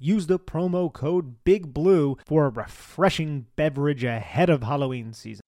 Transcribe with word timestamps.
use 0.00 0.26
the 0.26 0.38
promo 0.38 0.92
code 0.92 1.44
Big 1.44 1.72
Blue 1.72 2.16
for 2.26 2.46
a 2.46 2.50
refreshing 2.50 3.46
beverage 3.56 4.04
ahead 4.04 4.50
of 4.50 4.62
Halloween 4.62 5.12
season. 5.12 5.42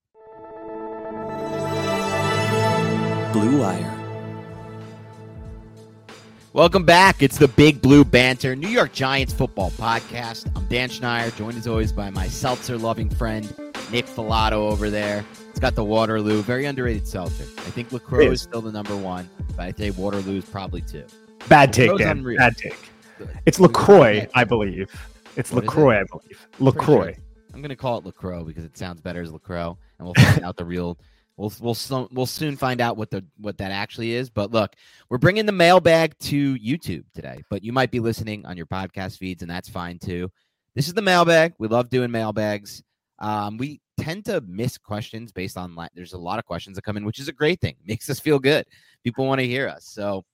Blue 3.33 3.61
Wire. 3.61 3.97
Welcome 6.53 6.85
back. 6.85 7.23
It's 7.23 7.39
the 7.39 7.47
Big 7.47 7.81
Blue 7.81 8.05
Banter, 8.05 8.57
New 8.57 8.69
York 8.69 8.93
Giants 8.93 9.33
football 9.33 9.71
podcast. 9.71 10.51
I'm 10.57 10.67
Dan 10.67 10.89
Schneider, 10.89 11.31
joined 11.37 11.57
as 11.57 11.69
always 11.69 11.93
by 11.93 12.11
my 12.11 12.27
seltzer 12.27 12.77
loving 12.77 13.09
friend, 13.09 13.45
Nick 13.93 14.07
Falato 14.07 14.55
over 14.55 14.91
there. 14.91 15.25
It's 15.49 15.61
got 15.61 15.77
the 15.77 15.85
Waterloo, 15.85 16.43
very 16.43 16.65
underrated 16.65 17.07
seltzer. 17.07 17.45
I 17.45 17.71
think 17.71 17.93
LaCroix 17.93 18.27
is. 18.27 18.33
is 18.33 18.43
still 18.43 18.63
the 18.63 18.73
number 18.73 18.97
one, 18.97 19.31
but 19.57 19.61
I 19.61 19.71
think 19.71 19.97
Waterloo 19.97 20.39
is 20.39 20.45
probably 20.45 20.81
two. 20.81 21.05
Bad 21.49 21.73
take, 21.73 21.97
Dan. 21.99 22.19
Unreal. 22.19 22.39
Bad 22.39 22.57
take. 22.57 22.90
It's 23.47 23.61
LaCroix, 23.61 24.29
I 24.35 24.45
believe. 24.45 24.91
It's 25.37 25.53
what 25.53 25.65
LaCroix, 25.65 26.01
it? 26.01 26.01
I 26.01 26.05
believe. 26.05 26.49
LaCroix. 26.59 27.15
Sure. 27.15 27.25
I'm 27.53 27.61
going 27.61 27.71
to 27.71 27.77
call 27.77 27.99
it 27.99 28.05
LaCroix 28.05 28.45
because 28.45 28.65
it 28.65 28.77
sounds 28.77 29.01
better 29.01 29.23
as 29.23 29.33
LaCroix, 29.33 29.77
and 29.99 30.07
we'll 30.07 30.15
find 30.15 30.45
out 30.45 30.57
the 30.57 30.65
real 30.65 30.99
We'll 31.41 31.53
we'll 31.59 32.09
we'll 32.13 32.27
soon 32.27 32.55
find 32.59 32.83
out 32.83 32.99
what 32.99 33.11
the 33.11 33.25
what 33.39 33.57
that 33.59 33.71
actually 33.71 34.13
is. 34.13 34.29
But 34.29 34.51
look, 34.51 34.77
we're 35.09 35.17
bringing 35.17 35.47
the 35.47 35.53
mailbag 35.53 36.15
to 36.19 36.55
YouTube 36.57 37.05
today. 37.15 37.43
But 37.49 37.65
you 37.65 37.73
might 37.73 37.91
be 37.91 37.99
listening 37.99 38.45
on 38.45 38.59
your 38.59 38.67
podcast 38.67 39.17
feeds, 39.17 39.41
and 39.41 39.51
that's 39.51 39.69
fine 39.69 39.99
too. 39.99 40.31
This 40.75 40.87
is 40.87 40.93
the 40.93 41.01
mailbag. 41.01 41.55
We 41.59 41.67
love 41.67 41.89
doing 41.89 42.11
mailbags. 42.11 42.83
Um, 43.21 43.57
we 43.57 43.81
tend 43.99 44.27
to 44.27 44.43
miss 44.43 44.77
questions 44.77 45.33
based 45.33 45.57
on 45.57 45.75
there's 45.95 46.13
a 46.13 46.19
lot 46.19 46.39
of 46.39 46.45
questions 46.45 46.77
that 46.77 46.83
come 46.83 46.99
in, 46.99 47.07
which 47.07 47.19
is 47.19 47.29
a 47.29 47.33
great 47.33 47.59
thing. 47.63 47.77
Makes 47.87 48.11
us 48.11 48.21
feel 48.21 48.39
good. 48.39 48.67
People 49.03 49.27
want 49.27 49.41
to 49.41 49.47
hear 49.47 49.67
us. 49.67 49.87
So, 49.87 50.27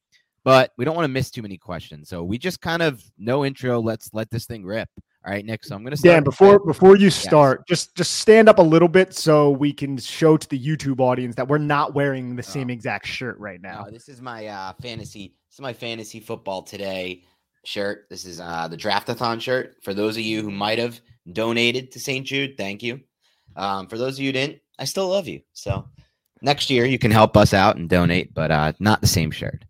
but 0.47 0.71
we 0.77 0.84
don't 0.84 0.95
want 0.95 1.03
to 1.05 1.12
miss 1.12 1.29
too 1.29 1.43
many 1.43 1.59
questions. 1.59 2.09
So 2.09 2.23
we 2.23 2.39
just 2.39 2.61
kind 2.61 2.81
of 2.81 3.03
no 3.19 3.45
intro. 3.45 3.81
Let's 3.81 4.15
let 4.15 4.31
this 4.31 4.47
thing 4.47 4.65
rip. 4.65 4.89
All 5.27 5.33
right, 5.33 5.45
Nick. 5.45 5.65
So 5.65 5.75
I'm 5.75 5.83
gonna 5.83 5.97
Dan. 5.97 6.23
Before 6.23 6.61
before 6.61 6.97
you 6.97 7.11
start, 7.11 7.65
yes. 7.69 7.79
just 7.79 7.97
just 7.97 8.15
stand 8.21 8.49
up 8.49 8.61
a 8.61 8.62
little 8.62 8.87
bit 8.87 9.12
so 9.12 9.51
we 9.51 9.73
can 9.73 9.99
show 9.99 10.37
to 10.37 10.49
the 10.49 10.57
YouTube 10.57 11.01
audience 11.01 11.34
that 11.34 11.49
we're 11.49 11.59
not 11.59 11.95
wearing 11.95 12.37
the 12.37 12.45
same 12.45 12.71
oh. 12.71 12.73
exact 12.73 13.09
shirt 13.09 13.37
right 13.41 13.61
now. 13.61 13.87
No, 13.87 13.91
this 13.91 14.09
is 14.09 14.23
my 14.23 14.47
uh, 14.47 14.73
fantasy. 14.81 15.34
This 15.49 15.57
is 15.57 15.61
my 15.61 15.73
fantasy 15.73 16.21
football 16.21 16.63
today 16.63 17.25
shirt. 17.65 18.07
This 18.09 18.25
is 18.25 18.39
uh, 18.39 18.69
the 18.69 18.77
draftathon 18.77 19.41
shirt. 19.41 19.75
For 19.83 19.95
those 19.95 20.17
of 20.17 20.23
you 20.23 20.43
who 20.43 20.53
might 20.53 20.78
have 20.78 21.01
donated 21.33 21.91
to 21.91 21.99
St. 21.99 22.25
Jude, 22.25 22.57
thank 22.57 22.84
you. 22.84 23.01
Um, 23.57 23.89
for 23.89 23.99
those 23.99 24.15
of 24.15 24.21
you 24.21 24.28
who 24.28 24.34
didn't, 24.34 24.61
I 24.78 24.84
still 24.84 25.09
love 25.09 25.27
you. 25.27 25.41
So 25.55 25.89
next 26.43 26.71
year 26.71 26.85
you 26.85 26.99
can 26.99 27.11
help 27.11 27.37
us 27.37 27.55
out 27.55 27.77
and 27.77 27.89
donate, 27.89 28.33
but 28.35 28.51
uh, 28.51 28.73
not 28.79 29.01
the 29.01 29.07
same 29.07 29.31
shirt. 29.31 29.65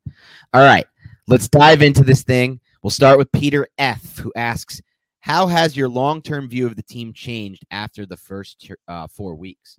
All 0.53 0.63
right, 0.63 0.87
let's 1.27 1.49
dive 1.49 1.83
into 1.83 2.05
this 2.05 2.23
thing. 2.23 2.61
We'll 2.83 2.91
start 2.91 3.19
with 3.19 3.33
Peter 3.33 3.69
F, 3.79 4.19
who 4.19 4.33
asks, 4.37 4.81
how 5.21 5.49
has 5.49 5.77
your 5.77 5.89
long 5.89 6.23
term 6.23 6.49
view 6.49 6.67
of 6.67 6.77
the 6.77 6.83
team 6.85 7.13
changed 7.13 7.65
after 7.71 8.07
the 8.07 8.17
first 8.17 8.71
uh, 8.87 9.09
four 9.09 9.35
weeks? 9.35 9.77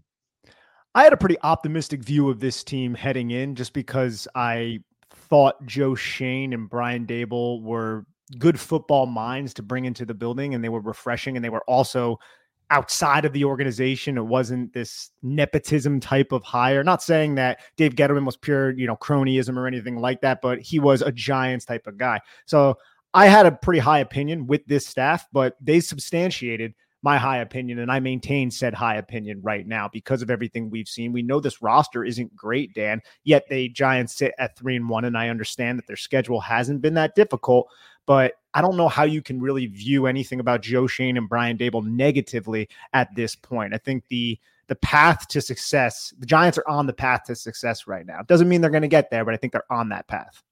I 0.93 1.03
had 1.03 1.13
a 1.13 1.17
pretty 1.17 1.37
optimistic 1.41 2.03
view 2.03 2.29
of 2.29 2.39
this 2.39 2.63
team 2.63 2.93
heading 2.93 3.31
in 3.31 3.55
just 3.55 3.71
because 3.71 4.27
I 4.35 4.79
thought 5.09 5.65
Joe 5.65 5.95
Schoen 5.95 6.53
and 6.53 6.69
Brian 6.69 7.05
Daboll 7.05 7.61
were 7.61 8.05
good 8.39 8.59
football 8.59 9.05
minds 9.05 9.53
to 9.53 9.63
bring 9.63 9.85
into 9.85 10.05
the 10.05 10.13
building 10.13 10.53
and 10.53 10.63
they 10.63 10.69
were 10.69 10.81
refreshing 10.81 11.37
and 11.37 11.45
they 11.45 11.49
were 11.49 11.63
also 11.67 12.19
outside 12.69 13.25
of 13.25 13.33
the 13.33 13.45
organization. 13.45 14.17
It 14.17 14.25
wasn't 14.25 14.73
this 14.73 15.11
nepotism 15.23 15.99
type 15.99 16.31
of 16.31 16.43
hire. 16.43 16.83
Not 16.83 17.01
saying 17.01 17.35
that 17.35 17.59
Dave 17.77 17.95
Gettleman 17.95 18.25
was 18.25 18.37
pure, 18.37 18.71
you 18.71 18.87
know, 18.87 18.97
cronyism 18.97 19.57
or 19.57 19.67
anything 19.67 19.97
like 19.97 20.21
that, 20.21 20.41
but 20.41 20.59
he 20.59 20.79
was 20.79 21.01
a 21.01 21.11
Giants 21.11 21.65
type 21.65 21.87
of 21.87 21.97
guy. 21.97 22.19
So 22.45 22.77
I 23.13 23.27
had 23.27 23.45
a 23.45 23.51
pretty 23.51 23.79
high 23.79 23.99
opinion 23.99 24.47
with 24.47 24.65
this 24.67 24.85
staff, 24.85 25.27
but 25.31 25.55
they 25.61 25.79
substantiated 25.79 26.73
my 27.07 27.17
high 27.17 27.37
opinion, 27.37 27.79
and 27.79 27.89
I 27.89 28.01
maintain 28.01 28.51
said 28.51 28.73
high 28.73 28.97
opinion 28.97 29.39
right 29.41 29.65
now 29.65 29.87
because 29.87 30.21
of 30.21 30.29
everything 30.29 30.69
we've 30.69 30.89
seen. 30.89 31.13
We 31.13 31.21
know 31.21 31.39
this 31.39 31.61
roster 31.61 32.03
isn't 32.03 32.35
great, 32.35 32.73
Dan. 32.73 33.01
Yet 33.23 33.47
the 33.47 33.69
Giants 33.69 34.17
sit 34.17 34.33
at 34.37 34.57
three 34.57 34.75
and 34.75 34.89
one, 34.89 35.05
and 35.05 35.17
I 35.17 35.29
understand 35.29 35.79
that 35.79 35.87
their 35.87 35.95
schedule 35.95 36.41
hasn't 36.41 36.81
been 36.81 36.95
that 36.95 37.15
difficult. 37.15 37.69
But 38.07 38.33
I 38.53 38.61
don't 38.61 38.75
know 38.75 38.89
how 38.89 39.05
you 39.05 39.21
can 39.21 39.39
really 39.39 39.67
view 39.67 40.05
anything 40.05 40.41
about 40.41 40.61
Joe 40.61 40.85
Schoen 40.85 41.15
and 41.15 41.29
Brian 41.29 41.57
Daboll 41.57 41.85
negatively 41.85 42.67
at 42.91 43.15
this 43.15 43.37
point. 43.37 43.73
I 43.73 43.77
think 43.77 44.03
the 44.09 44.37
the 44.67 44.75
path 44.75 45.29
to 45.29 45.39
success, 45.39 46.13
the 46.19 46.25
Giants 46.25 46.57
are 46.57 46.67
on 46.67 46.87
the 46.87 46.93
path 46.93 47.23
to 47.27 47.35
success 47.35 47.87
right 47.87 48.05
now. 48.05 48.21
Doesn't 48.23 48.49
mean 48.49 48.59
they're 48.59 48.69
going 48.69 48.81
to 48.81 48.89
get 48.89 49.09
there, 49.09 49.23
but 49.23 49.33
I 49.33 49.37
think 49.37 49.53
they're 49.53 49.71
on 49.71 49.87
that 49.89 50.09
path. 50.09 50.43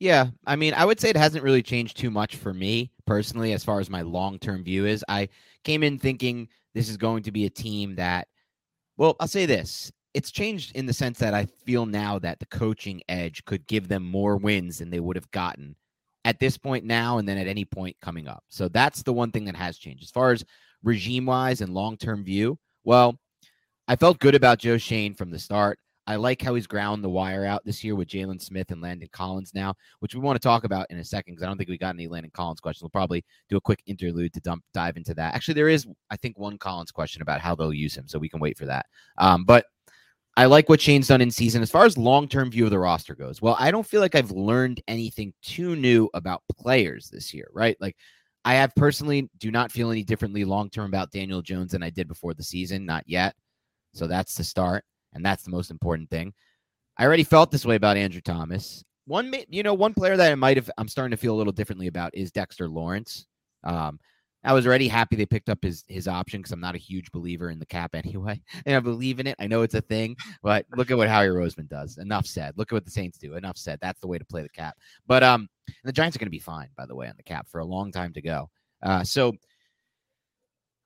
Yeah, 0.00 0.28
I 0.46 0.56
mean, 0.56 0.74
I 0.74 0.84
would 0.84 1.00
say 1.00 1.10
it 1.10 1.16
hasn't 1.16 1.44
really 1.44 1.62
changed 1.62 1.96
too 1.96 2.10
much 2.10 2.36
for 2.36 2.52
me 2.52 2.90
personally 3.06 3.52
as 3.52 3.64
far 3.64 3.80
as 3.80 3.88
my 3.90 4.02
long 4.02 4.38
term 4.38 4.64
view 4.64 4.86
is. 4.86 5.04
I 5.08 5.28
came 5.62 5.82
in 5.82 5.98
thinking 5.98 6.48
this 6.74 6.88
is 6.88 6.96
going 6.96 7.22
to 7.24 7.32
be 7.32 7.46
a 7.46 7.50
team 7.50 7.94
that, 7.96 8.28
well, 8.96 9.16
I'll 9.20 9.28
say 9.28 9.46
this. 9.46 9.92
It's 10.12 10.30
changed 10.30 10.76
in 10.76 10.86
the 10.86 10.92
sense 10.92 11.18
that 11.20 11.34
I 11.34 11.46
feel 11.46 11.86
now 11.86 12.18
that 12.20 12.38
the 12.38 12.46
coaching 12.46 13.02
edge 13.08 13.44
could 13.44 13.66
give 13.66 13.88
them 13.88 14.04
more 14.04 14.36
wins 14.36 14.78
than 14.78 14.90
they 14.90 15.00
would 15.00 15.16
have 15.16 15.30
gotten 15.30 15.76
at 16.24 16.38
this 16.38 16.56
point 16.56 16.84
now 16.84 17.18
and 17.18 17.28
then 17.28 17.38
at 17.38 17.48
any 17.48 17.64
point 17.64 17.96
coming 18.00 18.28
up. 18.28 18.44
So 18.48 18.68
that's 18.68 19.02
the 19.02 19.12
one 19.12 19.30
thing 19.32 19.44
that 19.46 19.56
has 19.56 19.78
changed. 19.78 20.04
As 20.04 20.10
far 20.10 20.32
as 20.32 20.44
regime 20.82 21.26
wise 21.26 21.60
and 21.60 21.74
long 21.74 21.96
term 21.96 22.24
view, 22.24 22.58
well, 22.84 23.18
I 23.88 23.96
felt 23.96 24.20
good 24.20 24.34
about 24.34 24.58
Joe 24.58 24.78
Schoen 24.78 25.14
from 25.14 25.30
the 25.30 25.38
start. 25.38 25.78
I 26.06 26.16
like 26.16 26.42
how 26.42 26.54
he's 26.54 26.66
ground 26.66 27.02
the 27.02 27.08
wire 27.08 27.46
out 27.46 27.64
this 27.64 27.82
year 27.82 27.94
with 27.94 28.08
Jaylon 28.08 28.40
Smith 28.40 28.70
and 28.70 28.82
Landon 28.82 29.08
Collins 29.12 29.52
now, 29.54 29.74
which 30.00 30.14
we 30.14 30.20
want 30.20 30.36
to 30.36 30.46
talk 30.46 30.64
about 30.64 30.86
in 30.90 30.98
a 30.98 31.04
second 31.04 31.34
because 31.34 31.44
I 31.44 31.46
don't 31.46 31.56
think 31.56 31.70
we 31.70 31.78
got 31.78 31.94
any 31.94 32.08
Landon 32.08 32.30
Collins 32.34 32.60
questions. 32.60 32.82
We'll 32.82 32.90
probably 32.90 33.24
do 33.48 33.56
a 33.56 33.60
quick 33.60 33.80
interlude 33.86 34.34
to 34.34 34.40
dump 34.40 34.64
dive 34.74 34.96
into 34.96 35.14
that. 35.14 35.34
Actually, 35.34 35.54
there 35.54 35.68
is, 35.68 35.86
I 36.10 36.16
think, 36.16 36.38
one 36.38 36.58
Collins 36.58 36.90
question 36.90 37.22
about 37.22 37.40
how 37.40 37.54
they'll 37.54 37.72
use 37.72 37.96
him, 37.96 38.06
so 38.06 38.18
we 38.18 38.28
can 38.28 38.40
wait 38.40 38.58
for 38.58 38.66
that. 38.66 38.86
Um, 39.16 39.44
but 39.44 39.64
I 40.36 40.46
like 40.46 40.68
what 40.68 40.80
Schoen's 40.80 41.08
done 41.08 41.20
in 41.20 41.30
season. 41.30 41.62
As 41.62 41.70
far 41.70 41.84
as 41.86 41.96
long 41.96 42.28
term 42.28 42.50
view 42.50 42.64
of 42.64 42.70
the 42.70 42.78
roster 42.78 43.14
goes, 43.14 43.40
well, 43.40 43.56
I 43.58 43.70
don't 43.70 43.86
feel 43.86 44.00
like 44.00 44.14
I've 44.14 44.32
learned 44.32 44.82
anything 44.88 45.32
too 45.42 45.74
new 45.74 46.10
about 46.12 46.42
players 46.54 47.08
this 47.08 47.32
year, 47.32 47.48
right? 47.52 47.76
Like, 47.80 47.96
I 48.44 48.54
have 48.54 48.74
personally 48.74 49.30
do 49.38 49.50
not 49.50 49.72
feel 49.72 49.90
any 49.90 50.02
differently 50.02 50.44
long 50.44 50.68
term 50.68 50.86
about 50.86 51.12
Daniel 51.12 51.40
Jones 51.40 51.72
than 51.72 51.82
I 51.82 51.88
did 51.88 52.08
before 52.08 52.34
the 52.34 52.42
season, 52.42 52.84
not 52.84 53.04
yet. 53.06 53.34
So 53.94 54.06
that's 54.06 54.34
the 54.34 54.44
start 54.44 54.84
and 55.14 55.24
that's 55.24 55.42
the 55.42 55.50
most 55.50 55.70
important 55.70 56.10
thing. 56.10 56.32
I 56.96 57.04
already 57.04 57.24
felt 57.24 57.50
this 57.50 57.64
way 57.64 57.76
about 57.76 57.96
Andrew 57.96 58.20
Thomas. 58.20 58.84
One, 59.06 59.34
you 59.48 59.62
know, 59.62 59.74
one 59.74 59.94
player 59.94 60.16
that 60.16 60.32
I 60.32 60.34
might 60.34 60.56
have, 60.56 60.70
I'm 60.78 60.88
starting 60.88 61.10
to 61.10 61.16
feel 61.16 61.34
a 61.34 61.36
little 61.36 61.52
differently 61.52 61.88
about 61.88 62.14
is 62.14 62.30
Dexter 62.30 62.68
Lawrence. 62.68 63.26
Um, 63.64 63.98
I 64.44 64.52
was 64.52 64.66
already 64.66 64.88
happy 64.88 65.16
they 65.16 65.26
picked 65.26 65.48
up 65.48 65.62
his 65.62 65.84
his 65.88 66.06
option 66.06 66.40
because 66.40 66.52
I'm 66.52 66.60
not 66.60 66.74
a 66.74 66.78
huge 66.78 67.10
believer 67.12 67.50
in 67.50 67.58
the 67.58 67.66
cap 67.66 67.94
anyway. 67.94 68.40
And 68.66 68.76
I 68.76 68.80
believe 68.80 69.20
in 69.20 69.26
it. 69.26 69.36
I 69.38 69.46
know 69.46 69.62
it's 69.62 69.74
a 69.74 69.80
thing, 69.80 70.16
but 70.42 70.66
look 70.76 70.90
at 70.90 70.96
what 70.96 71.08
Howie 71.08 71.28
Roseman 71.28 71.68
does. 71.68 71.98
Enough 71.98 72.26
said. 72.26 72.54
Look 72.56 72.70
at 72.72 72.76
what 72.76 72.84
the 72.84 72.90
Saints 72.90 73.18
do. 73.18 73.34
Enough 73.34 73.56
said. 73.56 73.78
That's 73.80 74.00
the 74.00 74.06
way 74.06 74.18
to 74.18 74.24
play 74.24 74.42
the 74.42 74.48
cap. 74.50 74.76
But 75.06 75.22
um, 75.22 75.48
the 75.82 75.92
Giants 75.92 76.16
are 76.16 76.18
going 76.18 76.26
to 76.26 76.30
be 76.30 76.38
fine, 76.38 76.68
by 76.76 76.86
the 76.86 76.94
way, 76.94 77.08
on 77.08 77.14
the 77.16 77.22
cap 77.22 77.48
for 77.48 77.60
a 77.60 77.64
long 77.64 77.90
time 77.90 78.12
to 78.12 78.22
go. 78.22 78.50
Uh, 78.82 79.02
so 79.02 79.32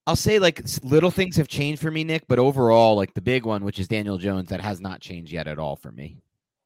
I'll 0.09 0.17
say 0.17 0.39
like 0.39 0.63
little 0.83 1.11
things 1.11 1.37
have 1.37 1.49
changed 1.49 1.83
for 1.83 1.91
me, 1.91 2.03
Nick, 2.03 2.27
but 2.29 2.39
overall, 2.39 2.97
like 2.97 3.13
the 3.13 3.21
big 3.21 3.45
one, 3.45 3.63
which 3.63 3.79
is 3.79 3.89
Daniel 3.89 4.17
Jones, 4.17 4.49
that 4.49 4.63
has 4.63 4.81
not 4.81 5.03
changed 5.03 5.31
yet 5.31 5.47
at 5.47 5.59
all 5.59 5.77
for 5.77 5.93
me. 5.93 6.17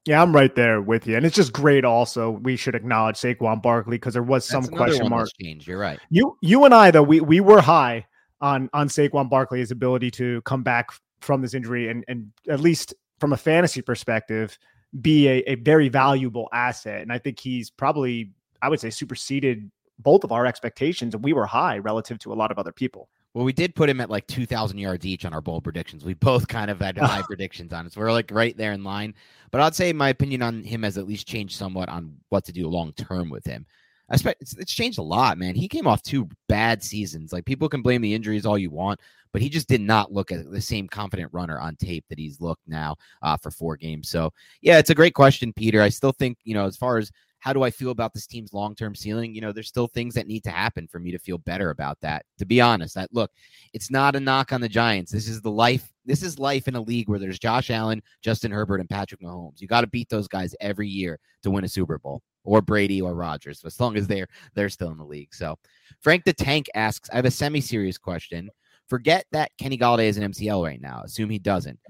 Yeah, 0.04 0.22
I'm 0.22 0.32
right 0.32 0.54
there 0.54 0.80
with 0.80 1.08
you, 1.08 1.16
and 1.16 1.26
it's 1.26 1.34
just 1.34 1.52
great. 1.52 1.84
Also, 1.84 2.30
we 2.30 2.54
should 2.54 2.76
acknowledge 2.76 3.16
Saquon 3.16 3.60
Barkley 3.60 3.96
because 3.96 4.14
there 4.14 4.22
was 4.22 4.44
some 4.44 4.64
question 4.68 5.08
mark. 5.08 5.28
Change. 5.40 5.66
You're 5.66 5.80
right. 5.80 5.98
You, 6.08 6.36
you 6.40 6.64
and 6.64 6.72
I 6.72 6.92
though, 6.92 7.02
we 7.02 7.20
we 7.20 7.40
were 7.40 7.60
high 7.60 8.06
on 8.40 8.70
on 8.72 8.86
Saquon 8.88 9.28
Barkley's 9.28 9.72
ability 9.72 10.12
to 10.12 10.40
come 10.42 10.62
back 10.62 10.90
from 11.20 11.42
this 11.42 11.52
injury 11.52 11.88
and 11.88 12.04
and 12.06 12.30
at 12.48 12.60
least 12.60 12.94
from 13.18 13.32
a 13.32 13.36
fantasy 13.36 13.82
perspective, 13.82 14.56
be 15.00 15.26
a, 15.26 15.38
a 15.48 15.54
very 15.56 15.88
valuable 15.88 16.48
asset. 16.52 17.02
And 17.02 17.12
I 17.12 17.18
think 17.18 17.40
he's 17.40 17.70
probably, 17.70 18.30
I 18.62 18.68
would 18.68 18.78
say, 18.78 18.90
superseded 18.90 19.68
both 19.98 20.22
of 20.22 20.30
our 20.30 20.46
expectations, 20.46 21.16
and 21.16 21.24
we 21.24 21.32
were 21.32 21.46
high 21.46 21.78
relative 21.78 22.20
to 22.20 22.32
a 22.32 22.34
lot 22.34 22.52
of 22.52 22.58
other 22.60 22.72
people. 22.72 23.08
Well, 23.34 23.44
we 23.44 23.52
did 23.52 23.74
put 23.74 23.88
him 23.88 24.00
at 24.00 24.10
like 24.10 24.26
2,000 24.26 24.76
yards 24.76 25.06
each 25.06 25.24
on 25.24 25.32
our 25.32 25.40
bold 25.40 25.64
predictions. 25.64 26.04
We 26.04 26.14
both 26.14 26.48
kind 26.48 26.70
of 26.70 26.80
had 26.80 26.98
high 26.98 27.22
predictions 27.22 27.72
on 27.72 27.86
it. 27.86 27.92
So 27.92 28.00
we're 28.00 28.12
like 28.12 28.30
right 28.30 28.56
there 28.56 28.72
in 28.72 28.84
line. 28.84 29.14
But 29.50 29.60
I'd 29.60 29.74
say 29.74 29.92
my 29.92 30.10
opinion 30.10 30.42
on 30.42 30.62
him 30.62 30.82
has 30.82 30.98
at 30.98 31.06
least 31.06 31.26
changed 31.26 31.56
somewhat 31.56 31.88
on 31.88 32.16
what 32.28 32.44
to 32.44 32.52
do 32.52 32.68
long 32.68 32.92
term 32.92 33.30
with 33.30 33.46
him. 33.46 33.66
I 34.10 34.14
expect 34.14 34.42
it's, 34.42 34.54
it's, 34.58 34.74
changed 34.74 34.98
a 34.98 35.02
lot, 35.02 35.38
man. 35.38 35.54
He 35.54 35.68
came 35.68 35.86
off 35.86 36.02
two 36.02 36.28
bad 36.48 36.82
seasons. 36.82 37.32
Like 37.32 37.46
people 37.46 37.68
can 37.68 37.80
blame 37.80 38.02
the 38.02 38.12
injuries 38.12 38.44
all 38.44 38.58
you 38.58 38.70
want, 38.70 39.00
but 39.32 39.40
he 39.40 39.48
just 39.48 39.68
did 39.68 39.80
not 39.80 40.12
look 40.12 40.30
at 40.30 40.50
the 40.50 40.60
same 40.60 40.86
confident 40.86 41.32
runner 41.32 41.58
on 41.58 41.76
tape 41.76 42.04
that 42.10 42.18
he's 42.18 42.40
looked 42.40 42.66
now 42.66 42.96
uh, 43.22 43.38
for 43.38 43.50
four 43.50 43.76
games. 43.76 44.10
So 44.10 44.30
yeah, 44.60 44.78
it's 44.78 44.90
a 44.90 44.94
great 44.94 45.14
question, 45.14 45.52
Peter. 45.54 45.80
I 45.80 45.88
still 45.88 46.12
think 46.12 46.36
you 46.44 46.52
know 46.52 46.66
as 46.66 46.76
far 46.76 46.98
as 46.98 47.10
how 47.42 47.52
do 47.52 47.64
I 47.64 47.72
feel 47.72 47.90
about 47.90 48.14
this 48.14 48.28
team's 48.28 48.52
long 48.52 48.76
term 48.76 48.94
ceiling? 48.94 49.34
You 49.34 49.40
know, 49.40 49.50
there's 49.50 49.66
still 49.66 49.88
things 49.88 50.14
that 50.14 50.28
need 50.28 50.44
to 50.44 50.50
happen 50.50 50.86
for 50.86 51.00
me 51.00 51.10
to 51.10 51.18
feel 51.18 51.38
better 51.38 51.70
about 51.70 52.00
that. 52.00 52.24
To 52.38 52.46
be 52.46 52.60
honest, 52.60 52.94
that 52.94 53.12
look, 53.12 53.32
it's 53.72 53.90
not 53.90 54.14
a 54.14 54.20
knock 54.20 54.52
on 54.52 54.60
the 54.60 54.68
Giants. 54.68 55.10
This 55.10 55.26
is 55.26 55.40
the 55.40 55.50
life. 55.50 55.92
This 56.06 56.22
is 56.22 56.38
life 56.38 56.68
in 56.68 56.76
a 56.76 56.80
league 56.80 57.08
where 57.08 57.18
there's 57.18 57.40
Josh 57.40 57.70
Allen, 57.70 58.00
Justin 58.22 58.52
Herbert, 58.52 58.78
and 58.78 58.88
Patrick 58.88 59.20
Mahomes. 59.20 59.60
You 59.60 59.66
got 59.66 59.80
to 59.80 59.88
beat 59.88 60.08
those 60.08 60.28
guys 60.28 60.54
every 60.60 60.88
year 60.88 61.18
to 61.42 61.50
win 61.50 61.64
a 61.64 61.68
Super 61.68 61.98
Bowl, 61.98 62.22
or 62.44 62.62
Brady 62.62 63.02
or 63.02 63.16
Rodgers, 63.16 63.64
as 63.64 63.80
long 63.80 63.96
as 63.96 64.06
they're 64.06 64.28
they're 64.54 64.68
still 64.68 64.92
in 64.92 64.98
the 64.98 65.04
league. 65.04 65.34
So, 65.34 65.58
Frank 65.98 66.22
the 66.22 66.32
Tank 66.32 66.66
asks, 66.76 67.10
I 67.10 67.16
have 67.16 67.24
a 67.24 67.30
semi-serious 67.30 67.98
question. 67.98 68.50
Forget 68.86 69.26
that 69.32 69.50
Kenny 69.58 69.76
Golladay 69.76 70.06
is 70.06 70.16
an 70.16 70.30
MCL 70.30 70.64
right 70.64 70.80
now. 70.80 71.02
Assume 71.04 71.28
he 71.28 71.40
doesn't. 71.40 71.80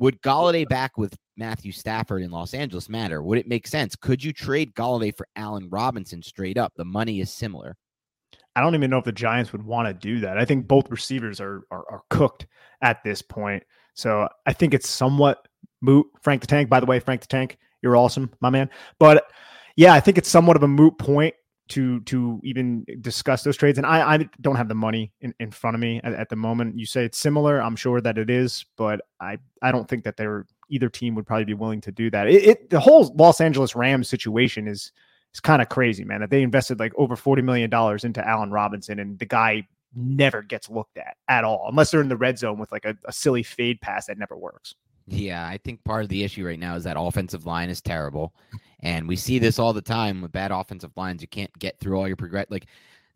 Would 0.00 0.22
Golladay 0.22 0.66
back 0.66 0.96
with 0.96 1.14
Matthew 1.36 1.72
Stafford 1.72 2.22
in 2.22 2.30
Los 2.30 2.54
Angeles 2.54 2.88
matter? 2.88 3.22
Would 3.22 3.36
it 3.36 3.46
make 3.46 3.66
sense? 3.66 3.94
Could 3.94 4.24
you 4.24 4.32
trade 4.32 4.74
Golladay 4.74 5.14
for 5.14 5.28
Allen 5.36 5.68
Robinson 5.70 6.22
straight 6.22 6.56
up? 6.56 6.72
The 6.74 6.86
money 6.86 7.20
is 7.20 7.30
similar. 7.30 7.76
I 8.56 8.62
don't 8.62 8.74
even 8.74 8.90
know 8.90 8.96
if 8.96 9.04
the 9.04 9.12
Giants 9.12 9.52
would 9.52 9.62
want 9.62 9.88
to 9.88 9.94
do 9.94 10.20
that. 10.20 10.38
I 10.38 10.46
think 10.46 10.66
both 10.66 10.90
receivers 10.90 11.38
are, 11.38 11.64
are, 11.70 11.84
are 11.90 12.02
cooked 12.08 12.46
at 12.80 13.04
this 13.04 13.20
point. 13.20 13.62
So 13.92 14.26
I 14.46 14.54
think 14.54 14.72
it's 14.72 14.88
somewhat 14.88 15.46
moot. 15.82 16.06
Frank 16.22 16.40
the 16.40 16.46
Tank, 16.46 16.70
by 16.70 16.80
the 16.80 16.86
way, 16.86 16.98
Frank 16.98 17.20
the 17.20 17.26
Tank, 17.26 17.58
you're 17.82 17.96
awesome, 17.96 18.32
my 18.40 18.48
man. 18.48 18.70
But 18.98 19.30
yeah, 19.76 19.92
I 19.92 20.00
think 20.00 20.16
it's 20.16 20.30
somewhat 20.30 20.56
of 20.56 20.62
a 20.62 20.68
moot 20.68 20.96
point 20.96 21.34
to 21.70 22.00
to 22.00 22.40
even 22.44 22.84
discuss 23.00 23.42
those 23.42 23.56
trades. 23.56 23.78
And 23.78 23.86
I, 23.86 24.14
I 24.14 24.28
don't 24.40 24.56
have 24.56 24.68
the 24.68 24.74
money 24.74 25.12
in, 25.20 25.34
in 25.40 25.50
front 25.50 25.74
of 25.74 25.80
me 25.80 26.00
at, 26.04 26.12
at, 26.12 26.28
the 26.28 26.36
moment. 26.36 26.78
You 26.78 26.86
say 26.86 27.04
it's 27.04 27.18
similar. 27.18 27.60
I'm 27.60 27.76
sure 27.76 28.00
that 28.00 28.18
it 28.18 28.28
is, 28.28 28.64
but 28.76 29.00
I 29.20 29.38
I 29.62 29.72
don't 29.72 29.88
think 29.88 30.04
that 30.04 30.16
they're 30.16 30.46
either 30.68 30.88
team 30.88 31.14
would 31.14 31.26
probably 31.26 31.44
be 31.44 31.54
willing 31.54 31.80
to 31.82 31.92
do 31.92 32.10
that. 32.10 32.28
It, 32.28 32.44
it 32.44 32.70
the 32.70 32.80
whole 32.80 33.14
Los 33.16 33.40
Angeles 33.40 33.74
Rams 33.74 34.08
situation 34.08 34.68
is 34.68 34.92
is 35.32 35.40
kind 35.40 35.62
of 35.62 35.68
crazy, 35.68 36.04
man. 36.04 36.20
That 36.20 36.30
they 36.30 36.42
invested 36.42 36.78
like 36.78 36.92
over 36.96 37.16
forty 37.16 37.42
million 37.42 37.70
dollars 37.70 38.04
into 38.04 38.26
Allen 38.26 38.50
Robinson, 38.50 38.98
and 38.98 39.18
the 39.18 39.26
guy 39.26 39.66
never 39.94 40.42
gets 40.42 40.68
looked 40.68 40.98
at 40.98 41.16
at 41.28 41.44
all, 41.44 41.66
unless 41.68 41.90
they're 41.90 42.00
in 42.00 42.08
the 42.08 42.16
red 42.16 42.38
zone 42.38 42.58
with 42.58 42.70
like 42.72 42.84
a, 42.84 42.96
a 43.06 43.12
silly 43.12 43.42
fade 43.42 43.80
pass 43.80 44.06
that 44.06 44.18
never 44.18 44.36
works. 44.36 44.74
Yeah, 45.12 45.44
I 45.44 45.58
think 45.58 45.82
part 45.82 46.04
of 46.04 46.08
the 46.08 46.22
issue 46.22 46.46
right 46.46 46.58
now 46.58 46.76
is 46.76 46.84
that 46.84 46.96
offensive 46.98 47.44
line 47.44 47.68
is 47.68 47.80
terrible. 47.80 48.32
And 48.78 49.08
we 49.08 49.16
see 49.16 49.40
this 49.40 49.58
all 49.58 49.72
the 49.72 49.82
time 49.82 50.22
with 50.22 50.30
bad 50.30 50.52
offensive 50.52 50.92
lines. 50.96 51.20
You 51.20 51.28
can't 51.28 51.52
get 51.58 51.78
through 51.80 51.98
all 51.98 52.06
your 52.06 52.16
progress. 52.16 52.46
Like 52.48 52.66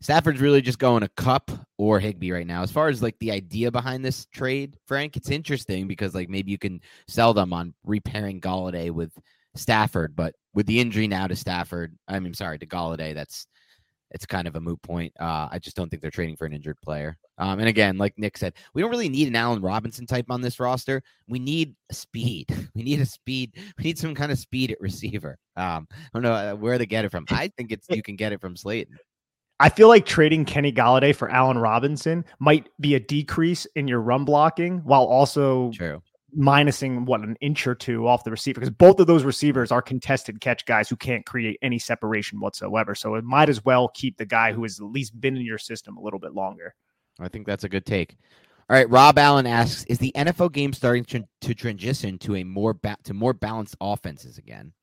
Stafford's 0.01 0.41
really 0.41 0.61
just 0.61 0.77
going 0.77 1.03
a 1.03 1.09
Kupp 1.09 1.51
or 1.77 2.01
Higbee 2.01 2.33
right 2.33 2.45
now. 2.45 2.63
As 2.63 2.71
far 2.71 2.89
as 2.89 3.01
like 3.01 3.17
the 3.19 3.31
idea 3.31 3.71
behind 3.71 4.03
this 4.03 4.25
trade, 4.25 4.77
Frank, 4.85 5.15
it's 5.15 5.31
interesting 5.31 5.87
because 5.87 6.13
like 6.13 6.27
maybe 6.27 6.51
you 6.51 6.57
can 6.57 6.81
sell 7.07 7.33
them 7.33 7.53
on 7.53 7.73
repairing 7.85 8.41
Golladay 8.41 8.91
with 8.91 9.17
Stafford, 9.55 10.17
but 10.17 10.35
with 10.53 10.65
the 10.65 10.81
injury 10.81 11.07
now 11.07 11.27
to 11.27 11.35
Stafford, 11.35 11.97
I 12.09 12.19
mean, 12.19 12.33
sorry, 12.33 12.59
to 12.59 12.65
Golladay, 12.65 13.13
that's 13.13 13.47
it's 14.15 14.25
kind 14.25 14.47
of 14.47 14.55
a 14.55 14.61
moot 14.61 14.81
point. 14.81 15.13
Uh, 15.19 15.49
I 15.51 15.59
just 15.59 15.75
don't 15.75 15.89
think 15.89 16.01
they're 16.01 16.09
trading 16.09 16.37
for 16.37 16.45
an 16.45 16.53
injured 16.53 16.79
player. 16.79 17.17
Um, 17.37 17.59
and 17.59 17.67
again, 17.67 17.97
like 17.97 18.17
Nick 18.17 18.37
said, 18.37 18.53
we 18.73 18.81
don't 18.81 18.89
really 18.89 19.09
need 19.09 19.27
an 19.27 19.35
Allen 19.35 19.61
Robinson 19.61 20.07
type 20.07 20.27
on 20.29 20.39
this 20.39 20.57
roster. 20.57 21.03
We 21.27 21.37
need 21.37 21.75
speed. 21.91 22.47
We 22.75 22.83
need 22.83 22.99
a 22.99 23.05
speed. 23.05 23.53
We 23.77 23.85
need 23.85 23.97
some 23.97 24.13
kind 24.15 24.33
of 24.33 24.39
speed 24.39 24.71
at 24.71 24.81
receiver. 24.81 25.37
Um, 25.55 25.87
I 25.91 25.95
don't 26.13 26.23
know 26.23 26.33
uh, 26.33 26.53
where 26.53 26.77
to 26.77 26.85
get 26.85 27.05
it 27.05 27.11
from. 27.11 27.25
I 27.31 27.49
think 27.57 27.71
it's 27.71 27.87
you 27.89 28.03
can 28.03 28.15
get 28.17 28.33
it 28.33 28.41
from 28.41 28.57
Slayton. 28.57 28.97
I 29.59 29.69
feel 29.69 29.87
like 29.87 30.05
trading 30.05 30.43
Kenny 30.43 30.73
Golladay 30.73 31.15
for 31.15 31.29
Allen 31.29 31.57
Robinson 31.57 32.25
might 32.39 32.67
be 32.81 32.95
a 32.95 32.99
decrease 32.99 33.65
in 33.75 33.87
your 33.87 34.01
run 34.01 34.25
blocking 34.25 34.79
while 34.79 35.05
also 35.05 35.71
True 35.71 36.01
minusing 36.35 37.05
what 37.05 37.21
an 37.21 37.35
inch 37.41 37.65
or 37.67 37.75
two 37.75 38.07
off 38.07 38.23
the 38.23 38.31
receiver 38.31 38.59
because 38.59 38.73
both 38.73 38.99
of 38.99 39.07
those 39.07 39.23
receivers 39.23 39.71
are 39.71 39.81
contested 39.81 40.41
catch 40.41 40.65
guys 40.65 40.89
who 40.89 40.95
can't 40.95 41.25
create 41.25 41.57
any 41.61 41.79
separation 41.79 42.39
whatsoever. 42.39 42.95
So 42.95 43.15
it 43.15 43.23
might 43.23 43.49
as 43.49 43.63
well 43.63 43.89
keep 43.89 44.17
the 44.17 44.25
guy 44.25 44.53
who 44.53 44.63
has 44.63 44.79
at 44.79 44.85
least 44.85 45.19
been 45.19 45.35
in 45.35 45.45
your 45.45 45.57
system 45.57 45.97
a 45.97 46.01
little 46.01 46.19
bit 46.19 46.33
longer. 46.33 46.75
I 47.19 47.29
think 47.29 47.47
that's 47.47 47.63
a 47.63 47.69
good 47.69 47.85
take. 47.85 48.17
All 48.69 48.75
right, 48.75 48.89
Rob 48.89 49.17
Allen 49.19 49.45
asks: 49.45 49.83
Is 49.85 49.99
the 49.99 50.11
NFL 50.15 50.51
game 50.51 50.73
starting 50.73 51.05
to, 51.05 51.53
transition 51.53 52.17
to 52.19 52.35
a 52.35 52.43
more 52.43 52.73
ba- 52.73 52.97
to 53.03 53.13
more 53.13 53.33
balanced 53.33 53.75
offenses 53.79 54.39
again? 54.39 54.73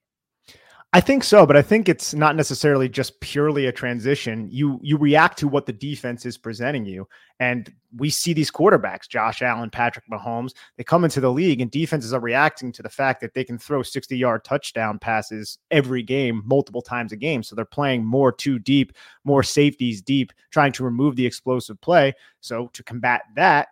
I 0.94 1.00
think 1.00 1.25
so, 1.25 1.47
but 1.47 1.56
I 1.56 1.62
think 1.62 1.89
it's 1.89 2.12
not 2.12 2.37
necessarily 2.37 2.87
just 2.87 3.19
purely 3.21 3.65
a 3.65 3.73
transition. 3.73 4.47
You 4.50 4.79
you 4.83 4.99
react 4.99 5.39
to 5.39 5.49
what 5.49 5.65
the 5.65 5.73
defense 5.73 6.27
is 6.27 6.37
presenting 6.37 6.85
you, 6.85 7.09
and 7.41 7.73
we 7.97 8.11
see 8.11 8.35
these 8.35 8.50
quarterbacks, 8.50 9.09
Josh 9.09 9.41
Allen, 9.41 9.71
Patrick 9.71 10.05
Mahomes, 10.12 10.53
they 10.77 10.85
come 10.85 11.05
into 11.05 11.19
the 11.19 11.33
league, 11.33 11.62
and 11.62 11.71
defenses 11.71 12.12
are 12.12 12.21
reacting 12.21 12.73
to 12.73 12.83
the 12.83 12.91
fact 12.91 13.23
that 13.23 13.33
they 13.33 13.43
can 13.43 13.56
throw 13.56 13.83
sixty 13.83 14.19
yard 14.19 14.44
touchdown 14.44 14.99
passes 14.99 15.58
every 15.70 16.03
game, 16.03 16.43
multiple 16.44 16.82
times 16.82 17.11
a 17.13 17.17
game. 17.17 17.43
So 17.43 17.56
they're 17.56 17.65
playing 17.65 18.05
more 18.05 18.31
too 18.31 18.58
deep, 18.58 18.93
more 19.25 19.43
safeties 19.43 20.03
deep, 20.03 20.31
trying 20.51 20.72
to 20.72 20.84
remove 20.84 21.17
the 21.17 21.25
explosive 21.25 21.81
play. 21.81 22.13
So 22.43 22.69
to 22.75 22.82
combat 22.82 23.22
that, 23.34 23.69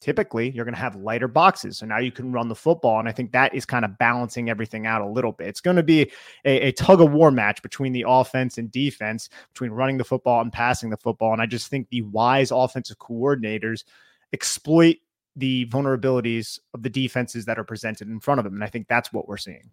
typically 0.00 0.50
you're 0.50 0.64
going 0.64 0.74
to 0.74 0.80
have 0.80 0.96
lighter 0.96 1.28
boxes. 1.28 1.78
So 1.78 1.86
now 1.86 1.98
you 1.98 2.10
can 2.10 2.32
run 2.32 2.48
the 2.48 2.54
football. 2.54 2.98
And 2.98 3.08
I 3.08 3.12
think 3.12 3.32
that 3.32 3.54
is 3.54 3.64
kind 3.64 3.84
of 3.84 3.98
balancing 3.98 4.48
everything 4.48 4.86
out 4.86 5.02
a 5.02 5.06
little 5.06 5.32
bit. 5.32 5.48
It's 5.48 5.60
going 5.60 5.76
to 5.76 5.82
be 5.82 6.10
a, 6.44 6.68
a, 6.68 6.72
tug 6.72 7.00
of 7.00 7.12
war 7.12 7.30
match 7.30 7.62
between 7.62 7.92
the 7.92 8.04
offense 8.08 8.58
and 8.58 8.70
defense, 8.70 9.28
between 9.52 9.70
running 9.70 9.98
the 9.98 10.04
football 10.04 10.40
and 10.40 10.52
passing 10.52 10.90
the 10.90 10.96
football. 10.96 11.32
And 11.32 11.42
I 11.42 11.46
just 11.46 11.68
think 11.68 11.88
the 11.90 12.02
wise 12.02 12.50
offensive 12.50 12.98
coordinators 12.98 13.84
exploit 14.32 14.96
the 15.36 15.66
vulnerabilities 15.66 16.58
of 16.74 16.82
the 16.82 16.90
defenses 16.90 17.44
that 17.44 17.58
are 17.58 17.64
presented 17.64 18.08
in 18.08 18.20
front 18.20 18.38
of 18.38 18.44
them. 18.44 18.54
And 18.54 18.64
I 18.64 18.68
think 18.68 18.88
that's 18.88 19.12
what 19.12 19.28
we're 19.28 19.36
seeing. 19.36 19.70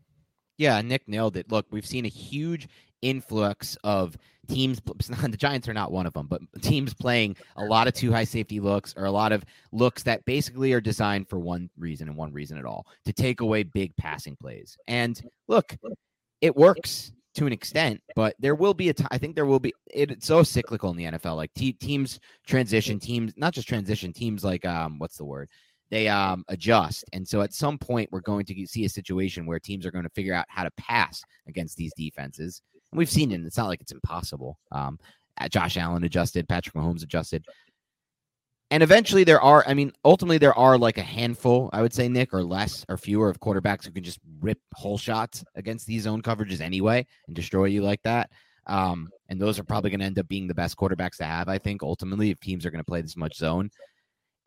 Yeah, 0.57 0.81
Nick 0.81 1.07
nailed 1.07 1.37
it. 1.37 1.51
Look, 1.51 1.67
we've 1.71 1.85
seen 1.85 2.05
a 2.05 2.09
huge 2.09 2.67
influx 3.01 3.77
of 3.83 4.17
teams 4.47 4.79
the 5.19 5.37
giants 5.37 5.67
are 5.67 5.73
not 5.73 5.91
one 5.91 6.05
of 6.05 6.13
them 6.13 6.27
but 6.27 6.41
teams 6.61 6.93
playing 6.93 7.35
a 7.57 7.65
lot 7.65 7.87
of 7.87 7.93
two 7.93 8.11
high 8.11 8.23
safety 8.23 8.59
looks 8.59 8.93
or 8.97 9.05
a 9.05 9.11
lot 9.11 9.31
of 9.31 9.43
looks 9.71 10.03
that 10.03 10.23
basically 10.25 10.73
are 10.73 10.81
designed 10.81 11.27
for 11.27 11.37
one 11.39 11.69
reason 11.77 12.07
and 12.07 12.17
one 12.17 12.31
reason 12.31 12.57
at 12.57 12.65
all 12.65 12.85
to 13.05 13.13
take 13.13 13.41
away 13.41 13.63
big 13.63 13.95
passing 13.97 14.35
plays 14.37 14.77
and 14.87 15.21
look 15.47 15.75
it 16.41 16.55
works 16.55 17.11
to 17.35 17.45
an 17.45 17.53
extent 17.53 18.01
but 18.15 18.35
there 18.39 18.55
will 18.55 18.73
be 18.73 18.89
a 18.89 18.93
i 19.11 19.17
think 19.17 19.35
there 19.35 19.45
will 19.45 19.59
be 19.59 19.73
it, 19.93 20.11
it's 20.11 20.25
so 20.25 20.41
cyclical 20.41 20.89
in 20.89 20.97
the 20.97 21.05
nfl 21.05 21.35
like 21.35 21.53
te- 21.53 21.73
teams 21.73 22.19
transition 22.47 22.99
teams 22.99 23.33
not 23.37 23.53
just 23.53 23.67
transition 23.67 24.11
teams 24.13 24.43
like 24.43 24.65
um 24.65 24.97
what's 24.97 25.17
the 25.17 25.25
word 25.25 25.49
they 25.89 26.07
um, 26.07 26.43
adjust. 26.49 27.05
And 27.13 27.27
so 27.27 27.41
at 27.41 27.53
some 27.53 27.77
point, 27.77 28.09
we're 28.11 28.21
going 28.21 28.45
to 28.45 28.67
see 28.67 28.85
a 28.85 28.89
situation 28.89 29.45
where 29.45 29.59
teams 29.59 29.85
are 29.85 29.91
going 29.91 30.03
to 30.03 30.09
figure 30.09 30.33
out 30.33 30.45
how 30.49 30.63
to 30.63 30.71
pass 30.71 31.23
against 31.47 31.77
these 31.77 31.93
defenses. 31.95 32.61
And 32.91 32.99
we've 32.99 33.09
seen 33.09 33.31
it. 33.31 33.41
It's 33.41 33.57
not 33.57 33.67
like 33.67 33.81
it's 33.81 33.91
impossible. 33.91 34.57
Um, 34.71 34.99
Josh 35.49 35.77
Allen 35.77 36.03
adjusted, 36.03 36.49
Patrick 36.49 36.75
Mahomes 36.75 37.03
adjusted. 37.03 37.45
And 38.69 38.83
eventually 38.83 39.23
there 39.23 39.39
are, 39.39 39.63
I 39.65 39.73
mean, 39.73 39.93
ultimately 40.03 40.39
there 40.39 40.57
are 40.57 40.77
like 40.77 40.97
a 40.97 41.01
handful, 41.03 41.69
I 41.71 41.81
would 41.81 41.93
say, 41.93 42.09
Nick, 42.09 42.33
or 42.33 42.43
less 42.43 42.85
or 42.89 42.97
fewer 42.97 43.29
of 43.29 43.39
quarterbacks 43.39 43.85
who 43.85 43.91
can 43.91 44.03
just 44.03 44.19
rip 44.41 44.59
whole 44.73 44.97
shots 44.97 45.45
against 45.55 45.87
these 45.87 46.03
zone 46.03 46.21
coverages 46.21 46.59
anyway 46.59 47.05
and 47.27 47.35
destroy 47.35 47.65
you 47.65 47.81
like 47.81 48.01
that. 48.03 48.29
Um, 48.65 49.09
And 49.29 49.39
those 49.39 49.59
are 49.59 49.63
probably 49.63 49.89
going 49.89 50.01
to 50.01 50.05
end 50.05 50.19
up 50.19 50.27
being 50.27 50.47
the 50.47 50.53
best 50.53 50.75
quarterbacks 50.75 51.17
to 51.17 51.23
have, 51.23 51.47
I 51.47 51.57
think, 51.57 51.83
ultimately, 51.83 52.31
if 52.31 52.39
teams 52.39 52.65
are 52.65 52.71
going 52.71 52.83
to 52.83 52.89
play 52.89 53.01
this 53.01 53.15
much 53.15 53.37
zone. 53.37 53.69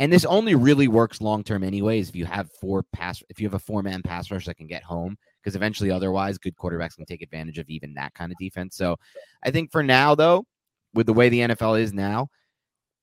And 0.00 0.11
this 0.11 0.25
only 0.25 0.54
really 0.54 0.88
works 0.88 1.21
long 1.21 1.45
term, 1.45 1.62
anyways, 1.62 2.09
if 2.09 2.16
you 2.16 2.25
have 2.25 2.50
four 2.59 2.83
pass, 2.83 3.23
if 3.28 3.38
you 3.38 3.47
have 3.47 3.54
a 3.54 3.59
four 3.59 3.83
man 3.83 4.02
pass 4.02 4.30
rush 4.30 4.47
that 4.47 4.57
can 4.57 4.66
get 4.66 4.83
home, 4.83 5.16
because 5.42 5.54
eventually, 5.54 5.90
otherwise, 5.90 6.38
good 6.38 6.57
quarterbacks 6.57 6.97
can 6.97 7.04
take 7.04 7.21
advantage 7.21 7.59
of 7.59 7.69
even 7.69 7.92
that 7.95 8.14
kind 8.14 8.33
of 8.33 8.38
defense. 8.38 8.76
So 8.76 8.97
I 9.42 9.50
think 9.50 9.71
for 9.71 9.83
now, 9.83 10.14
though, 10.14 10.47
with 10.95 11.04
the 11.04 11.12
way 11.12 11.28
the 11.28 11.40
NFL 11.40 11.78
is 11.78 11.92
now, 11.92 12.28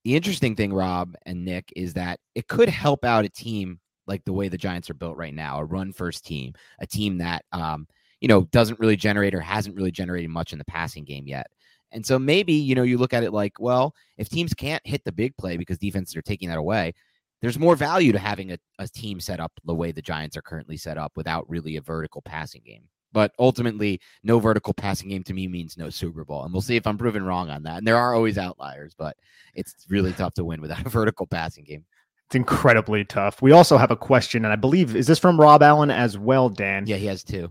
the 0.06 0.16
interesting 0.16 0.56
thing, 0.56 0.74
Rob 0.74 1.16
and 1.28 1.46
Nick, 1.46 1.72
is 1.76 1.94
that 1.94 2.20
it 2.34 2.48
could 2.48 2.68
help 2.68 3.06
out 3.06 3.26
a 3.26 3.30
team 3.30 3.80
like 4.08 4.26
the 4.26 4.34
way 4.34 4.50
the 4.50 4.58
Giants 4.58 4.90
are 4.90 4.96
built 4.96 5.18
right 5.18 5.34
now, 5.34 5.60
a 5.60 5.66
run 5.66 5.94
first 5.94 6.26
team, 6.26 6.54
a 6.80 6.88
team 6.88 7.20
that 7.20 7.46
um, 7.52 7.88
you 8.22 8.28
know 8.28 8.46
doesn't 8.46 8.80
really 8.80 8.96
generate 8.96 9.36
or 9.36 9.42
hasn't 9.42 9.76
really 9.76 9.92
generated 9.92 10.32
much 10.32 10.52
in 10.52 10.58
the 10.58 10.66
passing 10.66 11.04
game 11.04 11.28
yet. 11.28 11.46
And 11.92 12.06
so 12.06 12.20
maybe, 12.20 12.54
you 12.54 12.76
know, 12.76 12.84
you 12.84 12.98
look 12.98 13.14
at 13.14 13.24
it 13.24 13.32
like, 13.32 13.60
well, 13.60 13.96
if 14.18 14.30
teams 14.30 14.54
can't 14.54 14.86
hit 14.86 15.04
the 15.06 15.12
big 15.12 15.36
play 15.38 15.58
because 15.58 15.78
defenses 15.78 16.16
are 16.16 16.22
taking 16.22 16.50
that 16.50 16.58
away, 16.58 16.94
there's 17.42 17.60
more 17.60 17.76
value 17.76 18.12
to 18.12 18.20
having 18.20 18.52
a, 18.52 18.58
a 18.80 18.88
team 18.88 19.20
set 19.20 19.40
up 19.40 19.52
the 19.66 19.76
way 19.76 19.92
the 19.92 20.02
Giants 20.02 20.36
are 20.36 20.42
currently 20.42 20.78
set 20.78 20.98
up 20.98 21.14
without 21.16 21.50
really 21.50 21.78
a 21.78 21.82
vertical 21.82 22.22
passing 22.22 22.62
game. 22.66 22.84
But 23.14 23.32
ultimately, 23.40 24.02
no 24.24 24.40
vertical 24.40 24.74
passing 24.74 25.10
game 25.10 25.24
to 25.24 25.34
me 25.34 25.48
means 25.48 25.78
no 25.78 25.90
Super 25.90 26.26
Bowl. 26.26 26.44
And 26.44 26.54
we'll 26.54 26.62
see 26.62 26.76
if 26.76 26.86
I'm 26.86 26.98
proven 26.98 27.24
wrong 27.24 27.50
on 27.50 27.64
that. 27.64 27.78
And 27.78 27.88
there 27.88 27.96
are 27.96 28.14
always 28.14 28.38
outliers, 28.38 28.94
but 28.98 29.16
it's 29.56 29.74
really 29.90 30.14
tough 30.14 30.34
to 30.36 30.46
win 30.46 30.62
without 30.62 30.86
a 30.86 30.90
vertical 30.90 31.26
passing 31.26 31.64
game. 31.64 31.86
It's 32.28 32.36
incredibly 32.36 33.06
tough. 33.06 33.42
We 33.42 33.54
also 33.54 33.78
have 33.78 33.92
a 33.92 33.96
question, 33.96 34.44
and 34.44 34.52
I 34.52 34.58
believe 34.58 34.96
is 34.96 35.08
this 35.08 35.20
from 35.20 35.40
Rob 35.40 35.64
Allen 35.64 35.90
as 35.90 36.18
well, 36.18 36.50
Dan? 36.50 36.86
Yeah, 36.86 36.98
he 36.98 37.06
has 37.06 37.24
two. 37.24 37.50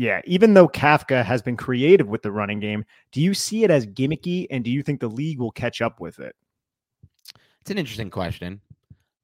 Yeah, 0.00 0.22
even 0.24 0.54
though 0.54 0.66
Kafka 0.66 1.22
has 1.22 1.42
been 1.42 1.58
creative 1.58 2.08
with 2.08 2.22
the 2.22 2.32
running 2.32 2.58
game, 2.58 2.86
do 3.12 3.20
you 3.20 3.34
see 3.34 3.64
it 3.64 3.70
as 3.70 3.84
gimmicky, 3.84 4.46
and 4.50 4.64
do 4.64 4.70
you 4.70 4.82
think 4.82 4.98
the 4.98 5.10
league 5.10 5.38
will 5.38 5.50
catch 5.50 5.82
up 5.82 6.00
with 6.00 6.20
it? 6.20 6.34
It's 7.60 7.70
an 7.70 7.76
interesting 7.76 8.08
question. 8.08 8.62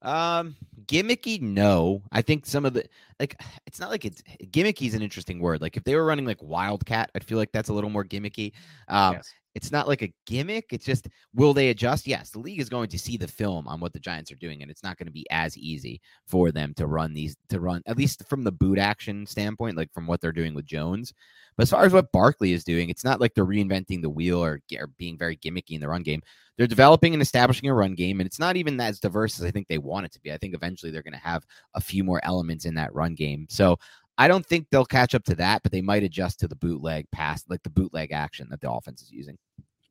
Um, 0.02 0.54
gimmicky, 0.85 1.40
no. 1.40 2.02
I 2.12 2.21
think 2.21 2.45
some 2.45 2.66
of 2.66 2.75
the 2.75 2.85
like 3.18 3.40
it's 3.66 3.80
not 3.80 3.88
like 3.88 4.04
it's 4.04 4.23
gimmicky 4.50 4.87
is 4.87 4.92
an 4.92 5.00
interesting 5.00 5.40
word. 5.40 5.62
Like 5.62 5.78
if 5.78 5.85
they 5.85 5.97
were 5.97 6.04
running 6.04 6.26
like 6.26 6.42
Wildcat, 6.42 7.11
I'd 7.14 7.25
feel 7.25 7.38
like 7.38 7.52
that's 7.52 7.71
a 7.71 7.73
little 7.73 7.88
more 7.88 8.04
gimmicky. 8.04 8.52
Um, 8.88 9.14
yes. 9.14 9.33
It's 9.56 9.72
not 9.72 9.88
like 9.88 10.02
a 10.02 10.12
gimmick. 10.26 10.66
It's 10.70 10.84
just 10.84 11.08
will 11.34 11.54
they 11.54 11.70
adjust? 11.70 12.06
Yes, 12.06 12.28
the 12.28 12.38
league 12.38 12.60
is 12.60 12.68
going 12.68 12.90
to 12.90 12.98
see 12.98 13.16
the 13.16 13.26
film 13.26 13.66
on 13.66 13.80
what 13.80 13.94
the 13.94 13.98
Giants 13.98 14.30
are 14.30 14.36
doing, 14.36 14.60
and 14.60 14.70
it's 14.70 14.82
not 14.82 14.98
going 14.98 15.06
to 15.06 15.12
be 15.12 15.26
as 15.30 15.56
easy 15.56 15.98
for 16.26 16.52
them 16.52 16.75
to 16.75 16.86
run 16.86 17.14
these 17.14 17.36
to 17.48 17.58
run 17.58 17.82
at 17.86 17.96
least 17.96 18.22
from 18.28 18.44
the 18.44 18.52
boot 18.52 18.78
action 18.78 19.25
standpoint, 19.25 19.78
like 19.78 19.90
from 19.94 20.06
what 20.06 20.20
they're 20.20 20.30
doing 20.30 20.54
with 20.54 20.66
Jones. 20.66 21.14
But 21.56 21.62
as 21.62 21.70
far 21.70 21.86
as 21.86 21.94
what 21.94 22.12
Barkley 22.12 22.52
is 22.52 22.64
doing, 22.64 22.90
it's 22.90 23.04
not 23.04 23.18
like 23.18 23.32
they're 23.32 23.46
reinventing 23.46 24.02
the 24.02 24.10
wheel 24.10 24.44
or, 24.44 24.60
or 24.78 24.88
being 24.98 25.16
very 25.16 25.38
gimmicky 25.38 25.70
in 25.70 25.80
the 25.80 25.88
run 25.88 26.02
game. 26.02 26.20
They're 26.58 26.66
developing 26.66 27.14
and 27.14 27.22
establishing 27.22 27.70
a 27.70 27.75
run 27.75 27.94
game, 27.94 28.20
and 28.20 28.26
it's 28.26 28.38
not 28.38 28.56
even 28.56 28.78
as 28.78 29.00
diverse 29.00 29.38
as 29.38 29.46
I 29.46 29.50
think 29.50 29.68
they 29.68 29.78
want 29.78 30.04
it 30.04 30.12
to 30.12 30.20
be. 30.20 30.32
I 30.32 30.36
think 30.36 30.54
eventually 30.54 30.92
they're 30.92 31.02
going 31.02 31.14
to 31.14 31.18
have 31.18 31.46
a 31.75 31.80
few 31.80 32.04
more 32.04 32.20
elements 32.25 32.66
in 32.66 32.75
that 32.75 32.94
run 32.94 33.14
game. 33.14 33.46
So 33.48 33.78
I 34.18 34.28
don't 34.28 34.44
think 34.44 34.68
they'll 34.70 34.87
catch 34.87 35.14
up 35.14 35.25
to 35.25 35.35
that, 35.37 35.62
but 35.62 35.73
they 35.73 35.82
might 35.82 36.02
adjust 36.02 36.40
to 36.40 36.49
the 36.49 36.56
bootleg 36.56 37.11
pass, 37.11 37.44
like 37.49 37.62
the 37.62 37.70
bootleg 37.70 38.12
action 38.12 38.49
that 38.50 38.61
the 38.61 38.70
offense 38.70 39.02
is 39.02 39.11
using. 39.11 39.37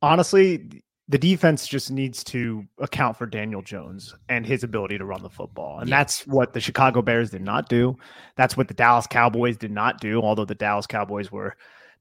Honestly, 0.01 0.83
the 1.07 1.17
defense 1.19 1.67
just 1.67 1.91
needs 1.91 2.23
to 2.23 2.65
account 2.79 3.15
for 3.15 3.27
Daniel 3.27 3.61
Jones 3.61 4.15
and 4.27 4.45
his 4.45 4.63
ability 4.63 4.97
to 4.97 5.05
run 5.05 5.21
the 5.21 5.29
football. 5.29 5.79
And 5.79 5.89
yeah. 5.89 5.97
that's 5.97 6.25
what 6.25 6.53
the 6.53 6.59
Chicago 6.59 7.03
Bears 7.03 7.29
did 7.29 7.43
not 7.43 7.69
do. 7.69 7.95
That's 8.35 8.57
what 8.57 8.67
the 8.67 8.73
Dallas 8.73 9.05
Cowboys 9.05 9.57
did 9.57 9.71
not 9.71 10.01
do, 10.01 10.21
although 10.21 10.45
the 10.45 10.55
Dallas 10.55 10.87
Cowboys 10.87 11.31
were 11.31 11.55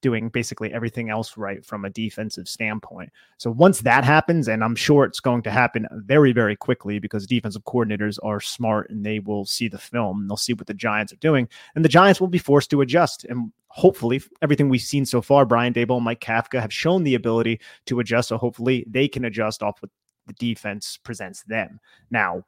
doing 0.05 0.29
basically 0.29 0.71
everything 0.71 1.09
else 1.09 1.39
right 1.39 1.65
from 1.65 1.87
a 1.87 1.91
defensive 1.91 2.47
standpoint. 2.47 3.11
So 3.39 3.51
once 3.51 3.81
that 3.81 4.05
happens, 4.05 4.49
and 4.49 4.63
I'm 4.63 4.77
sure 4.77 5.07
it's 5.07 5.19
going 5.19 5.41
to 5.45 5.51
happen 5.51 5.87
very, 5.93 6.31
very 6.33 6.55
quickly 6.57 6.99
because 6.99 7.27
defensive 7.27 7.65
coordinators 7.65 8.19
are 8.23 8.39
smart 8.39 8.91
and 8.91 9.03
they 9.03 9.19
will 9.19 9.47
see 9.47 9.67
the 9.67 9.79
film 9.79 10.29
they'll 10.29 10.37
see 10.37 10.53
what 10.53 10.67
the 10.67 10.75
Giants 10.75 11.11
are 11.15 11.17
doing, 11.17 11.49
and 11.75 11.83
the 11.83 11.89
Giants 11.89 12.21
will 12.21 12.29
be 12.29 12.37
forced 12.37 12.69
to 12.69 12.83
adjust. 12.83 13.25
And 13.25 13.51
hopefully, 13.69 14.23
everything 14.43 14.69
we've 14.69 14.83
seen 14.83 15.07
so 15.07 15.23
far, 15.23 15.47
Brian 15.47 15.73
Daboll 15.73 15.97
and 15.97 16.05
Mike 16.05 16.21
Kafka 16.21 16.61
have 16.61 16.73
shown 16.73 17.03
the 17.03 17.15
ability 17.15 17.63
to 17.87 18.01
adjust. 18.01 18.29
So 18.29 18.37
hopefully, 18.37 18.85
they 18.87 19.09
can 19.09 19.25
adjust 19.25 19.63
off 19.63 19.81
what 19.81 19.91
the 20.27 20.35
defense 20.35 20.99
presents 21.03 21.45
them. 21.45 21.81
Now, 22.11 22.45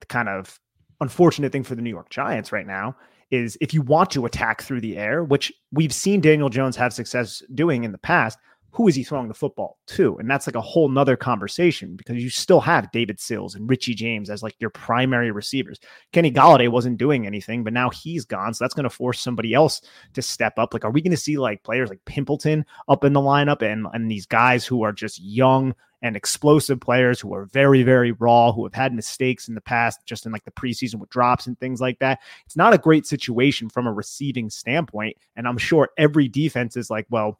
the 0.00 0.06
kind 0.06 0.28
of 0.28 0.58
unfortunate 1.00 1.52
thing 1.52 1.62
for 1.62 1.76
the 1.76 1.82
New 1.82 1.90
York 1.90 2.10
Giants 2.10 2.50
right 2.50 2.66
now 2.66 2.96
is 3.30 3.58
if 3.60 3.74
you 3.74 3.82
want 3.82 4.10
to 4.10 4.26
attack 4.26 4.62
through 4.62 4.80
the 4.80 4.96
air, 4.96 5.24
which 5.24 5.52
we've 5.72 5.92
seen 5.92 6.20
Daniel 6.20 6.48
Jones 6.48 6.76
have 6.76 6.92
success 6.92 7.42
doing 7.54 7.84
in 7.84 7.92
the 7.92 7.98
past, 7.98 8.38
who 8.76 8.88
is 8.88 8.94
he 8.94 9.02
throwing 9.02 9.28
the 9.28 9.34
football 9.34 9.78
to? 9.86 10.18
And 10.18 10.30
that's 10.30 10.46
like 10.46 10.54
a 10.54 10.60
whole 10.60 10.90
nother 10.90 11.16
conversation 11.16 11.96
because 11.96 12.22
you 12.22 12.28
still 12.28 12.60
have 12.60 12.92
David 12.92 13.18
Sills 13.18 13.54
and 13.54 13.70
Richie 13.70 13.94
James 13.94 14.28
as 14.28 14.42
like 14.42 14.54
your 14.58 14.68
primary 14.68 15.30
receivers. 15.30 15.80
Kenny 16.12 16.30
Golladay 16.30 16.68
wasn't 16.68 16.98
doing 16.98 17.26
anything, 17.26 17.64
but 17.64 17.72
now 17.72 17.88
he's 17.88 18.26
gone. 18.26 18.52
So 18.52 18.62
that's 18.62 18.74
going 18.74 18.84
to 18.84 18.90
force 18.90 19.18
somebody 19.18 19.54
else 19.54 19.80
to 20.12 20.20
step 20.20 20.58
up. 20.58 20.74
Like, 20.74 20.84
are 20.84 20.90
we 20.90 21.00
going 21.00 21.10
to 21.10 21.16
see 21.16 21.38
like 21.38 21.62
players 21.62 21.88
like 21.88 22.04
Pimpleton 22.04 22.64
up 22.86 23.02
in 23.02 23.14
the 23.14 23.20
lineup 23.20 23.62
and, 23.62 23.86
and 23.94 24.10
these 24.10 24.26
guys 24.26 24.66
who 24.66 24.82
are 24.82 24.92
just 24.92 25.22
young 25.22 25.74
and 26.02 26.16
explosive 26.16 26.80
players 26.80 27.20
who 27.20 27.34
are 27.34 27.46
very, 27.46 27.82
very 27.82 28.12
raw, 28.12 28.52
who 28.52 28.64
have 28.64 28.74
had 28.74 28.94
mistakes 28.94 29.48
in 29.48 29.54
the 29.54 29.60
past, 29.60 30.00
just 30.04 30.26
in 30.26 30.32
like 30.32 30.44
the 30.44 30.50
preseason 30.50 30.96
with 30.96 31.10
drops 31.10 31.46
and 31.46 31.58
things 31.58 31.80
like 31.80 31.98
that. 32.00 32.20
It's 32.44 32.56
not 32.56 32.74
a 32.74 32.78
great 32.78 33.06
situation 33.06 33.68
from 33.68 33.86
a 33.86 33.92
receiving 33.92 34.50
standpoint. 34.50 35.16
And 35.36 35.48
I'm 35.48 35.58
sure 35.58 35.90
every 35.96 36.28
defense 36.28 36.76
is 36.76 36.90
like, 36.90 37.06
well, 37.10 37.38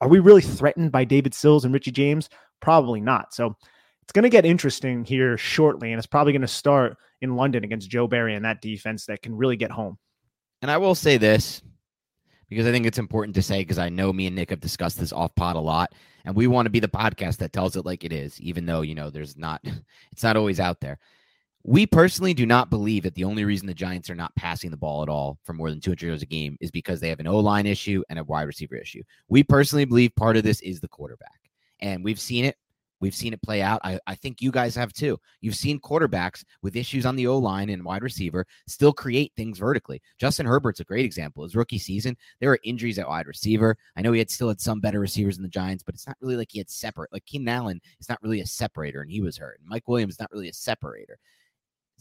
are 0.00 0.08
we 0.08 0.18
really 0.18 0.42
threatened 0.42 0.90
by 0.90 1.04
David 1.04 1.32
Sills 1.32 1.64
and 1.64 1.72
Richie 1.72 1.92
James? 1.92 2.28
Probably 2.60 3.00
not. 3.00 3.32
So 3.32 3.56
it's 4.02 4.12
going 4.12 4.24
to 4.24 4.28
get 4.28 4.44
interesting 4.44 5.04
here 5.04 5.38
shortly, 5.38 5.92
and 5.92 5.98
it's 5.98 6.06
probably 6.06 6.32
going 6.32 6.42
to 6.42 6.48
start 6.48 6.96
in 7.20 7.36
London 7.36 7.62
against 7.62 7.88
Joe 7.88 8.08
Barry 8.08 8.34
and 8.34 8.44
that 8.44 8.60
defense 8.60 9.06
that 9.06 9.22
can 9.22 9.36
really 9.36 9.56
get 9.56 9.70
home. 9.70 9.96
And 10.60 10.70
I 10.70 10.78
will 10.78 10.96
say 10.96 11.18
this 11.18 11.62
because 12.52 12.66
I 12.66 12.72
think 12.72 12.86
it's 12.86 12.98
important 12.98 13.34
to 13.36 13.42
say 13.42 13.60
because 13.60 13.78
I 13.78 13.88
know 13.88 14.12
me 14.12 14.26
and 14.26 14.36
Nick 14.36 14.50
have 14.50 14.60
discussed 14.60 14.98
this 14.98 15.12
off 15.12 15.34
pod 15.34 15.56
a 15.56 15.60
lot, 15.60 15.92
and 16.24 16.34
we 16.34 16.46
want 16.46 16.66
to 16.66 16.70
be 16.70 16.80
the 16.80 16.88
podcast 16.88 17.38
that 17.38 17.52
tells 17.52 17.76
it 17.76 17.86
like 17.86 18.04
it 18.04 18.12
is, 18.12 18.40
even 18.40 18.66
though 18.66 18.82
you 18.82 18.94
know 18.94 19.10
there's 19.10 19.36
not, 19.36 19.60
it's 20.12 20.22
not 20.22 20.36
always 20.36 20.60
out 20.60 20.80
there. 20.80 20.98
We 21.64 21.86
personally 21.86 22.34
do 22.34 22.44
not 22.44 22.70
believe 22.70 23.04
that 23.04 23.14
the 23.14 23.24
only 23.24 23.44
reason 23.44 23.68
the 23.68 23.74
Giants 23.74 24.10
are 24.10 24.16
not 24.16 24.34
passing 24.34 24.70
the 24.70 24.76
ball 24.76 25.02
at 25.02 25.08
all 25.08 25.38
for 25.44 25.52
more 25.52 25.70
than 25.70 25.80
200 25.80 26.06
yards 26.06 26.22
a 26.22 26.26
game 26.26 26.56
is 26.60 26.72
because 26.72 26.98
they 26.98 27.08
have 27.08 27.20
an 27.20 27.28
O 27.28 27.38
line 27.38 27.66
issue 27.66 28.02
and 28.08 28.18
a 28.18 28.24
wide 28.24 28.42
receiver 28.42 28.74
issue. 28.74 29.02
We 29.28 29.44
personally 29.44 29.84
believe 29.84 30.14
part 30.16 30.36
of 30.36 30.42
this 30.42 30.60
is 30.60 30.80
the 30.80 30.88
quarterback. 30.88 31.40
And 31.78 32.02
we've 32.02 32.18
seen 32.18 32.44
it. 32.44 32.56
We've 33.02 33.14
seen 33.14 33.32
it 33.32 33.42
play 33.42 33.62
out. 33.62 33.80
I, 33.82 33.98
I 34.06 34.14
think 34.14 34.40
you 34.40 34.52
guys 34.52 34.76
have 34.76 34.92
too. 34.92 35.18
You've 35.40 35.56
seen 35.56 35.80
quarterbacks 35.80 36.44
with 36.62 36.76
issues 36.76 37.04
on 37.04 37.16
the 37.16 37.26
O 37.26 37.36
line 37.36 37.68
and 37.68 37.84
wide 37.84 38.04
receiver 38.04 38.46
still 38.68 38.92
create 38.92 39.32
things 39.36 39.58
vertically. 39.58 40.00
Justin 40.18 40.46
Herbert's 40.46 40.78
a 40.78 40.84
great 40.84 41.04
example. 41.04 41.42
His 41.42 41.56
rookie 41.56 41.78
season, 41.78 42.16
there 42.38 42.50
were 42.50 42.60
injuries 42.62 43.00
at 43.00 43.08
wide 43.08 43.26
receiver. 43.26 43.76
I 43.96 44.02
know 44.02 44.12
he 44.12 44.20
had 44.20 44.30
still 44.30 44.48
had 44.48 44.60
some 44.60 44.80
better 44.80 45.00
receivers 45.00 45.36
in 45.36 45.42
the 45.42 45.48
Giants, 45.48 45.82
but 45.82 45.96
it's 45.96 46.06
not 46.06 46.16
really 46.20 46.36
like 46.36 46.52
he 46.52 46.58
had 46.58 46.70
separate. 46.70 47.12
Like 47.12 47.26
Keenan 47.26 47.48
Allen 47.48 47.80
is 47.98 48.08
not 48.08 48.22
really 48.22 48.40
a 48.40 48.46
separator, 48.46 49.02
and 49.02 49.10
he 49.10 49.20
was 49.20 49.36
hurt. 49.36 49.58
And 49.58 49.68
Mike 49.68 49.88
Williams 49.88 50.14
is 50.14 50.20
not 50.20 50.30
really 50.30 50.48
a 50.48 50.54
separator 50.54 51.18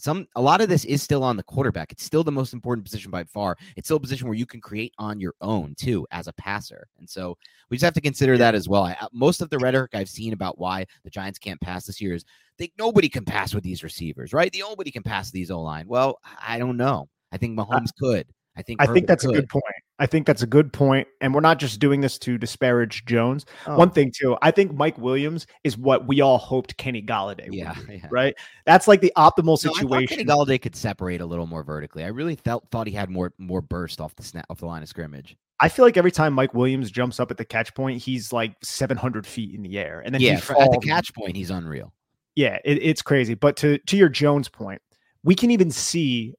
some 0.02 0.28
a 0.36 0.42
lot 0.42 0.62
of 0.62 0.70
this 0.70 0.84
mm-hmm. 0.84 0.94
is 0.94 1.04
still 1.04 1.24
on 1.24 1.38
the 1.38 1.44
quarterback. 1.44 1.92
It's 1.92 2.04
still 2.04 2.24
the 2.24 2.32
most 2.32 2.54
important 2.54 2.86
position 2.86 3.12
by 3.12 3.24
far. 3.26 3.56
It's 3.76 3.88
still 3.88 3.98
a 3.98 4.02
position 4.02 4.28
where 4.28 4.38
you 4.38 4.46
can 4.46 4.60
create 4.60 4.94
on 4.98 5.20
your 5.20 5.36
own 5.42 5.76
too 5.76 6.08
as 6.12 6.28
a 6.28 6.34
passer. 6.34 6.88
And 6.98 7.10
so 7.10 7.38
we 7.70 7.78
just 7.78 7.86
have 7.86 7.94
to 7.94 8.02
consider 8.02 8.38
that 8.38 8.56
as 8.56 8.68
well. 8.68 8.84
I, 8.84 8.98
uh, 9.00 9.08
most 9.14 9.42
of 9.42 9.50
the 9.50 9.60
rhetoric 9.60 9.92
I've 9.94 10.10
seen 10.10 10.34
about 10.34 10.58
why 10.58 10.86
the 11.04 11.10
Giants 11.10 11.40
can't 11.40 11.62
pass 11.62 11.86
this 11.86 12.02
year 12.02 12.16
is 12.16 12.26
think 12.58 12.74
nobody 12.78 13.10
can 13.10 13.26
pass 13.26 13.54
with 13.54 13.64
these 13.64 13.84
receivers, 13.84 14.34
right? 14.34 14.52
The 14.52 14.60
nobody 14.60 14.92
can 14.92 15.04
pass 15.04 15.32
these 15.32 15.52
O 15.52 15.62
line. 15.62 15.88
Well, 15.88 16.20
I 16.46 16.60
don't 16.60 16.78
know. 16.78 17.08
I 17.32 17.38
think 17.38 17.58
Mahomes 17.58 17.92
could. 18.00 18.28
I 18.56 18.62
think 18.62 18.82
I 18.82 18.88
think 18.88 19.08
that's 19.08 19.26
could. 19.26 19.36
a 19.36 19.40
good 19.40 19.50
point. 19.50 19.64
I 19.98 20.06
think 20.06 20.28
that's 20.28 20.42
a 20.42 20.48
good 20.48 20.74
point, 20.74 21.08
and 21.22 21.34
we're 21.34 21.42
not 21.42 21.58
just 21.58 21.80
doing 21.80 22.02
this 22.02 22.18
to 22.20 22.38
disparage 22.38 23.06
Jones. 23.06 23.46
Oh. 23.66 23.78
One 23.78 23.92
thing 23.92 24.12
too, 24.14 24.38
I 24.42 24.52
think 24.52 24.74
Mike 24.74 24.98
Williams 24.98 25.48
is 25.64 25.78
what 25.78 26.08
we 26.08 26.22
all 26.22 26.38
hoped 26.38 26.76
Kenny 26.78 27.02
Golladay. 27.02 27.48
yeah, 27.52 27.78
would 27.78 27.88
be, 27.88 27.96
yeah. 28.04 28.08
right? 28.12 28.36
That's 28.66 28.88
like 28.88 29.00
the 29.00 29.14
optimal 29.16 29.58
situation. 29.58 29.88
No, 29.88 30.06
Kenny 30.06 30.26
Golladay 30.26 30.62
could 30.62 30.76
separate 30.76 31.22
a 31.22 31.26
little 31.26 31.48
more 31.48 31.64
vertically. 31.64 32.04
I 32.04 32.08
really 32.08 32.36
felt 32.36 32.68
thought 32.72 32.88
he 32.88 32.94
had 32.94 33.10
more 33.10 33.32
more 33.38 33.62
burst 33.62 34.02
off 34.02 34.16
the 34.16 34.24
snap 34.24 34.46
off 34.50 34.60
the 34.60 34.66
line 34.66 34.84
of 34.84 34.90
scrimmage. 34.90 35.38
I 35.62 35.70
feel 35.70 35.86
like 35.86 35.96
every 35.96 36.12
time 36.12 36.34
Mike 36.34 36.54
Williams 36.54 36.92
jumps 36.92 37.20
up 37.20 37.32
at 37.32 37.38
the 37.38 37.46
catch 37.46 37.74
point, 37.76 38.02
he's 38.02 38.34
like 38.34 38.56
700 38.64 39.28
feet 39.28 39.54
in 39.54 39.62
the 39.62 39.78
air, 39.78 40.02
and 40.04 40.14
then 40.14 40.20
yeah, 40.20 40.34
at 40.34 40.72
the 40.72 40.82
catch 40.84 41.14
point, 41.14 41.38
he's 41.38 41.52
unreal. 41.52 41.94
Yeah, 42.36 42.58
it, 42.66 42.80
it's 42.82 43.02
crazy. 43.02 43.36
But 43.36 43.56
to 43.58 43.78
to 43.78 43.96
your 43.96 44.10
Jones 44.10 44.50
point, 44.50 44.82
we 45.24 45.36
can 45.36 45.52
even 45.52 45.72
see 45.72 46.34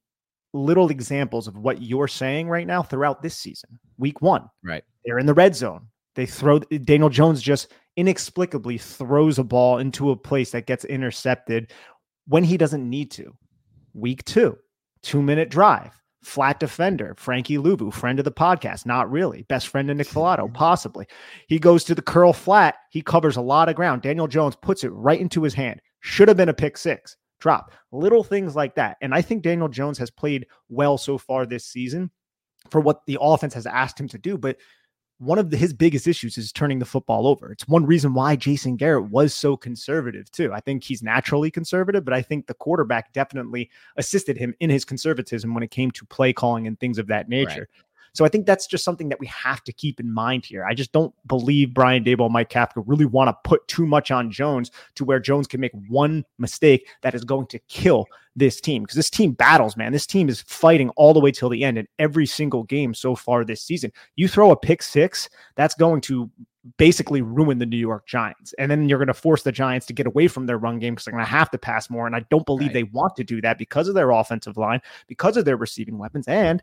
little 0.53 0.91
examples 0.91 1.49
of 1.49 1.57
what 1.57 1.83
you're 1.83 2.09
saying 2.09 2.49
right 2.49 2.67
now 2.67 2.83
throughout 2.83 3.23
this 3.23 3.37
season. 3.37 3.79
Week 3.99 4.21
one, 4.21 4.49
right? 4.63 4.85
They're 5.05 5.19
in 5.19 5.27
the 5.27 5.35
red 5.35 5.57
zone. 5.57 5.89
They 6.15 6.27
throw 6.27 6.59
Daniel 6.59 7.09
Jones 7.09 7.41
just 7.41 7.73
inexplicably 7.97 8.79
throws 8.79 9.39
a 9.39 9.45
ball 9.45 9.79
into 9.79 10.11
a 10.11 10.17
place 10.17 10.51
that 10.51 10.67
gets 10.67 10.85
intercepted 10.85 11.73
when 12.27 12.45
he 12.45 12.57
doesn't 12.57 12.89
need 12.89 13.11
to. 13.13 13.35
Week 13.95 14.25
two, 14.25 14.59
two 15.03 15.23
minute 15.23 15.51
drive, 15.51 15.93
Flat 16.23 16.61
defender, 16.61 17.15
Frankie 17.19 17.59
Luvu, 17.59 17.93
friend 17.93 18.19
of 18.21 18.25
the 18.25 18.31
podcast. 18.31 18.87
Not 18.87 19.11
really. 19.11 19.43
Best 19.49 19.69
friend 19.69 19.91
of 19.91 19.97
Nick 19.97 20.07
Falato, 20.07 20.53
possibly. 20.55 21.07
He 21.49 21.59
goes 21.59 21.83
to 21.85 21.95
the 21.95 22.03
curl 22.03 22.33
flat. 22.33 22.77
He 22.91 23.03
covers 23.03 23.37
a 23.37 23.43
lot 23.43 23.69
of 23.69 23.75
ground. 23.75 24.03
Daniel 24.03 24.29
Jones 24.29 24.57
puts 24.57 24.85
it 24.85 24.91
right 24.91 25.21
into 25.21 25.43
his 25.43 25.55
hand. 25.55 25.81
Should 26.01 26.29
have 26.29 26.37
been 26.37 26.49
a 26.49 26.55
pick 26.55 26.79
six. 26.79 27.17
Drop. 27.43 27.73
Little 27.91 28.23
things 28.23 28.55
like 28.55 28.77
that. 28.77 28.99
And 29.01 29.13
I 29.13 29.21
think 29.21 29.43
Daniel 29.43 29.69
Jones 29.69 29.99
has 29.99 30.13
played 30.13 30.47
well 30.69 30.97
so 30.97 31.19
far 31.19 31.45
this 31.45 31.67
season 31.67 32.09
for 32.71 32.81
what 32.81 33.05
the 33.07 33.19
offense 33.21 33.53
has 33.55 33.67
asked 33.67 33.99
him 33.99 34.07
to 34.07 34.19
do. 34.19 34.39
But 34.39 34.59
one 35.19 35.41
of 35.41 35.51
the, 35.51 35.57
his 35.57 35.73
biggest 35.73 36.07
issues 36.07 36.39
is 36.39 36.53
turning 36.53 36.79
the 36.79 36.85
football 36.85 37.27
over. 37.27 37.51
It's 37.51 37.67
one 37.67 37.85
reason 37.85 38.15
why 38.15 38.37
Jason 38.37 38.77
Garrett 38.77 39.11
was 39.11 39.35
so 39.35 39.57
conservative 39.57 40.31
too. 40.31 40.53
I 40.53 40.61
think 40.61 40.85
he's 40.85 41.03
naturally 41.03 41.51
conservative, 41.51 42.05
but 42.05 42.15
I 42.15 42.23
think 42.23 42.47
the 42.47 42.55
quarterback 42.55 43.13
definitely 43.13 43.69
assisted 43.97 44.39
him 44.39 44.55
in 44.61 44.71
his 44.71 44.85
conservatism 44.85 45.53
when 45.53 45.65
it 45.65 45.73
came 45.73 45.91
to 45.91 46.05
play 46.05 46.33
calling 46.33 46.69
and 46.69 46.79
things 46.79 46.97
of 46.97 47.09
that 47.09 47.29
nature. 47.29 47.69
Right. 47.69 47.83
So 48.13 48.25
I 48.25 48.29
think 48.29 48.47
that's 48.47 48.67
just 48.67 48.85
something 48.85 49.09
that 49.09 49.21
we 49.21 49.27
have 49.27 49.65
to 49.65 49.73
keep 49.73 49.99
in 49.99 50.13
mind 50.13 50.45
here. 50.45 50.65
I 50.65 50.75
just 50.75 50.93
don't 50.93 51.15
believe 51.27 51.75
Brian 51.75 52.07
and 52.07 52.33
Mike 52.33 52.51
Kafka 52.51 52.83
really 52.87 53.07
want 53.07 53.29
to 53.29 53.49
put 53.49 53.67
too 53.69 53.87
much 53.87 54.11
on 54.11 54.31
Jones 54.31 54.71
to 54.97 55.05
where 55.05 55.19
Jones 55.19 55.47
can 55.47 55.61
make 55.61 55.73
one 55.89 56.25
mistake 56.39 56.89
that 57.03 57.15
is 57.15 57.25
going 57.25 57.47
to 57.49 57.59
kill 57.69 58.07
this 58.37 58.61
team 58.61 58.83
because 58.83 58.97
this 58.97 59.11
team 59.11 59.33
battles, 59.33 59.77
man. 59.77 59.93
This 59.93 60.07
team 60.07 60.29
is 60.29 60.43
fighting 60.43 60.91
all 60.91 61.15
the 61.15 61.21
way 61.21 61.31
till 61.31 61.49
the 61.49 61.65
end 61.65 61.79
in 61.79 61.87
every 61.99 62.27
single 62.27 62.65
game 62.65 62.95
so 62.95 63.15
far 63.15 63.45
this 63.45 63.63
season. 63.63 63.93
You 64.17 64.29
throw 64.29 64.51
a 64.51 64.57
pick 64.57 64.83
six, 64.83 65.29
that's 65.55 65.75
going 65.75 66.01
to 66.03 66.31
basically 66.77 67.23
ruin 67.23 67.59
the 67.59 67.67
New 67.67 67.77
York 67.77 68.07
Giants. 68.07 68.53
And 68.55 68.71
then 68.71 68.89
you're 68.89 68.99
going 68.99 69.09
to 69.09 69.15
force 69.15 69.43
the 69.43 69.53
Giants 69.53 69.87
to 69.87 69.93
get 69.93 70.07
away 70.07 70.29
from 70.29 70.47
their 70.47 70.59
run 70.59 70.79
game 70.79 70.95
because 70.95 71.07
they're 71.07 71.13
going 71.13 71.25
to 71.25 71.31
have 71.31 71.51
to 71.51 71.59
pass 71.59 71.91
more. 71.91 72.07
And 72.07 72.15
I 72.15 72.21
don't 72.31 72.47
believe 72.47 72.69
right. 72.69 72.75
they 72.75 72.83
want 72.85 73.17
to 73.17 73.25
do 73.25 73.41
that 73.41 73.59
because 73.59 73.89
of 73.89 73.95
their 73.95 74.11
offensive 74.11 74.57
line, 74.57 74.81
because 75.09 75.37
of 75.37 75.45
their 75.45 75.57
receiving 75.57 75.99
weapons, 75.99 76.29
and 76.29 76.63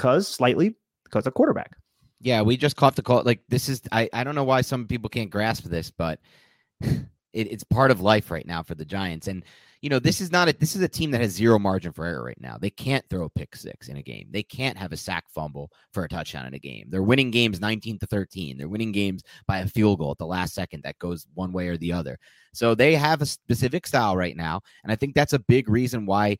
because 0.00 0.26
slightly 0.26 0.74
because 1.04 1.26
of 1.26 1.34
quarterback. 1.34 1.76
Yeah, 2.20 2.40
we 2.40 2.56
just 2.56 2.76
caught 2.76 2.96
the 2.96 3.02
call. 3.02 3.22
Like 3.22 3.42
this 3.48 3.68
is 3.68 3.82
I, 3.92 4.08
I 4.14 4.24
don't 4.24 4.34
know 4.34 4.44
why 4.44 4.62
some 4.62 4.86
people 4.86 5.10
can't 5.10 5.30
grasp 5.30 5.64
this, 5.64 5.90
but 5.90 6.20
it, 6.80 7.04
it's 7.34 7.64
part 7.64 7.90
of 7.90 8.00
life 8.00 8.30
right 8.30 8.46
now 8.46 8.62
for 8.62 8.74
the 8.74 8.84
Giants. 8.84 9.28
And 9.28 9.44
you 9.82 9.88
know, 9.88 9.98
this 9.98 10.20
is 10.20 10.30
not 10.30 10.48
a 10.48 10.54
this 10.58 10.74
is 10.74 10.82
a 10.82 10.88
team 10.88 11.10
that 11.10 11.20
has 11.20 11.32
zero 11.32 11.58
margin 11.58 11.92
for 11.92 12.06
error 12.06 12.24
right 12.24 12.40
now. 12.40 12.56
They 12.58 12.70
can't 12.70 13.06
throw 13.10 13.24
a 13.24 13.30
pick 13.30 13.54
six 13.54 13.88
in 13.88 13.98
a 13.98 14.02
game. 14.02 14.28
They 14.30 14.42
can't 14.42 14.76
have 14.78 14.92
a 14.92 14.96
sack 14.96 15.24
fumble 15.28 15.70
for 15.92 16.04
a 16.04 16.08
touchdown 16.08 16.46
in 16.46 16.54
a 16.54 16.58
game. 16.58 16.86
They're 16.88 17.02
winning 17.02 17.30
games 17.30 17.60
19 17.60 17.98
to 17.98 18.06
13. 18.06 18.56
They're 18.56 18.68
winning 18.68 18.92
games 18.92 19.22
by 19.46 19.58
a 19.58 19.66
field 19.66 19.98
goal 19.98 20.12
at 20.12 20.18
the 20.18 20.26
last 20.26 20.54
second 20.54 20.82
that 20.84 20.98
goes 20.98 21.26
one 21.34 21.52
way 21.52 21.68
or 21.68 21.76
the 21.76 21.92
other. 21.92 22.18
So 22.54 22.74
they 22.74 22.94
have 22.94 23.20
a 23.20 23.26
specific 23.26 23.86
style 23.86 24.16
right 24.16 24.36
now. 24.36 24.60
And 24.82 24.92
I 24.92 24.96
think 24.96 25.14
that's 25.14 25.34
a 25.34 25.38
big 25.38 25.68
reason 25.68 26.04
why 26.04 26.38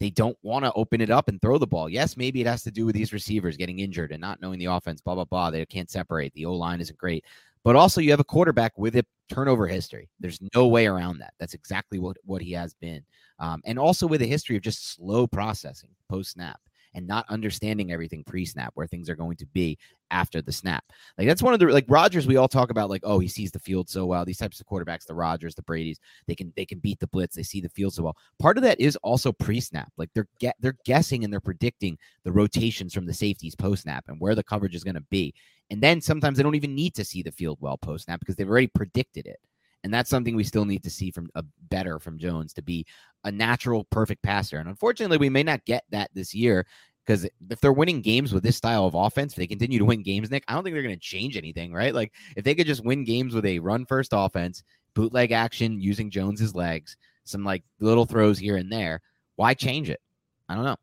they 0.00 0.10
don't 0.10 0.36
want 0.42 0.64
to 0.64 0.72
open 0.72 1.02
it 1.02 1.10
up 1.10 1.28
and 1.28 1.40
throw 1.40 1.58
the 1.58 1.66
ball. 1.66 1.88
Yes, 1.88 2.16
maybe 2.16 2.40
it 2.40 2.46
has 2.46 2.62
to 2.64 2.70
do 2.70 2.86
with 2.86 2.94
these 2.94 3.12
receivers 3.12 3.58
getting 3.58 3.80
injured 3.80 4.12
and 4.12 4.20
not 4.20 4.40
knowing 4.40 4.58
the 4.58 4.64
offense, 4.64 5.02
blah, 5.02 5.14
blah, 5.14 5.26
blah. 5.26 5.50
They 5.50 5.64
can't 5.66 5.90
separate. 5.90 6.32
The 6.32 6.46
O 6.46 6.54
line 6.54 6.80
isn't 6.80 6.98
great. 6.98 7.24
But 7.62 7.76
also, 7.76 8.00
you 8.00 8.10
have 8.10 8.20
a 8.20 8.24
quarterback 8.24 8.78
with 8.78 8.96
a 8.96 9.04
turnover 9.28 9.66
history. 9.66 10.08
There's 10.18 10.40
no 10.54 10.66
way 10.68 10.86
around 10.86 11.18
that. 11.18 11.34
That's 11.38 11.52
exactly 11.52 11.98
what, 11.98 12.16
what 12.24 12.40
he 12.40 12.52
has 12.52 12.72
been. 12.72 13.04
Um, 13.38 13.60
and 13.66 13.78
also 13.78 14.06
with 14.06 14.22
a 14.22 14.26
history 14.26 14.56
of 14.56 14.62
just 14.62 14.94
slow 14.94 15.26
processing 15.26 15.90
post 16.08 16.32
snap 16.32 16.58
and 16.94 17.06
not 17.06 17.26
understanding 17.28 17.92
everything 17.92 18.24
pre-snap 18.24 18.72
where 18.74 18.86
things 18.86 19.10
are 19.10 19.14
going 19.14 19.36
to 19.36 19.46
be 19.46 19.78
after 20.10 20.42
the 20.42 20.52
snap. 20.52 20.84
Like 21.18 21.26
that's 21.26 21.42
one 21.42 21.54
of 21.54 21.60
the 21.60 21.66
like 21.66 21.86
Rodgers 21.88 22.26
we 22.26 22.36
all 22.36 22.48
talk 22.48 22.70
about 22.70 22.90
like 22.90 23.02
oh 23.04 23.18
he 23.18 23.28
sees 23.28 23.50
the 23.50 23.58
field 23.58 23.88
so 23.88 24.06
well. 24.06 24.24
These 24.24 24.38
types 24.38 24.60
of 24.60 24.66
quarterbacks, 24.66 25.06
the 25.06 25.14
Rodgers, 25.14 25.54
the 25.54 25.62
Brady's, 25.62 26.00
they 26.26 26.34
can 26.34 26.52
they 26.56 26.66
can 26.66 26.78
beat 26.78 27.00
the 27.00 27.06
blitz. 27.06 27.36
They 27.36 27.42
see 27.42 27.60
the 27.60 27.68
field 27.68 27.94
so 27.94 28.02
well. 28.02 28.16
Part 28.38 28.56
of 28.56 28.62
that 28.62 28.80
is 28.80 28.96
also 28.96 29.32
pre-snap. 29.32 29.92
Like 29.96 30.10
they're 30.14 30.28
get 30.38 30.56
they're 30.60 30.76
guessing 30.84 31.24
and 31.24 31.32
they're 31.32 31.40
predicting 31.40 31.98
the 32.24 32.32
rotations 32.32 32.94
from 32.94 33.06
the 33.06 33.14
safeties 33.14 33.54
post-snap 33.54 34.04
and 34.08 34.20
where 34.20 34.34
the 34.34 34.44
coverage 34.44 34.74
is 34.74 34.84
going 34.84 34.94
to 34.94 35.04
be. 35.10 35.34
And 35.70 35.80
then 35.80 36.00
sometimes 36.00 36.36
they 36.36 36.42
don't 36.42 36.56
even 36.56 36.74
need 36.74 36.94
to 36.94 37.04
see 37.04 37.22
the 37.22 37.32
field 37.32 37.58
well 37.60 37.78
post-snap 37.78 38.20
because 38.20 38.36
they've 38.36 38.48
already 38.48 38.66
predicted 38.68 39.26
it. 39.26 39.38
And 39.82 39.94
that's 39.94 40.10
something 40.10 40.36
we 40.36 40.44
still 40.44 40.64
need 40.64 40.82
to 40.84 40.90
see 40.90 41.10
from 41.10 41.30
a 41.34 41.44
better 41.70 41.98
from 41.98 42.18
Jones 42.18 42.52
to 42.54 42.62
be 42.62 42.84
a 43.24 43.32
natural, 43.32 43.84
perfect 43.84 44.22
passer. 44.22 44.58
And 44.58 44.68
unfortunately, 44.68 45.16
we 45.16 45.30
may 45.30 45.42
not 45.42 45.64
get 45.64 45.84
that 45.90 46.10
this 46.14 46.34
year 46.34 46.66
because 47.04 47.26
if 47.50 47.60
they're 47.60 47.72
winning 47.72 48.00
games 48.00 48.32
with 48.32 48.42
this 48.42 48.56
style 48.56 48.86
of 48.86 48.94
offense, 48.94 49.32
if 49.32 49.36
they 49.36 49.46
continue 49.46 49.78
to 49.78 49.84
win 49.84 50.02
games, 50.02 50.30
Nick, 50.30 50.44
I 50.48 50.54
don't 50.54 50.62
think 50.62 50.74
they're 50.74 50.82
going 50.82 50.94
to 50.94 51.00
change 51.00 51.36
anything, 51.36 51.72
right? 51.72 51.94
Like 51.94 52.12
if 52.36 52.44
they 52.44 52.54
could 52.54 52.66
just 52.66 52.84
win 52.84 53.04
games 53.04 53.34
with 53.34 53.46
a 53.46 53.58
run 53.58 53.86
first 53.86 54.10
offense, 54.12 54.62
bootleg 54.94 55.32
action 55.32 55.80
using 55.80 56.10
Jones's 56.10 56.54
legs, 56.54 56.96
some 57.24 57.44
like 57.44 57.64
little 57.80 58.06
throws 58.06 58.38
here 58.38 58.56
and 58.56 58.72
there, 58.72 59.00
why 59.36 59.54
change 59.54 59.90
it? 59.90 60.00
I 60.48 60.54
don't 60.54 60.64
know. 60.64 60.76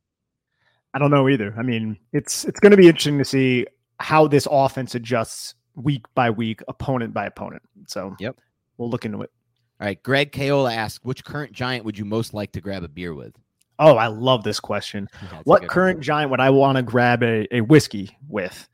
I 0.93 0.99
don't 0.99 1.11
know 1.11 1.29
either. 1.29 1.53
I 1.57 1.61
mean, 1.61 1.97
it's 2.13 2.45
it's 2.45 2.59
going 2.59 2.71
to 2.71 2.77
be 2.77 2.87
interesting 2.87 3.19
to 3.19 3.25
see 3.25 3.67
how 3.99 4.27
this 4.27 4.47
offense 4.49 4.95
adjusts 4.95 5.55
week 5.75 6.05
by 6.15 6.29
week, 6.29 6.61
opponent 6.67 7.13
by 7.13 7.25
opponent. 7.25 7.61
So, 7.87 8.15
yep, 8.19 8.35
we'll 8.77 8.89
look 8.89 9.05
into 9.05 9.21
it. 9.21 9.31
All 9.79 9.85
right, 9.85 10.01
Greg 10.01 10.31
Kaola 10.31 10.75
asks, 10.75 11.03
which 11.03 11.23
current 11.23 11.51
giant 11.51 11.85
would 11.85 11.97
you 11.97 12.05
most 12.05 12.33
like 12.33 12.51
to 12.53 12.61
grab 12.61 12.83
a 12.83 12.87
beer 12.87 13.13
with? 13.13 13.35
Oh, 13.79 13.95
I 13.97 14.07
love 14.07 14.43
this 14.43 14.59
question. 14.59 15.09
what 15.43 15.67
current 15.67 15.97
one. 15.97 16.03
giant 16.03 16.31
would 16.31 16.39
I 16.39 16.49
want 16.49 16.77
to 16.77 16.83
grab 16.83 17.23
a, 17.23 17.47
a 17.55 17.61
whiskey 17.61 18.17
with? 18.27 18.67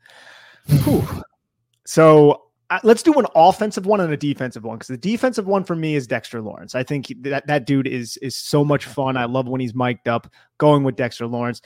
so 1.84 2.44
uh, 2.70 2.80
let's 2.82 3.02
do 3.02 3.12
an 3.14 3.26
offensive 3.34 3.86
one 3.86 4.00
and 4.00 4.12
a 4.12 4.16
defensive 4.16 4.64
one 4.64 4.76
because 4.78 4.88
the 4.88 4.96
defensive 4.96 5.46
one 5.46 5.64
for 5.64 5.76
me 5.76 5.94
is 5.94 6.06
Dexter 6.06 6.40
Lawrence. 6.40 6.74
I 6.74 6.82
think 6.82 7.12
that 7.20 7.46
that 7.46 7.66
dude 7.66 7.86
is 7.86 8.16
is 8.18 8.34
so 8.34 8.64
much 8.64 8.86
fun. 8.86 9.16
I 9.16 9.26
love 9.26 9.46
when 9.46 9.60
he's 9.60 9.74
mic'd 9.74 10.08
up. 10.08 10.32
Going 10.58 10.84
with 10.84 10.96
Dexter 10.96 11.26
Lawrence. 11.26 11.60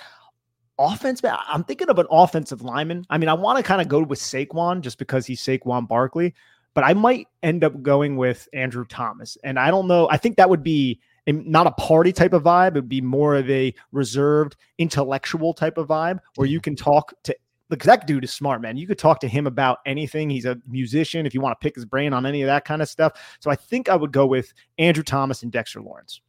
Offense, 0.81 1.20
I'm 1.24 1.64
thinking 1.64 1.88
of 1.88 1.98
an 1.98 2.07
offensive 2.09 2.62
lineman. 2.62 3.05
I 3.11 3.18
mean, 3.18 3.29
I 3.29 3.35
want 3.35 3.57
to 3.57 3.64
kind 3.64 3.81
of 3.81 3.88
go 3.88 4.01
with 4.01 4.20
Saquon 4.20 4.81
just 4.81 4.98
because 4.98 5.27
he's 5.27 5.42
Saquon 5.42 5.88
Barkley, 5.88 6.35
but 6.72 6.85
I 6.85 6.94
might 6.94 7.27
end 7.42 7.64
up 7.64 7.83
going 7.83 8.16
with 8.16 8.48
Andrew 8.53 8.85
Thomas. 8.85 9.37
And 9.42 9.59
I 9.59 9.72
don't 9.72 9.88
know. 9.88 10.09
I 10.09 10.18
think 10.18 10.37
that 10.37 10.48
would 10.48 10.62
be 10.62 11.01
a, 11.29 11.33
not 11.33 11.67
a 11.67 11.73
party 11.73 12.12
type 12.12 12.33
of 12.33 12.43
vibe. 12.43 12.69
It 12.69 12.75
would 12.75 12.88
be 12.88 13.01
more 13.01 13.37
of 13.37 13.49
a 13.49 13.75
reserved, 13.93 14.57
intellectual 14.79 15.55
type 15.55 15.79
of 15.79 15.88
vibe 15.88 16.19
where 16.37 16.49
you 16.49 16.61
can 16.61 16.75
talk 16.75 17.12
to 17.25 17.37
because 17.71 17.87
that 17.87 18.07
dude 18.07 18.25
is 18.25 18.33
smart, 18.33 18.62
man. 18.62 18.79
You 18.79 18.87
could 18.87 18.99
talk 18.99 19.21
to 19.21 19.29
him 19.29 19.47
about 19.47 19.81
anything. 19.85 20.31
He's 20.31 20.47
a 20.47 20.57
musician. 20.67 21.27
If 21.27 21.35
you 21.35 21.43
want 21.43 21.59
to 21.61 21.62
pick 21.62 21.75
his 21.75 21.85
brain 21.85 22.14
on 22.14 22.25
any 22.25 22.41
of 22.41 22.47
that 22.47 22.64
kind 22.64 22.81
of 22.81 22.88
stuff, 22.88 23.12
so 23.41 23.51
I 23.51 23.57
think 23.57 23.91
I 23.91 23.97
would 23.97 24.11
go 24.11 24.27
with 24.27 24.55
Andrew 24.79 25.05
Thomas 25.05 25.43
and 25.43 25.53
Dexter 25.53 25.83
Lawrence. 25.83 26.23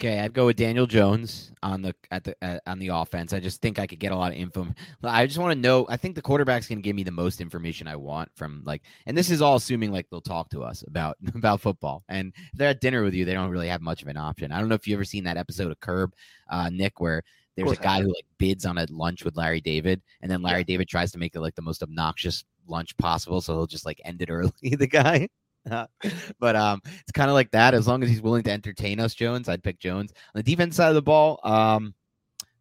Okay, 0.00 0.18
I'd 0.18 0.32
go 0.32 0.46
with 0.46 0.56
Daniel 0.56 0.86
Jones 0.86 1.52
on 1.62 1.80
the 1.80 1.94
at 2.10 2.24
the 2.24 2.34
uh, 2.42 2.58
on 2.66 2.80
the 2.80 2.88
offense. 2.88 3.32
I 3.32 3.38
just 3.38 3.62
think 3.62 3.78
I 3.78 3.86
could 3.86 4.00
get 4.00 4.10
a 4.10 4.16
lot 4.16 4.32
of 4.32 4.38
info. 4.38 4.66
I 5.04 5.24
just 5.24 5.38
want 5.38 5.52
to 5.52 5.58
know. 5.58 5.86
I 5.88 5.96
think 5.96 6.16
the 6.16 6.22
quarterback's 6.22 6.66
going 6.66 6.78
to 6.78 6.82
give 6.82 6.96
me 6.96 7.04
the 7.04 7.12
most 7.12 7.40
information 7.40 7.86
I 7.86 7.94
want 7.94 8.28
from 8.34 8.62
like, 8.66 8.82
and 9.06 9.16
this 9.16 9.30
is 9.30 9.40
all 9.40 9.54
assuming 9.54 9.92
like 9.92 10.10
they'll 10.10 10.20
talk 10.20 10.50
to 10.50 10.64
us 10.64 10.82
about 10.86 11.16
about 11.36 11.60
football. 11.60 12.02
And 12.08 12.32
if 12.36 12.58
they're 12.58 12.70
at 12.70 12.80
dinner 12.80 13.04
with 13.04 13.14
you, 13.14 13.24
they 13.24 13.34
don't 13.34 13.50
really 13.50 13.68
have 13.68 13.82
much 13.82 14.02
of 14.02 14.08
an 14.08 14.16
option. 14.16 14.50
I 14.50 14.58
don't 14.58 14.68
know 14.68 14.74
if 14.74 14.88
you 14.88 14.94
ever 14.94 15.04
seen 15.04 15.24
that 15.24 15.36
episode 15.36 15.70
of 15.70 15.78
Curb, 15.78 16.12
uh, 16.50 16.70
Nick, 16.70 16.98
where 16.98 17.22
there's 17.56 17.70
a 17.70 17.76
guy 17.76 18.02
who 18.02 18.08
like 18.08 18.26
bids 18.36 18.66
on 18.66 18.78
a 18.78 18.86
lunch 18.90 19.24
with 19.24 19.36
Larry 19.36 19.60
David, 19.60 20.02
and 20.22 20.30
then 20.30 20.42
Larry 20.42 20.60
yeah. 20.60 20.64
David 20.64 20.88
tries 20.88 21.12
to 21.12 21.18
make 21.18 21.36
it 21.36 21.40
like 21.40 21.54
the 21.54 21.62
most 21.62 21.84
obnoxious 21.84 22.44
lunch 22.66 22.96
possible, 22.96 23.40
so 23.40 23.54
he'll 23.54 23.66
just 23.66 23.86
like 23.86 24.00
end 24.04 24.22
it 24.22 24.30
early. 24.30 24.50
The 24.62 24.88
guy. 24.88 25.28
but 26.38 26.56
um, 26.56 26.80
it's 26.84 27.12
kind 27.12 27.30
of 27.30 27.34
like 27.34 27.50
that. 27.52 27.74
As 27.74 27.86
long 27.86 28.02
as 28.02 28.08
he's 28.08 28.22
willing 28.22 28.42
to 28.44 28.50
entertain 28.50 29.00
us, 29.00 29.14
Jones, 29.14 29.48
I'd 29.48 29.62
pick 29.62 29.78
Jones. 29.78 30.12
On 30.34 30.38
the 30.38 30.42
defense 30.42 30.76
side 30.76 30.88
of 30.88 30.94
the 30.94 31.02
ball, 31.02 31.40
um, 31.44 31.94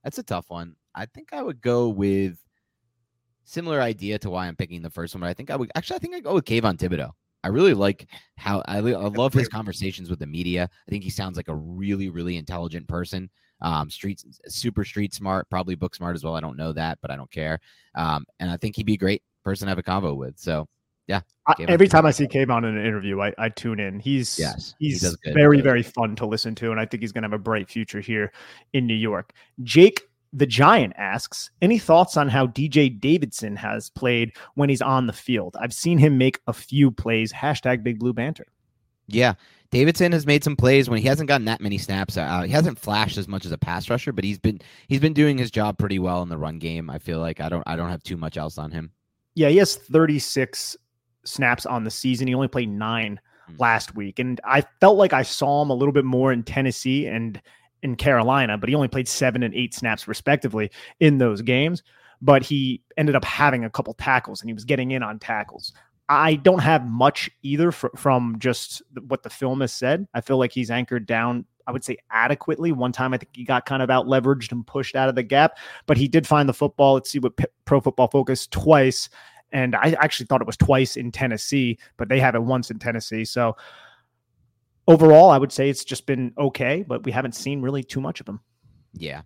that's 0.03 0.17
a 0.17 0.23
tough 0.23 0.49
one. 0.49 0.75
I 0.95 1.05
think 1.07 1.29
I 1.33 1.41
would 1.41 1.61
go 1.61 1.89
with 1.89 2.37
similar 3.45 3.81
idea 3.81 4.17
to 4.19 4.29
why 4.29 4.47
I'm 4.47 4.55
picking 4.55 4.81
the 4.81 4.89
first 4.89 5.13
one. 5.13 5.21
But 5.21 5.29
I 5.29 5.33
think 5.33 5.51
I 5.51 5.55
would 5.55 5.71
actually. 5.75 5.97
I 5.97 5.99
think 5.99 6.15
I 6.15 6.19
go 6.19 6.33
with 6.33 6.45
Kayvon 6.45 6.77
Thibodeaux. 6.77 7.11
I 7.43 7.49
really 7.49 7.73
like 7.73 8.07
how 8.37 8.63
I, 8.67 8.77
I 8.77 8.79
love 8.79 9.33
his 9.33 9.49
conversations 9.49 10.09
with 10.09 10.19
the 10.19 10.25
media. 10.25 10.69
I 10.87 10.91
think 10.91 11.03
he 11.03 11.09
sounds 11.09 11.35
like 11.35 11.49
a 11.49 11.55
really, 11.55 12.09
really 12.09 12.37
intelligent 12.37 12.87
person. 12.87 13.29
Um, 13.61 13.89
street 13.89 14.23
super 14.47 14.85
street 14.85 15.13
smart, 15.13 15.49
probably 15.49 15.75
book 15.75 15.93
smart 15.93 16.15
as 16.15 16.23
well. 16.23 16.35
I 16.35 16.41
don't 16.41 16.57
know 16.57 16.73
that, 16.73 16.99
but 17.01 17.11
I 17.11 17.15
don't 17.15 17.31
care. 17.31 17.59
Um, 17.95 18.25
and 18.39 18.49
I 18.49 18.57
think 18.57 18.75
he'd 18.75 18.85
be 18.85 18.93
a 18.93 18.97
great 18.97 19.23
person 19.43 19.65
to 19.65 19.69
have 19.71 19.77
a 19.77 19.83
convo 19.83 20.15
with. 20.15 20.39
So 20.39 20.67
yeah. 21.07 21.21
I, 21.47 21.55
every 21.67 21.87
time 21.87 22.05
I 22.05 22.11
see 22.11 22.27
Kayvon 22.27 22.59
in 22.59 22.77
an 22.77 22.85
interview, 22.85 23.21
I, 23.21 23.33
I 23.37 23.49
tune 23.49 23.79
in. 23.79 23.99
He's 23.99 24.39
yes, 24.39 24.73
he's 24.79 25.01
he 25.23 25.31
very 25.31 25.61
very 25.61 25.83
fun 25.83 26.15
to 26.17 26.25
listen 26.25 26.55
to, 26.55 26.71
and 26.71 26.79
I 26.79 26.85
think 26.85 27.01
he's 27.01 27.11
going 27.11 27.23
to 27.23 27.29
have 27.29 27.39
a 27.39 27.43
bright 27.43 27.69
future 27.69 27.99
here 27.99 28.31
in 28.73 28.87
New 28.87 28.93
York. 28.93 29.33
Jake 29.63 30.01
the 30.33 30.47
Giant 30.47 30.93
asks, 30.97 31.51
any 31.61 31.77
thoughts 31.77 32.17
on 32.17 32.27
how 32.27 32.47
DJ 32.47 32.99
Davidson 32.99 33.55
has 33.55 33.91
played 33.91 34.31
when 34.55 34.67
he's 34.67 34.81
on 34.81 35.05
the 35.05 35.13
field? 35.13 35.55
I've 35.61 35.73
seen 35.73 35.99
him 35.99 36.17
make 36.17 36.39
a 36.47 36.53
few 36.53 36.89
plays. 36.89 37.31
Hashtag 37.31 37.83
Big 37.83 37.99
Blue 37.99 38.13
Banter. 38.13 38.47
Yeah, 39.07 39.35
Davidson 39.69 40.11
has 40.11 40.25
made 40.25 40.43
some 40.43 40.55
plays 40.55 40.89
when 40.89 40.99
he 40.99 41.07
hasn't 41.07 41.27
gotten 41.27 41.45
that 41.45 41.61
many 41.61 41.77
snaps. 41.77 42.17
Uh, 42.17 42.41
he 42.41 42.51
hasn't 42.51 42.79
flashed 42.79 43.17
as 43.17 43.27
much 43.27 43.45
as 43.45 43.51
a 43.51 43.57
pass 43.57 43.89
rusher, 43.89 44.11
but 44.11 44.23
he's 44.23 44.39
been 44.39 44.59
he's 44.87 44.99
been 44.99 45.13
doing 45.13 45.37
his 45.37 45.51
job 45.51 45.77
pretty 45.77 45.99
well 45.99 46.23
in 46.23 46.29
the 46.29 46.37
run 46.37 46.57
game. 46.57 46.89
I 46.89 46.97
feel 46.97 47.19
like 47.19 47.39
I 47.39 47.49
don't 47.49 47.63
I 47.67 47.75
don't 47.75 47.89
have 47.89 48.03
too 48.03 48.17
much 48.17 48.37
else 48.37 48.57
on 48.57 48.71
him. 48.71 48.91
Yeah, 49.35 49.49
he 49.49 49.57
has 49.57 49.75
36 49.75 50.77
snaps 51.25 51.65
on 51.65 51.83
the 51.83 51.91
season. 51.91 52.27
He 52.27 52.35
only 52.35 52.47
played 52.47 52.69
nine 52.69 53.19
mm-hmm. 53.49 53.61
last 53.61 53.95
week. 53.95 54.19
And 54.19 54.39
I 54.43 54.61
felt 54.79 54.97
like 54.97 55.13
I 55.13 55.23
saw 55.23 55.61
him 55.61 55.69
a 55.69 55.75
little 55.75 55.93
bit 55.93 56.05
more 56.05 56.31
in 56.31 56.43
Tennessee. 56.43 57.07
And 57.07 57.41
in 57.83 57.97
Carolina, 57.97 58.57
but 58.57 58.69
he 58.69 58.75
only 58.75 58.87
played 58.87 59.07
seven 59.07 59.43
and 59.43 59.53
eight 59.53 59.73
snaps 59.73 60.07
respectively 60.07 60.71
in 60.99 61.19
those 61.19 61.41
games. 61.41 61.83
But 62.21 62.41
he 62.41 62.81
ended 62.97 63.15
up 63.15 63.25
having 63.25 63.65
a 63.65 63.69
couple 63.69 63.93
tackles 63.93 64.41
and 64.41 64.49
he 64.49 64.53
was 64.53 64.63
getting 64.63 64.91
in 64.91 65.03
on 65.03 65.19
tackles. 65.19 65.73
I 66.09 66.35
don't 66.35 66.59
have 66.59 66.87
much 66.87 67.29
either 67.43 67.71
fr- 67.71 67.87
from 67.95 68.39
just 68.39 68.81
what 69.07 69.23
the 69.23 69.29
film 69.29 69.61
has 69.61 69.73
said. 69.73 70.07
I 70.13 70.21
feel 70.21 70.37
like 70.37 70.53
he's 70.53 70.71
anchored 70.71 71.05
down, 71.05 71.45
I 71.67 71.71
would 71.73 71.83
say 71.83 71.97
adequately. 72.09 72.71
One 72.71 72.93
time 72.93 73.13
I 73.13 73.17
think 73.17 73.35
he 73.35 73.43
got 73.43 73.65
kind 73.65 73.81
of 73.81 73.89
out 73.89 74.05
leveraged 74.05 74.53
and 74.53 74.65
pushed 74.65 74.95
out 74.95 75.09
of 75.09 75.15
the 75.15 75.23
gap, 75.23 75.57
but 75.85 75.97
he 75.97 76.07
did 76.07 76.25
find 76.25 76.47
the 76.47 76.53
football. 76.53 76.93
Let's 76.93 77.09
see 77.09 77.19
what 77.19 77.35
P- 77.35 77.45
Pro 77.65 77.81
Football 77.81 78.07
Focus 78.07 78.47
twice. 78.47 79.09
And 79.53 79.75
I 79.75 79.95
actually 79.99 80.25
thought 80.25 80.41
it 80.41 80.47
was 80.47 80.57
twice 80.57 80.97
in 80.97 81.11
Tennessee, 81.11 81.77
but 81.97 82.09
they 82.09 82.19
have 82.19 82.35
it 82.35 82.43
once 82.43 82.71
in 82.71 82.79
Tennessee. 82.79 83.23
So 83.23 83.55
overall, 84.87 85.29
I 85.29 85.37
would 85.37 85.51
say 85.51 85.69
it's 85.69 85.85
just 85.85 86.05
been 86.07 86.33
okay, 86.37 86.83
but 86.85 87.03
we 87.03 87.11
haven't 87.11 87.35
seen 87.35 87.61
really 87.61 87.83
too 87.83 88.01
much 88.01 88.19
of 88.19 88.27
him. 88.27 88.39
Yeah. 88.93 89.21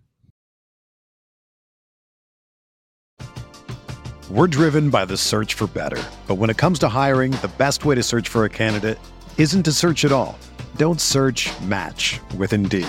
We're 4.30 4.46
driven 4.46 4.90
by 4.90 5.06
the 5.06 5.16
search 5.16 5.54
for 5.54 5.66
better. 5.66 6.02
But 6.26 6.34
when 6.34 6.50
it 6.50 6.58
comes 6.58 6.78
to 6.80 6.88
hiring, 6.88 7.32
the 7.32 7.50
best 7.56 7.86
way 7.86 7.94
to 7.94 8.02
search 8.02 8.28
for 8.28 8.44
a 8.44 8.50
candidate 8.50 8.98
isn't 9.38 9.62
to 9.62 9.72
search 9.72 10.04
at 10.04 10.12
all. 10.12 10.38
Don't 10.76 11.00
search 11.00 11.48
match 11.62 12.20
with 12.36 12.52
Indeed. 12.52 12.86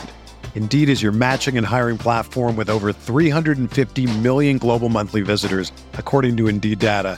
Indeed 0.55 0.89
is 0.89 1.01
your 1.01 1.13
matching 1.13 1.57
and 1.57 1.65
hiring 1.65 1.97
platform 1.97 2.57
with 2.57 2.69
over 2.69 2.91
350 2.91 4.19
million 4.19 4.57
global 4.57 4.89
monthly 4.89 5.21
visitors, 5.21 5.71
according 5.93 6.35
to 6.37 6.49
Indeed 6.49 6.79
data, 6.79 7.17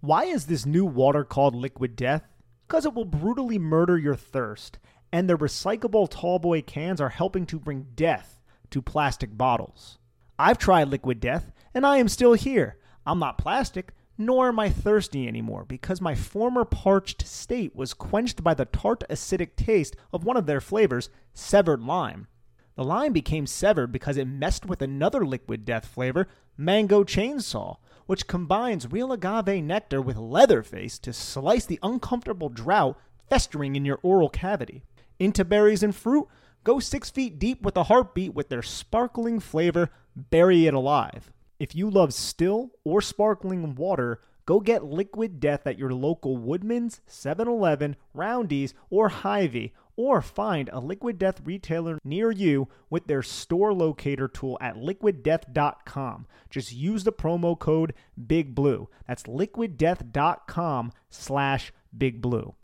Why 0.00 0.26
is 0.26 0.46
this 0.46 0.64
new 0.64 0.84
water 0.84 1.24
called 1.24 1.56
Liquid 1.56 1.96
Death? 1.96 2.22
Because 2.66 2.86
it 2.86 2.94
will 2.94 3.04
brutally 3.04 3.58
murder 3.58 3.98
your 3.98 4.14
thirst, 4.14 4.78
and 5.10 5.28
the 5.28 5.36
recyclable 5.36 6.08
tallboy 6.08 6.66
cans 6.66 7.00
are 7.00 7.08
helping 7.08 7.46
to 7.46 7.58
bring 7.58 7.88
death 7.96 8.40
to 8.70 8.80
plastic 8.80 9.36
bottles. 9.36 9.98
I've 10.38 10.58
tried 10.58 10.86
Liquid 10.86 11.18
Death, 11.18 11.50
and 11.74 11.84
I 11.84 11.96
am 11.96 12.06
still 12.06 12.34
here. 12.34 12.76
I'm 13.04 13.18
not 13.18 13.38
plastic, 13.38 13.92
nor 14.16 14.48
am 14.48 14.60
I 14.60 14.70
thirsty 14.70 15.26
anymore, 15.26 15.64
because 15.64 16.00
my 16.00 16.14
former 16.14 16.64
parched 16.64 17.26
state 17.26 17.74
was 17.74 17.92
quenched 17.92 18.44
by 18.44 18.54
the 18.54 18.66
tart 18.66 19.02
acidic 19.10 19.56
taste 19.56 19.96
of 20.12 20.22
one 20.22 20.36
of 20.36 20.46
their 20.46 20.60
flavors, 20.60 21.10
severed 21.34 21.82
lime. 21.82 22.28
The 22.76 22.84
lime 22.84 23.12
became 23.12 23.48
severed 23.48 23.90
because 23.90 24.16
it 24.16 24.26
messed 24.26 24.64
with 24.64 24.80
another 24.80 25.26
Liquid 25.26 25.64
Death 25.64 25.86
flavor, 25.86 26.28
Mango 26.56 27.02
Chainsaw, 27.02 27.78
which 28.08 28.26
combines 28.26 28.90
real 28.90 29.12
agave 29.12 29.62
nectar 29.62 30.00
with 30.00 30.16
Leatherface 30.16 30.98
to 30.98 31.12
slice 31.12 31.66
the 31.66 31.78
uncomfortable 31.82 32.48
drought 32.48 32.98
festering 33.28 33.76
in 33.76 33.84
your 33.84 33.98
oral 34.02 34.30
cavity. 34.30 34.82
Into 35.18 35.44
berries 35.44 35.82
and 35.82 35.94
fruit, 35.94 36.26
go 36.64 36.80
six 36.80 37.10
feet 37.10 37.38
deep 37.38 37.60
with 37.60 37.76
a 37.76 37.82
heartbeat 37.82 38.32
with 38.32 38.48
their 38.48 38.62
sparkling 38.62 39.40
flavor, 39.40 39.90
Bury 40.16 40.66
It 40.66 40.72
Alive. 40.72 41.30
If 41.60 41.74
you 41.74 41.90
love 41.90 42.14
still 42.14 42.70
or 42.82 43.02
sparkling 43.02 43.74
water, 43.74 44.22
go 44.46 44.58
get 44.58 44.84
Liquid 44.84 45.38
Death 45.38 45.66
at 45.66 45.78
your 45.78 45.92
local 45.92 46.38
Woodman's, 46.38 47.02
7 47.06 47.46
Eleven, 47.46 47.94
Roundy's, 48.14 48.72
or 48.88 49.10
Hy-Vee, 49.10 49.74
or 49.98 50.22
find 50.22 50.70
a 50.72 50.78
Liquid 50.78 51.18
Death 51.18 51.40
retailer 51.44 51.98
near 52.04 52.30
you 52.30 52.68
with 52.88 53.08
their 53.08 53.22
store 53.22 53.74
locator 53.74 54.28
tool 54.28 54.56
at 54.60 54.76
liquiddeath.com. 54.76 56.26
Just 56.48 56.72
use 56.72 57.02
the 57.02 57.12
promo 57.12 57.58
code 57.58 57.92
Big 58.26 58.54
Blue. 58.54 58.88
That's 59.08 59.24
liquiddeath.com 59.24 60.92
slash 61.10 61.72
Big 61.96 62.22
Blue. 62.22 62.54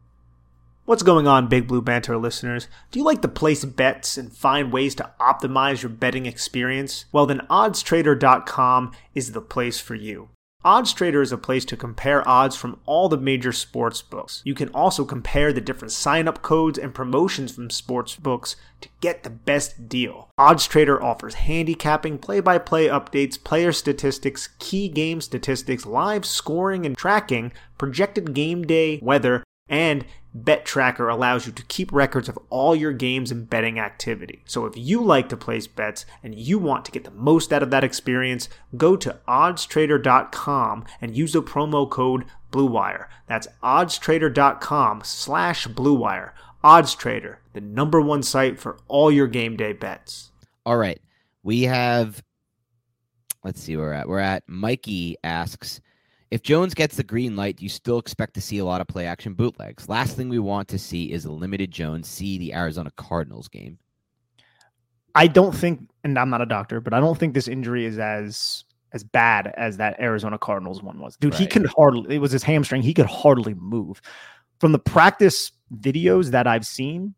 What's 0.85 1.03
going 1.03 1.27
on, 1.27 1.49
Big 1.49 1.67
Blue 1.67 1.83
Banter 1.83 2.17
listeners? 2.17 2.69
Do 2.91 3.01
you 3.01 3.05
like 3.05 3.23
to 3.23 3.29
place 3.29 3.65
bets 3.65 4.17
and 4.17 4.33
find 4.33 4.71
ways 4.71 4.95
to 4.97 5.11
optimize 5.19 5.83
your 5.83 5.91
betting 5.91 6.27
experience? 6.27 7.07
Well, 7.11 7.27
then 7.27 7.41
oddstrader.com 7.51 8.93
is 9.15 9.33
the 9.33 9.41
place 9.41 9.81
for 9.81 9.95
you. 9.95 10.29
OddsTrader 10.65 11.21
is 11.21 11.31
a 11.31 11.37
place 11.37 11.67
to 11.67 11.77
compare 11.77 12.27
odds 12.27 12.57
from 12.57 12.81
all 12.87 13.11
the 13.11 13.19
major 13.19 13.53
sports 13.53 14.01
books. 14.01 14.41
You 14.47 14.55
can 14.55 14.71
also 14.71 15.05
compare 15.05 15.53
the 15.53 15.61
different 15.61 15.93
sign-up 15.93 16.41
codes 16.41 16.79
and 16.79 16.95
promotions 16.95 17.53
from 17.53 17.69
sports 17.69 18.17
books 18.17 18.57
to 18.81 18.89
get 19.03 19.25
the 19.25 19.31
best 19.31 19.91
deal. 19.91 20.31
OddsTrader 20.41 21.03
offers 21.03 21.35
handicapping, 21.35 22.17
play-by-play 22.17 22.89
updates, 22.89 23.43
player 23.43 23.73
statistics, 23.73 24.49
key 24.59 24.89
game 24.89 25.21
statistics, 25.21 25.85
live 25.85 26.25
scoring 26.25 26.87
and 26.87 26.97
tracking, 26.97 27.53
projected 27.77 28.33
game 28.33 28.63
day 28.63 28.99
weather, 29.03 29.44
and 29.69 30.05
Bet 30.37 30.65
Tracker 30.65 31.09
allows 31.09 31.47
you 31.47 31.53
to 31.53 31.65
keep 31.67 31.93
records 31.93 32.29
of 32.29 32.39
all 32.51 32.75
your 32.75 32.93
games 32.93 33.31
and 33.31 33.49
betting 33.49 33.79
activity. 33.79 34.43
So 34.47 34.67
if 34.67 34.77
you 34.77 35.01
like 35.03 35.29
to 35.29 35.37
place 35.37 35.69
bets 35.69 36.05
and 36.25 36.35
you 36.35 36.59
want 36.59 36.85
to 36.87 36.91
get 36.91 37.05
the 37.05 37.13
most 37.13 37.53
out 37.53 37.63
of 37.63 37.71
that 37.71 37.85
experience, 37.85 38.49
go 38.77 38.97
to 38.97 39.21
oddstrader.com 39.29 40.85
and 41.01 41.17
use 41.17 41.33
the 41.35 41.43
promo 41.43 41.89
code 41.89 42.25
BlueWire. 42.51 43.07
That's 43.29 43.47
oddstrader.com 43.63 45.03
slash 45.05 45.69
BlueWire. 45.69 46.33
OddsTrader, 46.65 47.37
the 47.53 47.61
number 47.61 48.01
one 48.01 48.23
site 48.23 48.59
for 48.59 48.79
all 48.89 49.13
your 49.13 49.27
game 49.27 49.57
day 49.57 49.73
bets. 49.73 50.33
All 50.65 50.79
right. 50.79 51.01
We 51.43 51.63
have, 51.63 52.23
let's 53.45 53.63
see 53.63 53.77
where 53.77 53.87
we're 53.87 53.93
at. 53.93 54.09
We're 54.09 54.19
at 54.19 54.49
Mikey 54.49 55.19
asks, 55.23 55.83
if 56.35 56.43
Jones 56.43 56.75
gets 56.75 56.97
the 56.97 57.05
green 57.05 57.37
light, 57.37 57.63
you 57.63 57.69
still 57.69 57.99
expect 57.99 58.35
to 58.35 58.41
see 58.41 58.59
a 58.59 58.65
lot 58.65 58.81
of 58.81 58.89
play 58.89 59.07
action 59.07 59.35
bootlegs. 59.35 59.89
Last 59.89 60.17
thing 60.17 60.29
we 60.29 60.41
want 60.41 60.67
to 60.67 60.81
see 60.81 61.13
is 61.13 61.27
a 61.27 61.31
limited 61.31 61.71
Jones 61.71 62.09
see 62.09 62.39
the 62.39 62.53
Arizona 62.53 62.91
Cardinals 62.97 63.47
game. 63.47 63.79
I 65.15 65.29
don't 65.29 65.55
think, 65.55 65.89
and 66.03 66.19
I'm 66.19 66.31
not 66.31 66.43
a 66.43 66.47
doctor, 66.47 66.81
but 66.81 66.93
I 66.93 66.99
don't 66.99 67.17
think 67.17 67.35
this 67.35 67.47
injury 67.47 67.87
is 67.87 68.01
as 68.01 68.65
as 68.93 69.05
bad 69.05 69.55
as 69.57 69.77
that 69.77 70.01
Arizona 70.01 70.37
Cardinals 70.37 70.83
one 70.83 70.99
was. 70.99 71.17
Dude, 71.19 71.35
he 71.35 71.45
Right. 71.45 71.53
could 71.53 71.67
hardly. 71.77 72.17
It 72.17 72.19
was 72.19 72.33
his 72.33 72.43
hamstring. 72.43 72.83
He 72.83 72.95
could 72.95 73.07
hardly 73.07 73.55
move. 73.55 74.03
From 74.59 74.73
the 74.73 74.81
practice 74.81 75.53
videos 75.77 76.33
that 76.33 76.49
I've 76.49 76.67
seen, 76.67 77.15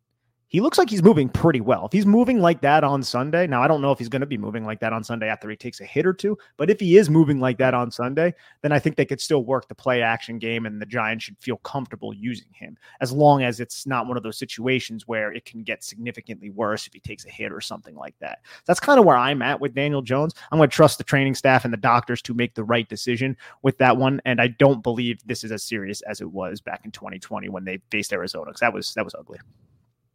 he 0.48 0.60
looks 0.60 0.78
like 0.78 0.88
he's 0.88 1.02
moving 1.02 1.28
pretty 1.28 1.60
well. 1.60 1.86
If 1.86 1.92
he's 1.92 2.06
moving 2.06 2.40
like 2.40 2.60
that 2.60 2.84
on 2.84 3.02
Sunday, 3.02 3.48
now 3.48 3.62
I 3.62 3.66
don't 3.66 3.82
know 3.82 3.90
if 3.90 3.98
he's 3.98 4.08
going 4.08 4.20
to 4.20 4.26
be 4.26 4.38
moving 4.38 4.64
like 4.64 4.78
that 4.78 4.92
on 4.92 5.02
Sunday 5.02 5.28
after 5.28 5.50
he 5.50 5.56
takes 5.56 5.80
a 5.80 5.84
hit 5.84 6.06
or 6.06 6.12
two, 6.12 6.38
but 6.56 6.70
if 6.70 6.78
he 6.78 6.96
is 6.96 7.10
moving 7.10 7.40
like 7.40 7.58
that 7.58 7.74
on 7.74 7.90
Sunday, 7.90 8.32
then 8.62 8.70
I 8.70 8.78
think 8.78 8.94
they 8.94 9.04
could 9.04 9.20
still 9.20 9.44
work 9.44 9.66
the 9.66 9.74
play 9.74 10.02
action 10.02 10.38
game 10.38 10.64
and 10.64 10.80
the 10.80 10.86
Giants 10.86 11.24
should 11.24 11.36
feel 11.40 11.56
comfortable 11.58 12.14
using 12.14 12.46
him 12.52 12.78
as 13.00 13.10
long 13.10 13.42
as 13.42 13.58
it's 13.58 13.86
not 13.86 14.06
one 14.06 14.16
of 14.16 14.22
those 14.22 14.38
situations 14.38 15.08
where 15.08 15.32
it 15.32 15.44
can 15.44 15.64
get 15.64 15.82
significantly 15.82 16.50
worse 16.50 16.86
if 16.86 16.92
he 16.92 17.00
takes 17.00 17.26
a 17.26 17.30
hit 17.30 17.50
or 17.50 17.60
something 17.60 17.96
like 17.96 18.14
that. 18.20 18.38
That's 18.66 18.80
kind 18.80 19.00
of 19.00 19.04
where 19.04 19.16
I'm 19.16 19.42
at 19.42 19.60
with 19.60 19.74
Daniel 19.74 20.02
Jones. 20.02 20.34
I'm 20.52 20.58
going 20.58 20.70
to 20.70 20.74
trust 20.74 20.98
the 20.98 21.04
training 21.04 21.34
staff 21.34 21.64
and 21.64 21.72
the 21.72 21.78
doctors 21.78 22.22
to 22.22 22.34
make 22.34 22.54
the 22.54 22.64
right 22.64 22.88
decision 22.88 23.36
with 23.62 23.78
that 23.78 23.96
one 23.96 24.20
and 24.24 24.40
I 24.40 24.48
don't 24.48 24.82
believe 24.82 25.20
this 25.26 25.42
is 25.42 25.50
as 25.50 25.64
serious 25.64 26.02
as 26.02 26.20
it 26.20 26.30
was 26.30 26.60
back 26.60 26.84
in 26.84 26.92
2020 26.92 27.48
when 27.48 27.64
they 27.64 27.80
faced 27.90 28.12
Arizona 28.12 28.52
cuz 28.52 28.60
that 28.60 28.72
was 28.72 28.94
that 28.94 29.04
was 29.04 29.14
ugly. 29.18 29.38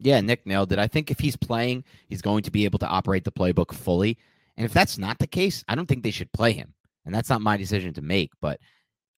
Yeah, 0.01 0.19
Nick 0.21 0.45
nailed 0.45 0.71
it. 0.71 0.79
I 0.79 0.87
think 0.87 1.11
if 1.11 1.19
he's 1.19 1.35
playing, 1.35 1.83
he's 2.09 2.21
going 2.21 2.43
to 2.43 2.51
be 2.51 2.65
able 2.65 2.79
to 2.79 2.87
operate 2.87 3.23
the 3.23 3.31
playbook 3.31 3.71
fully. 3.71 4.17
And 4.57 4.65
if 4.65 4.73
that's 4.73 4.97
not 4.97 5.19
the 5.19 5.27
case, 5.27 5.63
I 5.67 5.75
don't 5.75 5.85
think 5.85 6.03
they 6.03 6.11
should 6.11 6.31
play 6.33 6.53
him. 6.53 6.73
And 7.05 7.13
that's 7.13 7.29
not 7.29 7.41
my 7.41 7.57
decision 7.57 7.93
to 7.93 8.01
make, 8.01 8.31
but 8.41 8.59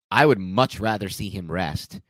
I 0.10 0.26
would 0.26 0.40
much 0.40 0.80
rather 0.80 1.10
see 1.10 1.30
him 1.30 1.52
rest 1.52 2.02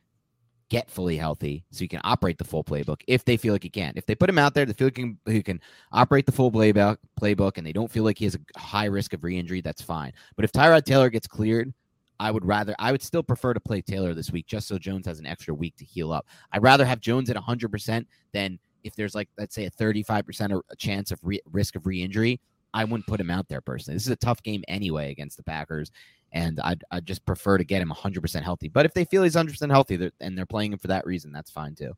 get 0.70 0.90
fully 0.90 1.18
healthy 1.18 1.66
so 1.70 1.80
he 1.80 1.88
can 1.88 2.00
operate 2.06 2.38
the 2.38 2.46
full 2.46 2.64
playbook 2.64 3.02
if 3.06 3.26
they 3.26 3.36
feel 3.36 3.54
like 3.54 3.64
he 3.64 3.70
can. 3.70 3.92
If 3.98 4.06
they 4.06 4.16
put 4.16 4.30
him 4.30 4.40
out 4.40 4.54
there, 4.54 4.66
they 4.66 4.72
feel 4.72 4.88
like 4.88 4.96
he 4.96 5.04
can, 5.04 5.18
he 5.26 5.44
can 5.44 5.60
operate 5.92 6.26
the 6.26 6.32
full 6.32 6.50
playbook, 6.50 6.98
playbook 7.20 7.58
and 7.58 7.68
they 7.68 7.74
don't 7.74 7.92
feel 7.92 8.06
like 8.06 8.18
he 8.18 8.24
has 8.24 8.36
a 8.36 8.60
high 8.60 8.86
risk 8.86 9.12
of 9.12 9.22
re 9.22 9.38
injury, 9.38 9.60
that's 9.60 9.82
fine. 9.82 10.14
But 10.38 10.46
if 10.46 10.54
Tyrod 10.54 10.86
Taylor 10.86 11.10
gets 11.10 11.28
cleared, 11.28 11.74
I 12.22 12.30
would 12.30 12.46
rather, 12.46 12.76
I 12.78 12.92
would 12.92 13.02
still 13.02 13.24
prefer 13.24 13.56
to 13.56 13.60
play 13.60 13.82
Taylor 13.82 14.14
this 14.14 14.32
week 14.32 14.46
just 14.46 14.68
so 14.68 14.78
Jones 14.78 15.08
has 15.08 15.18
an 15.18 15.26
extra 15.26 15.56
week 15.56 15.76
to 15.78 15.86
heal 15.86 16.14
up. 16.14 16.28
I'd 16.52 16.62
rather 16.62 16.86
have 16.86 17.00
Jones 17.00 17.32
at 17.32 17.36
100% 17.36 18.06
than 18.32 18.60
if 18.84 18.96
there's 18.96 19.16
like, 19.16 19.28
let's 19.40 19.56
say, 19.56 19.66
a 19.66 19.72
35% 19.72 20.62
chance 20.78 21.10
of 21.10 21.20
re- 21.24 21.42
risk 21.52 21.76
of 21.76 21.88
re 21.88 22.04
injury. 22.04 22.40
I 22.76 22.84
wouldn't 22.84 23.08
put 23.08 23.20
him 23.20 23.32
out 23.32 23.48
there 23.48 23.60
personally. 23.60 23.96
This 23.96 24.06
is 24.06 24.12
a 24.12 24.16
tough 24.18 24.44
game 24.44 24.64
anyway 24.68 25.10
against 25.10 25.36
the 25.36 25.42
Packers, 25.44 25.92
and 26.32 26.60
I'd, 26.64 26.84
I'd 26.92 27.08
just 27.08 27.26
prefer 27.26 27.58
to 27.58 27.64
get 27.64 27.82
him 27.82 27.90
100% 27.90 28.44
healthy. 28.44 28.68
But 28.68 28.86
if 28.86 28.94
they 28.94 29.04
feel 29.04 29.24
he's 29.24 29.36
100% 29.36 29.72
healthy 29.72 29.96
they're, 29.96 30.12
and 30.20 30.38
they're 30.38 30.46
playing 30.46 30.74
him 30.74 30.80
for 30.80 30.90
that 30.90 31.08
reason, 31.08 31.32
that's 31.32 31.50
fine 31.50 31.74
too. 31.74 31.94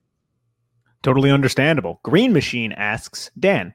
Totally 1.02 1.32
understandable. 1.32 2.00
Green 2.02 2.32
Machine 2.32 2.72
asks 2.72 3.30
Dan, 3.38 3.74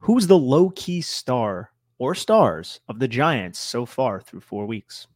who's 0.00 0.26
the 0.26 0.36
low 0.36 0.70
key 0.70 1.00
star 1.00 1.70
or 1.98 2.16
stars 2.16 2.80
of 2.88 2.98
the 2.98 3.06
Giants 3.06 3.60
so 3.60 3.86
far 3.86 4.20
through 4.20 4.40
four 4.40 4.66
weeks? 4.66 5.06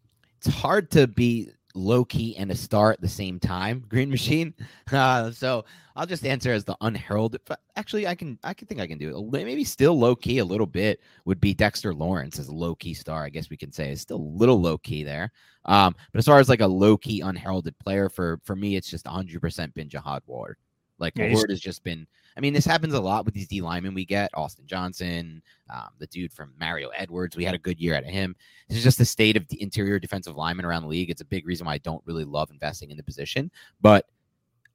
It's 0.40 0.55
hard 0.55 0.90
to 0.92 1.07
be 1.07 1.50
low 1.74 2.05
key 2.05 2.35
and 2.37 2.50
a 2.50 2.55
star 2.55 2.90
at 2.92 3.00
the 3.00 3.09
same 3.09 3.38
time. 3.38 3.85
Green 3.88 4.11
Machine. 4.11 4.55
Uh, 4.92 5.31
so 5.31 5.64
I'll 5.94 6.05
just 6.05 6.26
answer 6.26 6.53
as 6.53 6.64
the 6.64 6.76
unheralded. 6.81 7.42
But 7.46 7.61
actually, 7.76 8.09
I 8.09 8.16
can 8.16 8.40
I 8.42 8.53
can 8.53 8.66
think 8.66 8.81
I 8.81 8.88
can 8.88 8.98
do 8.98 9.16
it. 9.16 9.44
Maybe 9.44 9.62
still 9.62 9.96
low 9.96 10.16
key 10.16 10.38
a 10.38 10.44
little 10.44 10.66
bit 10.66 11.00
would 11.26 11.40
be 11.40 11.55
Dexter 11.55 11.94
Lawrence 11.94 12.40
as 12.40 12.48
a 12.48 12.53
low 12.53 12.74
key 12.74 12.92
star. 12.92 13.22
I 13.22 13.29
guess 13.29 13.50
we 13.50 13.57
can 13.57 13.70
say 13.70 13.92
is 13.92 14.00
still 14.00 14.16
a 14.16 14.35
little 14.37 14.61
low 14.61 14.79
key 14.79 15.05
there. 15.05 15.31
Um, 15.66 15.94
but 16.11 16.18
as 16.18 16.26
far 16.26 16.40
as 16.40 16.48
like 16.48 16.61
a 16.61 16.66
low 16.66 16.96
key 16.96 17.20
unheralded 17.20 17.79
player 17.79 18.09
for 18.09 18.40
for 18.42 18.57
me, 18.57 18.74
it's 18.74 18.90
just 18.90 19.07
100 19.07 19.40
percent 19.40 19.72
been 19.74 19.88
Jihad 19.88 20.24
Ward. 20.26 20.57
Like 21.00 21.14
yeah, 21.16 21.32
Ward 21.32 21.50
has 21.50 21.60
just 21.60 21.82
been 21.82 22.06
I 22.36 22.40
mean, 22.40 22.52
this 22.52 22.64
happens 22.64 22.94
a 22.94 23.00
lot 23.00 23.24
with 23.24 23.34
these 23.34 23.48
D 23.48 23.60
linemen 23.60 23.94
we 23.94 24.04
get. 24.04 24.30
Austin 24.34 24.66
Johnson, 24.66 25.42
um, 25.72 25.88
the 25.98 26.06
dude 26.06 26.32
from 26.32 26.52
Mario 26.58 26.88
Edwards. 26.90 27.36
We 27.36 27.44
had 27.44 27.54
a 27.54 27.58
good 27.58 27.80
year 27.80 27.94
out 27.94 28.04
of 28.04 28.08
him. 28.08 28.36
This 28.68 28.78
is 28.78 28.84
just 28.84 28.98
the 28.98 29.04
state 29.04 29.36
of 29.36 29.46
the 29.48 29.60
interior 29.60 29.98
defensive 29.98 30.36
linemen 30.36 30.64
around 30.64 30.82
the 30.82 30.88
league. 30.88 31.10
It's 31.10 31.20
a 31.20 31.26
big 31.26 31.46
reason 31.46 31.66
why 31.66 31.74
I 31.74 31.78
don't 31.78 32.02
really 32.06 32.24
love 32.24 32.50
investing 32.50 32.90
in 32.90 32.96
the 32.96 33.02
position. 33.02 33.50
But 33.80 34.06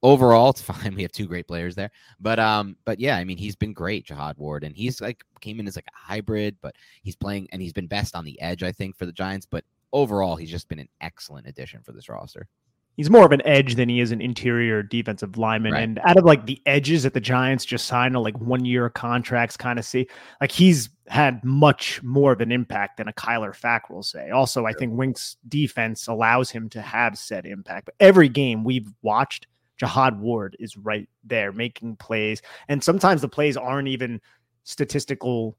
overall, 0.02 0.50
it's 0.50 0.60
fine. 0.62 0.94
We 0.94 1.02
have 1.02 1.12
two 1.12 1.26
great 1.26 1.48
players 1.48 1.74
there. 1.74 1.90
But 2.20 2.38
um, 2.38 2.76
but 2.84 3.00
yeah, 3.00 3.16
I 3.16 3.24
mean, 3.24 3.38
he's 3.38 3.56
been 3.56 3.72
great, 3.72 4.04
Jihad 4.04 4.36
Ward, 4.36 4.64
and 4.64 4.76
he's 4.76 5.00
like 5.00 5.24
came 5.40 5.58
in 5.58 5.66
as 5.66 5.76
like 5.76 5.88
a 5.88 6.12
hybrid, 6.12 6.56
but 6.60 6.74
he's 7.02 7.16
playing 7.16 7.48
and 7.52 7.62
he's 7.62 7.72
been 7.72 7.86
best 7.86 8.14
on 8.14 8.24
the 8.24 8.40
edge, 8.40 8.62
I 8.62 8.72
think, 8.72 8.96
for 8.96 9.06
the 9.06 9.12
Giants. 9.12 9.46
But 9.46 9.64
overall, 9.92 10.36
he's 10.36 10.50
just 10.50 10.68
been 10.68 10.78
an 10.78 10.88
excellent 11.00 11.46
addition 11.46 11.82
for 11.82 11.92
this 11.92 12.08
roster 12.08 12.48
he's 12.96 13.10
more 13.10 13.24
of 13.24 13.32
an 13.32 13.46
edge 13.46 13.74
than 13.74 13.88
he 13.88 14.00
is 14.00 14.10
an 14.10 14.20
interior 14.20 14.82
defensive 14.82 15.36
lineman. 15.36 15.72
Right. 15.72 15.82
And 15.82 15.98
out 16.00 16.16
of 16.16 16.24
like 16.24 16.46
the 16.46 16.60
edges 16.66 17.02
that 17.04 17.14
the 17.14 17.20
Giants 17.20 17.64
just 17.64 17.86
signed 17.86 18.14
to 18.14 18.20
like 18.20 18.38
one 18.40 18.64
year 18.64 18.88
contracts, 18.88 19.56
kind 19.56 19.78
of 19.78 19.84
see 19.84 20.08
like 20.40 20.50
he's 20.50 20.88
had 21.08 21.44
much 21.44 22.02
more 22.02 22.32
of 22.32 22.40
an 22.40 22.50
impact 22.50 22.96
than 22.96 23.08
a 23.08 23.12
Kyler 23.12 23.54
Fackrell 23.56 24.04
say. 24.04 24.30
Also, 24.30 24.66
I 24.66 24.72
think 24.72 24.94
Wink's 24.94 25.36
defense 25.48 26.08
allows 26.08 26.50
him 26.50 26.68
to 26.70 26.82
have 26.82 27.16
said 27.16 27.46
impact. 27.46 27.86
But 27.86 27.94
every 28.00 28.28
game 28.28 28.64
we've 28.64 28.92
watched, 29.02 29.46
Jihad 29.76 30.18
Ward 30.18 30.56
is 30.58 30.76
right 30.76 31.08
there 31.22 31.52
making 31.52 31.96
plays. 31.96 32.42
And 32.68 32.82
sometimes 32.82 33.20
the 33.20 33.28
plays 33.28 33.56
aren't 33.56 33.88
even 33.88 34.20
statistical 34.64 35.56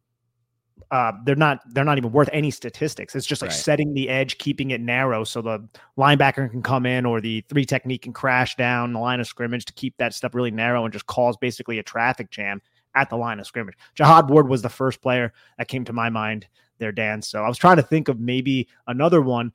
uh, 0.91 1.11
they're 1.25 1.35
not 1.35 1.61
they're 1.73 1.83
not 1.83 1.97
even 1.97 2.11
worth 2.11 2.29
any 2.31 2.51
statistics. 2.51 3.15
It's 3.15 3.25
just 3.25 3.41
like 3.41 3.51
right. 3.51 3.57
setting 3.57 3.93
the 3.93 4.09
edge, 4.09 4.37
keeping 4.37 4.71
it 4.71 4.81
narrow 4.81 5.23
so 5.23 5.41
the 5.41 5.67
linebacker 5.97 6.49
can 6.49 6.61
come 6.61 6.85
in 6.85 7.05
or 7.05 7.19
the 7.19 7.43
three 7.49 7.65
technique 7.65 8.03
can 8.03 8.13
crash 8.13 8.55
down 8.55 8.93
the 8.93 8.99
line 8.99 9.19
of 9.19 9.27
scrimmage 9.27 9.65
to 9.65 9.73
keep 9.73 9.97
that 9.97 10.13
stuff 10.13 10.33
really 10.33 10.51
narrow 10.51 10.85
and 10.85 10.93
just 10.93 11.05
cause 11.07 11.35
basically 11.37 11.79
a 11.79 11.83
traffic 11.83 12.29
jam 12.31 12.61
at 12.95 13.09
the 13.09 13.17
line 13.17 13.39
of 13.39 13.45
scrimmage. 13.45 13.75
Jihad 13.95 14.29
Ward 14.29 14.47
was 14.47 14.61
the 14.61 14.69
first 14.69 15.01
player 15.01 15.33
that 15.57 15.67
came 15.67 15.83
to 15.85 15.93
my 15.93 16.09
mind 16.09 16.47
there, 16.79 16.91
Dan. 16.91 17.21
So 17.21 17.43
I 17.43 17.47
was 17.47 17.57
trying 17.57 17.77
to 17.77 17.83
think 17.83 18.07
of 18.07 18.19
maybe 18.19 18.67
another 18.87 19.21
one, 19.21 19.51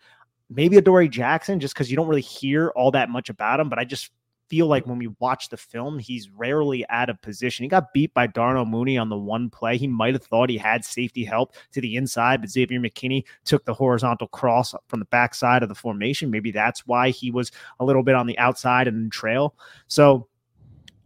maybe 0.51 0.77
a 0.77 0.83
Dory 0.83 1.09
Jackson, 1.09 1.61
just 1.61 1.75
because 1.75 1.91
you 1.91 1.97
don't 1.97 2.09
really 2.09 2.21
hear 2.21 2.69
all 2.77 2.91
that 2.91 3.09
much 3.09 3.31
about 3.31 3.59
him. 3.59 3.69
But 3.69 3.79
I 3.79 3.85
just 3.85 4.11
feel 4.53 4.67
like 4.67 4.87
when 4.87 4.99
we 4.99 5.09
watch 5.19 5.49
the 5.49 5.57
film, 5.57 5.99
he's 5.99 6.29
rarely 6.29 6.87
out 6.91 7.09
of 7.09 7.19
position. 7.23 7.63
He 7.63 7.71
got 7.71 7.95
beat 7.95 8.13
by 8.13 8.27
Darnell 8.27 8.67
Mooney 8.67 8.99
on 8.99 9.09
the 9.09 9.17
one 9.17 9.49
play. 9.49 9.79
He 9.79 9.87
might 9.87 10.13
have 10.13 10.25
thought 10.25 10.51
he 10.51 10.59
had 10.59 10.85
safety 10.85 11.25
help 11.25 11.55
to 11.71 11.81
the 11.81 11.97
inside, 11.97 12.43
but 12.43 12.51
Xavier 12.51 12.79
McKinney 12.79 13.25
took 13.47 13.65
the 13.65 13.73
horizontal 13.73 14.29
cross 14.29 14.75
from 14.89 14.99
the 14.99 15.07
backside 15.07 15.63
of 15.63 15.71
the 15.71 15.75
formation. 15.75 16.31
Maybe 16.31 16.51
that's 16.51 16.87
why 16.87 17.09
he 17.09 17.31
was 17.31 17.51
a 17.81 17.85
little 17.87 18.03
bit 18.03 18.15
on 18.15 18.27
the 18.27 18.37
outside 18.37 18.89
and 18.89 19.11
trail. 19.11 19.55
So 19.87 20.29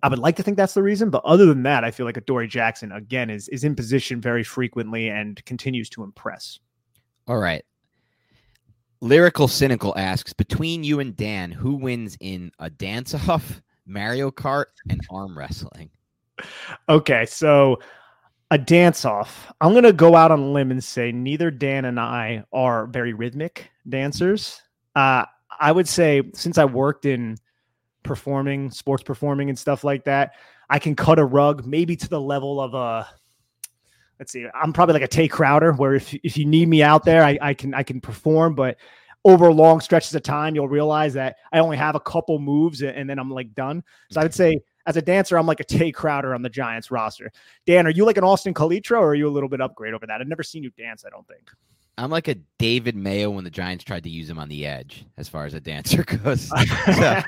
I 0.03 0.09
would 0.09 0.19
like 0.19 0.35
to 0.37 0.43
think 0.43 0.57
that's 0.57 0.75
the 0.75 0.83
reason, 0.83 1.11
but 1.11 1.25
other 1.25 1.47
than 1.47 1.63
that, 1.63 1.85
I 1.85 1.93
feel 1.93 2.05
like 2.05 2.17
Adoree 2.17 2.49
Jackson 2.49 2.91
again 2.91 3.31
is 3.31 3.47
is 3.51 3.63
in 3.63 3.77
position 3.77 4.21
very 4.21 4.43
frequently 4.43 5.09
and 5.09 5.45
continues 5.45 5.89
to 5.91 6.03
impress. 6.03 6.59
All 7.29 7.39
right. 7.39 7.65
Lyrical 9.01 9.49
Cynical 9.49 9.97
asks 9.97 10.33
Between 10.33 10.85
you 10.85 11.01
and 11.01 11.17
Dan, 11.17 11.53
who 11.53 11.75
wins 11.75 12.17
in 12.21 12.51
a 12.59 12.71
dance 12.71 13.15
off, 13.29 13.61
Mario 13.87 14.31
Kart, 14.31 14.67
and 14.89 15.01
arm 15.11 15.37
wrestling? 15.37 15.91
Okay, 16.89 17.27
so 17.27 17.79
a 18.51 18.59
dance 18.59 19.05
off. 19.05 19.53
I'm 19.61 19.73
going 19.73 19.85
to 19.85 19.93
go 19.93 20.15
out 20.15 20.31
on 20.31 20.41
a 20.41 20.51
limb 20.51 20.71
and 20.71 20.83
say 20.83 21.13
neither 21.13 21.51
Dan 21.51 21.85
and 21.85 21.99
I 21.99 22.45
are 22.53 22.87
very 22.87 23.13
rhythmic 23.13 23.71
dancers. 23.89 24.61
Uh, 24.95 25.25
I 25.59 25.73
would 25.73 25.89
say 25.89 26.23
since 26.35 26.59
I 26.59 26.65
worked 26.65 27.07
in 27.07 27.37
performing, 28.03 28.71
sports 28.71 29.03
performing, 29.03 29.49
and 29.49 29.59
stuff 29.59 29.85
like 29.85 30.05
that, 30.05 30.33
I 30.71 30.79
can 30.79 30.97
cut 30.97 31.19
a 31.19 31.25
rug 31.25 31.67
maybe 31.67 31.97
to 31.97 32.09
the 32.09 32.21
level 32.21 32.61
of 32.61 32.75
a 32.75 33.09
let's 34.19 34.33
see, 34.33 34.47
I'm 34.55 34.73
probably 34.73 34.95
like 34.95 35.03
a 35.03 35.09
Tae 35.09 35.29
Crowder, 35.29 35.73
where 35.73 35.95
if 35.95 36.15
if 36.23 36.37
you 36.37 36.45
need 36.45 36.69
me 36.69 36.83
out 36.83 37.05
there, 37.05 37.25
I, 37.25 37.39
I 37.41 37.55
can 37.55 37.75
I 37.75 37.83
can 37.83 38.01
perform, 38.01 38.55
but 38.55 38.77
over 39.27 39.53
long 39.53 39.81
stretches 39.81 40.15
of 40.15 40.23
time, 40.23 40.55
you'll 40.55 40.69
realize 40.69 41.13
that 41.15 41.37
I 41.53 41.59
only 41.59 41.77
have 41.77 41.97
a 41.97 42.01
couple 42.01 42.39
moves 42.39 42.81
and 42.83 43.11
then 43.11 43.19
I'm 43.19 43.29
like 43.29 43.55
done. 43.57 43.83
So 44.09 44.21
I 44.21 44.25
would 44.25 44.33
say 44.33 44.61
as 44.87 44.97
a 44.97 45.03
dancer, 45.03 45.37
I'm 45.37 45.47
like 45.47 45.59
a 45.59 45.65
Tae 45.65 45.91
Crowder 45.91 46.33
on 46.33 46.43
the 46.43 46.49
Giants 46.49 46.93
roster. 46.93 47.33
Dan, 47.67 47.89
are 47.89 47.91
you 47.91 48.05
like 48.05 48.19
an 48.19 48.23
Austin 48.23 48.55
Calitro 48.55 49.01
or 49.01 49.09
are 49.09 49.15
you 49.17 49.27
a 49.27 49.31
little 49.31 49.49
bit 49.49 49.61
upgrade 49.61 49.95
over 49.95 50.07
that? 50.07 50.21
I've 50.21 50.29
never 50.29 50.45
seen 50.45 50.63
you 50.63 50.71
dance, 50.71 51.05
I 51.05 51.11
don't 51.11 51.27
think. 51.27 51.51
I'm 51.99 52.11
like 52.11 52.29
a 52.29 52.37
David 52.59 52.95
Mayo 52.95 53.31
when 53.31 53.43
the 53.43 53.51
Giants 53.51 53.83
tried 53.83 54.05
to 54.05 54.11
use 54.11 54.31
him 54.31 54.39
on 54.39 54.49
the 54.49 54.65
edge 54.65 55.07
as 55.17 55.29
far 55.29 55.45
as 55.45 55.55
a 55.55 55.61
dancer 55.61 56.05
goes. 56.23 56.49
so, 56.95 57.23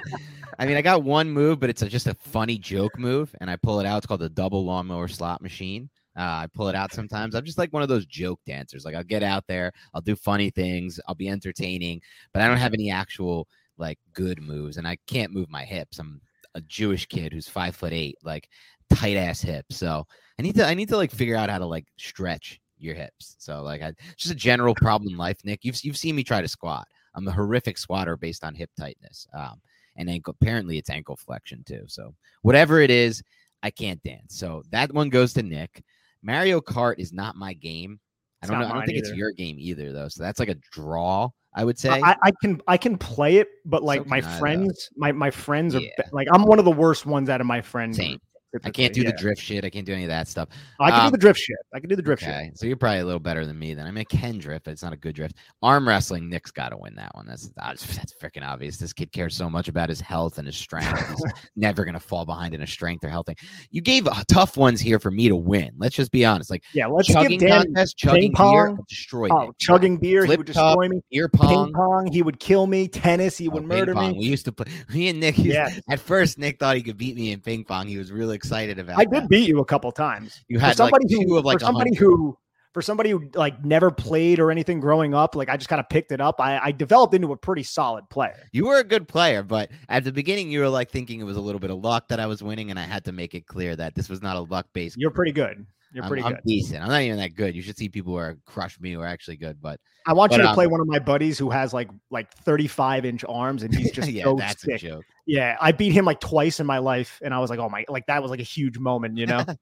I 0.59 0.66
mean, 0.66 0.77
I 0.77 0.83
got 0.83 1.03
one 1.03 1.29
move, 1.29 1.59
but 1.59 1.68
it's 1.68 1.83
a, 1.83 1.88
just 1.88 2.07
a 2.07 2.14
funny 2.14 2.59
joke 2.59 2.96
move, 2.96 3.35
and 3.40 3.51
I 3.51 3.57
pull 3.57 3.81
it 3.81 3.87
out. 3.87 3.98
It's 3.98 4.07
called 4.07 4.20
the 4.20 4.29
double 4.29 4.64
lawnmower 4.64 5.09
slot 5.09 5.42
machine. 5.42 5.88
Uh, 6.19 6.43
I 6.43 6.47
pull 6.53 6.69
it 6.69 6.75
out 6.75 6.93
sometimes. 6.93 7.35
I'm 7.35 7.45
just 7.45 7.59
like 7.59 7.73
one 7.73 7.83
of 7.83 7.89
those 7.89 8.05
joke 8.05 8.41
dancers. 8.45 8.85
Like 8.85 8.97
I'll 8.97 9.05
get 9.05 9.23
out 9.23 9.45
there, 9.47 9.73
I'll 9.95 10.01
do 10.01 10.17
funny 10.17 10.51
things, 10.51 10.99
I'll 11.07 11.15
be 11.15 11.29
entertaining, 11.29 12.01
but 12.33 12.43
I 12.43 12.49
don't 12.49 12.57
have 12.57 12.75
any 12.75 12.91
actual 12.91 13.47
like 13.77 13.99
good 14.13 14.43
moves, 14.43 14.77
and 14.77 14.89
I 14.89 14.99
can't 15.07 15.33
move 15.33 15.49
my 15.49 15.65
hips. 15.65 15.99
I'm 16.01 16.21
a 16.55 16.61
Jewish 16.63 17.07
kid 17.07 17.33
who's 17.33 17.49
five 17.49 17.77
foot 17.77 17.93
eight, 17.93 18.17
like 18.25 18.49
tight 18.93 19.17
ass 19.17 19.41
hips. 19.41 19.77
So 19.77 20.05
I 20.39 20.43
need 20.43 20.57
to 20.57 20.67
I 20.67 20.75
need 20.75 20.89
to 20.89 20.97
like 20.97 21.13
figure 21.13 21.37
out 21.37 21.51
how 21.51 21.59
to 21.59 21.67
like 21.67 21.87
stretch 21.97 22.61
your 22.79 22.95
hips. 22.95 23.37
So 23.39 23.63
like 23.63 23.83
I 23.83 23.93
just 24.17 24.33
a 24.33 24.37
general 24.37 24.75
problem 24.75 25.13
in 25.13 25.19
life, 25.19 25.39
Nick. 25.45 25.65
You've 25.65 25.83
you've 25.85 25.97
seen 25.97 26.17
me 26.17 26.25
try 26.25 26.41
to 26.41 26.49
squat. 26.49 26.87
I'm 27.15 27.29
a 27.29 27.33
horrific 27.33 27.79
squatter 27.79 28.17
based 28.17 28.45
on 28.45 28.55
hip 28.55 28.71
tightness. 28.79 29.27
Um, 29.35 29.61
and 29.97 30.09
ankle 30.09 30.35
apparently 30.41 30.79
it's 30.79 30.91
ankle 30.91 31.17
flexion 31.17 31.63
too. 31.65 31.85
So 31.87 32.15
whatever 32.43 32.81
it 32.81 32.91
is, 32.91 33.23
I 33.63 33.71
can't 33.71 34.03
dance. 34.03 34.39
So 34.39 34.63
that 34.71 34.93
one 34.93 35.09
goes 35.11 35.33
to 35.35 35.43
Nick. 35.43 35.83
Mario 36.23 36.61
Kart 36.61 36.95
is 36.99 37.13
not 37.13 37.37
my 37.37 37.55
game. 37.55 38.01
I 38.43 38.47
don't 38.47 38.61
know. 38.61 38.67
I 38.67 38.73
don't 38.73 38.87
think 38.87 38.99
either. 38.99 39.09
it's 39.09 39.17
your 39.17 39.33
game 39.33 39.57
either, 39.59 39.93
though. 39.93 40.09
So 40.09 40.23
that's 40.23 40.39
like 40.39 40.49
a 40.49 40.57
draw. 40.73 41.31
I 41.55 41.65
would 41.65 41.79
say 41.79 41.91
I, 41.91 42.15
I 42.23 42.31
can 42.41 42.61
I 42.69 42.77
can 42.77 42.97
play 42.97 43.37
it, 43.39 43.49
but 43.65 43.83
like 43.83 44.03
so 44.03 44.09
my 44.09 44.21
friends, 44.21 44.91
my 44.97 45.11
my 45.13 45.31
friends 45.31 45.75
are 45.75 45.81
yeah. 45.81 45.91
like 46.13 46.29
I'm 46.33 46.43
one 46.45 46.59
of 46.59 46.65
the 46.65 46.71
worst 46.71 47.05
ones 47.05 47.29
out 47.29 47.41
of 47.41 47.47
my 47.47 47.61
friends. 47.61 47.97
Same. 47.97 48.21
I 48.65 48.71
can't 48.71 48.95
do 48.95 49.03
yeah. 49.03 49.11
the 49.11 49.17
drift 49.17 49.43
shit. 49.43 49.65
I 49.65 49.71
can't 49.71 49.85
do 49.85 49.93
any 49.93 50.05
of 50.05 50.09
that 50.09 50.27
stuff. 50.27 50.49
I 50.81 50.91
can 50.91 51.01
um, 51.01 51.07
do 51.07 51.11
the 51.13 51.19
drift 51.19 51.39
shit. 51.39 51.57
I 51.75 51.81
can 51.81 51.89
do 51.89 51.97
the 51.97 52.03
drift 52.03 52.23
okay. 52.23 52.47
shit. 52.47 52.59
So 52.59 52.67
you're 52.67 52.77
probably 52.77 53.01
a 53.01 53.05
little 53.05 53.21
better 53.21 53.45
than 53.45 53.59
me 53.59 53.75
then. 53.75 53.87
I 53.87 53.91
mean, 53.91 54.01
I 54.11 54.17
can 54.17 54.39
drift, 54.39 54.65
but 54.65 54.71
it's 54.71 54.83
not 54.83 54.93
a 54.93 54.97
good 54.97 55.15
drift. 55.15 55.37
Arm 55.63 55.87
wrestling, 55.87 56.31
Nick's 56.31 56.51
got 56.51 56.71
to 56.71 56.79
win 56.79 56.95
that 56.95 57.15
one. 57.15 57.27
That's 57.27 57.51
that's 57.57 57.85
freaking 58.23 58.47
obvious. 58.47 58.79
This 58.79 58.93
kid 58.93 59.13
cares 59.13 59.37
so 59.37 59.51
much 59.51 59.69
about 59.69 59.89
his 59.91 60.01
health 60.01 60.39
and 60.39 60.47
his 60.47 60.57
strength. 60.57 61.09
He's 61.09 61.33
never 61.57 61.85
gonna 61.85 62.01
fall 62.01 62.25
behind 62.25 62.55
in 62.55 62.63
a 62.63 62.67
strength 62.67 63.05
or 63.05 63.09
health 63.09 63.27
thing. 63.27 63.37
You 63.71 63.83
gave 63.83 64.07
uh, 64.09 64.23
tough 64.33 64.57
ones 64.57 64.81
here 64.81 64.99
for 64.99 65.11
me 65.11 65.29
to 65.29 65.37
win. 65.37 65.73
Let's 65.77 65.97
just 65.97 66.11
be 66.11 66.25
honest. 66.25 66.51
Like 66.51 66.65
yeah, 66.73 66.87
let's 66.87 67.09
chugging 67.09 67.39
give 67.39 67.49
Dan 67.49 67.65
contest, 67.65 67.99
chugging 67.99 68.33
beer, 68.33 68.79
destroy. 68.89 69.29
Oh, 69.31 69.53
chugging 69.59 69.99
beer, 69.99 70.25
Flip 70.25 70.31
he 70.31 70.37
would 70.39 70.47
destroy 70.47 70.89
me. 70.89 71.01
Beer 71.11 71.29
pong, 71.29 71.67
ping 71.67 71.75
pong, 71.75 72.07
he 72.11 72.23
would 72.23 72.41
kill 72.41 72.67
me. 72.67 72.89
Tennis, 72.89 73.37
he 73.37 73.49
oh, 73.49 73.53
would 73.53 73.65
murder 73.65 73.95
me. 73.95 74.13
We 74.13 74.25
used 74.25 74.47
to 74.47 74.53
play. 74.53 74.67
Me 74.95 75.09
and 75.09 75.21
Nick. 75.21 75.37
Yeah. 75.39 75.71
At 75.91 76.01
first, 76.01 76.39
Nick 76.39 76.59
thought 76.59 76.77
he 76.77 76.83
could 76.83 76.97
beat 76.97 77.15
me 77.15 77.33
in 77.33 77.41
ping 77.41 77.65
pong. 77.65 77.87
He 77.87 77.99
was 77.99 78.11
really 78.11 78.38
excited 78.38 78.79
about. 78.79 78.98
I 78.98 79.05
did 79.05 79.29
beat 79.29 79.48
you 79.48 79.59
a 79.59 79.64
couple 79.64 79.90
times. 79.92 80.44
You 80.48 80.59
had 80.59 80.77
somebody 80.77 81.05
like 81.14 81.27
who, 81.27 81.37
of 81.37 81.44
like 81.44 81.61
somebody 81.61 81.94
who 81.94 82.38
for 82.72 82.83
somebody 82.83 83.11
who 83.11 83.29
like 83.35 83.64
never 83.64 83.90
played 83.90 84.38
or 84.38 84.51
anything 84.51 84.79
growing 84.79 85.12
up, 85.12 85.35
like 85.35 85.48
I 85.48 85.57
just 85.57 85.68
kind 85.68 85.81
of 85.81 85.88
picked 85.88 86.12
it 86.12 86.20
up. 86.20 86.40
I, 86.40 86.59
I 86.59 86.70
developed 86.70 87.12
into 87.14 87.33
a 87.33 87.37
pretty 87.37 87.64
solid 87.64 88.09
player. 88.09 88.48
You 88.53 88.66
were 88.66 88.79
a 88.79 88.85
good 88.85 89.09
player, 89.09 89.42
but 89.42 89.70
at 89.88 90.05
the 90.05 90.12
beginning 90.12 90.51
you 90.51 90.61
were 90.61 90.68
like 90.68 90.90
thinking 90.90 91.20
it 91.20 91.24
was 91.24 91.37
a 91.37 91.40
little 91.40 91.59
bit 91.59 91.70
of 91.70 91.79
luck 91.79 92.09
that 92.09 92.20
I 92.20 92.27
was 92.27 92.42
winning, 92.42 92.70
and 92.70 92.79
I 92.79 92.85
had 92.85 93.05
to 93.07 93.12
make 93.12 93.35
it 93.35 93.46
clear 93.46 93.74
that 93.77 93.94
this 93.94 94.09
was 94.09 94.22
not 94.22 94.37
a 94.37 94.40
luck 94.40 94.66
based. 94.72 94.96
You're 94.96 95.11
pretty 95.11 95.33
good. 95.33 95.66
You're 95.92 96.05
I'm, 96.05 96.09
pretty 96.09 96.24
I'm 96.24 96.38
decent. 96.44 96.83
I'm 96.83 96.88
not 96.88 97.01
even 97.01 97.16
that 97.18 97.35
good. 97.35 97.57
You 97.57 97.62
should 97.62 97.79
see 97.79 97.88
people 97.88 98.12
who 98.12 98.18
are 98.18 98.37
crush 98.44 98.79
me 98.79 98.92
who 98.92 99.01
are 99.01 99.07
actually 99.07 99.37
good, 99.37 99.61
but 99.61 99.81
I 100.07 100.12
want 100.12 100.33
you 100.33 100.38
to 100.38 100.48
um, 100.48 100.55
play 100.55 100.66
one 100.66 100.81
of 100.81 100.87
my 100.87 100.98
buddies 100.98 101.38
who 101.38 101.51
has 101.51 101.72
like 101.72 101.88
like 102.11 102.33
35 102.33 103.05
inch 103.05 103.24
arms 103.29 103.62
and 103.62 103.74
he's 103.74 103.90
just 103.92 104.11
yeah, 104.11 104.24
so 104.24 104.37
that's 104.37 104.62
sick. 104.62 104.74
a 104.77 104.79
joke. 104.79 105.05
Yeah, 105.27 105.57
I 105.61 105.72
beat 105.72 105.92
him 105.92 106.05
like 106.05 106.20
twice 106.20 106.61
in 106.61 106.66
my 106.66 106.79
life, 106.79 107.20
and 107.22 107.33
I 107.33 107.38
was 107.38 107.51
like, 107.51 107.59
oh 107.59 107.68
my, 107.68 107.85
like 107.88 108.07
that 108.07 108.22
was 108.22 108.31
like 108.31 108.40
a 108.40 108.44
huge 108.44 108.79
moment, 108.79 109.16
you 109.16 109.27
know. 109.27 109.44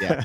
Yeah. 0.00 0.24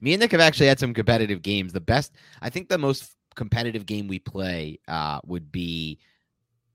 Me 0.00 0.14
and 0.14 0.20
Nick 0.20 0.32
have 0.32 0.40
actually 0.40 0.66
had 0.66 0.78
some 0.78 0.94
competitive 0.94 1.42
games. 1.42 1.74
The 1.74 1.80
best, 1.80 2.14
I 2.40 2.48
think, 2.48 2.70
the 2.70 2.78
most 2.78 3.14
competitive 3.34 3.84
game 3.84 4.08
we 4.08 4.18
play 4.18 4.80
uh, 4.88 5.20
would 5.26 5.52
be 5.52 5.98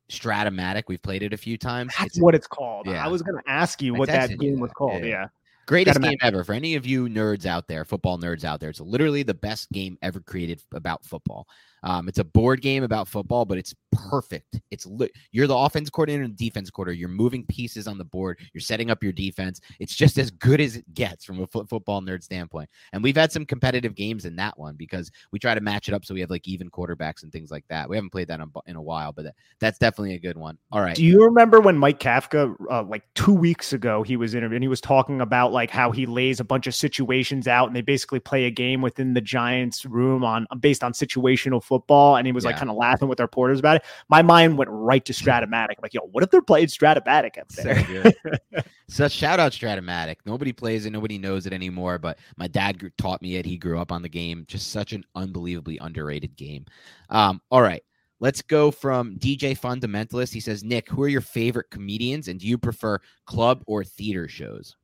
Strat-O-Matic. 0.10 0.84
We've 0.88 1.02
played 1.02 1.24
it 1.24 1.34
a 1.34 1.38
few 1.38 1.58
times. 1.58 1.94
That's 1.98 2.12
It's 2.12 2.22
what 2.22 2.36
it's 2.36 2.48
called. 2.48 2.86
yeah. 2.88 3.04
I 3.04 3.08
was 3.08 3.22
gonna 3.22 3.42
ask 3.48 3.82
you 3.82 3.96
I 3.96 4.00
what 4.00 4.10
that 4.10 4.38
game 4.38 4.60
was 4.60 4.72
called. 4.72 5.04
Yeah. 5.04 5.10
Yeah. 5.10 5.28
Greatest 5.68 6.02
game 6.02 6.18
ever 6.22 6.44
for 6.44 6.54
any 6.54 6.76
of 6.76 6.86
you 6.86 7.08
nerds 7.08 7.46
out 7.46 7.68
there, 7.68 7.86
football 7.86 8.18
nerds 8.18 8.44
out 8.44 8.60
there. 8.60 8.70
It's 8.70 8.80
literally 8.80 9.24
the 9.24 9.34
best 9.34 9.72
game 9.72 9.98
ever 10.02 10.20
created 10.20 10.62
about 10.74 11.06
football. 11.06 11.48
Um, 11.88 12.10
it's 12.10 12.20
a 12.20 12.24
board 12.26 12.62
game 12.62 12.84
about 12.84 13.08
football, 13.08 13.46
but 13.46 13.58
it's 13.58 13.74
perfect. 13.94 14.60
It's 14.72 14.86
li- 14.86 15.10
you're 15.32 15.48
the 15.48 15.56
offense 15.56 15.90
coordinator 15.90 16.26
and 16.26 16.36
defense 16.36 16.70
coordinator. 16.70 17.00
You're 17.00 17.08
moving 17.08 17.46
pieces 17.46 17.88
on 17.88 17.98
the 17.98 18.04
board. 18.04 18.40
You're 18.54 18.60
setting 18.60 18.92
up 18.92 19.02
your 19.02 19.14
defense. 19.14 19.62
It's 19.80 19.96
just 19.96 20.18
as 20.18 20.30
good 20.30 20.60
as 20.60 20.76
it 20.76 20.94
gets 20.94 21.24
from 21.24 21.42
a 21.42 21.48
football 21.48 22.02
nerd 22.02 22.24
standpoint. 22.24 22.70
And 22.92 23.02
we've 23.02 23.16
had 23.16 23.32
some 23.32 23.46
competitive 23.46 23.96
games 23.96 24.26
in 24.26 24.36
that 24.36 24.60
one 24.60 24.76
because 24.76 25.10
we 25.32 25.40
try 25.40 25.56
to 25.56 25.62
match 25.62 25.88
it 25.88 25.94
up 25.94 26.04
so 26.04 26.14
we 26.14 26.20
have 26.20 26.30
like 26.30 26.46
even 26.46 26.70
quarterbacks 26.70 27.24
and 27.24 27.32
things 27.32 27.52
like 27.52 27.64
that. 27.70 27.88
We 27.88 27.96
haven't 27.96 28.12
played 28.12 28.28
that 28.28 28.42
in 28.42 28.52
a, 28.54 28.70
in 28.70 28.76
a 28.76 28.82
while, 28.82 29.14
but 29.14 29.24
that, 29.24 29.36
that's 29.62 29.80
definitely 29.80 30.16
a 30.16 30.20
good 30.20 30.38
one. 30.38 30.58
All 30.74 30.82
right. 30.82 30.96
Do 30.96 31.06
you 31.06 31.24
remember 31.24 31.62
when 31.62 31.78
Mike 31.78 32.02
Kafka, 32.02 32.54
uh, 32.70 32.84
like 32.84 33.04
two 33.16 33.34
weeks 33.34 33.72
ago, 33.72 34.04
he 34.04 34.18
was 34.18 34.36
interviewed 34.36 34.58
and 34.58 34.64
he 34.64 34.68
was 34.68 34.82
talking 34.82 35.22
about 35.22 35.54
like 35.54 35.72
how 35.72 35.92
he 35.92 36.06
lays 36.06 36.42
a 36.42 36.44
bunch 36.44 36.68
of 36.68 36.76
situations 36.76 37.48
out 37.48 37.68
and 37.68 37.76
they 37.78 37.82
basically 37.82 38.20
play 38.20 38.44
a 38.44 38.52
game 38.52 38.82
within 38.82 39.14
the 39.14 39.22
Giants 39.22 39.86
room 39.86 40.26
on 40.26 40.46
based 40.60 40.84
on 40.84 40.92
situational 40.92 41.64
football. 41.64 41.77
Football, 41.78 42.16
and 42.16 42.26
he 42.26 42.32
was 42.32 42.44
like 42.44 42.58
kind 42.58 42.70
of 42.70 42.76
laughing 42.76 43.08
with 43.08 43.20
our 43.20 43.26
reporters 43.26 43.60
about 43.60 43.78
it. 43.78 43.84
My 44.10 44.22
mind 44.22 44.58
went 44.58 44.70
right 44.72 45.04
to 45.06 45.14
Strat-O-Matic. 45.14 45.70
I'm 45.70 45.76
like, 45.84 45.94
yo, 45.94 46.02
what 46.12 46.24
if 46.24 46.32
they're 46.32 46.42
playing 46.42 46.68
Strat-O-Matic 46.68 47.38
up 47.38 47.52
So 47.52 47.62
there? 47.64 47.84
good. 48.24 48.64
so 48.88 49.08
shout 49.08 49.40
out 49.40 49.52
Strat-O-Matic. 49.52 50.18
Nobody 50.26 50.52
plays 50.52 50.86
it. 50.86 50.92
Nobody 50.92 51.18
knows 51.18 51.46
it 51.46 51.54
anymore. 51.54 52.00
But 52.00 52.18
my 52.38 52.48
dad 52.48 52.82
taught 52.98 53.22
me 53.22 53.36
it. 53.36 53.46
He 53.46 53.58
grew 53.58 53.80
up 53.80 53.92
on 53.92 54.02
the 54.02 54.10
game. 54.10 54.46
Just 54.48 54.72
such 54.72 54.94
an 54.94 55.04
unbelievably 55.16 55.78
underrated 55.80 56.36
game. 56.36 56.66
Um, 57.10 57.42
all 57.52 57.62
right. 57.62 57.84
Let's 58.20 58.42
go 58.42 58.72
from 58.72 59.18
DJ 59.18 59.58
Fundamentalist. 59.60 60.34
He 60.34 60.40
says, 60.40 60.64
Nick, 60.64 60.90
who 60.90 61.04
are 61.04 61.08
your 61.08 61.22
favorite 61.22 61.70
comedians 61.70 62.28
and 62.30 62.40
do 62.40 62.48
you 62.48 62.58
prefer 62.58 63.00
club 63.26 63.64
or 63.68 63.84
theater 63.84 64.28
shows? 64.28 64.76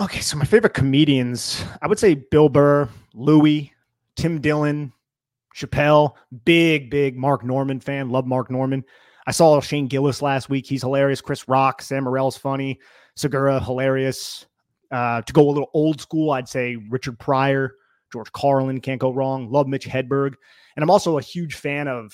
Okay, 0.00 0.20
so 0.20 0.38
my 0.38 0.46
favorite 0.46 0.72
comedians, 0.72 1.62
I 1.82 1.86
would 1.86 1.98
say 1.98 2.14
Bill 2.14 2.48
Burr, 2.48 2.88
Louis, 3.12 3.72
Tim 4.16 4.40
Dillon, 4.40 4.92
Chappelle, 5.56 6.12
big, 6.44 6.90
big 6.90 7.16
Mark 7.16 7.44
Normand 7.44 7.84
fan. 7.84 8.10
Love 8.10 8.26
Mark 8.26 8.50
Normand. 8.50 8.84
I 9.26 9.30
saw 9.30 9.60
Shane 9.60 9.86
Gillis 9.86 10.22
last 10.22 10.48
week. 10.48 10.66
He's 10.66 10.82
hilarious. 10.82 11.20
Chris 11.20 11.48
Rock, 11.48 11.82
Sam 11.82 12.04
Morril's 12.04 12.36
funny. 12.36 12.80
Segura, 13.16 13.60
hilarious. 13.60 14.46
Uh, 14.90 15.22
to 15.22 15.32
go 15.32 15.48
a 15.48 15.50
little 15.50 15.70
old 15.74 16.00
school, 16.00 16.30
I'd 16.32 16.48
say 16.48 16.76
Richard 16.90 17.18
Pryor, 17.18 17.74
George 18.12 18.32
Carlin, 18.32 18.80
can't 18.80 19.00
go 19.00 19.12
wrong. 19.12 19.50
Love 19.50 19.68
Mitch 19.68 19.86
Hedberg. 19.86 20.34
And 20.76 20.82
I'm 20.82 20.90
also 20.90 21.18
a 21.18 21.22
huge 21.22 21.54
fan 21.54 21.88
of 21.88 22.12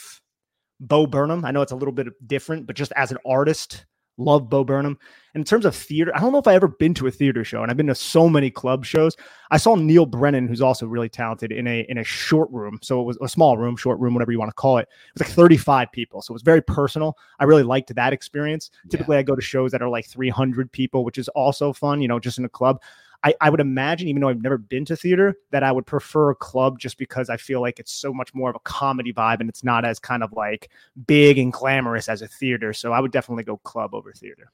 Bo 0.81 1.07
Burnham. 1.07 1.45
I 1.45 1.51
know 1.51 1.63
it's 1.63 1.73
a 1.73 1.77
little 1.77 1.93
bit 1.93 2.09
different, 2.27 2.67
but 2.67 2.77
just 2.77 2.93
as 2.95 3.11
an 3.11 3.19
artist, 3.27 3.87
love 4.19 4.51
Bo 4.51 4.65
Burnham. 4.65 4.99
And 5.35 5.41
in 5.41 5.45
terms 5.45 5.65
of 5.65 5.75
theater, 5.75 6.13
I 6.15 6.21
don't 6.21 6.33
know 6.33 6.39
if 6.39 6.47
I've 6.47 6.57
ever 6.57 6.69
been 6.69 6.95
to 6.95 7.07
a 7.07 7.11
theater 7.11 7.45
show, 7.45 7.63
and 7.63 7.71
I've 7.71 7.77
been 7.77 7.87
to 7.87 7.95
so 7.95 8.29
many 8.29 8.51
club 8.51 8.85
shows. 8.85 9.17
I 9.51 9.57
saw 9.57 9.77
Neal 9.77 10.05
Brennan, 10.05 10.49
who's 10.49 10.61
also 10.61 10.87
really 10.87 11.09
talented, 11.09 11.53
in 11.53 11.67
a 11.67 11.87
in 11.89 11.99
a 11.99 12.05
short 12.05 12.51
room. 12.51 12.79
So 12.83 13.01
it 13.01 13.05
was 13.05 13.19
a 13.23 13.29
small 13.29 13.57
room, 13.57 13.77
short 13.77 13.99
room, 14.01 14.15
whatever 14.15 14.33
you 14.33 14.39
want 14.39 14.51
to 14.51 14.55
call 14.55 14.79
it. 14.79 14.89
It 15.15 15.21
was 15.21 15.29
like 15.29 15.35
35 15.35 15.93
people. 15.93 16.23
So 16.23 16.33
it 16.33 16.35
was 16.35 16.43
very 16.43 16.63
personal. 16.63 17.17
I 17.39 17.45
really 17.45 17.63
liked 17.63 17.95
that 17.95 18.13
experience. 18.13 18.71
Yeah. 18.85 18.91
Typically, 18.91 19.17
I 19.17 19.23
go 19.23 19.37
to 19.37 19.43
shows 19.43 19.71
that 19.73 19.83
are 19.83 19.89
like 19.89 20.07
300 20.07 20.71
people, 20.73 21.05
which 21.05 21.19
is 21.19 21.29
also 21.29 21.73
fun, 21.73 22.03
you 22.03 22.09
know, 22.09 22.19
just 22.19 22.39
in 22.39 22.45
a 22.45 22.49
club. 22.49 22.81
I, 23.25 23.35
I 23.41 23.51
would 23.51 23.61
imagine, 23.61 24.09
even 24.09 24.21
though 24.21 24.29
I've 24.29 24.43
never 24.43 24.59
been 24.59 24.85
to 24.87 24.97
theater, 24.97 25.37
that 25.51 25.63
I 25.63 25.73
would 25.73 25.87
prefer 25.87 26.31
a 26.31 26.35
club 26.35 26.79
just 26.79 26.99
because 26.99 27.29
I 27.29 27.37
feel 27.37 27.61
like 27.61 27.81
it's 27.81 27.93
so 27.93 28.13
much 28.13 28.33
more 28.33 28.51
of 28.51 28.57
a 28.57 28.61
comedy 28.61 29.13
vibe 29.13 29.41
and 29.41 29.49
it's 29.49 29.65
not 29.65 29.85
as 29.85 29.99
kind 29.99 30.23
of 30.23 30.33
like 30.33 30.71
big 31.07 31.39
and 31.39 31.53
glamorous 31.53 32.09
as 32.09 32.23
a 32.23 32.29
theater. 32.29 32.73
So 32.73 32.93
I 32.93 33.01
would 33.01 33.11
definitely 33.11 33.45
go 33.45 33.57
club 33.59 33.95
over 33.95 34.13
theater. 34.13 34.53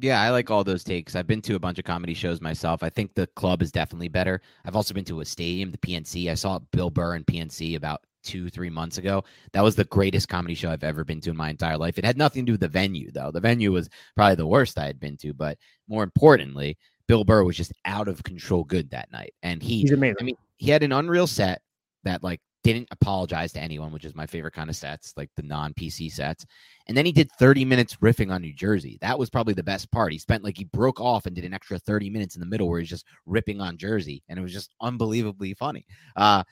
Yeah, 0.00 0.22
I 0.22 0.30
like 0.30 0.48
all 0.48 0.62
those 0.62 0.84
takes. 0.84 1.16
I've 1.16 1.26
been 1.26 1.42
to 1.42 1.56
a 1.56 1.58
bunch 1.58 1.78
of 1.78 1.84
comedy 1.84 2.14
shows 2.14 2.40
myself. 2.40 2.82
I 2.82 2.88
think 2.88 3.14
the 3.14 3.26
club 3.26 3.62
is 3.62 3.72
definitely 3.72 4.08
better. 4.08 4.40
I've 4.64 4.76
also 4.76 4.94
been 4.94 5.04
to 5.06 5.20
a 5.20 5.24
stadium, 5.24 5.72
the 5.72 5.78
PNC. 5.78 6.30
I 6.30 6.34
saw 6.34 6.60
Bill 6.70 6.88
Burr 6.88 7.14
and 7.14 7.26
PNC 7.26 7.76
about 7.76 8.02
two, 8.22 8.48
three 8.48 8.70
months 8.70 8.98
ago. 8.98 9.24
That 9.52 9.64
was 9.64 9.74
the 9.74 9.84
greatest 9.84 10.28
comedy 10.28 10.54
show 10.54 10.70
I've 10.70 10.84
ever 10.84 11.04
been 11.04 11.20
to 11.22 11.30
in 11.30 11.36
my 11.36 11.50
entire 11.50 11.76
life. 11.76 11.98
It 11.98 12.04
had 12.04 12.16
nothing 12.16 12.44
to 12.44 12.46
do 12.46 12.52
with 12.52 12.60
the 12.60 12.68
venue, 12.68 13.10
though. 13.10 13.32
The 13.32 13.40
venue 13.40 13.72
was 13.72 13.88
probably 14.14 14.36
the 14.36 14.46
worst 14.46 14.78
I 14.78 14.86
had 14.86 15.00
been 15.00 15.16
to, 15.18 15.34
but 15.34 15.58
more 15.88 16.04
importantly, 16.04 16.78
Bill 17.08 17.24
Burr 17.24 17.42
was 17.42 17.56
just 17.56 17.72
out 17.84 18.06
of 18.06 18.22
control 18.22 18.62
good 18.64 18.90
that 18.90 19.10
night. 19.10 19.34
And 19.42 19.62
he 19.62 19.80
He's 19.80 19.92
amazing. 19.92 20.16
I 20.20 20.24
mean, 20.24 20.36
he 20.56 20.70
had 20.70 20.82
an 20.82 20.92
unreal 20.92 21.26
set 21.26 21.62
that 22.04 22.22
like 22.22 22.40
didn't 22.62 22.88
apologize 22.90 23.52
to 23.52 23.60
anyone, 23.60 23.92
which 23.92 24.04
is 24.04 24.14
my 24.14 24.26
favorite 24.26 24.52
kind 24.52 24.68
of 24.68 24.76
sets, 24.76 25.14
like 25.16 25.30
the 25.36 25.42
non 25.42 25.72
PC 25.72 26.12
sets. 26.12 26.44
And 26.86 26.96
then 26.96 27.06
he 27.06 27.12
did 27.12 27.30
30 27.38 27.64
minutes 27.64 27.96
riffing 27.96 28.30
on 28.30 28.42
New 28.42 28.52
Jersey. 28.52 28.98
That 29.00 29.18
was 29.18 29.30
probably 29.30 29.54
the 29.54 29.62
best 29.62 29.90
part. 29.90 30.12
He 30.12 30.18
spent 30.18 30.44
like 30.44 30.58
he 30.58 30.64
broke 30.64 31.00
off 31.00 31.26
and 31.26 31.34
did 31.34 31.44
an 31.44 31.54
extra 31.54 31.78
30 31.78 32.10
minutes 32.10 32.36
in 32.36 32.40
the 32.40 32.46
middle 32.46 32.68
where 32.68 32.80
he's 32.80 32.90
just 32.90 33.06
ripping 33.26 33.60
on 33.60 33.78
Jersey, 33.78 34.22
and 34.28 34.38
it 34.38 34.42
was 34.42 34.52
just 34.52 34.74
unbelievably 34.80 35.54
funny. 35.54 35.86
Uh, 36.14 36.44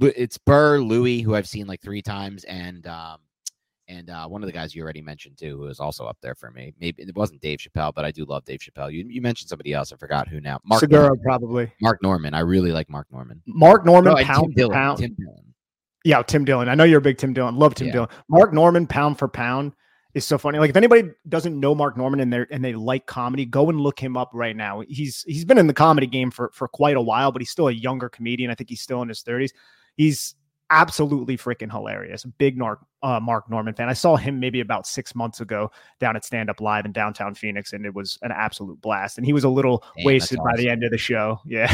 it's 0.00 0.38
Burr, 0.38 0.78
Louis, 0.78 1.22
who 1.22 1.34
I've 1.34 1.48
seen 1.48 1.66
like 1.66 1.80
three 1.80 2.02
times, 2.02 2.44
and 2.44 2.86
um, 2.86 3.18
and 3.88 4.10
uh, 4.10 4.26
one 4.26 4.42
of 4.42 4.46
the 4.46 4.52
guys 4.52 4.74
you 4.74 4.82
already 4.82 5.00
mentioned 5.00 5.38
too, 5.38 5.56
who 5.56 5.66
is 5.66 5.80
also 5.80 6.04
up 6.04 6.18
there 6.20 6.34
for 6.34 6.50
me. 6.50 6.74
Maybe 6.80 7.02
it 7.02 7.16
wasn't 7.16 7.40
Dave 7.40 7.58
Chappelle, 7.58 7.92
but 7.94 8.04
I 8.04 8.10
do 8.10 8.24
love 8.24 8.44
Dave 8.44 8.60
Chappelle. 8.60 8.92
You 8.92 9.04
you 9.08 9.20
mentioned 9.22 9.48
somebody 9.48 9.72
else. 9.72 9.92
I 9.92 9.96
forgot 9.96 10.28
who 10.28 10.40
now. 10.40 10.60
Mark 10.64 10.80
Segura, 10.80 11.02
Normand. 11.04 11.22
probably. 11.22 11.72
Mark 11.80 12.02
Normand. 12.02 12.36
I 12.36 12.40
really 12.40 12.70
like 12.72 12.88
Mark 12.90 13.06
Normand. 13.10 13.40
Mark 13.46 13.84
Normand, 13.84 14.16
No, 14.18 14.24
pound 14.24 14.42
Tim 14.44 14.52
for 14.52 14.56
Dillon. 14.56 14.72
pound. 14.74 14.98
Tim 14.98 15.14
Dillon. 15.18 15.54
Yeah, 16.04 16.22
Tim 16.22 16.44
Dillon. 16.44 16.68
I 16.68 16.74
know 16.74 16.84
you're 16.84 16.98
a 16.98 17.02
big 17.02 17.18
Tim 17.18 17.32
Dillon. 17.32 17.56
Love 17.56 17.74
Tim 17.74 17.88
Yeah. 17.88 17.92
Dillon. 17.94 18.08
Mark 18.28 18.52
Normand, 18.52 18.88
pound 18.88 19.18
for 19.18 19.26
pound, 19.28 19.72
is 20.14 20.24
so 20.24 20.38
funny. 20.38 20.58
Like 20.58 20.70
if 20.70 20.76
anybody 20.76 21.10
doesn't 21.28 21.58
know 21.58 21.74
Mark 21.74 21.96
Normand 21.96 22.22
and 22.22 22.32
they 22.32 22.44
and 22.50 22.64
they 22.64 22.74
like 22.74 23.06
comedy, 23.06 23.44
go 23.44 23.68
and 23.68 23.80
look 23.80 23.98
him 23.98 24.16
up 24.16 24.30
right 24.32 24.56
now. 24.56 24.82
He's 24.88 25.22
he's 25.26 25.44
been 25.44 25.58
in 25.58 25.66
the 25.66 25.74
comedy 25.74 26.06
game 26.06 26.30
for 26.30 26.50
for 26.54 26.68
quite 26.68 26.96
a 26.96 27.00
while, 27.02 27.32
but 27.32 27.42
he's 27.42 27.50
still 27.50 27.68
a 27.68 27.72
younger 27.72 28.08
comedian. 28.08 28.50
I 28.50 28.54
think 28.54 28.68
he's 28.70 28.80
still 28.80 29.02
in 29.02 29.08
his 29.08 29.22
30s. 29.22 29.50
He's 29.96 30.34
absolutely 30.70 31.36
freaking 31.36 31.70
hilarious. 31.70 32.24
Big 32.24 32.56
Mark 32.56 32.80
uh, 33.02 33.20
Mark 33.20 33.48
Normand 33.50 33.76
fan. 33.76 33.88
I 33.88 33.92
saw 33.92 34.16
him 34.16 34.40
maybe 34.40 34.60
about 34.60 34.86
six 34.86 35.14
months 35.14 35.40
ago 35.40 35.70
down 36.00 36.16
at 36.16 36.24
Stand 36.24 36.50
Up 36.50 36.60
Live 36.60 36.84
in 36.84 36.92
downtown 36.92 37.34
Phoenix, 37.34 37.72
and 37.72 37.86
it 37.86 37.94
was 37.94 38.18
an 38.22 38.32
absolute 38.32 38.80
blast. 38.80 39.18
And 39.18 39.26
he 39.26 39.32
was 39.32 39.44
a 39.44 39.48
little 39.48 39.84
Damn, 39.96 40.06
wasted 40.06 40.38
by 40.44 40.56
the 40.56 40.68
end 40.68 40.84
of 40.84 40.90
the 40.90 40.98
show. 40.98 41.40
Yeah. 41.46 41.72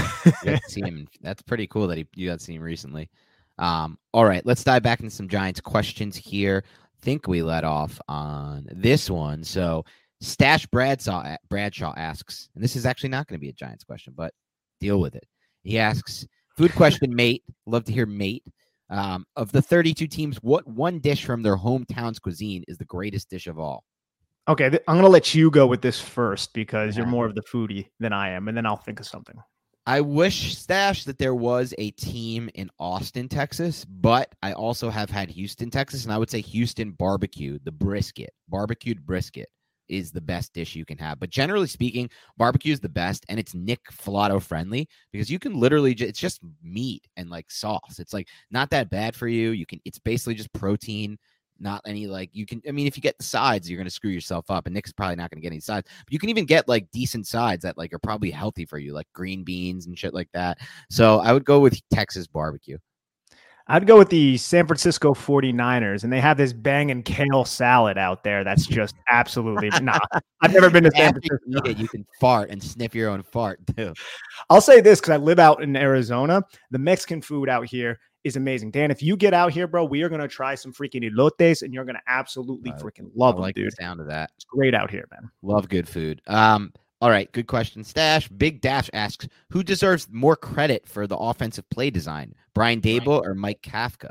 See 0.68 0.82
him. 0.82 1.08
That's 1.20 1.42
pretty 1.42 1.66
cool 1.66 1.86
that 1.88 1.98
he 1.98 2.06
you 2.14 2.28
got 2.28 2.38
to 2.38 2.44
see 2.44 2.54
him 2.54 2.62
recently. 2.62 3.10
Um, 3.58 3.98
all 4.12 4.24
right, 4.24 4.44
let's 4.44 4.64
dive 4.64 4.82
back 4.82 5.00
into 5.00 5.14
some 5.14 5.28
Giants 5.28 5.60
questions 5.60 6.16
here. 6.16 6.64
Think 7.02 7.28
we 7.28 7.42
let 7.42 7.64
off 7.64 8.00
on 8.08 8.66
this 8.72 9.08
one. 9.08 9.44
So 9.44 9.84
Stash 10.20 10.66
Bradshaw 10.66 11.36
Bradshaw 11.48 11.94
asks, 11.96 12.48
and 12.54 12.64
this 12.64 12.76
is 12.76 12.86
actually 12.86 13.10
not 13.10 13.26
going 13.26 13.38
to 13.38 13.40
be 13.40 13.50
a 13.50 13.52
Giants 13.52 13.84
question, 13.84 14.14
but 14.16 14.32
deal 14.80 15.00
with 15.00 15.14
it. 15.14 15.26
He 15.62 15.78
asks, 15.78 16.26
food 16.56 16.74
question, 16.74 17.14
mate. 17.14 17.42
Love 17.66 17.84
to 17.84 17.92
hear 17.92 18.06
mate. 18.06 18.42
Um, 18.94 19.26
of 19.34 19.50
the 19.50 19.60
32 19.60 20.06
teams, 20.06 20.36
what 20.36 20.64
one 20.68 21.00
dish 21.00 21.24
from 21.24 21.42
their 21.42 21.56
hometown's 21.56 22.20
cuisine 22.20 22.62
is 22.68 22.78
the 22.78 22.84
greatest 22.84 23.28
dish 23.28 23.48
of 23.48 23.58
all? 23.58 23.82
Okay, 24.46 24.70
th- 24.70 24.82
I'm 24.86 24.96
gonna 24.96 25.08
let 25.08 25.34
you 25.34 25.50
go 25.50 25.66
with 25.66 25.82
this 25.82 26.00
first 26.00 26.52
because 26.52 26.96
you're 26.96 27.06
more 27.06 27.26
of 27.26 27.34
the 27.34 27.42
foodie 27.42 27.88
than 27.98 28.12
I 28.12 28.30
am, 28.30 28.46
and 28.46 28.56
then 28.56 28.66
I'll 28.66 28.76
think 28.76 29.00
of 29.00 29.06
something. 29.06 29.36
I 29.86 30.00
wish 30.00 30.56
Stash 30.56 31.04
that 31.04 31.18
there 31.18 31.34
was 31.34 31.74
a 31.76 31.90
team 31.92 32.48
in 32.54 32.70
Austin, 32.78 33.28
Texas, 33.28 33.84
but 33.84 34.32
I 34.42 34.52
also 34.52 34.90
have 34.90 35.10
had 35.10 35.28
Houston, 35.28 35.70
Texas, 35.70 36.04
and 36.04 36.12
I 36.12 36.18
would 36.18 36.30
say 36.30 36.40
Houston 36.40 36.92
barbecue, 36.92 37.58
the 37.64 37.72
brisket, 37.72 38.32
barbecued 38.48 39.04
brisket 39.04 39.48
is 39.88 40.10
the 40.10 40.20
best 40.20 40.52
dish 40.52 40.74
you 40.74 40.84
can 40.84 40.98
have. 40.98 41.18
But 41.20 41.30
generally 41.30 41.66
speaking, 41.66 42.10
barbecue 42.36 42.72
is 42.72 42.80
the 42.80 42.88
best, 42.88 43.24
and 43.28 43.38
it's 43.38 43.54
Nick 43.54 43.80
Falato 43.90 44.42
friendly 44.42 44.88
because 45.12 45.30
you 45.30 45.38
can 45.38 45.58
literally 45.58 45.94
ju- 45.94 46.06
it's 46.06 46.18
just 46.18 46.40
meat 46.62 47.06
and 47.16 47.30
like 47.30 47.50
sauce. 47.50 47.98
It's 47.98 48.12
like 48.12 48.28
not 48.50 48.70
that 48.70 48.90
bad 48.90 49.14
for 49.14 49.28
you. 49.28 49.50
You 49.50 49.66
can 49.66 49.80
it's 49.84 49.98
basically 49.98 50.34
just 50.34 50.52
protein. 50.52 51.18
Not 51.60 51.82
any 51.86 52.08
like 52.08 52.30
you 52.32 52.46
can. 52.46 52.60
I 52.68 52.72
mean, 52.72 52.88
if 52.88 52.96
you 52.96 53.02
get 53.02 53.16
the 53.16 53.24
sides, 53.24 53.70
you're 53.70 53.78
gonna 53.78 53.88
screw 53.88 54.10
yourself 54.10 54.50
up. 54.50 54.66
And 54.66 54.74
Nick's 54.74 54.92
probably 54.92 55.16
not 55.16 55.30
gonna 55.30 55.40
get 55.40 55.52
any 55.52 55.60
sides. 55.60 55.88
But 56.04 56.12
you 56.12 56.18
can 56.18 56.28
even 56.28 56.46
get 56.46 56.68
like 56.68 56.90
decent 56.90 57.28
sides 57.28 57.62
that 57.62 57.78
like 57.78 57.92
are 57.92 57.98
probably 58.00 58.30
healthy 58.32 58.66
for 58.66 58.78
you, 58.78 58.92
like 58.92 59.06
green 59.12 59.44
beans 59.44 59.86
and 59.86 59.96
shit 59.96 60.14
like 60.14 60.28
that. 60.34 60.58
So 60.90 61.20
I 61.20 61.32
would 61.32 61.44
go 61.44 61.60
with 61.60 61.78
Texas 61.90 62.26
barbecue. 62.26 62.78
I'd 63.66 63.86
go 63.86 63.96
with 63.96 64.10
the 64.10 64.36
San 64.36 64.66
Francisco 64.66 65.14
49ers, 65.14 66.04
and 66.04 66.12
they 66.12 66.20
have 66.20 66.36
this 66.36 66.52
bang 66.52 66.90
and 66.90 67.02
kale 67.04 67.46
salad 67.46 67.96
out 67.96 68.22
there 68.22 68.44
that's 68.44 68.66
just 68.66 68.94
absolutely 69.10 69.70
nah. 69.82 69.98
I've 70.42 70.52
never 70.52 70.68
been 70.68 70.84
to 70.84 70.90
San 70.90 71.12
Francisco. 71.12 71.38
You, 71.46 71.60
it, 71.64 71.78
you 71.78 71.88
can 71.88 72.06
fart 72.20 72.50
and 72.50 72.62
sniff 72.62 72.94
your 72.94 73.08
own 73.08 73.22
fart 73.22 73.60
too. 73.74 73.94
I'll 74.50 74.60
say 74.60 74.80
this 74.82 75.00
because 75.00 75.12
I 75.12 75.16
live 75.16 75.38
out 75.38 75.62
in 75.62 75.76
Arizona. 75.76 76.42
The 76.72 76.78
Mexican 76.78 77.22
food 77.22 77.48
out 77.48 77.66
here 77.66 77.98
is 78.22 78.36
amazing. 78.36 78.70
Dan, 78.70 78.90
if 78.90 79.02
you 79.02 79.16
get 79.16 79.32
out 79.32 79.52
here, 79.52 79.66
bro, 79.66 79.84
we 79.84 80.02
are 80.02 80.10
gonna 80.10 80.28
try 80.28 80.54
some 80.54 80.72
freaking 80.72 81.02
elotes, 81.10 81.62
and 81.62 81.72
you're 81.72 81.84
gonna 81.86 82.02
absolutely 82.06 82.70
Uh, 82.70 82.76
freaking 82.78 83.10
love 83.14 83.34
I 83.34 83.36
them, 83.36 83.42
like 83.42 83.54
dude. 83.54 83.66
the 83.68 83.82
sound 83.82 84.00
of 84.00 84.06
that. 84.08 84.30
It's 84.36 84.44
great 84.44 84.74
out 84.74 84.90
here, 84.90 85.06
man. 85.10 85.30
Love 85.42 85.70
good 85.70 85.88
food. 85.88 86.20
Um, 86.26 86.72
all 87.04 87.10
right, 87.10 87.30
good 87.32 87.46
question. 87.48 87.84
Stash 87.84 88.28
Big 88.28 88.62
Dash 88.62 88.88
asks, 88.94 89.28
who 89.50 89.62
deserves 89.62 90.08
more 90.10 90.36
credit 90.36 90.88
for 90.88 91.06
the 91.06 91.18
offensive 91.18 91.68
play 91.68 91.90
design, 91.90 92.34
Brian 92.54 92.80
Daboll 92.80 93.22
or 93.22 93.34
Mike 93.34 93.60
Kafka? 93.60 94.08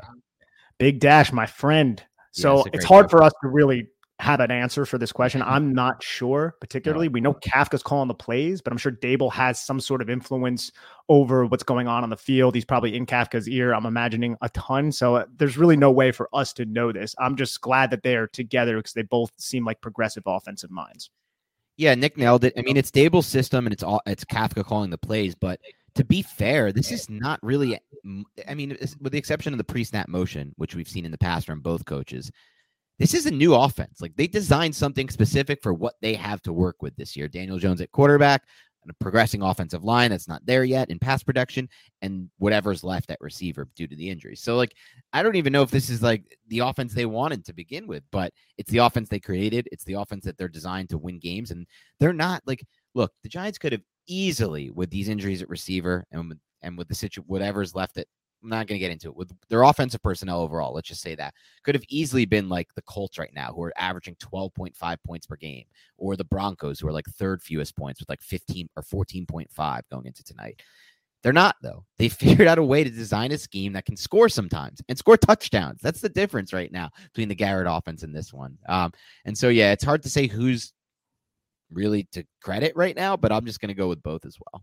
Big 0.78 1.00
Dash, 1.00 1.32
my 1.32 1.44
friend. 1.44 2.00
So 2.30 2.60
it's 2.60 2.66
it's 2.66 2.86
great 2.86 2.86
hard 2.86 3.10
for 3.10 3.24
us 3.24 3.32
to 3.42 3.48
really 3.48 3.88
have 4.20 4.38
an 4.38 4.52
answer 4.52 4.86
for 4.86 4.96
this 4.96 5.10
question. 5.10 5.42
I'm 5.42 5.74
not 5.74 6.04
sure, 6.04 6.54
particularly. 6.60 7.08
We 7.08 7.20
know 7.20 7.34
Kafka's 7.34 7.82
calling 7.82 8.06
the 8.06 8.14
plays, 8.14 8.60
but 8.60 8.72
I'm 8.72 8.78
sure 8.78 8.92
Daboll 8.92 9.32
has 9.32 9.60
some 9.60 9.80
sort 9.80 10.00
of 10.00 10.08
influence 10.08 10.70
over 11.08 11.46
what's 11.46 11.64
going 11.64 11.88
on 11.88 12.04
on 12.04 12.10
the 12.10 12.16
field. 12.16 12.54
He's 12.54 12.64
probably 12.64 12.94
in 12.94 13.06
Kafka's 13.06 13.48
ear, 13.48 13.74
I'm 13.74 13.86
imagining 13.86 14.36
a 14.40 14.48
ton. 14.50 14.92
So 14.92 15.16
uh, 15.16 15.24
there's 15.36 15.58
really 15.58 15.76
no 15.76 15.90
way 15.90 16.12
for 16.12 16.28
us 16.32 16.52
to 16.52 16.64
know 16.64 16.92
this. 16.92 17.16
I'm 17.18 17.34
just 17.34 17.60
glad 17.60 17.90
that 17.90 18.04
they're 18.04 18.28
together 18.28 18.76
because 18.76 18.92
they 18.92 19.02
both 19.02 19.32
seem 19.36 19.64
like 19.64 19.80
progressive 19.80 20.22
offensive 20.26 20.70
minds. 20.70 21.10
Yeah, 21.76 21.94
Nick 21.94 22.16
nailed 22.16 22.44
it. 22.44 22.54
I 22.56 22.62
mean, 22.62 22.76
it's 22.76 22.90
Daboll's 22.90 23.26
system 23.26 23.66
and 23.66 23.72
it's 23.72 23.82
all 23.82 24.00
it's 24.06 24.24
Kafka 24.24 24.64
calling 24.64 24.90
the 24.90 24.98
plays, 24.98 25.34
but 25.34 25.60
to 25.96 26.04
be 26.04 26.22
fair, 26.22 26.72
this 26.72 26.92
is 26.92 27.08
not 27.10 27.40
really. 27.42 27.78
I 28.48 28.54
mean, 28.54 28.76
with 29.00 29.12
the 29.12 29.18
exception 29.18 29.52
of 29.54 29.58
the 29.58 29.64
pre-snap 29.64 30.08
motion, 30.08 30.52
which 30.56 30.74
we've 30.74 30.88
seen 30.88 31.04
in 31.04 31.10
the 31.10 31.18
past 31.18 31.46
from 31.46 31.60
both 31.60 31.84
coaches, 31.84 32.30
this 32.98 33.14
is 33.14 33.26
a 33.26 33.30
new 33.30 33.54
offense. 33.54 34.00
Like 34.00 34.16
they 34.16 34.26
designed 34.26 34.76
something 34.76 35.08
specific 35.08 35.62
for 35.62 35.72
what 35.72 35.94
they 36.00 36.14
have 36.14 36.42
to 36.42 36.52
work 36.52 36.80
with 36.80 36.94
this 36.96 37.16
year. 37.16 37.28
Daniel 37.28 37.58
Jones 37.58 37.80
at 37.80 37.90
quarterback, 37.92 38.44
a 38.88 38.94
progressing 38.94 39.42
offensive 39.42 39.84
line 39.84 40.10
that's 40.10 40.28
not 40.28 40.44
there 40.46 40.64
yet 40.64 40.90
in 40.90 40.98
pass 40.98 41.22
production, 41.22 41.68
and 42.02 42.28
whatever's 42.38 42.84
left 42.84 43.10
at 43.10 43.20
receiver 43.20 43.68
due 43.74 43.86
to 43.86 43.96
the 43.96 44.08
injuries. 44.08 44.40
So, 44.40 44.56
like, 44.56 44.74
I 45.12 45.22
don't 45.22 45.36
even 45.36 45.52
know 45.52 45.62
if 45.62 45.70
this 45.70 45.90
is 45.90 46.02
like 46.02 46.24
the 46.48 46.60
offense 46.60 46.94
they 46.94 47.06
wanted 47.06 47.44
to 47.46 47.52
begin 47.52 47.86
with, 47.86 48.02
but 48.10 48.32
it's 48.58 48.70
the 48.70 48.78
offense 48.78 49.08
they 49.08 49.20
created. 49.20 49.68
It's 49.72 49.84
the 49.84 49.94
offense 49.94 50.24
that 50.24 50.38
they're 50.38 50.48
designed 50.48 50.90
to 50.90 50.98
win 50.98 51.18
games, 51.18 51.50
and 51.50 51.66
they're 52.00 52.12
not 52.12 52.42
like. 52.46 52.64
Look, 52.96 53.12
the 53.24 53.28
Giants 53.28 53.58
could 53.58 53.72
have 53.72 53.82
easily, 54.06 54.70
with 54.70 54.88
these 54.88 55.08
injuries 55.08 55.42
at 55.42 55.48
receiver 55.48 56.04
and 56.12 56.28
with, 56.28 56.38
and 56.62 56.78
with 56.78 56.86
the 56.86 56.94
situation, 56.94 57.26
whatever's 57.26 57.74
left 57.74 57.98
at 57.98 58.06
I'm 58.44 58.50
not 58.50 58.66
going 58.66 58.78
to 58.78 58.84
get 58.84 58.92
into 58.92 59.08
it 59.08 59.16
with 59.16 59.32
their 59.48 59.62
offensive 59.62 60.02
personnel 60.02 60.40
overall. 60.40 60.74
Let's 60.74 60.88
just 60.88 61.00
say 61.00 61.14
that 61.14 61.34
could 61.62 61.74
have 61.74 61.84
easily 61.88 62.26
been 62.26 62.50
like 62.50 62.68
the 62.74 62.82
Colts 62.82 63.18
right 63.18 63.32
now, 63.34 63.52
who 63.52 63.62
are 63.62 63.72
averaging 63.76 64.16
12.5 64.16 64.96
points 65.04 65.26
per 65.26 65.36
game, 65.36 65.64
or 65.96 66.14
the 66.14 66.24
Broncos, 66.24 66.78
who 66.78 66.86
are 66.86 66.92
like 66.92 67.06
third 67.06 67.42
fewest 67.42 67.74
points 67.74 68.00
with 68.00 68.08
like 68.10 68.20
15 68.20 68.68
or 68.76 68.82
14.5 68.82 69.80
going 69.90 70.06
into 70.06 70.22
tonight. 70.22 70.60
They're 71.22 71.32
not, 71.32 71.56
though. 71.62 71.84
They 71.98 72.10
figured 72.10 72.48
out 72.48 72.58
a 72.58 72.62
way 72.62 72.84
to 72.84 72.90
design 72.90 73.32
a 73.32 73.38
scheme 73.38 73.72
that 73.72 73.86
can 73.86 73.96
score 73.96 74.28
sometimes 74.28 74.82
and 74.88 74.98
score 74.98 75.16
touchdowns. 75.16 75.80
That's 75.80 76.02
the 76.02 76.10
difference 76.10 76.52
right 76.52 76.70
now 76.70 76.90
between 77.14 77.28
the 77.28 77.34
Garrett 77.34 77.66
offense 77.68 78.02
and 78.02 78.14
this 78.14 78.32
one. 78.32 78.58
Um, 78.68 78.92
and 79.24 79.36
so, 79.36 79.48
yeah, 79.48 79.72
it's 79.72 79.84
hard 79.84 80.02
to 80.02 80.10
say 80.10 80.26
who's 80.26 80.74
really 81.70 82.06
to 82.12 82.24
credit 82.42 82.76
right 82.76 82.94
now, 82.94 83.16
but 83.16 83.32
I'm 83.32 83.46
just 83.46 83.60
going 83.60 83.68
to 83.68 83.74
go 83.74 83.88
with 83.88 84.02
both 84.02 84.26
as 84.26 84.36
well. 84.38 84.62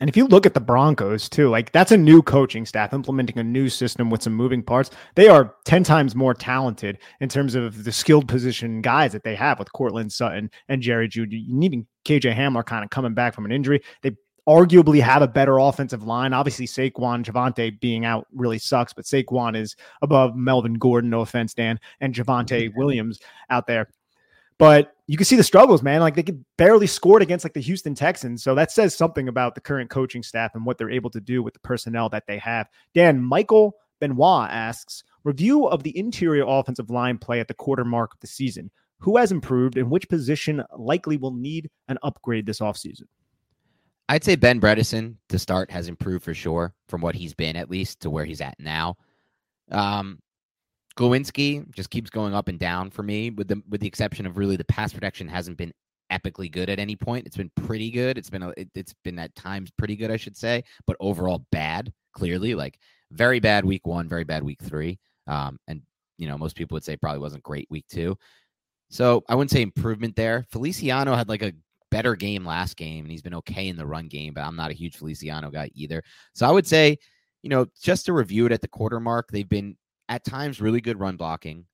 And 0.00 0.10
if 0.10 0.16
you 0.16 0.26
look 0.26 0.44
at 0.44 0.54
the 0.54 0.60
Broncos 0.60 1.28
too, 1.28 1.48
like 1.48 1.70
that's 1.70 1.92
a 1.92 1.96
new 1.96 2.20
coaching 2.20 2.66
staff 2.66 2.92
implementing 2.92 3.38
a 3.38 3.44
new 3.44 3.68
system 3.68 4.10
with 4.10 4.22
some 4.22 4.34
moving 4.34 4.62
parts. 4.62 4.90
They 5.14 5.28
are 5.28 5.54
10 5.66 5.84
times 5.84 6.16
more 6.16 6.34
talented 6.34 6.98
in 7.20 7.28
terms 7.28 7.54
of 7.54 7.84
the 7.84 7.92
skilled 7.92 8.26
position 8.26 8.82
guys 8.82 9.12
that 9.12 9.22
they 9.22 9.36
have 9.36 9.58
with 9.58 9.72
Courtland 9.72 10.12
Sutton 10.12 10.50
and 10.68 10.82
Jerry 10.82 11.08
Jeudy. 11.08 11.46
Even 11.62 11.86
KJ 12.04 12.34
Hamler 12.34 12.66
kind 12.66 12.82
of 12.82 12.90
coming 12.90 13.14
back 13.14 13.34
from 13.34 13.44
an 13.44 13.52
injury. 13.52 13.82
They 14.02 14.16
arguably 14.48 15.00
have 15.00 15.22
a 15.22 15.28
better 15.28 15.58
offensive 15.58 16.02
line. 16.02 16.32
Obviously, 16.32 16.66
Saquon, 16.66 17.24
Javonte 17.24 17.80
being 17.80 18.04
out 18.04 18.26
really 18.34 18.58
sucks, 18.58 18.92
but 18.92 19.04
Saquon 19.04 19.56
is 19.56 19.76
above 20.02 20.36
Melvin 20.36 20.74
Gordon, 20.74 21.10
no 21.10 21.20
offense, 21.20 21.54
Dan, 21.54 21.78
and 22.00 22.14
Javonte 22.14 22.72
Williams 22.76 23.20
out 23.48 23.66
there. 23.66 23.88
But 24.64 24.96
you 25.06 25.18
can 25.18 25.26
see 25.26 25.36
the 25.36 25.44
struggles, 25.44 25.82
man. 25.82 26.00
Like 26.00 26.14
they 26.14 26.22
could 26.22 26.42
barely 26.56 26.86
scored 26.86 27.20
against 27.20 27.44
like 27.44 27.52
the 27.52 27.60
Houston 27.60 27.94
Texans. 27.94 28.42
So 28.42 28.54
that 28.54 28.72
says 28.72 28.96
something 28.96 29.28
about 29.28 29.54
the 29.54 29.60
current 29.60 29.90
coaching 29.90 30.22
staff 30.22 30.54
and 30.54 30.64
what 30.64 30.78
they're 30.78 30.90
able 30.90 31.10
to 31.10 31.20
do 31.20 31.42
with 31.42 31.52
the 31.52 31.60
personnel 31.60 32.08
that 32.08 32.26
they 32.26 32.38
have. 32.38 32.70
Dan, 32.94 33.22
Michael 33.22 33.74
Benoit 34.00 34.48
asks 34.50 35.04
review 35.22 35.66
of 35.66 35.82
the 35.82 35.94
interior 35.98 36.46
offensive 36.46 36.88
line 36.88 37.18
play 37.18 37.40
at 37.40 37.48
the 37.48 37.52
quarter 37.52 37.84
mark 37.84 38.14
of 38.14 38.20
the 38.20 38.26
season. 38.26 38.70
Who 39.00 39.18
has 39.18 39.32
improved 39.32 39.76
and 39.76 39.90
which 39.90 40.08
position 40.08 40.64
likely 40.74 41.18
will 41.18 41.34
need 41.34 41.68
an 41.88 41.98
upgrade 42.02 42.46
this 42.46 42.60
offseason? 42.60 43.04
I'd 44.08 44.24
say 44.24 44.34
Ben 44.34 44.62
Bredeson 44.62 45.16
to 45.28 45.38
start 45.38 45.70
has 45.72 45.88
improved 45.88 46.24
for 46.24 46.32
sure 46.32 46.72
from 46.88 47.02
what 47.02 47.14
he's 47.14 47.34
been 47.34 47.56
at 47.56 47.68
least 47.68 48.00
to 48.00 48.08
where 48.08 48.24
he's 48.24 48.40
at 48.40 48.54
now. 48.58 48.96
Um, 49.70 50.20
Glowinski 50.96 51.70
just 51.74 51.90
keeps 51.90 52.10
going 52.10 52.34
up 52.34 52.48
and 52.48 52.58
down 52.58 52.90
for 52.90 53.02
me, 53.02 53.30
with 53.30 53.48
the 53.48 53.62
with 53.68 53.80
the 53.80 53.86
exception 53.86 54.26
of 54.26 54.36
really 54.36 54.56
the 54.56 54.64
pass 54.64 54.92
protection 54.92 55.28
hasn't 55.28 55.56
been 55.56 55.72
epically 56.12 56.50
good 56.50 56.70
at 56.70 56.78
any 56.78 56.94
point. 56.96 57.26
It's 57.26 57.36
been 57.36 57.50
pretty 57.56 57.90
good. 57.90 58.16
It's 58.16 58.30
been 58.30 58.42
a, 58.42 58.50
it, 58.56 58.68
it's 58.74 58.94
been 59.02 59.18
at 59.18 59.34
times 59.34 59.70
pretty 59.76 59.96
good, 59.96 60.10
I 60.10 60.16
should 60.16 60.36
say, 60.36 60.62
but 60.86 60.96
overall 61.00 61.46
bad. 61.50 61.92
Clearly, 62.12 62.54
like 62.54 62.78
very 63.10 63.40
bad 63.40 63.64
week 63.64 63.86
one, 63.86 64.08
very 64.08 64.22
bad 64.22 64.44
week 64.44 64.62
three, 64.62 65.00
um, 65.26 65.58
and 65.66 65.82
you 66.16 66.28
know 66.28 66.38
most 66.38 66.54
people 66.54 66.76
would 66.76 66.84
say 66.84 66.96
probably 66.96 67.18
wasn't 67.18 67.42
great 67.42 67.66
week 67.70 67.86
two. 67.90 68.16
So 68.88 69.24
I 69.28 69.34
wouldn't 69.34 69.50
say 69.50 69.62
improvement 69.62 70.14
there. 70.14 70.44
Feliciano 70.50 71.16
had 71.16 71.28
like 71.28 71.42
a 71.42 71.52
better 71.90 72.14
game 72.14 72.44
last 72.44 72.76
game, 72.76 73.04
and 73.04 73.10
he's 73.10 73.22
been 73.22 73.34
okay 73.34 73.66
in 73.66 73.76
the 73.76 73.86
run 73.86 74.06
game, 74.06 74.34
but 74.34 74.44
I'm 74.44 74.54
not 74.54 74.70
a 74.70 74.74
huge 74.74 74.96
Feliciano 74.96 75.50
guy 75.50 75.70
either. 75.74 76.04
So 76.34 76.46
I 76.46 76.52
would 76.52 76.68
say, 76.68 76.98
you 77.42 77.50
know, 77.50 77.66
just 77.82 78.06
to 78.06 78.12
review 78.12 78.46
it 78.46 78.52
at 78.52 78.60
the 78.60 78.68
quarter 78.68 79.00
mark, 79.00 79.30
they've 79.32 79.48
been 79.48 79.76
at 80.08 80.24
times 80.24 80.60
really 80.60 80.80
good 80.80 80.98
run 80.98 81.16
blocking. 81.16 81.66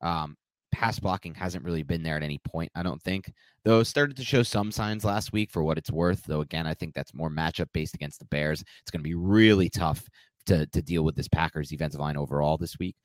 Um, 0.00 0.36
pass 0.72 0.98
blocking 0.98 1.34
hasn't 1.34 1.64
really 1.64 1.82
been 1.82 2.02
there 2.02 2.16
at 2.16 2.22
any 2.22 2.38
point, 2.38 2.72
I 2.74 2.82
don't 2.82 3.00
think. 3.02 3.32
Though 3.64 3.82
started 3.82 4.16
to 4.16 4.24
show 4.24 4.42
some 4.42 4.72
signs 4.72 5.04
last 5.04 5.32
week 5.32 5.50
for 5.50 5.62
what 5.62 5.78
it's 5.78 5.90
worth. 5.90 6.24
Though 6.24 6.40
again, 6.40 6.66
I 6.66 6.74
think 6.74 6.94
that's 6.94 7.14
more 7.14 7.30
matchup 7.30 7.68
based 7.72 7.94
against 7.94 8.18
the 8.18 8.24
Bears. 8.26 8.62
It's 8.80 8.90
going 8.90 9.00
to 9.00 9.08
be 9.08 9.14
really 9.14 9.68
tough 9.68 10.02
to 10.46 10.66
to 10.66 10.82
deal 10.82 11.04
with 11.04 11.14
this 11.14 11.28
Packers 11.28 11.68
defensive 11.68 12.00
line 12.00 12.16
overall 12.16 12.56
this 12.56 12.78
week. 12.78 12.96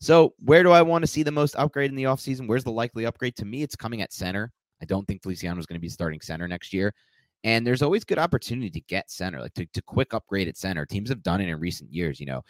So 0.00 0.34
where 0.44 0.62
do 0.62 0.70
I 0.70 0.82
want 0.82 1.02
to 1.02 1.06
see 1.06 1.22
the 1.22 1.32
most 1.32 1.56
upgrade 1.56 1.90
in 1.90 1.96
the 1.96 2.04
offseason? 2.04 2.46
Where's 2.46 2.64
the 2.64 2.72
likely 2.72 3.06
upgrade? 3.06 3.36
To 3.36 3.44
me, 3.44 3.62
it's 3.62 3.76
coming 3.76 4.02
at 4.02 4.12
center. 4.12 4.52
I 4.82 4.84
don't 4.84 5.06
think 5.06 5.22
Feliciano 5.22 5.58
is 5.58 5.66
going 5.66 5.78
to 5.78 5.80
be 5.80 5.88
starting 5.88 6.20
center 6.20 6.46
next 6.46 6.74
year. 6.74 6.92
And 7.44 7.66
there's 7.66 7.82
always 7.82 8.04
good 8.04 8.18
opportunity 8.18 8.70
to 8.70 8.80
get 8.82 9.10
center, 9.10 9.40
like 9.40 9.54
to, 9.54 9.66
to 9.66 9.82
quick 9.82 10.14
upgrade 10.14 10.48
at 10.48 10.56
center. 10.56 10.84
Teams 10.84 11.10
have 11.10 11.22
done 11.22 11.40
it 11.40 11.48
in 11.48 11.58
recent 11.58 11.92
years, 11.92 12.18
you 12.18 12.26
know, 12.26 12.42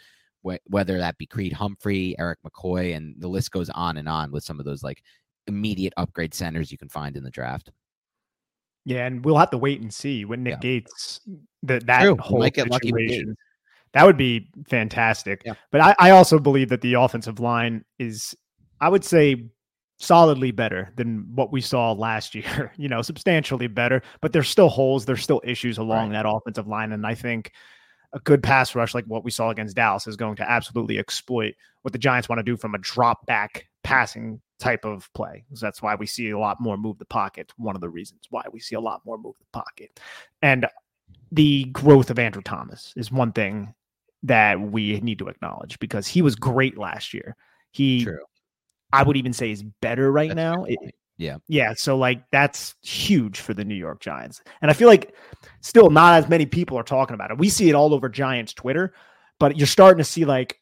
wh- 0.47 0.69
whether 0.69 0.97
that 0.97 1.17
be 1.17 1.25
Creed 1.25 1.53
Humphrey, 1.53 2.15
Erik 2.19 2.39
McCoy, 2.45 2.95
and 2.95 3.15
the 3.19 3.27
list 3.27 3.51
goes 3.51 3.69
on 3.71 3.97
and 3.97 4.07
on 4.07 4.31
with 4.31 4.43
some 4.43 4.59
of 4.59 4.65
those 4.65 4.83
like 4.83 5.01
immediate 5.47 5.93
upgrade 5.97 6.33
centers 6.33 6.71
you 6.71 6.77
can 6.77 6.89
find 6.89 7.17
in 7.17 7.23
the 7.23 7.31
draft. 7.31 7.71
Yeah, 8.85 9.07
and 9.07 9.25
we'll 9.25 9.37
have 9.37 9.49
to 9.51 9.57
wait 9.57 9.81
and 9.81 9.93
see 9.93 10.25
when 10.25 10.43
Nick 10.43 10.53
Yeah. 10.53 10.59
Gates 10.59 11.19
that 11.63 11.85
that 11.87 12.01
True. 12.03 12.17
Whole 12.17 12.39
might 12.39 12.53
get 12.53 12.69
lucky 12.69 12.91
with 12.91 13.01
Gates. 13.01 13.13
situation. 13.13 13.35
That 13.93 14.05
would 14.05 14.17
be 14.17 14.49
fantastic. 14.69 15.41
Yeah. 15.45 15.53
But 15.71 15.81
I, 15.81 15.95
I 15.99 16.09
also 16.11 16.37
believe 16.37 16.69
that 16.69 16.81
the 16.81 16.95
offensive 16.95 17.39
line 17.39 17.85
is, 17.97 18.35
I 18.81 18.89
would 18.89 19.05
say, 19.05 19.47
solidly 19.97 20.51
better 20.51 20.91
than 20.97 21.25
what 21.33 21.53
we 21.53 21.61
saw 21.61 21.93
last 21.93 22.35
year. 22.35 22.73
You 22.77 22.89
know, 22.89 23.01
substantially 23.01 23.67
better. 23.67 24.01
But 24.21 24.33
there's 24.33 24.49
still 24.49 24.69
holes. 24.69 25.05
There's 25.05 25.23
still 25.23 25.41
issues 25.45 25.77
along 25.77 26.11
that 26.11 26.25
offensive 26.27 26.67
line, 26.67 26.91
and 26.91 27.07
I 27.07 27.15
think 27.15 27.53
a 28.15 28.19
good 28.21 28.41
pass 28.41 28.73
rush 28.73 28.95
like 28.95 29.05
what 29.05 29.25
we 29.25 29.29
saw 29.29 29.49
against 29.49 29.75
Dallas 29.75 30.07
is 30.07 30.15
going 30.15 30.37
to 30.37 30.49
absolutely 30.49 30.97
exploit 30.97 31.53
what 31.81 31.91
the 31.91 31.99
Giants 31.99 32.29
want 32.29 32.39
to 32.39 32.43
do 32.43 32.57
from 32.57 32.73
a 32.73 32.79
drop 32.79 33.25
back 33.25 33.67
passing 33.83 34.41
type 34.57 34.85
of 34.85 35.11
play. 35.13 35.43
So 35.53 35.65
that's 35.65 35.81
why 35.81 35.95
we 35.95 36.07
see 36.07 36.29
a 36.29 36.39
lot 36.39 36.61
more 36.61 36.77
move 36.77 36.97
the 36.97 37.05
pocket. 37.05 37.51
One 37.57 37.75
of 37.75 37.81
the 37.81 37.89
reasons 37.89 38.21
why 38.29 38.43
we 38.51 38.59
see 38.61 38.75
a 38.75 38.79
lot 38.79 39.01
more 39.05 39.17
move 39.17 39.35
the 39.37 39.45
pocket. 39.51 39.99
And 40.41 40.65
the 41.31 41.65
growth 41.65 42.09
of 42.09 42.17
Andrew 42.17 42.41
Thomas 42.41 42.93
is 42.95 43.11
one 43.11 43.33
thing 43.33 43.75
that 44.23 44.59
we 44.59 44.99
need 45.01 45.19
to 45.19 45.27
acknowledge 45.27 45.77
because 45.79 46.07
he 46.07 46.21
was 46.21 46.35
great 46.35 46.77
last 46.77 47.13
year. 47.13 47.35
He, 47.71 48.05
True. 48.05 48.23
I 48.93 49.03
would 49.03 49.17
even 49.17 49.33
say, 49.33 49.51
is 49.51 49.63
better 49.81 50.09
right 50.09 50.29
That's 50.29 50.37
now. 50.37 50.63
It-. 50.63 50.95
Yeah. 51.17 51.37
yeah, 51.47 51.73
so 51.75 51.97
like 51.97 52.29
that's 52.31 52.75
huge 52.81 53.39
for 53.39 53.53
the 53.53 53.63
New 53.63 53.75
York 53.75 54.01
Giants. 54.01 54.41
And 54.61 54.69
I 54.69 54.73
feel 54.73 54.89
like 54.89 55.15
still 55.61 55.89
not 55.89 56.15
as 56.15 56.29
many 56.29 56.45
people 56.45 56.77
are 56.77 56.83
talking 56.83 57.13
about 57.13 57.31
it. 57.31 57.37
We 57.37 57.49
see 57.49 57.69
it 57.69 57.73
all 57.73 57.93
over 57.93 58.09
Giants 58.09 58.53
Twitter, 58.53 58.93
but 59.39 59.57
you're 59.57 59.67
starting 59.67 59.99
to 59.99 60.03
see 60.03 60.25
like 60.25 60.59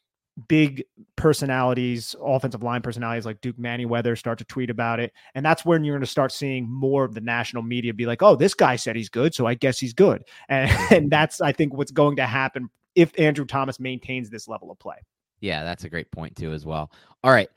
big 0.48 0.84
personalities, 1.16 2.14
offensive 2.22 2.62
line 2.62 2.82
personalities 2.82 3.26
like 3.26 3.40
Duke 3.40 3.56
Manyweather 3.58 4.18
start 4.18 4.38
to 4.38 4.44
tweet 4.44 4.70
about 4.70 5.00
it. 5.00 5.12
And 5.34 5.44
that's 5.44 5.64
when 5.64 5.84
you're 5.84 5.94
going 5.94 6.04
to 6.04 6.10
start 6.10 6.32
seeing 6.32 6.68
more 6.68 7.04
of 7.04 7.14
the 7.14 7.20
national 7.20 7.62
media 7.62 7.94
be 7.94 8.06
like, 8.06 8.22
oh, 8.22 8.36
this 8.36 8.54
guy 8.54 8.76
said 8.76 8.96
he's 8.96 9.08
good, 9.08 9.34
so 9.34 9.46
I 9.46 9.54
guess 9.54 9.78
he's 9.78 9.92
good. 9.92 10.24
And, 10.48 10.70
and 10.92 11.10
that's, 11.10 11.40
I 11.40 11.52
think, 11.52 11.74
what's 11.74 11.90
going 11.90 12.16
to 12.16 12.26
happen 12.26 12.68
if 12.94 13.18
Andrew 13.18 13.44
Thomas 13.44 13.80
maintains 13.80 14.30
this 14.30 14.46
level 14.46 14.70
of 14.70 14.78
play. 14.78 14.96
Yeah, 15.40 15.64
that's 15.64 15.84
a 15.84 15.88
great 15.88 16.10
point 16.10 16.36
too, 16.36 16.52
as 16.52 16.64
well. 16.64 16.92
All 17.22 17.32
right. 17.32 17.48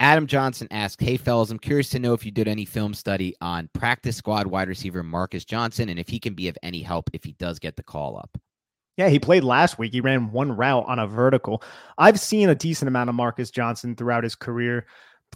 Adam 0.00 0.26
Johnson 0.26 0.68
asked, 0.70 1.00
Hey, 1.00 1.16
fellas, 1.16 1.50
I'm 1.50 1.58
curious 1.58 1.88
to 1.90 1.98
know 1.98 2.12
if 2.12 2.24
you 2.24 2.30
did 2.30 2.46
any 2.46 2.64
film 2.64 2.94
study 2.94 3.34
on 3.40 3.68
practice 3.72 4.16
squad 4.16 4.46
wide 4.46 4.68
receiver 4.68 5.02
Marcus 5.02 5.44
Johnson 5.44 5.88
and 5.88 5.98
if 5.98 6.08
he 6.08 6.20
can 6.20 6.34
be 6.34 6.48
of 6.48 6.56
any 6.62 6.82
help 6.82 7.10
if 7.12 7.24
he 7.24 7.32
does 7.32 7.58
get 7.58 7.76
the 7.76 7.82
call 7.82 8.16
up. 8.16 8.38
Yeah, 8.96 9.08
he 9.08 9.18
played 9.18 9.44
last 9.44 9.78
week. 9.78 9.92
He 9.92 10.00
ran 10.00 10.32
one 10.32 10.52
route 10.52 10.84
on 10.86 10.98
a 10.98 11.06
vertical. 11.06 11.62
I've 11.98 12.18
seen 12.18 12.48
a 12.48 12.54
decent 12.54 12.88
amount 12.88 13.10
of 13.10 13.16
Marcus 13.16 13.50
Johnson 13.50 13.94
throughout 13.94 14.24
his 14.24 14.34
career, 14.34 14.86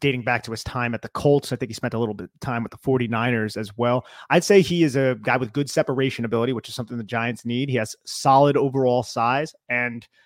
dating 0.00 0.22
back 0.22 0.42
to 0.44 0.50
his 0.50 0.64
time 0.64 0.94
at 0.94 1.02
the 1.02 1.08
Colts. 1.08 1.52
I 1.52 1.56
think 1.56 1.70
he 1.70 1.74
spent 1.74 1.94
a 1.94 1.98
little 1.98 2.14
bit 2.14 2.24
of 2.24 2.40
time 2.40 2.64
with 2.64 2.72
the 2.72 2.78
49ers 2.78 3.56
as 3.56 3.76
well. 3.76 4.04
I'd 4.30 4.42
say 4.42 4.62
he 4.62 4.82
is 4.82 4.96
a 4.96 5.16
guy 5.22 5.36
with 5.36 5.52
good 5.52 5.70
separation 5.70 6.24
ability, 6.24 6.52
which 6.52 6.68
is 6.68 6.74
something 6.74 6.96
the 6.96 7.04
Giants 7.04 7.44
need. 7.44 7.68
He 7.68 7.76
has 7.76 7.96
solid 8.04 8.56
overall 8.56 9.02
size 9.02 9.54
and– 9.68 10.06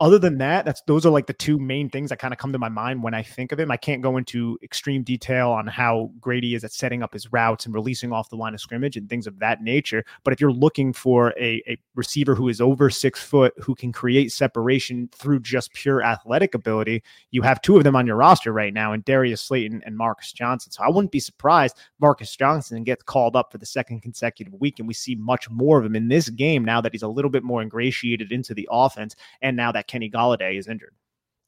other 0.00 0.18
than 0.18 0.38
that, 0.38 0.64
that's 0.64 0.82
those 0.82 1.06
are 1.06 1.10
like 1.10 1.26
the 1.26 1.32
two 1.32 1.58
main 1.58 1.88
things 1.88 2.10
that 2.10 2.18
kind 2.18 2.32
of 2.32 2.38
come 2.38 2.52
to 2.52 2.58
my 2.58 2.68
mind 2.68 3.02
when 3.02 3.14
I 3.14 3.22
think 3.22 3.52
of 3.52 3.60
him. 3.60 3.70
I 3.70 3.76
can't 3.76 4.02
go 4.02 4.16
into 4.16 4.58
extreme 4.62 5.02
detail 5.02 5.50
on 5.50 5.66
how 5.66 6.10
great 6.20 6.44
he 6.44 6.54
is 6.54 6.64
at 6.64 6.72
setting 6.72 7.02
up 7.02 7.12
his 7.12 7.32
routes 7.32 7.66
and 7.66 7.74
releasing 7.74 8.12
off 8.12 8.30
the 8.30 8.36
line 8.36 8.54
of 8.54 8.60
scrimmage 8.60 8.96
and 8.96 9.08
things 9.08 9.26
of 9.26 9.38
that 9.40 9.62
nature. 9.62 10.04
But 10.24 10.32
if 10.32 10.40
you're 10.40 10.52
looking 10.52 10.92
for 10.92 11.30
a, 11.38 11.62
a 11.66 11.78
receiver 11.94 12.34
who 12.34 12.48
is 12.48 12.60
over 12.60 12.90
six 12.90 13.22
foot, 13.22 13.54
who 13.58 13.74
can 13.74 13.92
create 13.92 14.32
separation 14.32 15.08
through 15.14 15.40
just 15.40 15.72
pure 15.72 16.02
athletic 16.02 16.54
ability, 16.54 17.02
you 17.30 17.42
have 17.42 17.62
two 17.62 17.76
of 17.76 17.84
them 17.84 17.96
on 17.96 18.06
your 18.06 18.16
roster 18.16 18.52
right 18.52 18.74
now, 18.74 18.92
and 18.92 19.04
Darius 19.04 19.42
Slayton 19.42 19.82
and 19.84 19.96
Marcus 19.96 20.32
Johnson. 20.32 20.72
So 20.72 20.82
I 20.82 20.88
wouldn't 20.88 21.12
be 21.12 21.20
surprised 21.20 21.76
Marcus 22.00 22.36
Johnson 22.36 22.84
gets 22.84 23.02
called 23.02 23.36
up 23.36 23.50
for 23.50 23.58
the 23.58 23.66
second 23.66 24.00
consecutive 24.00 24.54
week, 24.54 24.78
and 24.78 24.86
we 24.86 24.94
see 24.94 25.14
much 25.14 25.50
more 25.50 25.78
of 25.78 25.84
him 25.84 25.96
in 25.96 26.08
this 26.08 26.28
game 26.28 26.64
now 26.64 26.80
that 26.80 26.92
he's 26.92 27.02
a 27.02 27.08
little 27.08 27.30
bit 27.30 27.42
more 27.42 27.62
ingratiated 27.62 28.32
into 28.32 28.54
the 28.54 28.68
offense, 28.70 29.16
and 29.40 29.56
now 29.56 29.71
that 29.72 29.86
Kenny 29.86 30.10
Golladay 30.10 30.58
is 30.58 30.68
injured. 30.68 30.94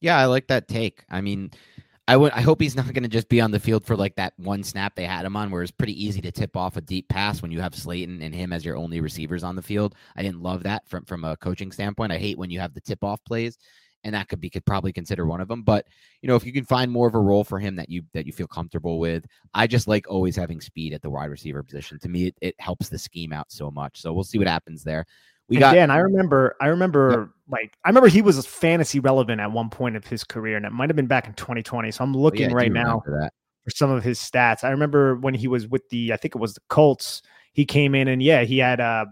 Yeah, 0.01 0.17
I 0.17 0.25
like 0.25 0.47
that 0.47 0.67
take. 0.67 1.03
I 1.09 1.21
mean, 1.21 1.51
I 2.07 2.17
would 2.17 2.31
I 2.33 2.41
hope 2.41 2.61
he's 2.61 2.75
not 2.75 2.85
going 2.93 3.03
to 3.03 3.09
just 3.09 3.29
be 3.29 3.41
on 3.41 3.51
the 3.51 3.59
field 3.59 3.85
for 3.85 3.95
like 3.95 4.15
that 4.15 4.33
one 4.37 4.63
snap 4.63 4.95
they 4.95 5.05
had 5.05 5.25
him 5.25 5.35
on 5.35 5.49
where 5.49 5.63
it's 5.63 5.71
pretty 5.71 6.03
easy 6.03 6.21
to 6.21 6.31
tip 6.31 6.55
off 6.55 6.77
a 6.77 6.81
deep 6.81 7.09
pass 7.09 7.41
when 7.41 7.51
you 7.51 7.59
have 7.61 7.73
Slayton 7.73 8.21
and 8.21 8.35
him 8.35 8.53
as 8.53 8.63
your 8.63 8.77
only 8.77 9.01
receivers 9.01 9.43
on 9.43 9.55
the 9.55 9.61
field. 9.61 9.95
I 10.15 10.21
didn't 10.21 10.43
love 10.43 10.63
that 10.63 10.87
from 10.87 11.05
from 11.05 11.23
a 11.23 11.37
coaching 11.37 11.71
standpoint. 11.71 12.11
I 12.11 12.17
hate 12.17 12.37
when 12.37 12.51
you 12.51 12.59
have 12.59 12.73
the 12.73 12.81
tip 12.81 13.03
off 13.03 13.23
plays 13.23 13.57
and 14.05 14.13
that 14.13 14.29
could 14.29 14.39
be 14.39 14.49
could 14.49 14.65
probably 14.65 14.93
consider 14.93 15.25
one 15.25 15.41
of 15.41 15.47
them, 15.47 15.63
but 15.63 15.87
you 16.21 16.29
know, 16.29 16.35
if 16.35 16.45
you 16.45 16.53
can 16.53 16.63
find 16.63 16.91
more 16.91 17.07
of 17.07 17.15
a 17.15 17.19
role 17.19 17.43
for 17.43 17.59
him 17.59 17.75
that 17.75 17.89
you 17.89 18.03
that 18.13 18.27
you 18.27 18.31
feel 18.31 18.47
comfortable 18.47 18.99
with, 18.99 19.25
I 19.53 19.65
just 19.65 19.87
like 19.87 20.05
always 20.07 20.35
having 20.35 20.61
speed 20.61 20.93
at 20.93 21.01
the 21.01 21.09
wide 21.09 21.31
receiver 21.31 21.63
position. 21.63 21.99
To 21.99 22.07
me, 22.07 22.27
it, 22.27 22.37
it 22.39 22.55
helps 22.59 22.87
the 22.87 22.99
scheme 22.99 23.33
out 23.33 23.51
so 23.51 23.71
much. 23.71 23.99
So 23.99 24.13
we'll 24.13 24.23
see 24.23 24.37
what 24.37 24.47
happens 24.47 24.83
there. 24.83 25.05
We 25.49 25.57
got 25.57 25.73
Dan. 25.73 25.91
I 25.91 25.97
remember. 25.97 26.55
I 26.59 26.67
remember. 26.67 27.31
Like 27.47 27.77
I 27.83 27.89
remember 27.89 28.07
he 28.07 28.23
was 28.23 28.43
fantasy 28.45 28.99
relevant 28.99 29.39
at 29.39 29.51
one 29.51 29.69
point 29.69 29.95
of 29.95 30.05
his 30.05 30.23
career, 30.23 30.57
and 30.57 30.65
it 30.65 30.71
might 30.71 30.89
have 30.89 30.95
been 30.95 31.05
back 31.05 31.27
in 31.27 31.33
2020. 31.33 31.91
So 31.91 32.03
I'm 32.03 32.13
looking 32.13 32.49
yeah, 32.49 32.55
right 32.55 32.71
now 32.71 33.01
for 33.05 33.69
some 33.69 33.91
of 33.91 34.03
his 34.03 34.19
stats. 34.19 34.63
I 34.63 34.69
remember 34.69 35.15
when 35.15 35.35
he 35.35 35.47
was 35.47 35.67
with 35.67 35.87
the. 35.89 36.11
I 36.11 36.17
think 36.17 36.35
it 36.35 36.39
was 36.39 36.55
the 36.55 36.61
Colts. 36.69 37.21
He 37.53 37.63
came 37.63 37.93
in 37.93 38.07
and 38.07 38.21
yeah, 38.21 38.43
he 38.43 38.57
had 38.57 38.81
uh 38.81 39.05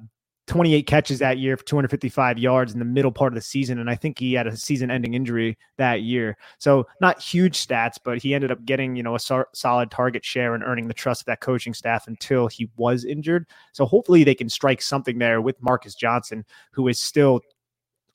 28 0.47 0.85
catches 0.87 1.19
that 1.19 1.37
year 1.37 1.55
for 1.55 1.63
255 1.63 2.37
yards 2.37 2.73
in 2.73 2.79
the 2.79 2.85
middle 2.85 3.11
part 3.11 3.31
of 3.31 3.35
the 3.35 3.41
season. 3.41 3.79
And 3.79 3.89
I 3.89 3.95
think 3.95 4.19
he 4.19 4.33
had 4.33 4.45
a 4.45 4.57
season 4.57 4.91
ending 4.91 5.13
injury 5.13 5.57
that 5.77 6.01
year. 6.01 6.37
So 6.57 6.85
not 6.99 7.21
huge 7.21 7.65
stats, 7.65 7.97
but 8.03 8.21
he 8.21 8.33
ended 8.33 8.51
up 8.51 8.63
getting, 8.65 8.95
you 8.95 9.03
know, 9.03 9.15
a 9.15 9.19
so- 9.19 9.45
solid 9.53 9.89
target 9.89 10.25
share 10.25 10.53
and 10.53 10.63
earning 10.63 10.87
the 10.87 10.93
trust 10.93 11.21
of 11.21 11.25
that 11.27 11.39
coaching 11.39 11.73
staff 11.73 12.07
until 12.07 12.47
he 12.47 12.69
was 12.75 13.05
injured. 13.05 13.47
So 13.71 13.85
hopefully 13.85 14.23
they 14.23 14.35
can 14.35 14.49
strike 14.49 14.81
something 14.81 15.17
there 15.17 15.41
with 15.41 15.61
Marcus 15.61 15.95
Johnson, 15.95 16.43
who 16.71 16.89
is 16.89 16.99
still 16.99 17.41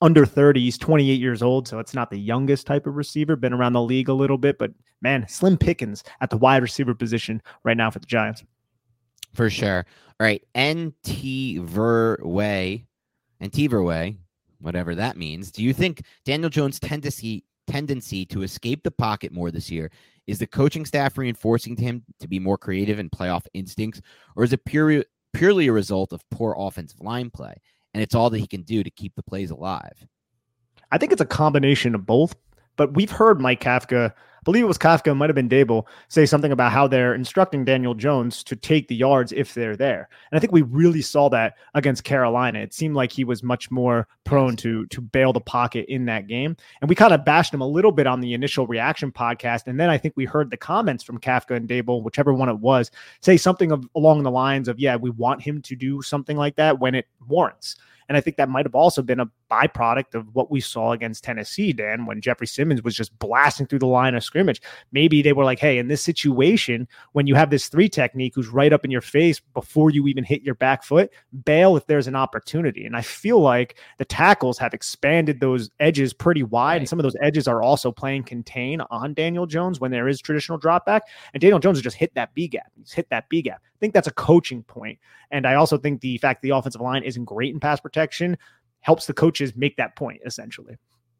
under 0.01 0.25
30. 0.25 0.61
He's 0.61 0.77
28 0.77 1.19
years 1.19 1.41
old. 1.41 1.67
So 1.67 1.79
it's 1.79 1.95
not 1.95 2.11
the 2.11 2.19
youngest 2.19 2.67
type 2.67 2.85
of 2.85 2.95
receiver, 2.95 3.35
been 3.35 3.53
around 3.53 3.73
the 3.73 3.81
league 3.81 4.09
a 4.09 4.13
little 4.13 4.37
bit, 4.37 4.57
but 4.59 4.71
man, 5.01 5.27
slim 5.27 5.57
pickings 5.57 6.03
at 6.21 6.29
the 6.29 6.37
wide 6.37 6.61
receiver 6.61 6.93
position 6.93 7.41
right 7.63 7.77
now 7.77 7.89
for 7.89 7.99
the 7.99 8.05
Giants. 8.05 8.43
For 9.33 9.49
sure. 9.49 9.85
All 10.19 10.25
right. 10.25 10.43
NT 10.57 11.63
Verway, 11.65 12.85
NT 13.43 13.55
Verway, 13.69 14.17
whatever 14.59 14.95
that 14.95 15.17
means. 15.17 15.51
Do 15.51 15.63
you 15.63 15.73
think 15.73 16.03
Daniel 16.25 16.49
Jones' 16.49 16.79
tendency 16.79 17.43
tendency 17.67 18.25
to 18.25 18.41
escape 18.41 18.81
the 18.83 18.91
pocket 18.91 19.31
more 19.31 19.51
this 19.51 19.69
year 19.69 19.91
is 20.25 20.39
the 20.39 20.47
coaching 20.47 20.85
staff 20.85 21.17
reinforcing 21.17 21.77
him 21.77 22.03
to 22.19 22.27
be 22.27 22.39
more 22.39 22.57
creative 22.57 22.99
and 22.99 23.11
playoff 23.11 23.45
instincts, 23.53 24.01
or 24.35 24.43
is 24.43 24.53
it 24.53 24.65
purely 24.65 25.05
purely 25.33 25.67
a 25.67 25.71
result 25.71 26.11
of 26.11 26.27
poor 26.31 26.55
offensive 26.57 26.99
line 26.99 27.29
play? 27.29 27.53
And 27.93 28.03
it's 28.03 28.15
all 28.15 28.29
that 28.29 28.39
he 28.39 28.47
can 28.47 28.63
do 28.63 28.83
to 28.83 28.89
keep 28.89 29.15
the 29.15 29.23
plays 29.23 29.51
alive. 29.51 30.05
I 30.91 30.97
think 30.97 31.11
it's 31.11 31.21
a 31.21 31.25
combination 31.25 31.95
of 31.95 32.05
both. 32.05 32.35
But 32.75 32.93
we've 32.93 33.11
heard 33.11 33.41
Mike 33.41 33.61
Kafka 33.61 34.13
I 34.39 34.43
believe 34.43 34.63
it 34.63 34.67
was 34.67 34.77
Kafka, 34.77 35.15
might 35.15 35.29
have 35.29 35.35
been 35.35 35.49
Daboll, 35.49 35.85
say 36.07 36.25
something 36.25 36.51
about 36.51 36.71
how 36.71 36.87
they're 36.87 37.13
instructing 37.13 37.65
Daniel 37.65 37.93
Jones 37.93 38.43
to 38.43 38.55
take 38.55 38.87
the 38.87 38.95
yards 38.95 39.31
if 39.33 39.53
they're 39.53 39.75
there. 39.75 40.09
And 40.31 40.37
I 40.37 40.39
think 40.39 40.53
we 40.53 40.61
really 40.61 41.01
saw 41.01 41.29
that 41.29 41.55
against 41.73 42.03
Carolina. 42.03 42.59
It 42.59 42.73
seemed 42.73 42.95
like 42.95 43.11
he 43.11 43.23
was 43.23 43.43
much 43.43 43.69
more 43.69 44.07
prone 44.23 44.55
to 44.57 44.85
to 44.87 45.01
bail 45.01 45.33
the 45.33 45.41
pocket 45.41 45.85
in 45.87 46.05
that 46.05 46.27
game. 46.27 46.55
And 46.81 46.89
we 46.89 46.95
kind 46.95 47.13
of 47.13 47.25
bashed 47.25 47.53
him 47.53 47.61
a 47.61 47.67
little 47.67 47.91
bit 47.91 48.07
on 48.07 48.21
the 48.21 48.33
initial 48.33 48.67
reaction 48.67 49.11
podcast. 49.11 49.67
And 49.67 49.79
then 49.79 49.89
I 49.89 49.97
think 49.97 50.13
we 50.15 50.25
heard 50.25 50.49
the 50.49 50.57
comments 50.57 51.03
from 51.03 51.19
Kafka 51.19 51.55
and 51.55 51.67
Daboll, 51.67 52.03
whichever 52.03 52.33
one 52.33 52.49
it 52.49 52.59
was, 52.59 52.91
say 53.21 53.37
something 53.37 53.71
of, 53.71 53.87
along 53.95 54.23
the 54.23 54.31
lines 54.31 54.67
of, 54.67 54.79
yeah, 54.79 54.95
we 54.95 55.09
want 55.09 55.41
him 55.41 55.61
to 55.63 55.75
do 55.75 56.01
something 56.01 56.37
like 56.37 56.55
that 56.55 56.79
when 56.79 56.95
it 56.95 57.07
warrants. 57.27 57.75
And 58.09 58.17
I 58.17 58.21
think 58.21 58.37
that 58.37 58.49
might 58.49 58.65
have 58.65 58.75
also 58.75 59.01
been 59.01 59.19
a 59.19 59.29
byproduct 59.49 60.15
of 60.15 60.25
what 60.33 60.51
we 60.51 60.59
saw 60.59 60.91
against 60.91 61.23
Tennessee, 61.23 61.71
Dan, 61.71 62.05
when 62.07 62.21
Jeffrey 62.21 62.47
Simmons 62.47 62.83
was 62.83 62.95
just 62.95 63.17
blasting 63.19 63.67
through 63.67 63.79
the 63.79 63.87
line 63.87 64.15
of 64.15 64.23
scrimmage. 64.23 64.61
Maybe 64.91 65.21
they 65.21 65.31
were 65.31 65.43
like, 65.45 65.59
hey, 65.59 65.77
in 65.77 65.87
this 65.87 66.01
situation, 66.01 66.87
when 67.13 67.27
you 67.27 67.35
have 67.35 67.51
this 67.51 67.67
three 67.67 67.87
technique 67.87 68.33
who's 68.35 68.47
right 68.47 68.73
up 68.73 68.83
in 68.83 68.91
your 68.91 69.01
face 69.01 69.39
before 69.53 69.91
you 69.91 70.07
even 70.07 70.23
hit 70.23 70.41
your 70.41 70.55
back 70.55 70.83
foot, 70.83 71.11
bail 71.45 71.77
if 71.77 71.85
there's 71.85 72.07
an 72.07 72.15
opportunity. 72.15 72.85
And 72.85 72.97
I 72.97 73.01
feel 73.01 73.39
like 73.39 73.77
the 73.99 74.05
tackles 74.05 74.57
have 74.57 74.73
expanded 74.73 75.39
those 75.39 75.69
edges 75.79 76.11
pretty 76.11 76.43
wide. 76.43 76.69
Right. 76.69 76.81
And 76.81 76.89
some 76.89 76.99
of 76.99 77.03
those 77.03 77.15
edges 77.21 77.47
are 77.47 77.61
also 77.61 77.91
playing 77.91 78.23
contain 78.23 78.81
on 78.89 79.13
Daniel 79.13 79.45
Jones 79.45 79.79
when 79.79 79.91
there 79.91 80.07
is 80.07 80.19
traditional 80.19 80.57
drop 80.57 80.85
back. 80.85 81.03
And 81.33 81.41
Daniel 81.41 81.59
Jones 81.59 81.77
has 81.77 81.83
just 81.83 81.97
hit 81.97 82.13
that 82.15 82.33
B 82.33 82.47
gap. 82.47 82.71
He's 82.75 82.91
hit 82.91 83.09
that 83.09 83.29
B 83.29 83.43
gap. 83.43 83.61
Think 83.79 83.93
that's 83.93 84.07
a 84.07 84.13
coaching 84.13 84.63
point. 84.63 84.99
And 85.31 85.47
I 85.47 85.55
also 85.55 85.77
think 85.77 86.01
the 86.01 86.17
fact 86.17 86.41
the 86.41 86.49
offensive 86.51 86.81
line 86.81 87.03
isn't 87.03 87.25
great 87.25 87.53
in 87.53 87.59
pass 87.59 87.79
protection 87.79 88.37
helps 88.81 89.05
the 89.05 89.13
coaches 89.13 89.55
make 89.55 89.77
that 89.77 89.95
point 89.95 90.21
essentially. 90.25 90.77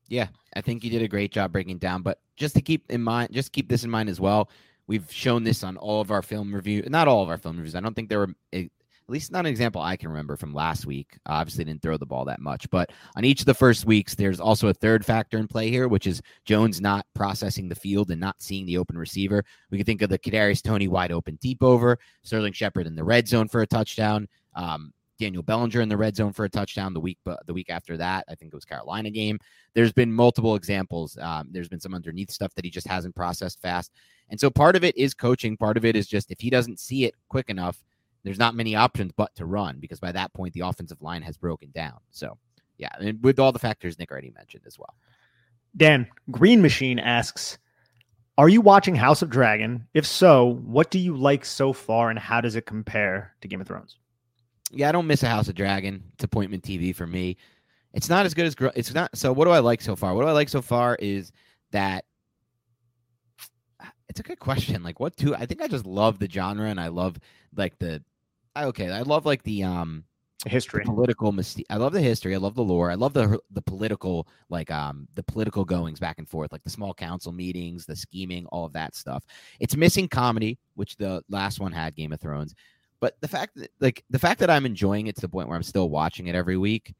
Yeah, 0.08 0.28
I 0.56 0.62
think 0.62 0.84
you 0.84 0.90
did 0.90 1.04
a 1.04 1.08
great 1.08 1.32
job 1.32 1.52
breaking 1.52 1.78
down. 1.78 2.02
But 2.02 2.20
just 2.36 2.56
to 2.56 2.62
keep 2.62 2.90
in 2.90 3.02
mind, 3.02 3.32
just 3.32 3.52
keep 3.52 3.70
this 3.70 3.84
in 3.84 3.90
mind 3.90 4.10
as 4.10 4.20
well. 4.20 4.50
We've 4.88 5.10
shown 5.12 5.44
this 5.44 5.64
on 5.64 5.78
all 5.78 6.02
of 6.02 6.10
our 6.10 6.24
film 6.24 6.54
review, 6.54 6.84
not 6.88 7.08
all 7.08 7.22
of 7.22 7.30
our 7.30 7.38
film 7.38 7.58
reviews. 7.58 7.76
I 7.76 7.80
don't 7.80 7.94
think 7.94 8.10
there 8.10 8.20
were 8.20 8.34
eh, 8.54 8.66
at 9.10 9.14
least 9.14 9.32
not 9.32 9.40
an 9.40 9.48
example 9.48 9.82
I 9.82 9.98
can 9.98 10.10
remember 10.10 10.36
from 10.36 10.54
last 10.54 10.86
week. 10.86 11.18
Obviously, 11.26 11.64
didn't 11.64 11.82
throw 11.82 11.98
the 11.98 12.06
ball 12.06 12.26
that 12.26 12.40
much, 12.40 12.70
but 12.70 12.92
on 13.16 13.26
each 13.26 13.40
of 13.40 13.48
the 13.48 13.56
first 13.56 13.86
weeks, 13.86 14.14
there's 14.14 14.40
also 14.40 14.68
a 14.68 14.74
third 14.74 15.04
factor 15.04 15.40
in 15.40 15.48
play 15.48 15.72
here, 15.72 15.88
which 15.88 16.06
is 16.06 16.22
Jones 16.46 16.80
not 16.80 17.08
processing 17.16 17.68
the 17.68 17.74
field 17.74 18.12
and 18.12 18.22
not 18.22 18.36
seeing 18.40 18.68
the 18.68 18.78
open 18.78 18.96
receiver. 18.96 19.44
We 19.72 19.80
can 19.80 19.86
think 19.86 20.04
of 20.04 20.12
the 20.12 20.20
Kadarius 20.20 20.62
Toney 20.62 20.88
wide 20.88 21.12
open 21.12 21.40
deep 21.42 21.64
over, 21.64 21.98
Sterling 22.22 22.54
Shepard 22.54 22.86
in 22.86 22.96
the 22.96 23.04
red 23.04 23.28
zone 23.28 23.48
for 23.48 23.64
a 23.64 23.68
touchdown, 23.68 24.28
um, 24.54 24.94
Daniel 25.18 25.42
Bellinger 25.42 25.82
in 25.82 25.90
the 25.90 25.98
red 25.98 26.16
zone 26.16 26.32
for 26.32 26.46
a 26.46 26.50
touchdown. 26.50 26.94
The 26.94 27.00
week, 27.00 27.18
but 27.26 27.44
the 27.48 27.54
week 27.54 27.72
after 27.72 27.98
that, 27.98 28.26
I 28.30 28.36
think 28.36 28.54
it 28.54 28.58
was 28.58 28.64
Carolina 28.64 29.10
game. 29.10 29.40
There's 29.74 29.92
been 29.92 30.14
multiple 30.14 30.54
examples. 30.54 31.18
Um, 31.18 31.48
there's 31.50 31.68
been 31.68 31.80
some 31.80 31.96
underneath 31.96 32.30
stuff 32.30 32.54
that 32.54 32.64
he 32.64 32.70
just 32.70 32.88
hasn't 32.88 33.16
processed 33.16 33.60
fast, 33.60 33.92
and 34.30 34.40
so 34.40 34.52
part 34.52 34.76
of 34.76 34.84
it 34.84 34.96
is 34.96 35.16
coaching. 35.16 35.58
Part 35.58 35.78
of 35.78 35.84
it 35.84 35.96
is 35.96 36.06
just 36.06 36.30
if 36.30 36.40
he 36.40 36.52
doesn't 36.52 36.80
see 36.80 37.06
it 37.06 37.16
quick 37.28 37.50
enough 37.50 37.84
there's 38.24 38.40
not 38.40 38.56
many 38.56 38.76
options 38.76 39.12
but 39.16 39.34
to 39.36 39.46
run 39.46 39.80
because 39.80 40.00
by 40.00 40.12
that 40.12 40.34
point 40.34 40.54
the 40.54 40.62
offensive 40.62 41.02
line 41.02 41.22
has 41.22 41.38
broken 41.38 41.72
down. 41.72 42.00
So 42.12 42.38
yeah, 42.78 42.90
and 43.00 43.22
with 43.24 43.40
all 43.40 43.52
the 43.52 43.60
factors 43.60 43.98
Nick 44.00 44.12
already 44.12 44.32
mentioned 44.32 44.64
as 44.66 44.78
well. 44.78 44.96
Dan 45.78 46.08
Green 46.32 46.62
Machine 46.62 47.00
asks, 47.00 47.58
"Are 48.38 48.50
you 48.50 48.62
watching 48.62 48.96
House 48.96 49.22
of 49.22 49.30
Dragon? 49.30 49.88
If 49.94 50.06
so, 50.06 50.46
what 50.64 50.92
do 50.92 51.00
you 51.00 51.16
like 51.16 51.46
so 51.46 51.74
far, 51.74 52.10
and 52.10 52.18
how 52.18 52.42
does 52.42 52.56
it 52.56 52.66
compare 52.66 53.36
to 53.42 53.48
Game 53.48 53.62
of 53.62 53.68
Thrones?" 53.68 53.98
Yeah, 54.72 54.90
I 54.90 54.92
don't 54.92 55.08
miss 55.08 55.24
a 55.24 55.30
House 55.30 55.48
of 55.48 55.56
Dragon. 55.56 56.04
It's 56.14 56.24
appointment 56.24 56.64
TV 56.64 56.96
for 56.96 57.08
me. 57.08 57.38
It's 57.94 58.10
not 58.10 58.26
as 58.26 58.34
good 58.34 58.46
as 58.46 58.56
it's 58.76 58.94
not. 58.94 59.16
So 59.18 59.34
what 59.34 59.46
do 59.46 59.52
I 59.52 59.60
like 59.60 59.82
so 59.82 59.96
far? 59.96 60.14
What 60.14 60.24
do 60.24 60.28
I 60.28 60.34
like 60.34 60.50
so 60.50 60.62
far 60.62 60.96
is 61.00 61.32
that 61.72 62.06
it's 64.08 64.20
a 64.20 64.24
good 64.24 64.40
question. 64.40 64.84
Like 64.84 65.00
what 65.00 65.16
do 65.16 65.34
I 65.36 65.46
think 65.46 65.62
I 65.62 65.68
just 65.68 65.86
love 65.86 66.20
the 66.20 66.30
genre 66.30 66.68
and 66.68 66.80
I 66.80 66.88
love 66.88 67.18
like 67.56 67.78
the 67.80 68.04
okay, 68.66 68.92
I 68.92 69.02
love 69.02 69.26
like 69.26 69.44
the 69.44 69.64
um 69.64 70.04
history, 70.46 70.84
the 70.86 70.92
political 70.92 71.32
mystique. 71.32 71.66
I 71.70 71.78
love 71.78 71.94
the 71.94 72.02
history. 72.02 72.34
I 72.34 72.38
love 72.38 72.56
the 72.56 72.64
lore. 72.64 72.92
I 72.92 72.96
love 72.96 73.14
the 73.14 73.40
the 73.52 73.62
political 73.62 74.28
like 74.50 74.72
um 74.72 75.08
the 75.16 75.24
political 75.24 75.66
goings 75.66 76.00
back 76.00 76.18
and 76.18 76.28
forth, 76.28 76.52
like 76.52 76.64
the 76.64 76.70
small 76.70 76.94
council 76.94 77.32
meetings, 77.32 77.86
the 77.86 77.96
scheming, 77.96 78.46
all 78.48 78.66
of 78.66 78.74
that 78.74 78.96
stuff. 78.96 79.24
It's 79.60 79.76
missing 79.76 80.08
comedy, 80.08 80.58
which 80.76 80.96
the 80.96 81.24
last 81.30 81.60
one 81.60 81.72
had 81.72 81.96
Game 81.96 82.14
of 82.14 82.20
Thrones. 82.20 82.56
But 83.02 83.16
the 83.22 83.28
fact 83.28 83.56
that 83.56 83.72
like 83.80 84.04
the 84.10 84.20
fact 84.20 84.40
that 84.40 84.50
I'm 84.50 84.66
enjoying 84.66 85.08
it 85.08 85.16
to 85.16 85.22
the 85.22 85.30
point 85.30 85.48
where 85.48 85.58
I'm 85.58 85.64
still 85.64 85.90
watching 85.90 86.28
it 86.28 86.36
every 86.36 86.58
week, 86.58 86.94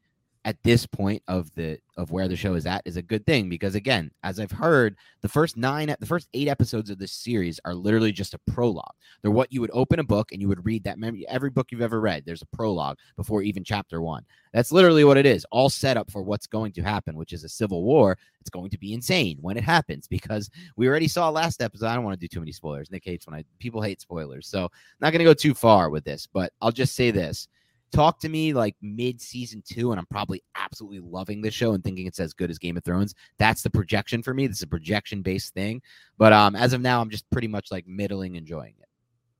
at 0.46 0.62
this 0.64 0.86
point 0.86 1.22
of 1.28 1.54
the 1.56 1.78
of 1.98 2.12
where 2.12 2.30
the 2.30 2.36
show 2.36 2.54
is 2.54 2.66
at 2.66 2.82
is 2.86 2.96
a 2.96 3.02
good 3.02 3.26
thing 3.26 3.50
because 3.50 3.76
again, 3.76 4.10
as 4.24 4.40
I've 4.40 4.52
heard, 4.52 4.96
the 5.22 5.28
first 5.28 5.58
nine 5.58 5.94
the 6.00 6.06
first 6.06 6.30
eight 6.34 6.48
episodes 6.48 6.90
of 6.90 6.98
this 6.98 7.12
series 7.12 7.60
are 7.66 7.76
literally 7.76 8.14
just 8.14 8.34
a 8.34 8.40
prologue. 8.48 8.94
They're 9.22 9.32
what 9.32 9.52
you 9.52 9.60
would 9.60 9.72
open 9.74 10.00
a 10.00 10.04
book 10.04 10.32
and 10.32 10.42
you 10.42 10.48
would 10.48 10.66
read 10.66 10.86
that 10.86 10.98
memory 10.98 11.28
every 11.28 11.50
book 11.50 11.72
you've 11.72 11.82
ever 11.82 12.00
read. 12.00 12.24
There's 12.26 12.42
a 12.42 12.56
prologue 12.56 12.98
before 13.18 13.42
even 13.42 13.66
chapter 13.66 14.02
one. 14.02 14.24
That's 14.54 14.72
literally 14.72 15.04
what 15.04 15.18
it 15.18 15.26
is, 15.26 15.46
all 15.52 15.70
set 15.70 15.98
up 15.98 16.10
for 16.10 16.24
what's 16.24 16.48
going 16.48 16.72
to 16.74 16.82
happen, 16.82 17.18
which 17.18 17.34
is 17.34 17.44
a 17.44 17.50
civil 17.50 17.84
war. 17.84 18.18
It's 18.40 18.50
going 18.50 18.70
to 18.70 18.80
be 18.80 18.94
insane 18.94 19.38
when 19.42 19.58
it 19.58 19.64
happens 19.64 20.08
because 20.08 20.50
we 20.78 20.88
already 20.88 21.10
saw 21.10 21.30
last 21.30 21.62
episode. 21.62 21.88
I 21.88 21.96
don't 21.96 22.06
want 22.06 22.20
to 22.20 22.26
do 22.26 22.34
too 22.34 22.40
many 22.40 22.54
spoilers. 22.54 22.90
Nick 22.90 23.04
hates 23.04 23.28
when 23.28 23.36
I 23.36 23.44
people 23.60 23.82
hate 23.82 24.00
spoilers, 24.00 24.48
so 24.48 24.70
not 25.02 25.12
going 25.12 25.20
to 25.20 25.26
go 25.26 25.34
too 25.34 25.54
far 25.54 25.90
with 25.90 26.06
this. 26.06 26.28
But 26.32 26.54
I'll 26.62 26.72
just 26.72 26.96
say 26.96 27.12
this 27.12 27.50
talk 27.92 28.20
to 28.20 28.30
me 28.30 28.54
like 28.54 28.76
mid 28.82 29.22
season 29.22 29.64
two, 29.66 29.92
and 29.92 30.00
I'm 30.00 30.06
probably 30.08 30.44
absolutely 30.56 31.00
loving 31.00 31.42
the 31.42 31.52
show 31.52 31.74
and 31.74 31.84
thinking 31.84 32.08
it's 32.08 32.20
as 32.20 32.34
good 32.34 32.50
as 32.50 32.60
Game 32.60 32.78
of 32.78 32.84
Thrones. 32.84 33.16
That's 33.38 33.62
the 33.62 33.70
projection 33.70 34.24
for 34.24 34.34
me. 34.34 34.48
This 34.48 34.58
is 34.58 34.64
a 34.64 34.68
projection 34.68 35.22
based 35.22 35.54
thing. 35.54 35.82
But 36.18 36.34
um, 36.34 36.56
as 36.56 36.74
of 36.74 36.82
now, 36.82 37.02
I'm 37.02 37.10
just 37.10 37.30
pretty 37.30 37.48
much 37.48 37.72
like 37.72 37.88
middling 37.88 38.36
enjoying 38.36 38.76
it. 38.80 38.88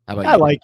How 0.08 0.14
about 0.14 0.26
I 0.26 0.34
you? 0.34 0.40
like 0.40 0.60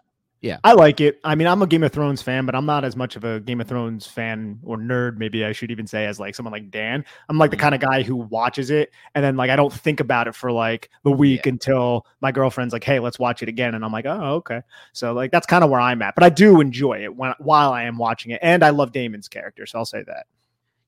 yeah. 0.46 0.60
I 0.64 0.74
like 0.74 1.02
it. 1.02 1.20
I 1.24 1.34
mean, 1.34 1.48
I'm 1.48 1.64
a 1.64 1.68
Game 1.68 1.82
of 1.82 1.92
Thrones 1.92 2.22
fan, 2.22 2.46
but 2.46 2.54
I'm 2.54 2.68
not 2.68 2.86
as 2.86 2.96
much 2.96 3.16
of 3.16 3.24
a 3.24 3.40
Game 3.40 3.60
of 3.60 3.68
Thrones 3.68 4.06
fan 4.06 4.60
or 4.64 4.78
nerd, 4.78 5.18
maybe 5.18 5.44
I 5.44 5.52
should 5.54 5.72
even 5.72 5.88
say, 5.88 6.06
as 6.06 6.20
like 6.20 6.36
someone 6.36 6.52
like 6.52 6.70
Dan. 6.70 7.04
I'm 7.28 7.40
like 7.40 7.50
the 7.50 7.58
mm-hmm. 7.58 7.64
kind 7.64 7.76
of 7.76 7.82
guy 7.82 8.04
who 8.04 8.16
watches 8.18 8.70
it 8.70 8.92
and 9.16 9.26
then 9.26 9.38
like 9.38 9.50
I 9.50 9.56
don't 9.56 9.74
think 9.74 10.00
about 10.00 10.28
it 10.28 10.36
for 10.36 10.52
like 10.52 10.92
the 11.04 11.12
week 11.12 11.48
yeah. 11.48 11.54
until 11.54 12.06
my 12.22 12.32
girlfriend's 12.32 12.74
like, 12.74 12.84
hey, 12.84 13.00
let's 13.00 13.18
watch 13.18 13.42
it 13.42 13.50
again. 13.50 13.74
And 13.74 13.84
I'm 13.84 13.92
like, 13.92 14.06
oh, 14.06 14.36
okay. 14.36 14.62
So 14.94 15.14
like 15.14 15.32
that's 15.32 15.48
kind 15.48 15.64
of 15.64 15.72
where 15.72 15.82
I'm 15.82 16.04
at. 16.04 16.14
But 16.14 16.24
I 16.24 16.30
do 16.30 16.62
enjoy 16.62 17.04
it 17.04 17.16
when 17.16 17.34
while 17.40 17.74
I 17.74 17.84
am 17.86 17.98
watching 17.98 18.30
it. 18.30 18.40
And 18.44 18.64
I 18.64 18.70
love 18.70 18.92
Daemon's 18.92 19.28
character. 19.28 19.66
So 19.66 19.80
I'll 19.80 19.86
say 19.86 20.04
that. 20.04 20.28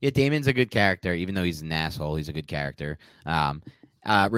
Yeah, 0.01 0.11
Daemon's 0.11 0.45
a 0.45 0.53
good 0.53 0.69
character, 0.69 1.15
even 1.15 1.33
though 1.33 1.43
he's 1.43 1.63
an 1.63 1.71
asshole. 1.71 2.15
He's 2.15 2.29
a 2.29 2.33
good 2.33 2.47
character. 2.47 2.99
Um, 3.25 3.63
uh, 4.05 4.29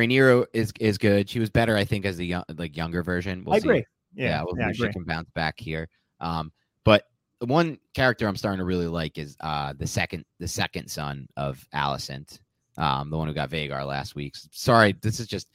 is 0.53 0.72
is 0.80 0.97
good. 0.97 1.30
She 1.30 1.39
was 1.39 1.49
better, 1.49 1.76
I 1.76 1.84
think, 1.84 2.05
as 2.05 2.15
the 2.15 2.26
young, 2.26 2.45
like 2.57 2.78
younger 2.78 3.03
version. 3.03 3.43
We'll 3.43 3.55
I 3.55 3.57
agree. 3.57 3.86
Yeah, 4.20 4.28
yeah, 4.28 4.43
we'll 4.45 4.59
yeah, 4.59 4.72
she 4.74 4.89
can 4.89 5.03
bounce 5.03 5.30
back 5.34 5.59
here. 5.59 5.88
Um, 6.20 6.51
but 6.84 7.05
the 7.39 7.45
one 7.45 7.80
character 7.93 8.28
I'm 8.28 8.36
starting 8.36 8.59
to 8.59 8.65
really 8.65 8.88
like 8.88 9.17
is 9.17 9.38
uh 9.39 9.74
the 9.78 9.88
second 9.88 10.26
the 10.39 10.47
second 10.47 10.89
son 10.89 11.28
of 11.38 11.65
Alicent, 11.74 12.39
um, 12.78 13.09
the 13.09 13.17
one 13.17 13.28
who 13.28 13.34
got 13.34 13.49
Vhagar 13.49 13.86
last 13.86 14.15
week. 14.15 14.36
Sorry, 14.51 14.93
this 15.01 15.20
is 15.20 15.28
just 15.28 15.49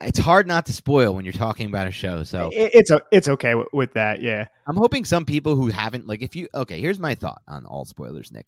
it's 0.00 0.18
hard 0.18 0.46
not 0.46 0.64
to 0.66 0.72
spoil 0.72 1.14
when 1.14 1.24
you're 1.24 1.32
talking 1.32 1.66
about 1.66 1.86
a 1.86 1.90
show. 1.90 2.24
So 2.24 2.50
it's 2.52 2.90
a, 2.90 3.02
it's 3.10 3.28
okay 3.28 3.54
with, 3.54 3.68
with 3.72 3.92
that. 3.94 4.22
Yeah, 4.22 4.46
I'm 4.66 4.76
hoping 4.76 5.04
some 5.04 5.24
people 5.24 5.54
who 5.54 5.68
haven't 5.68 6.06
like 6.06 6.22
if 6.22 6.34
you 6.34 6.48
okay. 6.54 6.80
Here's 6.80 6.98
my 6.98 7.14
thought 7.14 7.42
on 7.48 7.66
all 7.66 7.84
spoilers, 7.84 8.32
Nick. 8.32 8.46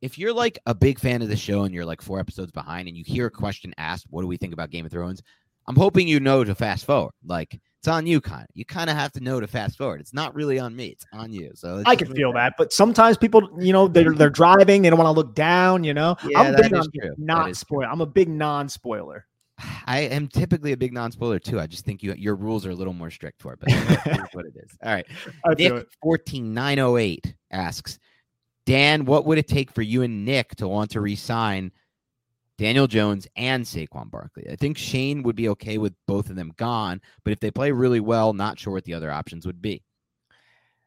If 0.00 0.18
you're 0.18 0.32
like 0.32 0.58
a 0.66 0.74
big 0.74 0.98
fan 0.98 1.22
of 1.22 1.28
the 1.28 1.36
show 1.36 1.62
and 1.62 1.72
you're 1.72 1.84
like 1.84 2.02
four 2.02 2.18
episodes 2.18 2.50
behind 2.50 2.88
and 2.88 2.96
you 2.96 3.04
hear 3.04 3.26
a 3.26 3.30
question 3.30 3.74
asked, 3.78 4.06
"What 4.10 4.22
do 4.22 4.28
we 4.28 4.36
think 4.36 4.52
about 4.52 4.70
Game 4.70 4.84
of 4.84 4.92
Thrones?" 4.92 5.22
I'm 5.66 5.76
hoping 5.76 6.08
you 6.08 6.20
know 6.20 6.44
to 6.44 6.54
fast 6.54 6.84
forward. 6.84 7.12
Like 7.24 7.60
it's 7.82 7.88
on 7.88 8.06
you 8.06 8.20
kind 8.20 8.42
of 8.42 8.48
you 8.54 8.64
kind 8.64 8.88
of 8.88 8.96
have 8.96 9.12
to 9.12 9.20
know 9.20 9.40
to 9.40 9.46
fast 9.46 9.76
forward. 9.76 10.00
It's 10.00 10.14
not 10.14 10.34
really 10.34 10.58
on 10.58 10.74
me. 10.76 10.88
It's 10.88 11.04
on 11.12 11.32
you. 11.32 11.50
So 11.54 11.82
i 11.86 11.96
can 11.96 12.12
feel 12.14 12.32
that. 12.32 12.54
but 12.56 12.72
sometimes 12.72 13.16
people 13.16 13.48
you 13.58 13.72
know 13.72 13.88
they're 13.88 14.12
they're 14.12 14.28
mm-hmm. 14.28 14.34
driving 14.34 14.82
they 14.82 14.90
don't 14.90 14.98
want 14.98 15.08
to 15.08 15.18
look 15.18 15.34
down 15.34 15.82
you 15.84 15.94
know? 15.94 16.16
Yeah, 16.26 16.40
i'm 16.40 16.54
big 16.54 16.72
on 16.74 16.86
not 17.18 17.56
spoil 17.56 17.88
i'm 17.90 18.00
a 18.00 18.06
big 18.06 18.28
non-spoiler. 18.28 19.26
I 19.86 20.00
am 20.00 20.28
typically 20.28 20.72
a 20.72 20.76
big 20.76 20.92
non-spoiler 20.92 21.38
too. 21.38 21.60
I 21.60 21.66
just 21.66 21.84
think 21.84 22.02
you 22.02 22.14
your 22.14 22.36
rules 22.36 22.66
are 22.66 22.70
a 22.70 22.74
little 22.74 22.92
more 22.92 23.10
strict 23.10 23.42
for 23.42 23.54
it, 23.54 23.60
but 23.60 23.68
that's 24.04 24.34
what 24.34 24.46
it 24.46 24.54
is. 24.56 24.76
All 24.82 24.92
right. 24.92 25.06
Nick 25.58 25.86
fourteen 26.00 26.54
nine 26.54 26.78
oh 26.78 26.96
eight 26.96 27.34
asks, 27.50 27.98
Dan, 28.64 29.04
what 29.04 29.26
would 29.26 29.38
it 29.38 29.48
take 29.48 29.72
for 29.72 29.82
you 29.82 30.02
and 30.02 30.24
Nick 30.24 30.54
to 30.56 30.68
want 30.68 30.90
to 30.92 31.00
resign 31.00 31.72
Daniel 32.58 32.86
Jones 32.86 33.26
and 33.36 33.64
Saquon 33.64 34.10
Barkley. 34.10 34.46
I 34.50 34.56
think 34.56 34.78
Schoen 34.78 35.22
would 35.22 35.36
be 35.36 35.48
okay 35.50 35.78
with 35.78 35.94
both 36.06 36.30
of 36.30 36.36
them 36.36 36.52
gone, 36.56 37.00
but 37.24 37.32
if 37.32 37.40
they 37.40 37.50
play 37.50 37.72
really 37.72 38.00
well, 38.00 38.32
not 38.32 38.58
sure 38.58 38.72
what 38.72 38.84
the 38.84 38.94
other 38.94 39.10
options 39.10 39.46
would 39.46 39.62
be. 39.62 39.82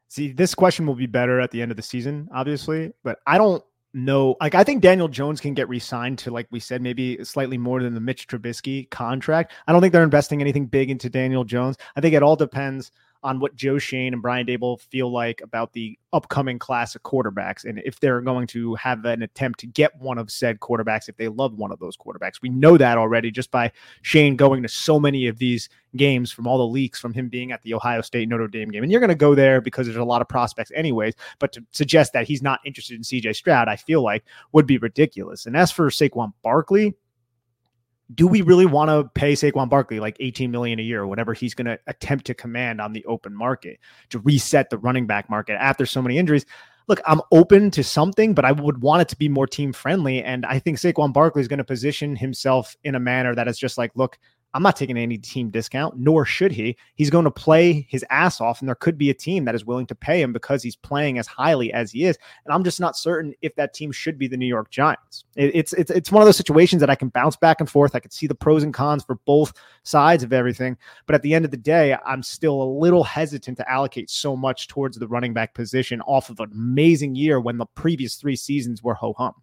See, 0.08 0.32
this 0.32 0.54
question 0.54 0.86
will 0.86 0.94
be 0.94 1.06
better 1.06 1.40
at 1.40 1.50
the 1.50 1.60
end 1.60 1.72
of 1.72 1.76
the 1.76 1.82
season, 1.82 2.28
obviously, 2.32 2.92
but 3.02 3.18
I 3.26 3.38
don't 3.38 3.62
know. 3.92 4.36
Like, 4.40 4.54
I 4.54 4.62
think 4.62 4.82
Daniel 4.82 5.08
Jones 5.08 5.40
can 5.40 5.54
get 5.54 5.68
re-signed 5.68 6.18
to, 6.20 6.30
like 6.30 6.46
we 6.50 6.60
said, 6.60 6.80
maybe 6.80 7.22
slightly 7.24 7.58
more 7.58 7.82
than 7.82 7.94
the 7.94 8.00
Mitch 8.00 8.28
Trubisky 8.28 8.88
contract. 8.90 9.52
I 9.66 9.72
don't 9.72 9.80
think 9.80 9.92
they're 9.92 10.04
investing 10.04 10.40
anything 10.40 10.66
big 10.66 10.90
into 10.90 11.10
Daniel 11.10 11.44
Jones. 11.44 11.76
I 11.96 12.00
think 12.00 12.14
it 12.14 12.22
all 12.22 12.36
depends 12.36 12.92
on 13.26 13.40
what 13.40 13.56
Joe 13.56 13.76
Schoen 13.76 14.12
and 14.12 14.22
Brian 14.22 14.46
Daboll 14.46 14.80
feel 14.80 15.10
like 15.10 15.40
about 15.40 15.72
the 15.72 15.98
upcoming 16.12 16.60
class 16.60 16.94
of 16.94 17.02
quarterbacks 17.02 17.64
and 17.64 17.82
if 17.84 17.98
they're 17.98 18.20
going 18.20 18.46
to 18.46 18.76
have 18.76 19.04
an 19.04 19.20
attempt 19.22 19.58
to 19.60 19.66
get 19.66 20.00
one 20.00 20.16
of 20.16 20.30
said 20.30 20.60
quarterbacks 20.60 21.08
if 21.08 21.16
they 21.16 21.26
love 21.26 21.54
one 21.54 21.72
of 21.72 21.80
those 21.80 21.96
quarterbacks. 21.96 22.40
We 22.40 22.50
know 22.50 22.76
that 22.76 22.96
already 22.96 23.32
just 23.32 23.50
by 23.50 23.72
Schoen 24.02 24.36
going 24.36 24.62
to 24.62 24.68
so 24.68 25.00
many 25.00 25.26
of 25.26 25.38
these 25.38 25.68
games 25.96 26.30
from 26.30 26.46
all 26.46 26.56
the 26.56 26.66
leaks 26.66 27.00
from 27.00 27.12
him 27.12 27.28
being 27.28 27.50
at 27.50 27.62
the 27.62 27.74
Ohio 27.74 28.00
State 28.00 28.28
Notre 28.28 28.46
Dame 28.46 28.70
game. 28.70 28.84
And 28.84 28.92
you're 28.92 29.00
going 29.00 29.08
to 29.08 29.16
go 29.16 29.34
there 29.34 29.60
because 29.60 29.88
there's 29.88 29.96
a 29.96 30.04
lot 30.04 30.22
of 30.22 30.28
prospects 30.28 30.70
anyways, 30.76 31.14
but 31.40 31.50
to 31.54 31.64
suggest 31.72 32.12
that 32.12 32.28
he's 32.28 32.42
not 32.42 32.60
interested 32.64 32.94
in 32.94 33.02
CJ 33.02 33.34
Stroud, 33.34 33.66
I 33.66 33.74
feel 33.74 34.02
like 34.02 34.24
would 34.52 34.66
be 34.68 34.78
ridiculous. 34.78 35.46
And 35.46 35.56
as 35.56 35.72
for 35.72 35.90
Saquon 35.90 36.32
Barkley, 36.44 36.94
do 38.14 38.26
we 38.26 38.42
really 38.42 38.66
want 38.66 38.88
to 38.88 39.10
pay 39.14 39.32
Saquon 39.32 39.68
Barkley 39.68 39.98
like 39.98 40.16
18 40.20 40.50
million 40.50 40.78
a 40.78 40.82
year 40.82 41.02
or 41.02 41.06
whatever 41.06 41.34
he's 41.34 41.54
going 41.54 41.66
to 41.66 41.78
attempt 41.86 42.24
to 42.26 42.34
command 42.34 42.80
on 42.80 42.92
the 42.92 43.04
open 43.06 43.34
market 43.34 43.80
to 44.10 44.20
reset 44.20 44.70
the 44.70 44.78
running 44.78 45.06
back 45.06 45.28
market 45.28 45.54
after 45.60 45.86
so 45.86 46.00
many 46.00 46.16
injuries? 46.16 46.46
Look, 46.88 47.00
I'm 47.04 47.20
open 47.32 47.72
to 47.72 47.82
something, 47.82 48.32
but 48.32 48.44
I 48.44 48.52
would 48.52 48.80
want 48.80 49.02
it 49.02 49.08
to 49.08 49.16
be 49.16 49.28
more 49.28 49.48
team 49.48 49.72
friendly. 49.72 50.22
And 50.22 50.46
I 50.46 50.60
think 50.60 50.78
Saquon 50.78 51.12
Barkley 51.12 51.42
is 51.42 51.48
going 51.48 51.58
to 51.58 51.64
position 51.64 52.14
himself 52.14 52.76
in 52.84 52.94
a 52.94 53.00
manner 53.00 53.34
that 53.34 53.48
is 53.48 53.58
just 53.58 53.76
like, 53.76 53.90
look, 53.96 54.18
I'm 54.56 54.62
not 54.62 54.74
taking 54.74 54.96
any 54.96 55.18
team 55.18 55.50
discount, 55.50 55.98
nor 55.98 56.24
should 56.24 56.50
he. 56.50 56.78
He's 56.94 57.10
going 57.10 57.26
to 57.26 57.30
play 57.30 57.86
his 57.90 58.02
ass 58.08 58.40
off, 58.40 58.60
and 58.60 58.68
there 58.68 58.74
could 58.74 58.96
be 58.96 59.10
a 59.10 59.14
team 59.14 59.44
that 59.44 59.54
is 59.54 59.66
willing 59.66 59.84
to 59.88 59.94
pay 59.94 60.22
him 60.22 60.32
because 60.32 60.62
he's 60.62 60.74
playing 60.74 61.18
as 61.18 61.26
highly 61.26 61.70
as 61.74 61.92
he 61.92 62.06
is. 62.06 62.16
And 62.46 62.54
I'm 62.54 62.64
just 62.64 62.80
not 62.80 62.96
certain 62.96 63.34
if 63.42 63.54
that 63.56 63.74
team 63.74 63.92
should 63.92 64.18
be 64.18 64.28
the 64.28 64.36
New 64.38 64.46
York 64.46 64.70
Giants. 64.70 65.26
It, 65.36 65.54
it's 65.54 65.74
it's 65.74 65.90
it's 65.90 66.10
one 66.10 66.22
of 66.22 66.26
those 66.26 66.38
situations 66.38 66.80
that 66.80 66.88
I 66.88 66.94
can 66.94 67.10
bounce 67.10 67.36
back 67.36 67.60
and 67.60 67.68
forth. 67.68 67.94
I 67.94 68.00
can 68.00 68.10
see 68.10 68.26
the 68.26 68.34
pros 68.34 68.62
and 68.62 68.72
cons 68.72 69.04
for 69.04 69.16
both 69.26 69.52
sides 69.82 70.22
of 70.22 70.32
everything, 70.32 70.78
but 71.04 71.14
at 71.14 71.20
the 71.20 71.34
end 71.34 71.44
of 71.44 71.50
the 71.50 71.58
day, 71.58 71.94
I'm 72.06 72.22
still 72.22 72.62
a 72.62 72.72
little 72.80 73.04
hesitant 73.04 73.58
to 73.58 73.70
allocate 73.70 74.08
so 74.08 74.34
much 74.36 74.68
towards 74.68 74.96
the 74.96 75.06
running 75.06 75.34
back 75.34 75.52
position 75.52 76.00
off 76.06 76.30
of 76.30 76.40
an 76.40 76.50
amazing 76.50 77.14
year 77.14 77.42
when 77.42 77.58
the 77.58 77.66
previous 77.66 78.14
three 78.14 78.36
seasons 78.36 78.82
were 78.82 78.94
ho 78.94 79.12
hum. 79.18 79.34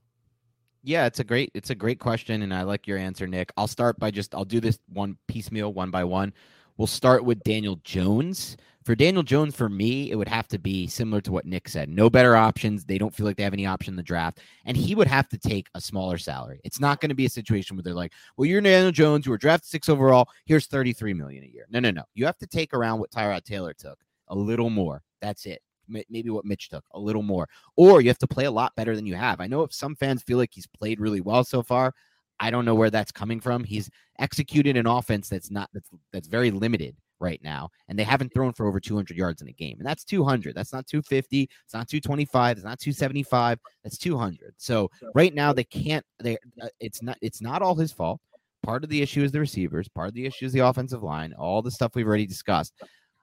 Yeah, 0.84 1.06
it's 1.06 1.20
a 1.20 1.24
great 1.24 1.50
it's 1.54 1.70
a 1.70 1.76
great 1.76 2.00
question, 2.00 2.42
and 2.42 2.54
I 2.54 2.64
like 2.64 2.88
your 2.88 2.98
answer, 2.98 3.26
Nick. 3.26 3.52
I'll 3.56 3.68
start 3.68 3.98
by 4.00 4.12
just 4.12 4.36
I'll 4.36 4.44
do 4.44 4.60
this 4.60 4.80
one 4.90 5.18
piecemeal, 5.30 5.74
one 5.74 5.92
by 5.92 6.04
one. 6.04 6.34
We'll 6.78 6.88
start 6.88 7.24
with 7.24 7.42
Daniel 7.44 7.80
Jones. 7.86 8.58
For 8.84 8.94
Daniel 8.94 9.24
Jones, 9.24 9.56
for 9.56 9.70
me, 9.70 10.12
it 10.12 10.16
would 10.16 10.28
have 10.28 10.50
to 10.50 10.60
be 10.60 10.88
similar 10.88 11.22
to 11.22 11.32
what 11.32 11.46
Nick 11.46 11.70
said. 11.70 11.88
No 11.88 12.10
better 12.10 12.36
options. 12.36 12.84
They 12.84 12.98
don't 12.98 13.16
feel 13.16 13.26
like 13.26 13.38
they 13.38 13.44
have 13.44 13.54
any 13.54 13.66
option 13.66 13.94
in 13.94 13.96
the 13.96 14.04
draft. 14.04 14.42
And 14.66 14.76
he 14.76 14.94
would 14.94 15.08
have 15.08 15.30
to 15.30 15.38
take 15.38 15.70
a 15.74 15.80
smaller 15.80 16.18
salary. 16.18 16.60
It's 16.66 16.82
not 16.82 17.00
going 17.00 17.08
to 17.10 17.16
be 17.16 17.26
a 17.26 17.30
situation 17.30 17.78
where 17.78 17.84
they're 17.84 17.94
like, 17.94 18.12
well, 18.36 18.46
you're 18.46 18.60
Daniel 18.60 18.92
Jones, 18.92 19.26
you 19.26 19.32
were 19.32 19.38
drafted 19.38 19.70
six 19.70 19.88
overall. 19.88 20.28
Here's 20.46 20.66
33 20.68 21.14
million 21.14 21.46
a 21.46 21.48
year. 21.48 21.66
No, 21.70 21.80
no, 21.80 21.92
no. 21.92 22.04
You 22.14 22.26
have 22.26 22.38
to 22.40 22.48
take 22.48 22.74
around 22.74 23.00
what 23.00 23.12
Tyrod 23.12 23.46
Taylor 23.46 23.74
took, 23.74 24.00
a 24.28 24.36
little 24.36 24.70
more. 24.70 25.02
That's 25.22 25.46
it 25.46 25.62
maybe 25.88 26.30
what 26.30 26.46
Mitch 26.46 26.70
took 26.70 26.84
a 26.94 27.00
little 27.00 27.24
more, 27.24 27.48
or 27.76 28.02
you 28.02 28.10
have 28.10 28.18
to 28.20 28.28
play 28.28 28.46
a 28.46 28.52
lot 28.52 28.76
better 28.76 28.96
than 28.96 29.06
you 29.06 29.16
have. 29.16 29.40
I 29.40 29.48
know 29.48 29.64
if 29.64 29.74
some 29.74 29.96
fans 29.96 30.24
feel 30.24 30.38
like 30.38 30.52
he's 30.54 30.68
played 30.68 31.00
really 31.00 31.22
well 31.22 31.44
so 31.44 31.64
far. 31.64 31.94
I 32.40 32.52
don't 32.52 32.66
know 32.66 32.76
where 32.76 32.90
that's 32.90 33.12
coming 33.12 33.40
from. 33.40 33.64
He's 33.64 33.90
executed 34.20 34.76
an 34.76 34.88
offense 34.88 35.30
that's 35.30 35.52
not 35.52 35.70
that's 35.74 35.90
that's 36.12 36.28
very 36.28 36.52
limited 36.52 36.96
right 37.20 37.40
now, 37.44 37.70
and 37.88 37.98
they 37.98 38.04
haven't 38.04 38.34
thrown 38.34 38.54
for 38.54 38.66
over 38.66 38.80
200 38.80 39.16
yards 39.16 39.42
in 39.42 39.48
a 39.48 39.54
game, 39.54 39.78
and 39.80 39.88
that's 39.88 40.04
200. 40.04 40.56
That's 40.56 40.74
not 40.74 40.88
250. 40.88 41.44
It's 41.44 41.74
not 41.74 41.88
225. 41.88 42.58
It's 42.58 42.66
not 42.66 42.80
275. 42.80 43.60
That's 43.84 43.98
200. 43.98 44.54
So 44.58 44.90
right 45.16 45.34
now 45.34 45.54
they 45.54 45.64
can't. 45.64 46.06
They 46.20 46.38
uh, 46.62 46.68
it's 46.80 47.02
not 47.02 47.18
it's 47.22 47.42
not 47.42 47.62
all 47.62 47.76
his 47.76 47.92
fault. 47.92 48.20
Part 48.64 48.84
of 48.84 48.90
the 48.90 49.02
issue 49.02 49.24
is 49.24 49.32
the 49.32 49.40
receivers. 49.40 49.88
Part 49.90 50.08
of 50.08 50.14
the 50.14 50.26
issue 50.26 50.46
is 50.46 50.54
the 50.54 50.60
offensive 50.60 51.04
line. 51.04 51.34
All 51.34 51.62
the 51.62 51.72
stuff 51.72 51.96
we've 51.96 52.08
already 52.08 52.26
discussed. 52.26 52.74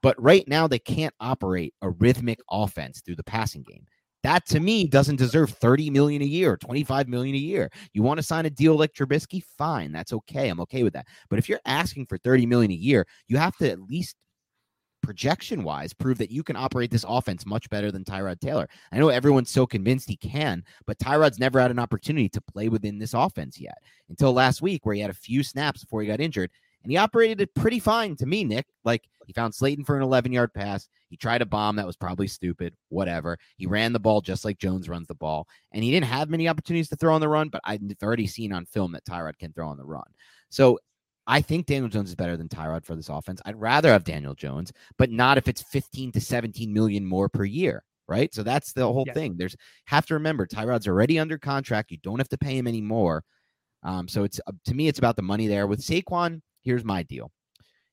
But 0.02 0.20
right 0.20 0.46
now, 0.48 0.66
they 0.66 0.78
can't 0.78 1.14
operate 1.20 1.74
a 1.82 1.90
rhythmic 1.90 2.40
offense 2.50 3.00
through 3.00 3.16
the 3.16 3.24
passing 3.24 3.62
game. 3.62 3.86
That 4.22 4.46
to 4.48 4.60
me 4.60 4.86
doesn't 4.86 5.16
deserve 5.16 5.50
30 5.50 5.90
million 5.90 6.20
a 6.22 6.26
year, 6.26 6.56
25 6.56 7.08
million 7.08 7.34
a 7.34 7.38
year. 7.38 7.70
You 7.94 8.02
want 8.02 8.18
to 8.18 8.22
sign 8.22 8.44
a 8.46 8.50
deal 8.50 8.76
like 8.76 8.92
Trubisky? 8.92 9.42
Fine, 9.56 9.92
that's 9.92 10.12
okay. 10.12 10.48
I'm 10.48 10.60
okay 10.60 10.82
with 10.82 10.92
that. 10.92 11.06
But 11.30 11.38
if 11.38 11.48
you're 11.48 11.60
asking 11.64 12.06
for 12.06 12.18
30 12.18 12.44
million 12.46 12.70
a 12.70 12.74
year, 12.74 13.06
you 13.28 13.38
have 13.38 13.56
to 13.58 13.70
at 13.70 13.80
least 13.80 14.16
projection 15.02 15.64
wise 15.64 15.94
prove 15.94 16.18
that 16.18 16.30
you 16.30 16.42
can 16.42 16.56
operate 16.56 16.90
this 16.90 17.06
offense 17.08 17.46
much 17.46 17.70
better 17.70 17.90
than 17.90 18.04
Tyrod 18.04 18.40
Taylor. 18.40 18.68
I 18.92 18.98
know 18.98 19.08
everyone's 19.08 19.50
so 19.50 19.66
convinced 19.66 20.08
he 20.08 20.16
can, 20.16 20.62
but 20.86 20.98
Tyrod's 20.98 21.38
never 21.38 21.58
had 21.58 21.70
an 21.70 21.78
opportunity 21.78 22.28
to 22.28 22.40
play 22.42 22.68
within 22.68 22.98
this 22.98 23.14
offense 23.14 23.58
yet 23.58 23.78
until 24.10 24.34
last 24.34 24.60
week, 24.60 24.84
where 24.84 24.94
he 24.94 25.00
had 25.00 25.10
a 25.10 25.14
few 25.14 25.42
snaps 25.42 25.82
before 25.82 26.02
he 26.02 26.08
got 26.08 26.20
injured 26.20 26.50
And 26.82 26.90
he 26.90 26.96
operated 26.96 27.40
it 27.40 27.54
pretty 27.54 27.78
fine 27.78 28.16
to 28.16 28.26
me, 28.26 28.44
Nick. 28.44 28.66
Like 28.84 29.04
he 29.26 29.32
found 29.32 29.54
Slayton 29.54 29.84
for 29.84 29.96
an 29.96 30.02
11 30.02 30.32
yard 30.32 30.52
pass. 30.54 30.88
He 31.08 31.16
tried 31.16 31.42
a 31.42 31.46
bomb 31.46 31.76
that 31.76 31.86
was 31.86 31.96
probably 31.96 32.26
stupid, 32.26 32.74
whatever. 32.88 33.38
He 33.56 33.66
ran 33.66 33.92
the 33.92 33.98
ball 33.98 34.20
just 34.20 34.44
like 34.44 34.58
Jones 34.58 34.88
runs 34.88 35.08
the 35.08 35.14
ball. 35.14 35.46
And 35.72 35.84
he 35.84 35.90
didn't 35.90 36.06
have 36.06 36.30
many 36.30 36.48
opportunities 36.48 36.88
to 36.90 36.96
throw 36.96 37.14
on 37.14 37.20
the 37.20 37.28
run, 37.28 37.48
but 37.48 37.60
I've 37.64 37.80
already 38.02 38.26
seen 38.26 38.52
on 38.52 38.64
film 38.64 38.92
that 38.92 39.04
Tyrod 39.04 39.38
can 39.38 39.52
throw 39.52 39.68
on 39.68 39.76
the 39.76 39.84
run. 39.84 40.06
So 40.50 40.78
I 41.26 41.40
think 41.40 41.66
Daniel 41.66 41.88
Jones 41.88 42.08
is 42.08 42.16
better 42.16 42.36
than 42.36 42.48
Tyrod 42.48 42.84
for 42.84 42.96
this 42.96 43.08
offense. 43.08 43.40
I'd 43.44 43.60
rather 43.60 43.90
have 43.90 44.04
Daniel 44.04 44.34
Jones, 44.34 44.72
but 44.98 45.10
not 45.10 45.38
if 45.38 45.48
it's 45.48 45.62
15 45.62 46.12
to 46.12 46.20
17 46.20 46.72
million 46.72 47.04
more 47.04 47.28
per 47.28 47.44
year, 47.44 47.84
right? 48.08 48.34
So 48.34 48.42
that's 48.42 48.72
the 48.72 48.90
whole 48.90 49.04
thing. 49.14 49.36
There's 49.36 49.56
have 49.84 50.06
to 50.06 50.14
remember 50.14 50.46
Tyrod's 50.46 50.88
already 50.88 51.18
under 51.18 51.38
contract. 51.38 51.90
You 51.90 51.98
don't 51.98 52.18
have 52.18 52.28
to 52.30 52.38
pay 52.38 52.56
him 52.56 52.66
anymore. 52.66 53.22
Um, 53.82 54.08
so 54.08 54.24
it's 54.24 54.40
uh, 54.46 54.52
to 54.66 54.74
me, 54.74 54.88
it's 54.88 54.98
about 54.98 55.16
the 55.16 55.22
money 55.22 55.46
there. 55.46 55.66
With 55.66 55.80
Saquon, 55.80 56.42
here's 56.62 56.84
my 56.84 57.02
deal. 57.02 57.30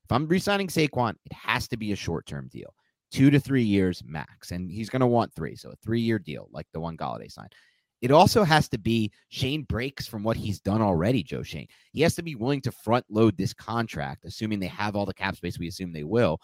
If 0.04 0.12
I'm 0.12 0.26
resigning 0.26 0.68
Saquon, 0.68 1.14
it 1.24 1.32
has 1.32 1.68
to 1.68 1.76
be 1.76 1.92
a 1.92 1.96
short 1.96 2.26
term 2.26 2.48
deal, 2.48 2.74
two 3.10 3.30
to 3.30 3.38
three 3.38 3.62
years 3.62 4.02
max. 4.06 4.50
And 4.52 4.70
he's 4.70 4.88
going 4.88 5.00
to 5.00 5.06
want 5.06 5.34
three. 5.34 5.54
So 5.56 5.70
a 5.70 5.76
three 5.84 6.00
year 6.00 6.18
deal, 6.18 6.48
like 6.52 6.66
the 6.72 6.80
one 6.80 6.96
Golladay 6.96 7.30
signed. 7.30 7.52
It 8.00 8.12
also 8.12 8.44
has 8.44 8.68
to 8.68 8.78
be 8.78 9.10
Schoen 9.28 9.64
breaks 9.64 10.06
from 10.06 10.22
what 10.22 10.36
he's 10.36 10.60
done 10.60 10.80
already, 10.80 11.22
Joe 11.22 11.42
Schoen. 11.42 11.66
He 11.92 12.00
has 12.02 12.14
to 12.14 12.22
be 12.22 12.36
willing 12.36 12.60
to 12.62 12.72
front 12.72 13.04
load 13.10 13.36
this 13.36 13.52
contract, 13.52 14.24
assuming 14.24 14.60
they 14.60 14.68
have 14.68 14.94
all 14.94 15.04
the 15.04 15.12
cap 15.12 15.36
space 15.36 15.58
we 15.58 15.66
assume 15.66 15.92
they 15.92 16.04
will, 16.04 16.38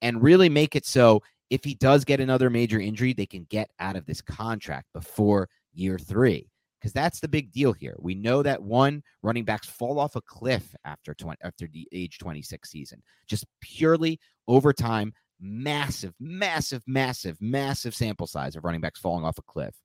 and 0.00 0.22
really 0.22 0.48
make 0.48 0.76
it 0.76 0.86
so 0.86 1.20
if 1.50 1.64
he 1.64 1.74
does 1.74 2.04
get 2.04 2.20
another 2.20 2.48
major 2.48 2.80
injury, 2.80 3.12
they 3.12 3.26
can 3.26 3.44
get 3.50 3.68
out 3.78 3.94
of 3.94 4.06
this 4.06 4.22
contract 4.22 4.86
before 4.94 5.50
year 5.74 5.98
three 5.98 6.48
because 6.82 6.92
that's 6.92 7.20
the 7.20 7.28
big 7.28 7.52
deal 7.52 7.72
here. 7.72 7.94
We 8.00 8.16
know 8.16 8.42
that 8.42 8.60
one 8.60 9.02
running 9.22 9.44
backs 9.44 9.68
fall 9.68 10.00
off 10.00 10.16
a 10.16 10.20
cliff 10.20 10.74
after 10.84 11.14
20 11.14 11.38
after 11.44 11.68
the 11.68 11.86
age 11.92 12.18
26 12.18 12.68
season, 12.68 13.02
just 13.28 13.46
purely 13.60 14.18
over 14.48 14.72
time, 14.72 15.12
massive, 15.40 16.12
massive, 16.18 16.82
massive, 16.88 17.40
massive 17.40 17.94
sample 17.94 18.26
size 18.26 18.56
of 18.56 18.64
running 18.64 18.80
backs 18.80 18.98
falling 18.98 19.24
off 19.24 19.38
a 19.38 19.42
cliff. 19.42 19.76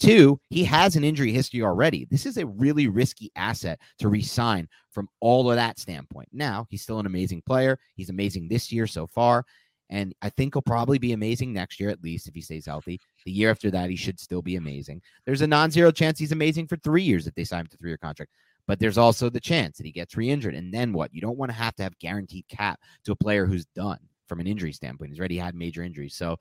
Two, 0.00 0.38
he 0.50 0.64
has 0.64 0.96
an 0.96 1.04
injury 1.04 1.32
history 1.32 1.62
already. 1.62 2.06
This 2.10 2.26
is 2.26 2.36
a 2.36 2.46
really 2.46 2.88
risky 2.88 3.30
asset 3.36 3.78
to 4.00 4.08
resign 4.08 4.68
from 4.90 5.08
all 5.20 5.48
of 5.48 5.56
that 5.56 5.78
standpoint. 5.78 6.28
Now, 6.32 6.66
he's 6.68 6.82
still 6.82 6.98
an 6.98 7.06
amazing 7.06 7.42
player. 7.46 7.78
He's 7.94 8.10
amazing 8.10 8.48
this 8.48 8.70
year 8.70 8.86
so 8.86 9.06
far. 9.06 9.44
And 9.90 10.14
I 10.22 10.30
think 10.30 10.54
he'll 10.54 10.62
probably 10.62 10.98
be 10.98 11.12
amazing 11.12 11.52
next 11.52 11.78
year, 11.78 11.90
at 11.90 12.02
least 12.02 12.26
if 12.26 12.34
he 12.34 12.40
stays 12.40 12.66
healthy. 12.66 13.00
The 13.24 13.32
year 13.32 13.50
after 13.50 13.70
that, 13.70 13.90
he 13.90 13.96
should 13.96 14.18
still 14.18 14.42
be 14.42 14.56
amazing. 14.56 15.02
There's 15.26 15.42
a 15.42 15.46
non 15.46 15.70
zero 15.70 15.90
chance 15.90 16.18
he's 16.18 16.32
amazing 16.32 16.68
for 16.68 16.76
three 16.76 17.02
years 17.02 17.26
if 17.26 17.34
they 17.34 17.44
sign 17.44 17.60
him 17.60 17.66
to 17.68 17.76
three 17.76 17.90
year 17.90 17.98
contract. 17.98 18.32
But 18.66 18.80
there's 18.80 18.98
also 18.98 19.28
the 19.28 19.40
chance 19.40 19.76
that 19.76 19.86
he 19.86 19.92
gets 19.92 20.16
re 20.16 20.30
injured. 20.30 20.54
And 20.54 20.72
then 20.72 20.92
what? 20.92 21.14
You 21.14 21.20
don't 21.20 21.36
want 21.36 21.50
to 21.50 21.56
have 21.56 21.74
to 21.76 21.82
have 21.82 21.98
guaranteed 21.98 22.48
cap 22.48 22.80
to 23.04 23.12
a 23.12 23.16
player 23.16 23.44
who's 23.46 23.66
done 23.66 23.98
from 24.26 24.40
an 24.40 24.46
injury 24.46 24.72
standpoint. 24.72 25.10
He's 25.10 25.18
already 25.18 25.36
had 25.36 25.54
major 25.54 25.82
injuries. 25.82 26.14
So 26.14 26.38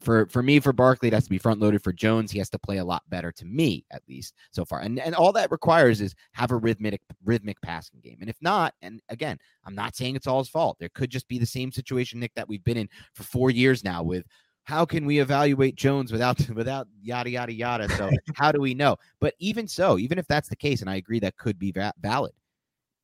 for 0.00 0.26
for 0.26 0.42
me 0.42 0.60
for 0.60 0.72
Barkley, 0.72 1.08
it 1.08 1.14
has 1.14 1.24
to 1.24 1.30
be 1.30 1.38
front 1.38 1.60
loaded. 1.60 1.82
For 1.82 1.92
Jones, 1.92 2.30
he 2.30 2.38
has 2.38 2.50
to 2.50 2.58
play 2.58 2.78
a 2.78 2.84
lot 2.84 3.02
better 3.08 3.30
to 3.32 3.44
me, 3.44 3.84
at 3.90 4.02
least 4.08 4.34
so 4.50 4.64
far. 4.64 4.80
And 4.80 4.98
and 4.98 5.14
all 5.14 5.32
that 5.32 5.50
requires 5.50 6.00
is 6.00 6.14
have 6.32 6.50
a 6.50 6.56
rhythmic 6.56 7.00
rhythmic 7.24 7.60
passing 7.62 8.00
game. 8.00 8.18
And 8.20 8.30
if 8.30 8.36
not, 8.40 8.74
and 8.82 9.00
again, 9.08 9.38
I'm 9.64 9.74
not 9.74 9.96
saying 9.96 10.16
it's 10.16 10.26
all 10.26 10.38
his 10.38 10.48
fault. 10.48 10.78
There 10.80 10.88
could 10.94 11.10
just 11.10 11.28
be 11.28 11.38
the 11.38 11.46
same 11.46 11.70
situation, 11.70 12.20
Nick, 12.20 12.34
that 12.34 12.48
we've 12.48 12.64
been 12.64 12.78
in 12.78 12.88
for 13.14 13.22
four 13.24 13.50
years 13.50 13.84
now 13.84 14.02
with 14.02 14.24
how 14.64 14.84
can 14.84 15.04
we 15.04 15.18
evaluate 15.18 15.74
Jones 15.74 16.12
without 16.12 16.38
without 16.54 16.88
yada 17.02 17.30
yada 17.30 17.52
yada? 17.52 17.88
So 17.96 18.10
how 18.34 18.52
do 18.52 18.60
we 18.60 18.74
know? 18.74 18.96
But 19.20 19.34
even 19.38 19.68
so, 19.68 19.98
even 19.98 20.18
if 20.18 20.26
that's 20.26 20.48
the 20.48 20.56
case, 20.56 20.80
and 20.80 20.88
I 20.88 20.96
agree 20.96 21.20
that 21.20 21.36
could 21.36 21.58
be 21.58 21.72
va- 21.72 21.94
valid, 22.00 22.32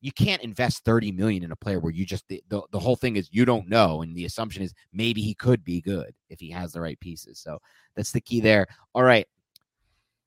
you 0.01 0.11
can't 0.11 0.43
invest 0.43 0.83
30 0.85 1.11
million 1.11 1.43
in 1.43 1.51
a 1.51 1.55
player 1.55 1.79
where 1.79 1.91
you 1.91 2.05
just 2.05 2.27
the, 2.27 2.41
the, 2.49 2.61
the, 2.71 2.79
whole 2.79 2.95
thing 2.95 3.15
is 3.15 3.29
you 3.31 3.45
don't 3.45 3.67
know 3.67 4.01
and 4.01 4.15
the 4.15 4.25
assumption 4.25 4.61
is 4.61 4.73
maybe 4.93 5.21
he 5.21 5.33
could 5.33 5.63
be 5.63 5.81
good 5.81 6.13
if 6.29 6.39
he 6.39 6.49
has 6.51 6.71
the 6.71 6.81
right 6.81 6.99
pieces. 6.99 7.39
So 7.39 7.59
that's 7.95 8.11
the 8.11 8.21
key 8.21 8.39
there. 8.39 8.67
All 8.93 9.03
right. 9.03 9.27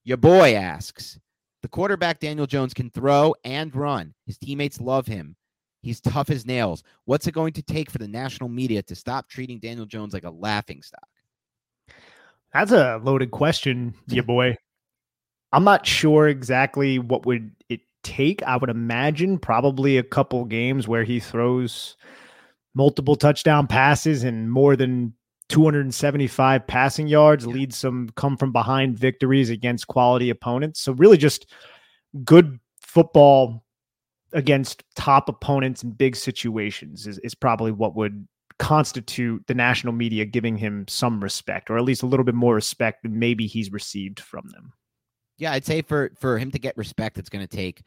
Your 0.05 0.16
boy 0.16 0.55
asks 0.55 1.18
the 1.62 1.68
quarterback 1.68 2.21
daniel 2.21 2.47
jones 2.47 2.75
can 2.75 2.91
throw 2.91 3.35
and 3.45 3.75
run. 3.75 4.14
His 4.27 4.39
teammates 4.39 4.81
love 4.81 5.07
him. 5.07 5.37
He's 5.83 6.01
tough 6.01 6.31
as 6.31 6.45
nails. 6.45 6.83
What's 7.05 7.27
it 7.27 7.33
going 7.33 7.53
to 7.55 7.62
take 7.62 7.91
for 7.91 7.99
the 7.99 8.09
national 8.09 8.49
media 8.49 8.83
to 8.83 8.95
stop 8.95 9.29
treating 9.29 9.61
daniel 9.61 9.87
jones 9.87 10.12
like 10.12 10.25
a 10.25 10.31
laughing 10.31 10.83
stock? 10.83 11.09
That's 12.53 12.73
a 12.73 13.01
loaded 13.03 13.31
question 13.31 13.95
your 14.09 14.25
boy. 14.25 14.57
I'm 15.53 15.64
not 15.64 15.87
sure 15.87 16.29
exactly 16.29 16.99
what 16.99 17.27
would 17.27 17.53
it 17.68 17.81
take, 18.03 18.42
I 18.42 18.57
would 18.57 18.70
imagine, 18.70 19.38
probably 19.38 19.98
a 19.98 20.03
couple 20.03 20.44
games 20.44 20.88
where 20.88 21.05
he 21.05 21.20
throws 21.20 21.96
multiple 22.74 23.16
touchdown 23.16 23.66
passes 23.66 24.22
and 24.24 24.51
more 24.51 24.76
than 24.76 25.14
275 25.48 26.66
passing 26.66 27.09
yards, 27.09 27.46
leads 27.46 27.76
some 27.76 28.09
come 28.16 28.36
from 28.36 28.53
behind 28.53 28.98
victories 28.98 29.51
against 29.51 29.88
quality 29.88 30.30
opponents. 30.30 30.80
So, 30.80 30.92
really, 30.92 31.16
just 31.16 31.46
good 32.24 32.59
football 32.80 33.64
against 34.32 34.84
top 34.94 35.28
opponents 35.28 35.82
in 35.82 35.90
big 35.90 36.14
situations 36.14 37.07
is, 37.07 37.18
is 37.18 37.34
probably 37.34 37.72
what 37.72 37.96
would 37.96 38.26
constitute 38.61 39.44
the 39.46 39.55
national 39.55 39.92
media 39.92 40.24
giving 40.24 40.57
him 40.57 40.86
some 40.86 41.20
respect, 41.20 41.70
or 41.70 41.78
at 41.78 41.84
least 41.84 42.03
a 42.03 42.07
little 42.07 42.24
bit 42.24 42.34
more 42.34 42.55
respect 42.55 43.03
than 43.03 43.18
maybe 43.18 43.46
he's 43.46 43.72
received 43.72 44.20
from 44.20 44.46
them. 44.51 44.72
Yeah, 45.41 45.53
I'd 45.53 45.64
say 45.64 45.82
for 45.82 46.12
for 46.20 46.38
him 46.38 46.51
to 46.53 46.59
get 46.59 46.76
respect, 46.76 47.18
it's 47.18 47.30
going 47.30 47.47
to 47.47 47.57
take 47.57 47.82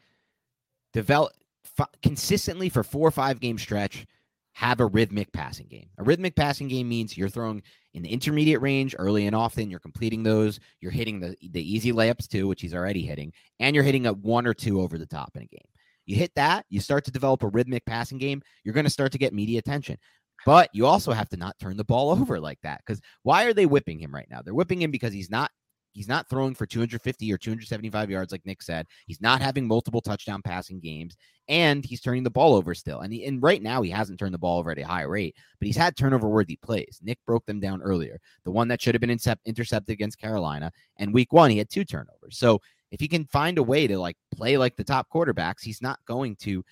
develop 0.92 1.32
f- 1.78 1.88
consistently 2.02 2.68
for 2.68 2.82
four 2.82 3.06
or 3.08 3.12
five 3.12 3.40
game 3.40 3.56
stretch. 3.56 4.06
Have 4.54 4.80
a 4.80 4.86
rhythmic 4.86 5.32
passing 5.32 5.66
game. 5.66 5.88
A 5.98 6.04
rhythmic 6.04 6.36
passing 6.36 6.68
game 6.68 6.88
means 6.88 7.16
you're 7.16 7.28
throwing 7.28 7.62
in 7.94 8.02
the 8.02 8.08
intermediate 8.08 8.60
range 8.60 8.94
early 8.98 9.26
and 9.26 9.34
often. 9.34 9.70
You're 9.70 9.80
completing 9.80 10.22
those. 10.22 10.60
You're 10.80 10.92
hitting 10.92 11.20
the 11.20 11.36
the 11.52 11.74
easy 11.74 11.92
layups 11.92 12.28
too, 12.28 12.48
which 12.48 12.60
he's 12.60 12.74
already 12.74 13.02
hitting, 13.02 13.32
and 13.60 13.74
you're 13.74 13.84
hitting 13.84 14.06
a 14.06 14.12
one 14.12 14.46
or 14.46 14.54
two 14.54 14.80
over 14.80 14.98
the 14.98 15.06
top 15.06 15.30
in 15.36 15.42
a 15.42 15.46
game. 15.46 15.66
You 16.06 16.16
hit 16.16 16.32
that, 16.34 16.66
you 16.68 16.80
start 16.80 17.04
to 17.06 17.10
develop 17.10 17.42
a 17.44 17.48
rhythmic 17.48 17.86
passing 17.86 18.18
game. 18.18 18.42
You're 18.62 18.74
going 18.74 18.84
to 18.84 18.90
start 18.90 19.12
to 19.12 19.18
get 19.18 19.32
media 19.32 19.58
attention. 19.58 19.96
But 20.44 20.68
you 20.74 20.86
also 20.86 21.12
have 21.12 21.28
to 21.30 21.36
not 21.36 21.58
turn 21.58 21.76
the 21.76 21.84
ball 21.84 22.10
over 22.20 22.40
like 22.40 22.58
that. 22.62 22.82
Because 22.84 23.00
why 23.22 23.44
are 23.44 23.54
they 23.54 23.66
whipping 23.66 23.98
him 23.98 24.14
right 24.14 24.28
now? 24.28 24.42
They're 24.42 24.54
whipping 24.54 24.82
him 24.82 24.90
because 24.90 25.12
he's 25.12 25.30
not 25.30 25.50
He's 25.94 26.08
not 26.08 26.28
throwing 26.28 26.54
for 26.54 26.66
250 26.66 27.32
or 27.32 27.38
275 27.38 28.10
yards, 28.10 28.32
like 28.32 28.44
Nick 28.44 28.62
said. 28.62 28.86
He's 29.06 29.20
not 29.20 29.40
having 29.40 29.66
multiple 29.66 30.00
touchdown 30.00 30.42
passing 30.42 30.80
games, 30.80 31.16
and 31.48 31.84
he's 31.84 32.00
turning 32.00 32.24
the 32.24 32.30
ball 32.30 32.54
over 32.54 32.74
still. 32.74 33.00
And, 33.00 33.12
he, 33.12 33.24
and 33.24 33.40
right 33.40 33.62
now, 33.62 33.80
he 33.80 33.90
hasn't 33.90 34.18
turned 34.18 34.34
the 34.34 34.38
ball 34.38 34.58
over 34.58 34.72
at 34.72 34.78
a 34.78 34.86
high 34.86 35.02
rate, 35.02 35.36
but 35.60 35.66
he's 35.66 35.76
had 35.76 35.96
turnover 35.96 36.28
worthy 36.28 36.56
plays. 36.56 36.98
Nick 37.02 37.18
broke 37.24 37.46
them 37.46 37.60
down 37.60 37.80
earlier. 37.80 38.18
The 38.44 38.50
one 38.50 38.66
that 38.68 38.82
should 38.82 38.94
have 38.94 39.00
been 39.00 39.16
intercepted 39.46 39.92
against 39.92 40.20
Carolina, 40.20 40.72
and 40.98 41.14
week 41.14 41.32
one, 41.32 41.50
he 41.50 41.58
had 41.58 41.70
two 41.70 41.84
turnovers. 41.84 42.38
So 42.38 42.60
if 42.90 42.98
he 42.98 43.06
can 43.06 43.24
find 43.26 43.58
a 43.58 43.62
way 43.62 43.86
to 43.86 43.96
like 43.96 44.16
play 44.34 44.56
like 44.56 44.76
the 44.76 44.84
top 44.84 45.06
quarterbacks, 45.14 45.62
he's 45.62 45.80
not 45.80 46.00
going 46.06 46.34
to 46.36 46.64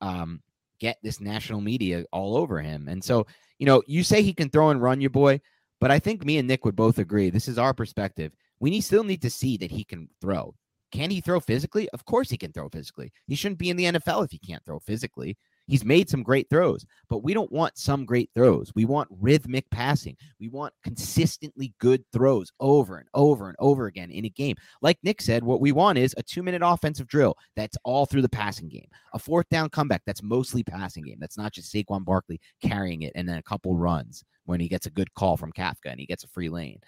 um, 0.00 0.40
get 0.78 0.96
this 1.02 1.20
national 1.20 1.60
media 1.60 2.04
all 2.12 2.36
over 2.36 2.60
him. 2.60 2.88
And 2.88 3.04
so, 3.04 3.26
you 3.58 3.66
know, 3.66 3.82
you 3.86 4.02
say 4.02 4.22
he 4.22 4.32
can 4.32 4.48
throw 4.48 4.70
and 4.70 4.80
run, 4.80 5.02
your 5.02 5.10
boy, 5.10 5.40
but 5.80 5.90
I 5.90 5.98
think 5.98 6.24
me 6.24 6.38
and 6.38 6.48
Nick 6.48 6.64
would 6.64 6.76
both 6.76 6.98
agree. 6.98 7.30
This 7.30 7.46
is 7.46 7.58
our 7.58 7.74
perspective 7.74 8.32
we 8.60 8.70
need, 8.70 8.82
still 8.82 9.04
need 9.04 9.22
to 9.22 9.30
see 9.30 9.56
that 9.58 9.70
he 9.70 9.84
can 9.84 10.08
throw. 10.20 10.54
Can 10.92 11.10
he 11.10 11.20
throw 11.20 11.40
physically? 11.40 11.88
Of 11.90 12.04
course 12.04 12.30
he 12.30 12.36
can 12.36 12.52
throw 12.52 12.68
physically. 12.68 13.12
He 13.26 13.34
shouldn't 13.34 13.58
be 13.58 13.70
in 13.70 13.76
the 13.76 13.84
NFL 13.84 14.24
if 14.24 14.30
he 14.30 14.38
can't 14.38 14.64
throw 14.64 14.80
physically. 14.80 15.36
He's 15.70 15.84
made 15.84 16.10
some 16.10 16.24
great 16.24 16.50
throws, 16.50 16.84
but 17.08 17.22
we 17.22 17.32
don't 17.32 17.52
want 17.52 17.78
some 17.78 18.04
great 18.04 18.28
throws. 18.34 18.72
We 18.74 18.86
want 18.86 19.08
rhythmic 19.20 19.70
passing. 19.70 20.16
We 20.40 20.48
want 20.48 20.74
consistently 20.82 21.74
good 21.78 22.02
throws 22.12 22.50
over 22.58 22.96
and 22.96 23.08
over 23.14 23.46
and 23.46 23.56
over 23.60 23.86
again 23.86 24.10
in 24.10 24.24
a 24.24 24.28
game. 24.28 24.56
Like 24.82 24.98
Nick 25.04 25.22
said, 25.22 25.44
what 25.44 25.60
we 25.60 25.70
want 25.70 25.96
is 25.96 26.12
a 26.18 26.24
two 26.24 26.42
minute 26.42 26.62
offensive 26.64 27.06
drill 27.06 27.36
that's 27.54 27.76
all 27.84 28.04
through 28.04 28.22
the 28.22 28.28
passing 28.28 28.68
game, 28.68 28.88
a 29.14 29.18
fourth 29.20 29.48
down 29.48 29.70
comeback 29.70 30.02
that's 30.04 30.24
mostly 30.24 30.64
passing 30.64 31.04
game. 31.04 31.18
That's 31.20 31.38
not 31.38 31.52
just 31.52 31.72
Saquon 31.72 32.04
Barkley 32.04 32.40
carrying 32.60 33.02
it 33.02 33.12
and 33.14 33.28
then 33.28 33.38
a 33.38 33.42
couple 33.42 33.76
runs 33.76 34.24
when 34.46 34.58
he 34.58 34.66
gets 34.66 34.86
a 34.86 34.90
good 34.90 35.14
call 35.14 35.36
from 35.36 35.52
Kafka 35.52 35.86
and 35.86 36.00
he 36.00 36.06
gets 36.06 36.24
a 36.24 36.28
free 36.28 36.48
lane. 36.48 36.80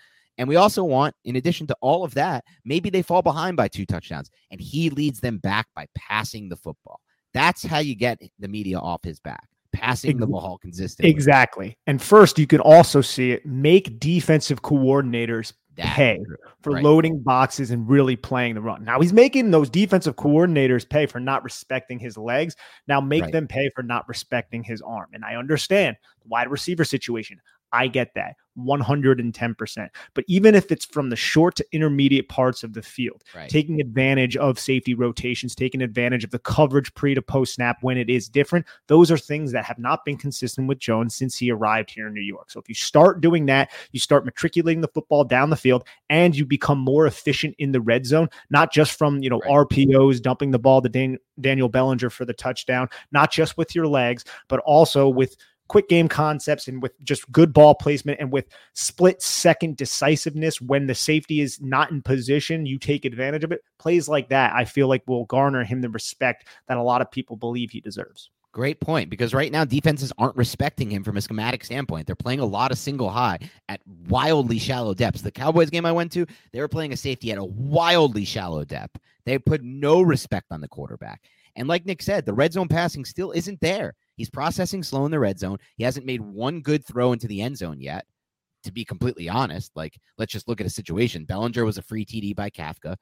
And 0.43 0.49
we 0.49 0.57
also 0.57 0.83
want, 0.83 1.15
in 1.25 1.37
addition 1.37 1.69
to 1.69 1.77
all 1.81 2.03
of 2.03 2.15
that, 2.15 2.43
maybe 2.65 2.91
they 2.91 3.03
fall 3.03 3.23
behind 3.23 3.57
by 3.57 3.69
two 3.69 3.87
touchdowns 3.87 4.29
and 4.51 4.61
he 4.61 4.91
leads 4.91 5.21
them 5.21 5.39
back 5.39 5.69
by 5.77 5.87
passing 5.95 6.49
the 6.49 6.57
football. 6.57 6.99
That's 7.33 7.65
how 7.65 7.79
you 7.79 7.95
get 7.95 8.21
the 8.41 8.49
media 8.49 8.81
off 8.81 9.05
his 9.05 9.21
back, 9.21 9.47
passing 9.73 10.17
the 10.19 10.27
ball 10.27 10.59
consistently. 10.59 11.13
Exactly. 11.13 11.79
And 11.87 12.03
first, 12.03 12.41
you 12.41 12.49
can 12.49 12.59
also 12.59 13.01
see 13.01 13.31
it 13.31 13.47
make 13.47 14.01
defensive 14.01 14.63
coordinators 14.63 15.53
pay 15.77 16.19
for 16.61 16.73
right. 16.73 16.83
loading 16.83 17.23
boxes 17.23 17.71
and 17.71 17.89
really 17.89 18.17
playing 18.17 18.57
the 18.57 18.63
run. 18.63 18.83
Now 18.83 19.01
he's 19.01 19.13
making 19.13 19.53
those 19.53 19.71
defensive 19.71 20.17
coordinators 20.17 20.91
pay 20.91 21.07
for 21.07 21.21
not 21.21 21.45
respecting 21.45 22.01
his 22.01 22.19
legs. 22.19 22.57
Now 22.89 23.01
make 23.01 23.23
right. 23.23 23.33
them 23.33 23.47
pay 23.47 23.71
for 23.77 23.85
not 23.85 24.09
respecting 24.09 24.65
his 24.65 24.83
arm. 24.83 25.11
And 25.13 25.25
I 25.25 25.37
understand 25.37 25.97
the 26.21 26.29
wide 26.29 26.51
receiver 26.51 26.85
situation. 26.85 27.41
I 27.73 27.89
get 27.89 28.15
that. 28.15 28.37
110%. 28.59 29.89
But 30.15 30.25
even 30.29 30.55
if 30.55 30.71
it's 30.71 30.85
from 30.85 31.09
the 31.11 31.17
short 31.17 31.55
to 31.57 31.67
intermediate 31.73 32.29
parts 32.29 32.63
of 32.63 32.75
the 32.75 32.83
field, 32.83 33.23
Right. 33.35 33.49
taking 33.49 33.81
advantage 33.81 34.37
of 34.37 34.59
safety 34.59 34.95
rotations, 34.95 35.55
taking 35.55 35.81
advantage 35.83 36.25
of 36.25 36.31
the 36.31 36.39
coverage 36.39 36.93
pre 36.95 37.15
to 37.15 37.23
post 37.23 37.55
snap 37.55 37.79
when 37.81 37.97
it 37.97 38.11
is 38.11 38.29
different, 38.29 38.67
those 38.89 39.11
are 39.11 39.17
things 39.19 39.53
that 39.53 39.65
have 39.65 39.79
not 39.79 40.05
been 40.05 40.17
consistent 40.19 40.69
with 40.69 40.79
Jones 40.79 41.15
since 41.15 41.37
he 41.39 41.51
arrived 41.51 41.91
here 41.91 42.07
in 42.09 42.15
New 42.15 42.21
York. 42.21 42.51
So 42.51 42.61
if 42.61 42.69
you 42.69 42.75
start 42.75 43.21
doing 43.21 43.47
that, 43.47 43.71
you 43.93 44.01
start 44.01 44.25
matriculating 44.25 44.81
the 44.83 44.89
football 44.89 45.25
down 45.25 45.51
the 45.51 45.57
field 45.57 45.85
and 46.11 46.37
you 46.37 46.45
become 46.45 46.79
more 46.79 47.07
efficient 47.07 47.55
in 47.59 47.73
the 47.73 47.81
red 47.81 48.05
zone, 48.07 48.29
not 48.51 48.73
just 48.73 48.99
from, 48.99 49.23
you 49.23 49.31
know, 49.31 49.41
Right. 49.41 49.51
RPOs, 49.51 50.21
dumping 50.21 50.51
the 50.51 50.59
ball 50.59 50.83
to 50.83 50.89
Dan- 50.89 51.19
Daniel 51.41 51.69
Bellinger 51.69 52.11
for 52.11 52.25
the 52.25 52.35
touchdown, 52.35 52.89
not 53.13 53.33
just 53.33 53.57
with 53.57 53.75
your 53.75 53.87
legs, 53.87 54.25
but 54.49 54.61
also 54.61 55.09
with 55.09 55.37
quick 55.69 55.89
game 55.89 56.09
concepts 56.09 56.69
and 56.69 56.83
with 56.83 56.93
just 57.03 57.31
good 57.33 57.53
ball 57.53 57.75
placement 57.75 58.21
and 58.21 58.31
with 58.31 58.47
split 58.75 59.23
second 59.23 59.77
decisiveness 59.77 60.61
when 60.61 60.87
the 60.87 60.95
safety 60.95 61.41
is 61.41 61.61
not 61.61 61.91
in 61.91 62.03
position, 62.03 62.67
you 62.67 62.79
take 62.79 63.05
advantage 63.05 63.45
of 63.45 63.53
it. 63.53 63.63
Plays 63.79 64.09
like 64.09 64.29
that, 64.29 64.53
I 64.55 64.65
feel 64.65 64.89
like 64.89 65.03
will 65.07 65.25
garner 65.25 65.65
him 65.65 65.81
the 65.81 65.89
respect 65.89 66.47
that 66.69 66.77
a 66.77 66.83
lot 66.83 67.01
of 67.01 67.11
people 67.11 67.37
believe 67.37 67.71
he 67.71 67.81
deserves. 67.81 68.31
Great 68.53 68.81
point. 68.81 69.09
Because 69.09 69.33
right 69.33 69.51
now 69.51 69.65
defenses 69.65 70.13
aren't 70.19 70.37
respecting 70.37 70.91
him 70.91 71.03
from 71.03 71.17
a 71.17 71.23
schematic 71.23 71.65
standpoint. 71.65 72.07
They're 72.07 72.15
playing 72.15 72.41
a 72.41 72.47
lot 72.47 72.71
of 72.71 72.79
single 72.79 73.09
high 73.09 73.39
at 73.69 73.81
wildly 74.09 74.59
shallow 74.59 74.93
depths. 74.93 75.23
The 75.23 75.31
Cowboys 75.31 75.71
game 75.71 75.87
I 75.87 75.93
went 75.93 76.13
to, 76.13 76.27
they 76.53 76.61
were 76.61 76.69
playing 76.69 76.93
a 76.93 76.97
safety 76.97 77.33
at 77.33 77.39
a 77.39 77.45
wildly 77.45 78.27
shallow 78.27 78.65
depth. 78.65 79.01
They 79.25 79.39
put 79.39 79.63
no 79.63 80.03
respect 80.03 80.49
on 80.51 80.61
the 80.61 80.69
quarterback. 80.69 81.23
And 81.57 81.69
like 81.69 81.85
Nick 81.85 82.03
said, 82.03 82.25
the 82.25 82.33
red 82.33 82.53
zone 82.53 82.69
passing 82.69 83.05
still 83.05 83.33
isn't 83.33 83.61
there. 83.61 83.95
He's 84.17 84.31
processing 84.31 84.83
slow 84.83 85.05
in 85.05 85.11
the 85.11 85.19
red 85.19 85.39
zone. 85.39 85.59
He 85.77 85.85
hasn't 85.85 86.07
made 86.07 86.21
one 86.21 86.61
good 86.61 86.87
throw 86.87 87.13
into 87.13 87.27
the 87.27 87.43
end 87.43 87.59
zone 87.59 87.81
yet. 87.81 88.07
To 88.65 88.73
be 88.73 88.85
completely 88.85 89.29
honest, 89.29 89.73
like 89.75 89.99
let's 90.19 90.33
just 90.33 90.47
look 90.47 90.61
at 90.61 90.67
a 90.67 90.71
situation. 90.71 91.25
Bellinger 91.25 91.65
was 91.65 91.79
a 91.79 91.83
free 91.83 92.05
TD 92.05 92.37
by 92.37 92.49
Kafka. 92.49 92.97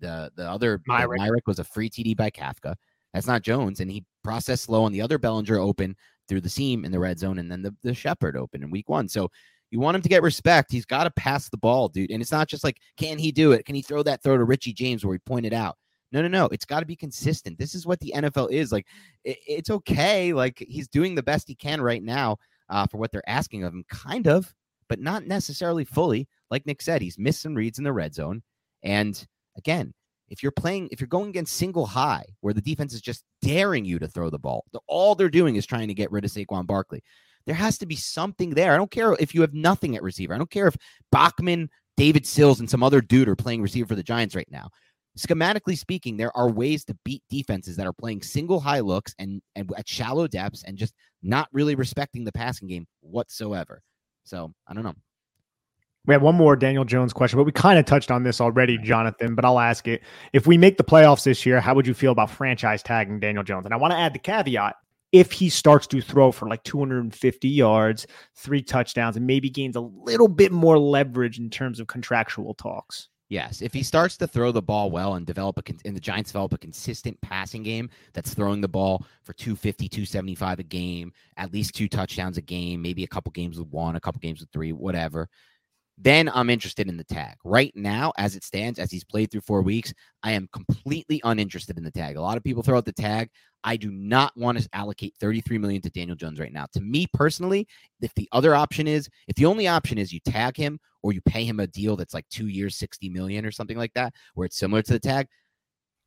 The 0.00 0.32
the 0.34 0.50
other 0.50 0.80
Myarick. 0.88 1.18
Myarick 1.18 1.46
was 1.46 1.60
a 1.60 1.64
free 1.64 1.88
TD 1.88 2.16
by 2.16 2.30
Kafka. 2.30 2.74
That's 3.12 3.28
not 3.28 3.42
Jones, 3.42 3.78
and 3.78 3.88
he 3.88 4.04
processed 4.24 4.64
slow 4.64 4.82
on 4.82 4.90
the 4.90 5.00
other 5.00 5.18
Bellinger 5.18 5.56
open 5.56 5.94
through 6.28 6.40
the 6.40 6.48
seam 6.48 6.84
in 6.84 6.90
the 6.90 6.98
red 6.98 7.20
zone, 7.20 7.38
and 7.38 7.48
then 7.48 7.62
the 7.62 7.72
the 7.84 7.94
Shepard 7.94 8.36
open 8.36 8.64
in 8.64 8.70
week 8.70 8.88
one. 8.88 9.08
So 9.08 9.30
you 9.70 9.78
want 9.80 9.96
him 9.96 10.02
to 10.02 10.08
get 10.08 10.22
respect. 10.22 10.72
He's 10.72 10.84
got 10.84 11.04
to 11.04 11.10
pass 11.10 11.48
the 11.48 11.58
ball, 11.58 11.88
dude. 11.88 12.10
And 12.10 12.22
it's 12.22 12.32
not 12.32 12.48
just 12.48 12.64
like, 12.64 12.78
can 12.96 13.18
he 13.18 13.32
do 13.32 13.52
it? 13.52 13.66
Can 13.66 13.74
he 13.74 13.82
throw 13.82 14.02
that 14.04 14.22
throw 14.22 14.36
to 14.36 14.44
Richie 14.44 14.72
James 14.72 15.04
where 15.04 15.14
he 15.14 15.18
pointed 15.20 15.52
out? 15.52 15.76
No, 16.14 16.22
no, 16.22 16.28
no. 16.28 16.46
It's 16.52 16.64
got 16.64 16.78
to 16.78 16.86
be 16.86 16.94
consistent. 16.94 17.58
This 17.58 17.74
is 17.74 17.86
what 17.86 17.98
the 17.98 18.12
NFL 18.14 18.52
is. 18.52 18.70
Like, 18.70 18.86
it, 19.24 19.36
it's 19.48 19.68
okay. 19.68 20.32
Like, 20.32 20.64
he's 20.66 20.86
doing 20.86 21.16
the 21.16 21.24
best 21.24 21.48
he 21.48 21.56
can 21.56 21.82
right 21.82 22.02
now 22.02 22.36
uh, 22.70 22.86
for 22.86 22.98
what 22.98 23.10
they're 23.10 23.28
asking 23.28 23.64
of 23.64 23.74
him, 23.74 23.84
kind 23.90 24.28
of, 24.28 24.54
but 24.88 25.00
not 25.00 25.26
necessarily 25.26 25.84
fully. 25.84 26.28
Like 26.50 26.66
Nick 26.66 26.82
said, 26.82 27.02
he's 27.02 27.18
missed 27.18 27.42
some 27.42 27.56
reads 27.56 27.78
in 27.78 27.84
the 27.84 27.92
red 27.92 28.14
zone. 28.14 28.44
And 28.84 29.26
again, 29.56 29.92
if 30.28 30.40
you're 30.40 30.52
playing, 30.52 30.88
if 30.92 31.00
you're 31.00 31.08
going 31.08 31.30
against 31.30 31.56
single 31.56 31.84
high, 31.84 32.24
where 32.42 32.54
the 32.54 32.62
defense 32.62 32.94
is 32.94 33.00
just 33.00 33.24
daring 33.42 33.84
you 33.84 33.98
to 33.98 34.06
throw 34.06 34.30
the 34.30 34.38
ball, 34.38 34.64
all 34.86 35.16
they're 35.16 35.28
doing 35.28 35.56
is 35.56 35.66
trying 35.66 35.88
to 35.88 35.94
get 35.94 36.12
rid 36.12 36.24
of 36.24 36.30
Saquon 36.30 36.64
Barkley. 36.64 37.02
There 37.44 37.56
has 37.56 37.76
to 37.78 37.86
be 37.86 37.96
something 37.96 38.50
there. 38.50 38.72
I 38.72 38.76
don't 38.76 38.90
care 38.90 39.16
if 39.18 39.34
you 39.34 39.40
have 39.40 39.52
nothing 39.52 39.96
at 39.96 40.02
receiver. 40.02 40.32
I 40.32 40.38
don't 40.38 40.50
care 40.50 40.68
if 40.68 40.76
Bachman, 41.10 41.70
David 41.96 42.24
Sills, 42.24 42.60
and 42.60 42.70
some 42.70 42.84
other 42.84 43.00
dude 43.00 43.28
are 43.28 43.36
playing 43.36 43.62
receiver 43.62 43.88
for 43.88 43.96
the 43.96 44.02
Giants 44.02 44.36
right 44.36 44.48
now. 44.48 44.70
Schematically 45.18 45.78
speaking, 45.78 46.16
there 46.16 46.36
are 46.36 46.50
ways 46.50 46.84
to 46.86 46.96
beat 47.04 47.22
defenses 47.30 47.76
that 47.76 47.86
are 47.86 47.92
playing 47.92 48.22
single 48.22 48.58
high 48.60 48.80
looks 48.80 49.14
and, 49.18 49.40
and 49.54 49.70
at 49.76 49.88
shallow 49.88 50.26
depths 50.26 50.64
and 50.64 50.76
just 50.76 50.94
not 51.22 51.48
really 51.52 51.74
respecting 51.74 52.24
the 52.24 52.32
passing 52.32 52.66
game 52.66 52.86
whatsoever. 53.00 53.80
So 54.24 54.52
I 54.66 54.74
don't 54.74 54.82
know. 54.82 54.94
We 56.06 56.12
have 56.12 56.22
one 56.22 56.34
more 56.34 56.54
Daniel 56.54 56.84
Jones 56.84 57.14
question, 57.14 57.38
but 57.38 57.44
we 57.44 57.52
kind 57.52 57.78
of 57.78 57.86
touched 57.86 58.10
on 58.10 58.24
this 58.24 58.40
already, 58.40 58.76
Jonathan. 58.76 59.34
But 59.34 59.44
I'll 59.44 59.60
ask 59.60 59.88
it: 59.88 60.02
If 60.34 60.46
we 60.46 60.58
make 60.58 60.76
the 60.76 60.84
playoffs 60.84 61.24
this 61.24 61.46
year, 61.46 61.60
how 61.60 61.74
would 61.74 61.86
you 61.86 61.94
feel 61.94 62.12
about 62.12 62.30
franchise 62.30 62.82
tagging 62.82 63.20
Daniel 63.20 63.42
Jones? 63.42 63.64
And 63.64 63.72
I 63.72 63.78
want 63.78 63.92
to 63.92 63.98
add 63.98 64.12
the 64.12 64.18
caveat: 64.18 64.74
if 65.12 65.32
he 65.32 65.48
starts 65.48 65.86
to 65.86 66.02
throw 66.02 66.30
for 66.32 66.48
like 66.48 66.62
250 66.64 67.48
yards, 67.48 68.06
three 68.34 68.60
touchdowns, 68.60 69.16
and 69.16 69.26
maybe 69.26 69.48
gains 69.48 69.76
a 69.76 69.80
little 69.80 70.28
bit 70.28 70.52
more 70.52 70.78
leverage 70.78 71.38
in 71.38 71.48
terms 71.48 71.80
of 71.80 71.86
contractual 71.86 72.52
talks. 72.52 73.08
Yes, 73.34 73.62
if 73.62 73.74
he 73.74 73.82
starts 73.82 74.16
to 74.18 74.28
throw 74.28 74.52
the 74.52 74.62
ball 74.62 74.92
well 74.92 75.14
and 75.14 75.26
develop 75.26 75.58
a 75.58 75.62
and 75.84 75.96
the 75.96 76.00
Giants 76.00 76.30
develop 76.30 76.54
a 76.54 76.58
consistent 76.58 77.20
passing 77.20 77.64
game 77.64 77.90
that's 78.12 78.32
throwing 78.32 78.60
the 78.60 78.68
ball 78.68 79.04
for 79.24 79.32
250, 79.32 79.88
275 79.88 80.60
a 80.60 80.62
game, 80.62 81.12
at 81.36 81.52
least 81.52 81.74
two 81.74 81.88
touchdowns 81.88 82.38
a 82.38 82.40
game, 82.40 82.80
maybe 82.80 83.02
a 83.02 83.08
couple 83.08 83.32
games 83.32 83.58
with 83.58 83.66
one, 83.72 83.96
a 83.96 84.00
couple 84.00 84.20
games 84.20 84.38
with 84.38 84.50
three, 84.50 84.70
whatever. 84.70 85.28
Then 85.96 86.28
I'm 86.28 86.50
interested 86.50 86.88
in 86.88 86.96
the 86.96 87.04
tag. 87.04 87.36
Right 87.44 87.72
now, 87.76 88.12
as 88.18 88.34
it 88.34 88.42
stands, 88.42 88.78
as 88.78 88.90
he's 88.90 89.04
played 89.04 89.30
through 89.30 89.42
four 89.42 89.62
weeks, 89.62 89.94
I 90.22 90.32
am 90.32 90.48
completely 90.52 91.20
uninterested 91.24 91.78
in 91.78 91.84
the 91.84 91.90
tag. 91.90 92.16
A 92.16 92.20
lot 92.20 92.36
of 92.36 92.42
people 92.42 92.62
throw 92.62 92.78
out 92.78 92.84
the 92.84 92.92
tag. 92.92 93.30
I 93.62 93.76
do 93.76 93.90
not 93.90 94.36
want 94.36 94.58
to 94.58 94.68
allocate 94.72 95.14
33 95.20 95.56
million 95.58 95.80
to 95.82 95.90
Daniel 95.90 96.16
Jones 96.16 96.40
right 96.40 96.52
now. 96.52 96.66
To 96.72 96.80
me 96.80 97.06
personally, 97.14 97.66
if 98.02 98.12
the 98.14 98.28
other 98.32 98.54
option 98.54 98.88
is, 98.88 99.08
if 99.28 99.36
the 99.36 99.46
only 99.46 99.68
option 99.68 99.96
is 99.96 100.12
you 100.12 100.20
tag 100.20 100.56
him 100.56 100.78
or 101.02 101.12
you 101.12 101.20
pay 101.22 101.44
him 101.44 101.60
a 101.60 101.66
deal 101.66 101.96
that's 101.96 102.12
like 102.12 102.28
two 102.28 102.48
years, 102.48 102.76
60 102.76 103.08
million 103.08 103.46
or 103.46 103.52
something 103.52 103.78
like 103.78 103.94
that, 103.94 104.12
where 104.34 104.46
it's 104.46 104.58
similar 104.58 104.82
to 104.82 104.92
the 104.92 104.98
tag, 104.98 105.28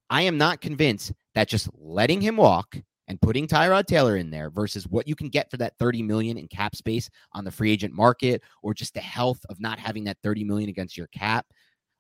I 0.10 0.24
am 0.24 0.38
not 0.38 0.62
convinced 0.62 1.14
that 1.34 1.48
just 1.48 1.70
letting 1.74 2.22
him 2.22 2.38
walk 2.38 2.78
and 3.08 3.22
putting 3.22 3.48
Tyrod 3.48 3.86
Taylor 3.86 4.18
in 4.18 4.30
there 4.30 4.50
versus 4.50 4.88
what 4.88 5.08
you 5.08 5.16
can 5.16 5.30
get 5.30 5.50
for 5.50 5.58
that 5.58 5.78
30 5.78 6.04
million 6.04 6.38
in 6.38 6.48
cap 6.48 6.76
space 6.76 7.10
on 7.34 7.44
the 7.46 7.52
free 7.52 7.72
agent 7.72 7.94
market 7.94 8.42
or 8.62 8.74
just 8.74 8.94
the 8.94 9.00
health 9.00 9.40
of 9.50 9.60
not 9.60 9.80
having 9.80 10.04
that 10.06 10.18
30 10.24 10.44
million 10.44 10.70
against 10.70 10.98
your 10.98 11.08
cap. 11.08 11.46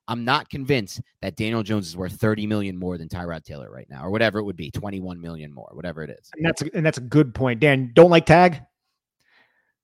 I'm 0.09 0.23
not 0.23 0.49
convinced 0.49 1.01
that 1.21 1.35
Daniel 1.35 1.63
Jones 1.63 1.87
is 1.87 1.97
worth 1.97 2.13
30 2.13 2.47
million 2.47 2.77
more 2.77 2.97
than 2.97 3.09
Tyrod 3.09 3.43
Taylor 3.43 3.69
right 3.69 3.87
now, 3.89 4.03
or 4.05 4.09
whatever 4.09 4.39
it 4.39 4.43
would 4.43 4.55
be, 4.55 4.71
21 4.71 5.19
million 5.19 5.53
more, 5.53 5.69
whatever 5.73 6.01
it 6.01 6.09
is. 6.09 6.29
And 6.35 6.45
that's 6.45 6.61
a, 6.61 6.69
and 6.73 6.85
that's 6.85 6.97
a 6.97 7.01
good 7.01 7.35
point. 7.35 7.59
Dan, 7.59 7.91
don't 7.93 8.09
like 8.09 8.25
tag? 8.25 8.61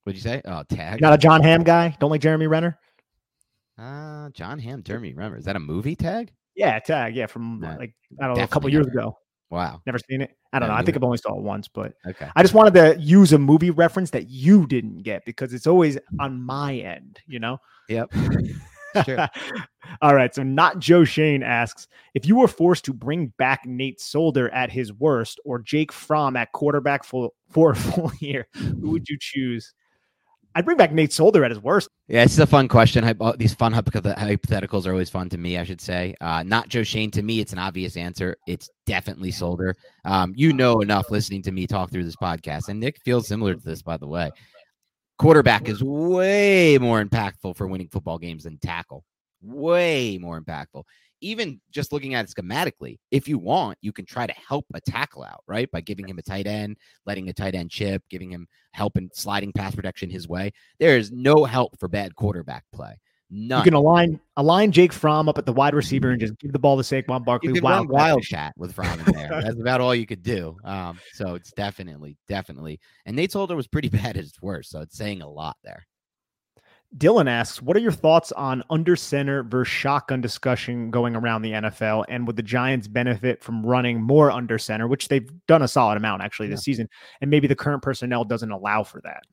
What'd 0.04 0.16
you 0.16 0.22
say? 0.22 0.40
Oh, 0.46 0.62
tag. 0.62 1.00
Not 1.00 1.12
a 1.12 1.18
Jon 1.18 1.42
Hamm 1.42 1.62
guy. 1.62 1.96
Don't 2.00 2.10
like 2.10 2.20
Jeremy 2.22 2.46
Renner. 2.46 2.78
Uh, 3.78 4.30
Jon 4.30 4.58
Hamm, 4.58 4.82
Jeremy 4.82 5.12
Remember. 5.12 5.36
Is 5.36 5.44
that 5.44 5.56
a 5.56 5.60
movie 5.60 5.96
tag? 5.96 6.32
Yeah, 6.54 6.78
tag. 6.78 7.16
Yeah, 7.16 7.26
from 7.26 7.60
No, 7.60 7.76
like 7.78 7.94
I 8.20 8.26
don't 8.26 8.36
know, 8.36 8.44
a 8.44 8.48
couple 8.48 8.70
years 8.70 8.86
never. 8.86 8.98
ago. 8.98 9.18
Wow. 9.50 9.82
Never 9.86 9.98
seen 9.98 10.20
it. 10.22 10.36
I 10.52 10.58
don't 10.58 10.68
No, 10.68 10.74
know. 10.74 10.80
I 10.80 10.84
think. 10.84 10.96
I've 10.96 11.04
only 11.04 11.18
saw 11.18 11.36
it 11.36 11.42
once, 11.42 11.68
but 11.68 11.94
Okay. 12.06 12.28
I 12.34 12.42
just 12.42 12.54
wanted 12.54 12.74
to 12.74 13.00
use 13.00 13.32
a 13.32 13.38
movie 13.38 13.70
reference 13.70 14.10
that 14.10 14.28
you 14.28 14.66
didn't 14.66 15.02
get 15.02 15.24
because 15.24 15.52
it's 15.54 15.66
always 15.66 15.98
on 16.18 16.42
my 16.42 16.74
end, 16.76 17.20
you 17.26 17.38
know? 17.38 17.58
Yep. 17.88 18.12
Sure. 19.04 19.28
All 20.02 20.14
right. 20.14 20.32
So, 20.32 20.44
not 20.44 20.78
Joe 20.78 21.02
Schoen 21.02 21.42
asks 21.42 21.88
if 22.14 22.26
you 22.28 22.36
were 22.36 22.46
forced 22.46 22.84
to 22.84 22.92
bring 22.92 23.32
back 23.38 23.66
Nate 23.66 24.00
Solder 24.00 24.48
at 24.50 24.70
his 24.70 24.92
worst 24.92 25.40
or 25.44 25.58
Jake 25.58 25.90
Fromm 25.90 26.36
at 26.36 26.52
quarterback 26.52 27.02
for, 27.02 27.32
for 27.50 27.72
a 27.72 27.74
full 27.74 28.12
year, 28.20 28.46
who 28.54 28.90
would 28.92 29.08
you 29.08 29.18
choose? 29.20 29.74
I'd 30.56 30.64
bring 30.64 30.76
back 30.76 30.92
Nate 30.92 31.12
Solder 31.12 31.44
at 31.44 31.50
his 31.50 31.60
worst. 31.60 31.88
Yeah, 32.06 32.22
this 32.22 32.34
is 32.34 32.38
a 32.38 32.46
fun 32.46 32.68
question. 32.68 33.02
Hypo- 33.02 33.36
These 33.36 33.54
fun 33.54 33.72
hypotheticals 33.72 34.86
are 34.86 34.92
always 34.92 35.10
fun 35.10 35.28
to 35.30 35.38
me, 35.38 35.58
I 35.58 35.64
should 35.64 35.80
say. 35.80 36.14
Uh, 36.20 36.44
not 36.44 36.68
Joe 36.68 36.84
Schoen. 36.84 37.10
To 37.12 37.22
me, 37.22 37.40
it's 37.40 37.52
an 37.52 37.58
obvious 37.58 37.96
answer. 37.96 38.36
It's 38.46 38.70
definitely 38.86 39.32
Solder. 39.32 39.74
Um, 40.04 40.32
you 40.36 40.52
know 40.52 40.80
enough 40.80 41.10
listening 41.10 41.42
to 41.42 41.52
me 41.52 41.66
talk 41.66 41.90
through 41.90 42.04
this 42.04 42.16
podcast, 42.16 42.68
and 42.68 42.78
Nick 42.78 42.98
feels 43.04 43.26
similar 43.26 43.54
to 43.54 43.60
this, 43.60 43.82
by 43.82 43.96
the 43.96 44.06
way. 44.06 44.30
Quarterback 45.18 45.68
is 45.68 45.82
way 45.82 46.78
more 46.78 47.04
impactful 47.04 47.56
for 47.56 47.66
winning 47.66 47.88
football 47.88 48.18
games 48.18 48.44
than 48.44 48.58
tackle. 48.58 49.04
Way 49.42 50.18
more 50.18 50.40
impactful. 50.40 50.84
Even 51.20 51.60
just 51.70 51.92
looking 51.92 52.14
at 52.14 52.24
it 52.24 52.34
schematically, 52.34 52.98
if 53.10 53.28
you 53.28 53.38
want, 53.38 53.78
you 53.80 53.92
can 53.92 54.04
try 54.04 54.26
to 54.26 54.32
help 54.32 54.66
a 54.74 54.80
tackle 54.80 55.22
out, 55.22 55.42
right? 55.46 55.70
By 55.70 55.80
giving 55.80 56.08
him 56.08 56.18
a 56.18 56.22
tight 56.22 56.46
end, 56.46 56.76
letting 57.06 57.28
a 57.28 57.32
tight 57.32 57.54
end 57.54 57.70
chip, 57.70 58.02
giving 58.10 58.30
him 58.30 58.46
help 58.72 58.96
in 58.96 59.08
sliding 59.12 59.52
pass 59.52 59.74
protection 59.74 60.10
his 60.10 60.28
way. 60.28 60.52
There 60.78 60.98
is 60.98 61.10
no 61.12 61.44
help 61.44 61.78
for 61.78 61.88
bad 61.88 62.14
quarterback 62.14 62.64
play. 62.72 62.98
None. 63.30 63.60
You 63.60 63.64
can 63.64 63.74
align 63.74 64.20
align 64.36 64.70
Jake 64.70 64.92
Fromm 64.92 65.28
up 65.28 65.38
at 65.38 65.46
the 65.46 65.52
wide 65.52 65.74
receiver 65.74 66.10
and 66.10 66.20
just 66.20 66.38
give 66.38 66.52
the 66.52 66.58
ball 66.58 66.76
to 66.76 66.82
Saquon 66.82 67.24
Barkley. 67.24 67.52
you 67.52 67.60
Wow, 67.60 67.78
run 67.78 67.88
Wildcat 67.88 68.54
with 68.56 68.72
Fromm 68.72 69.00
in 69.00 69.12
there. 69.12 69.28
That's 69.42 69.58
about 69.58 69.80
all 69.80 69.94
you 69.94 70.06
could 70.06 70.22
do. 70.22 70.56
Um, 70.62 71.00
so 71.14 71.34
it's 71.34 71.50
definitely, 71.52 72.16
definitely. 72.28 72.78
And 73.06 73.16
Nate 73.16 73.32
Solder 73.32 73.56
was 73.56 73.66
pretty 73.66 73.88
bad 73.90 74.16
at 74.16 74.16
his 74.16 74.34
worst, 74.40 74.70
so 74.70 74.82
it's 74.82 74.96
saying 74.96 75.22
a 75.22 75.28
lot 75.28 75.56
there. 75.64 75.84
Dylan 76.96 77.28
asks, 77.28 77.60
"What 77.60 77.76
are 77.76 77.80
your 77.80 77.90
thoughts 77.92 78.30
on 78.32 78.62
under 78.70 78.94
center 78.94 79.42
versus 79.42 79.72
shotgun 79.72 80.20
discussion 80.20 80.90
going 80.90 81.16
around 81.16 81.42
the 81.42 81.52
NFL, 81.52 82.04
and 82.08 82.26
would 82.26 82.36
the 82.36 82.42
Giants 82.42 82.86
benefit 82.86 83.42
from 83.42 83.66
running 83.66 84.00
more 84.00 84.30
under 84.30 84.58
center, 84.58 84.86
which 84.86 85.08
they've 85.08 85.28
done 85.46 85.62
a 85.62 85.68
solid 85.68 85.96
amount 85.96 86.22
actually 86.22 86.48
this 86.48 86.62
season, 86.62 86.88
and 87.20 87.30
maybe 87.30 87.48
the 87.48 87.56
current 87.56 87.82
personnel 87.82 88.24
doesn't 88.24 88.50
allow 88.52 88.82
for 88.84 89.00
that?" 89.02 89.24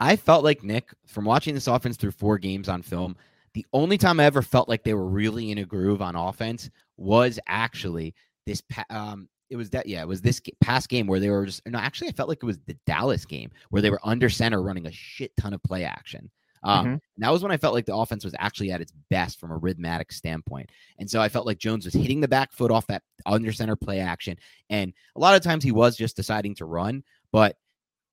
I 0.00 0.16
felt 0.16 0.44
like 0.44 0.64
Nick 0.64 0.88
from 1.06 1.24
watching 1.26 1.54
this 1.54 1.66
offense 1.66 1.96
through 1.96 2.12
four 2.12 2.38
games 2.38 2.68
on 2.68 2.82
film. 2.82 3.16
The 3.54 3.66
only 3.74 3.98
time 3.98 4.18
I 4.18 4.24
ever 4.24 4.40
felt 4.42 4.68
like 4.68 4.82
they 4.82 4.94
were 4.94 5.06
really 5.08 5.50
in 5.50 5.58
a 5.58 5.64
groove 5.66 6.00
on 6.00 6.16
offense 6.16 6.70
was 6.96 7.38
actually 7.46 8.14
this. 8.46 8.62
pa- 8.62 8.86
Um, 8.88 9.28
it 9.50 9.56
was 9.56 9.68
that 9.70 9.86
yeah, 9.86 10.00
it 10.00 10.08
was 10.08 10.22
this 10.22 10.40
past 10.62 10.88
game 10.88 11.06
where 11.06 11.20
they 11.20 11.28
were 11.28 11.44
just 11.44 11.60
no, 11.66 11.78
actually 11.78 12.08
I 12.08 12.12
felt 12.12 12.30
like 12.30 12.38
it 12.42 12.46
was 12.46 12.58
the 12.66 12.76
Dallas 12.86 13.26
game 13.26 13.50
where 13.68 13.82
they 13.82 13.90
were 13.90 14.00
under 14.02 14.30
center 14.30 14.62
running 14.62 14.86
a 14.86 14.90
shit 14.92 15.36
ton 15.36 15.52
of 15.52 15.62
play 15.62 15.84
action. 15.84 16.30
Um, 16.64 16.86
mm-hmm. 16.86 16.96
that 17.18 17.32
was 17.32 17.42
when 17.42 17.52
I 17.52 17.56
felt 17.56 17.74
like 17.74 17.86
the 17.86 17.96
offense 17.96 18.24
was 18.24 18.34
actually 18.38 18.70
at 18.70 18.80
its 18.80 18.92
best 19.10 19.40
from 19.40 19.50
a 19.50 19.56
rhythmic 19.56 20.12
standpoint. 20.12 20.70
And 20.98 21.10
so 21.10 21.20
I 21.20 21.28
felt 21.28 21.46
like 21.46 21.58
Jones 21.58 21.84
was 21.84 21.94
hitting 21.94 22.20
the 22.20 22.28
back 22.28 22.52
foot 22.52 22.70
off 22.70 22.86
that 22.86 23.02
under 23.26 23.52
center 23.52 23.76
play 23.76 24.00
action. 24.00 24.36
And 24.70 24.92
a 25.16 25.20
lot 25.20 25.34
of 25.34 25.42
times 25.42 25.64
he 25.64 25.72
was 25.72 25.96
just 25.96 26.16
deciding 26.16 26.54
to 26.56 26.64
run, 26.64 27.02
but 27.32 27.56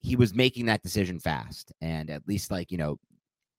he 0.01 0.15
was 0.15 0.33
making 0.33 0.65
that 0.67 0.81
decision 0.81 1.19
fast. 1.19 1.71
And 1.81 2.09
at 2.09 2.27
least 2.27 2.51
like, 2.51 2.71
you 2.71 2.77
know, 2.77 2.99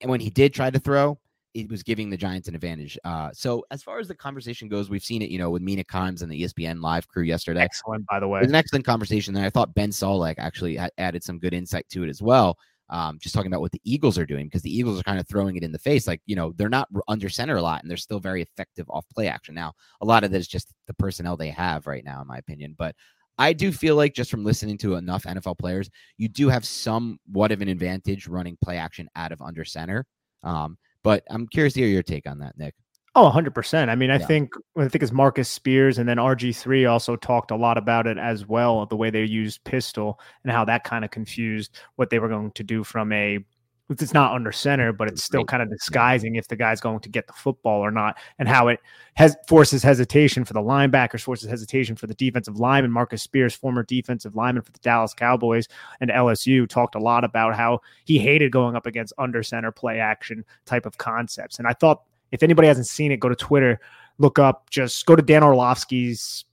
and 0.01 0.11
when 0.11 0.21
he 0.21 0.31
did 0.31 0.55
try 0.55 0.71
to 0.71 0.79
throw, 0.79 1.19
it 1.55 1.69
was 1.69 1.83
giving 1.83 2.11
the 2.11 2.17
Giants 2.17 2.49
an 2.49 2.55
advantage. 2.55 2.99
Uh, 3.05 3.31
so 3.33 3.65
as 3.71 3.83
far 3.83 3.99
as 3.99 4.09
the 4.09 4.15
conversation 4.15 4.69
goes, 4.69 4.89
we've 4.89 5.03
seen 5.03 5.21
it, 5.21 5.31
you 5.31 5.39
know, 5.39 5.51
with 5.51 5.63
Mina 5.63 5.85
Kimes 5.85 6.23
and 6.23 6.31
the 6.31 6.43
ESPN 6.43 6.81
live 6.81 7.09
crew 7.09 7.25
yesterday. 7.25 7.61
Excellent, 7.61 8.07
by 8.07 8.21
the 8.21 8.29
way. 8.29 8.39
It 8.39 8.43
was 8.43 8.51
an 8.51 8.57
excellent 8.57 8.85
conversation. 8.85 9.37
And 9.37 9.45
I 9.45 9.51
thought 9.51 9.75
Ben 9.75 9.91
Solak 9.91 10.37
actually 10.39 10.79
added 10.99 11.25
some 11.25 11.39
good 11.39 11.53
insight 11.53 11.89
to 11.91 12.05
it 12.05 12.09
as 12.09 12.23
well. 12.23 12.57
Um, 12.91 13.19
just 13.21 13.35
talking 13.35 13.51
about 13.51 13.61
what 13.61 13.73
the 13.73 13.81
Eagles 13.85 14.19
are 14.19 14.27
doing 14.27 14.47
because 14.47 14.63
the 14.63 14.77
Eagles 14.77 14.99
are 14.99 15.05
kind 15.05 15.21
of 15.21 15.29
throwing 15.29 15.57
it 15.57 15.63
in 15.63 15.71
the 15.71 15.79
face. 15.79 16.09
Like, 16.09 16.21
you 16.27 16.35
know, 16.35 16.53
they're 16.57 16.69
not 16.69 16.89
under 17.07 17.29
center 17.29 17.57
a 17.57 17.63
lot 17.63 17.83
and 17.83 17.91
they're 17.91 17.97
still 17.97 18.19
very 18.19 18.43
effective 18.43 18.91
off 18.91 19.07
play 19.15 19.29
action. 19.29 19.55
Now, 19.55 19.75
a 20.01 20.05
lot 20.05 20.25
of 20.25 20.33
that 20.33 20.39
is 20.39 20.49
just 20.49 20.73
the 20.89 20.95
personnel 20.95 21.37
they 21.37 21.51
have 21.51 21.87
right 21.87 22.05
now, 22.05 22.21
in 22.21 22.27
my 22.27 22.39
opinion. 22.39 22.75
But 22.77 22.97
I 23.39 23.53
do 23.53 23.73
feel 23.73 23.97
like 23.97 24.13
just 24.13 24.31
from 24.31 24.45
listening 24.45 24.77
to 24.79 24.97
enough 24.97 25.23
NFL 25.23 25.59
players, 25.59 25.89
you 26.19 26.29
do 26.29 26.49
have 26.49 26.65
somewhat 26.65 27.53
of 27.53 27.63
an 27.63 27.69
advantage 27.69 28.27
running 28.27 28.59
play 28.63 28.77
action 28.77 29.09
out 29.17 29.33
of 29.33 29.41
under 29.41 29.65
center. 29.65 30.05
Um, 30.43 30.77
but 31.03 31.23
I'm 31.31 31.47
curious 31.47 31.75
to 31.75 31.81
hear 31.81 31.89
your 31.89 32.03
take 32.03 32.29
on 32.29 32.41
that, 32.41 32.59
Nick. 32.59 32.75
Oh, 33.21 33.31
100%. 33.31 33.91
I 33.91 33.95
mean, 33.97 34.11
I 34.11 34.17
yeah. 34.17 34.27
think 34.27 34.55
I 34.79 34.89
think 34.89 35.03
it's 35.03 35.13
Marcus 35.13 35.47
Spears 35.47 35.99
and 35.99 36.09
then 36.09 36.17
RG3 36.17 36.91
also 36.91 37.17
talked 37.17 37.51
a 37.51 37.57
lot 37.57 37.77
about 37.77 38.07
it 38.07 38.17
as 38.17 38.47
well, 38.47 38.87
the 38.87 38.97
way 38.97 39.11
they 39.11 39.25
used 39.25 39.63
pistol 39.65 40.19
and 40.43 40.51
how 40.51 40.65
that 40.65 40.85
kind 40.85 41.05
of 41.05 41.11
confused 41.11 41.79
what 41.97 42.09
they 42.09 42.19
were 42.19 42.29
going 42.29 42.51
to 42.53 42.65
do 42.65 42.83
from 42.83 43.13
a 43.13 43.45
it's 43.91 44.15
not 44.15 44.33
under 44.33 44.53
center, 44.53 44.93
but 44.93 45.09
it's 45.09 45.23
still 45.23 45.45
kind 45.45 45.63
of 45.63 45.69
disguising 45.69 46.37
if 46.37 46.47
the 46.47 46.55
guy's 46.55 46.81
going 46.81 47.01
to 47.01 47.09
get 47.09 47.27
the 47.27 47.33
football 47.33 47.81
or 47.81 47.91
not, 47.91 48.17
and 48.39 48.49
how 48.49 48.69
it 48.69 48.79
has 49.15 49.37
forces 49.49 49.83
hesitation 49.83 50.45
for 50.45 50.53
the 50.53 50.63
linebackers, 50.63 51.23
forces 51.23 51.51
hesitation 51.51 51.97
for 51.97 52.07
the 52.07 52.15
defensive 52.15 52.59
lineman. 52.59 52.93
Marcus 52.93 53.23
Spears, 53.23 53.55
former 53.55 53.83
defensive 53.83 54.37
lineman 54.37 54.63
for 54.63 54.71
the 54.71 54.79
Dallas 54.79 55.13
Cowboys 55.13 55.67
and 56.01 56.09
LSU, 56.09 56.69
talked 56.69 56.95
a 56.95 57.01
lot 57.01 57.25
about 57.25 57.57
how 57.57 57.81
he 58.05 58.19
hated 58.19 58.53
going 58.53 58.77
up 58.77 58.87
against 58.87 59.13
under 59.19 59.43
center 59.43 59.73
play 59.73 59.99
action 59.99 60.45
type 60.67 60.87
of 60.87 60.97
concepts. 60.97 61.59
And 61.59 61.67
I 61.67 61.73
thought 61.73 62.03
if 62.33 62.43
anybody 62.43 62.69
hasn't 62.69 62.87
seen 62.87 63.13
it, 63.13 63.21
go 63.21 63.29
to 63.29 63.37
Twitter, 63.37 63.81
look 64.19 64.39
up, 64.39 64.71
just 64.71 65.07
go 65.07 65.17
to 65.17 65.23
Dan 65.23 65.43
Orlovsky's 65.43 66.45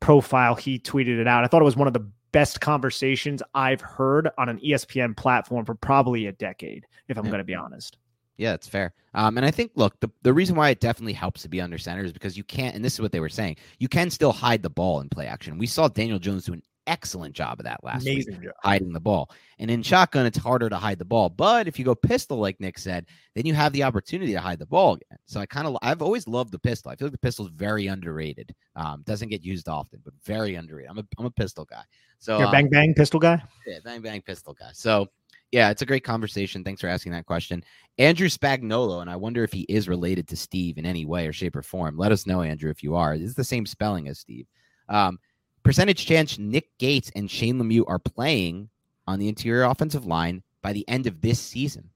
profile. 0.00 0.54
He 0.54 0.78
tweeted 0.78 1.18
it 1.18 1.28
out. 1.28 1.44
I 1.44 1.46
thought 1.46 1.62
it 1.62 1.66
was 1.66 1.76
one 1.76 1.86
of 1.86 1.92
the 1.92 2.06
best 2.32 2.60
conversations 2.60 3.42
I've 3.54 3.80
heard 3.80 4.30
on 4.38 4.48
an 4.48 4.58
ESPN 4.58 5.16
platform 5.16 5.64
for 5.64 5.74
probably 5.74 6.26
a 6.26 6.32
decade, 6.32 6.86
if 7.08 7.18
I'm 7.18 7.24
yeah. 7.24 7.30
going 7.30 7.38
to 7.40 7.44
be 7.44 7.54
honest. 7.54 7.98
Yeah, 8.36 8.54
it's 8.54 8.68
fair. 8.68 8.94
Um, 9.12 9.36
and 9.36 9.44
I 9.44 9.50
think, 9.50 9.72
look, 9.74 10.00
the, 10.00 10.08
the 10.22 10.32
reason 10.32 10.56
why 10.56 10.70
it 10.70 10.80
definitely 10.80 11.12
helps 11.12 11.42
to 11.42 11.48
be 11.48 11.60
under 11.60 11.76
center 11.76 12.04
is 12.04 12.12
because 12.12 12.38
you 12.38 12.44
can't, 12.44 12.74
and 12.74 12.82
this 12.82 12.94
is 12.94 13.00
what 13.00 13.12
they 13.12 13.20
were 13.20 13.28
saying, 13.28 13.56
you 13.78 13.88
can 13.88 14.08
still 14.08 14.32
hide 14.32 14.62
the 14.62 14.70
ball 14.70 15.00
in 15.00 15.10
play 15.10 15.26
action. 15.26 15.58
We 15.58 15.66
saw 15.66 15.88
Daniel 15.88 16.18
Jones 16.18 16.46
do 16.46 16.54
an 16.54 16.62
excellent 16.86 17.34
job 17.34 17.60
of 17.60 17.64
that 17.64 17.82
last 17.84 18.02
Amazing 18.02 18.34
week, 18.34 18.44
job. 18.44 18.54
hiding 18.62 18.92
the 18.92 19.00
ball. 19.00 19.30
And 19.58 19.70
in 19.70 19.82
shotgun, 19.82 20.26
it's 20.26 20.38
harder 20.38 20.68
to 20.68 20.76
hide 20.76 20.98
the 20.98 21.04
ball. 21.04 21.28
But 21.28 21.68
if 21.68 21.78
you 21.78 21.84
go 21.84 21.94
pistol, 21.94 22.38
like 22.38 22.58
Nick 22.60 22.78
said, 22.78 23.06
then 23.34 23.46
you 23.46 23.54
have 23.54 23.72
the 23.72 23.82
opportunity 23.82 24.32
to 24.32 24.40
hide 24.40 24.58
the 24.58 24.66
ball 24.66 24.94
again. 24.94 25.18
So 25.26 25.40
I 25.40 25.46
kind 25.46 25.66
of, 25.66 25.76
I've 25.82 26.02
always 26.02 26.26
loved 26.26 26.52
the 26.52 26.58
pistol. 26.58 26.90
I 26.90 26.96
feel 26.96 27.06
like 27.06 27.12
the 27.12 27.18
pistol 27.18 27.46
is 27.46 27.52
very 27.54 27.86
underrated. 27.86 28.54
Um, 28.76 29.02
doesn't 29.04 29.28
get 29.28 29.44
used 29.44 29.68
often, 29.68 30.00
but 30.04 30.14
very 30.24 30.54
underrated. 30.54 30.90
I'm 30.90 30.98
a, 30.98 31.04
I'm 31.18 31.26
a 31.26 31.30
pistol 31.30 31.64
guy. 31.64 31.82
So 32.18 32.38
You're 32.38 32.50
bang 32.50 32.68
bang 32.68 32.94
pistol 32.94 33.20
guy. 33.20 33.42
Yeah, 33.66 33.78
bang 33.84 34.02
bang 34.02 34.22
pistol 34.22 34.54
guy. 34.54 34.70
So 34.72 35.08
yeah, 35.52 35.70
it's 35.70 35.82
a 35.82 35.86
great 35.86 36.04
conversation. 36.04 36.62
Thanks 36.62 36.80
for 36.80 36.86
asking 36.86 37.12
that 37.12 37.26
question. 37.26 37.64
Andrew 37.98 38.28
Spagnuolo, 38.28 39.00
and 39.00 39.10
I 39.10 39.16
wonder 39.16 39.42
if 39.42 39.52
he 39.52 39.62
is 39.62 39.88
related 39.88 40.28
to 40.28 40.36
Steve 40.36 40.78
in 40.78 40.86
any 40.86 41.04
way 41.04 41.26
or 41.26 41.32
shape 41.32 41.56
or 41.56 41.62
form. 41.62 41.96
Let 41.96 42.12
us 42.12 42.26
know, 42.26 42.42
Andrew, 42.42 42.70
if 42.70 42.82
you 42.82 42.94
are. 42.94 43.14
It's 43.14 43.34
the 43.34 43.44
same 43.44 43.66
spelling 43.66 44.06
as 44.08 44.20
Steve. 44.20 44.46
Um, 44.88 45.18
percentage 45.62 46.06
chance 46.06 46.38
Nick 46.38 46.76
Gates 46.78 47.10
and 47.14 47.30
Shane 47.30 47.58
Lemieux 47.58 47.84
are 47.86 47.98
playing 47.98 48.70
on 49.06 49.18
the 49.18 49.28
interior 49.28 49.64
offensive 49.64 50.06
line 50.06 50.42
by 50.62 50.72
the 50.72 50.88
end 50.88 51.06
of 51.06 51.20
this 51.20 51.40
season? 51.40 51.90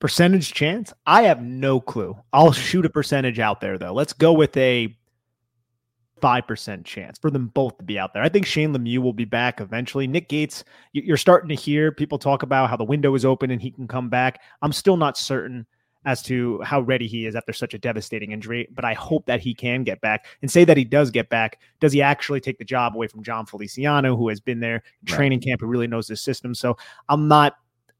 Percentage 0.00 0.52
chance? 0.52 0.92
I 1.06 1.22
have 1.22 1.42
no 1.42 1.80
clue. 1.80 2.16
I'll 2.32 2.52
shoot 2.52 2.86
a 2.86 2.90
percentage 2.90 3.38
out 3.38 3.60
there 3.60 3.78
though. 3.78 3.92
Let's 3.92 4.12
go 4.12 4.32
with 4.32 4.56
a 4.56 4.96
5% 6.20 6.84
chance 6.84 7.18
for 7.18 7.30
them 7.30 7.48
both 7.48 7.78
to 7.78 7.84
be 7.84 7.98
out 7.98 8.12
there. 8.12 8.22
I 8.22 8.28
think 8.28 8.46
Shane 8.46 8.72
Lemieux 8.74 8.98
will 8.98 9.12
be 9.12 9.24
back 9.24 9.60
eventually. 9.60 10.06
Nick 10.06 10.28
Gates, 10.28 10.64
you're 10.92 11.16
starting 11.16 11.48
to 11.48 11.54
hear 11.54 11.92
people 11.92 12.18
talk 12.18 12.42
about 12.42 12.70
how 12.70 12.76
the 12.76 12.84
window 12.84 13.14
is 13.14 13.24
open 13.24 13.50
and 13.50 13.60
he 13.60 13.70
can 13.70 13.88
come 13.88 14.08
back. 14.08 14.40
I'm 14.62 14.72
still 14.72 14.96
not 14.96 15.16
certain 15.16 15.66
as 16.04 16.22
to 16.22 16.60
how 16.62 16.80
ready 16.80 17.06
he 17.06 17.26
is 17.26 17.34
after 17.34 17.52
such 17.52 17.74
a 17.74 17.78
devastating 17.78 18.32
injury, 18.32 18.68
but 18.72 18.84
I 18.84 18.94
hope 18.94 19.26
that 19.26 19.40
he 19.40 19.54
can 19.54 19.84
get 19.84 20.00
back 20.00 20.26
and 20.42 20.50
say 20.50 20.64
that 20.64 20.76
he 20.76 20.84
does 20.84 21.10
get 21.10 21.28
back. 21.28 21.60
Does 21.80 21.92
he 21.92 22.00
actually 22.00 22.40
take 22.40 22.58
the 22.58 22.64
job 22.64 22.94
away 22.94 23.08
from 23.08 23.22
Jon 23.22 23.46
Feliciano, 23.46 24.16
who 24.16 24.28
has 24.28 24.40
been 24.40 24.60
there 24.60 24.82
training 25.06 25.40
camp, 25.40 25.60
who 25.60 25.66
really 25.66 25.86
knows 25.86 26.06
the 26.06 26.16
system? 26.16 26.54
So 26.54 26.76
I'm 27.08 27.28
not 27.28 27.54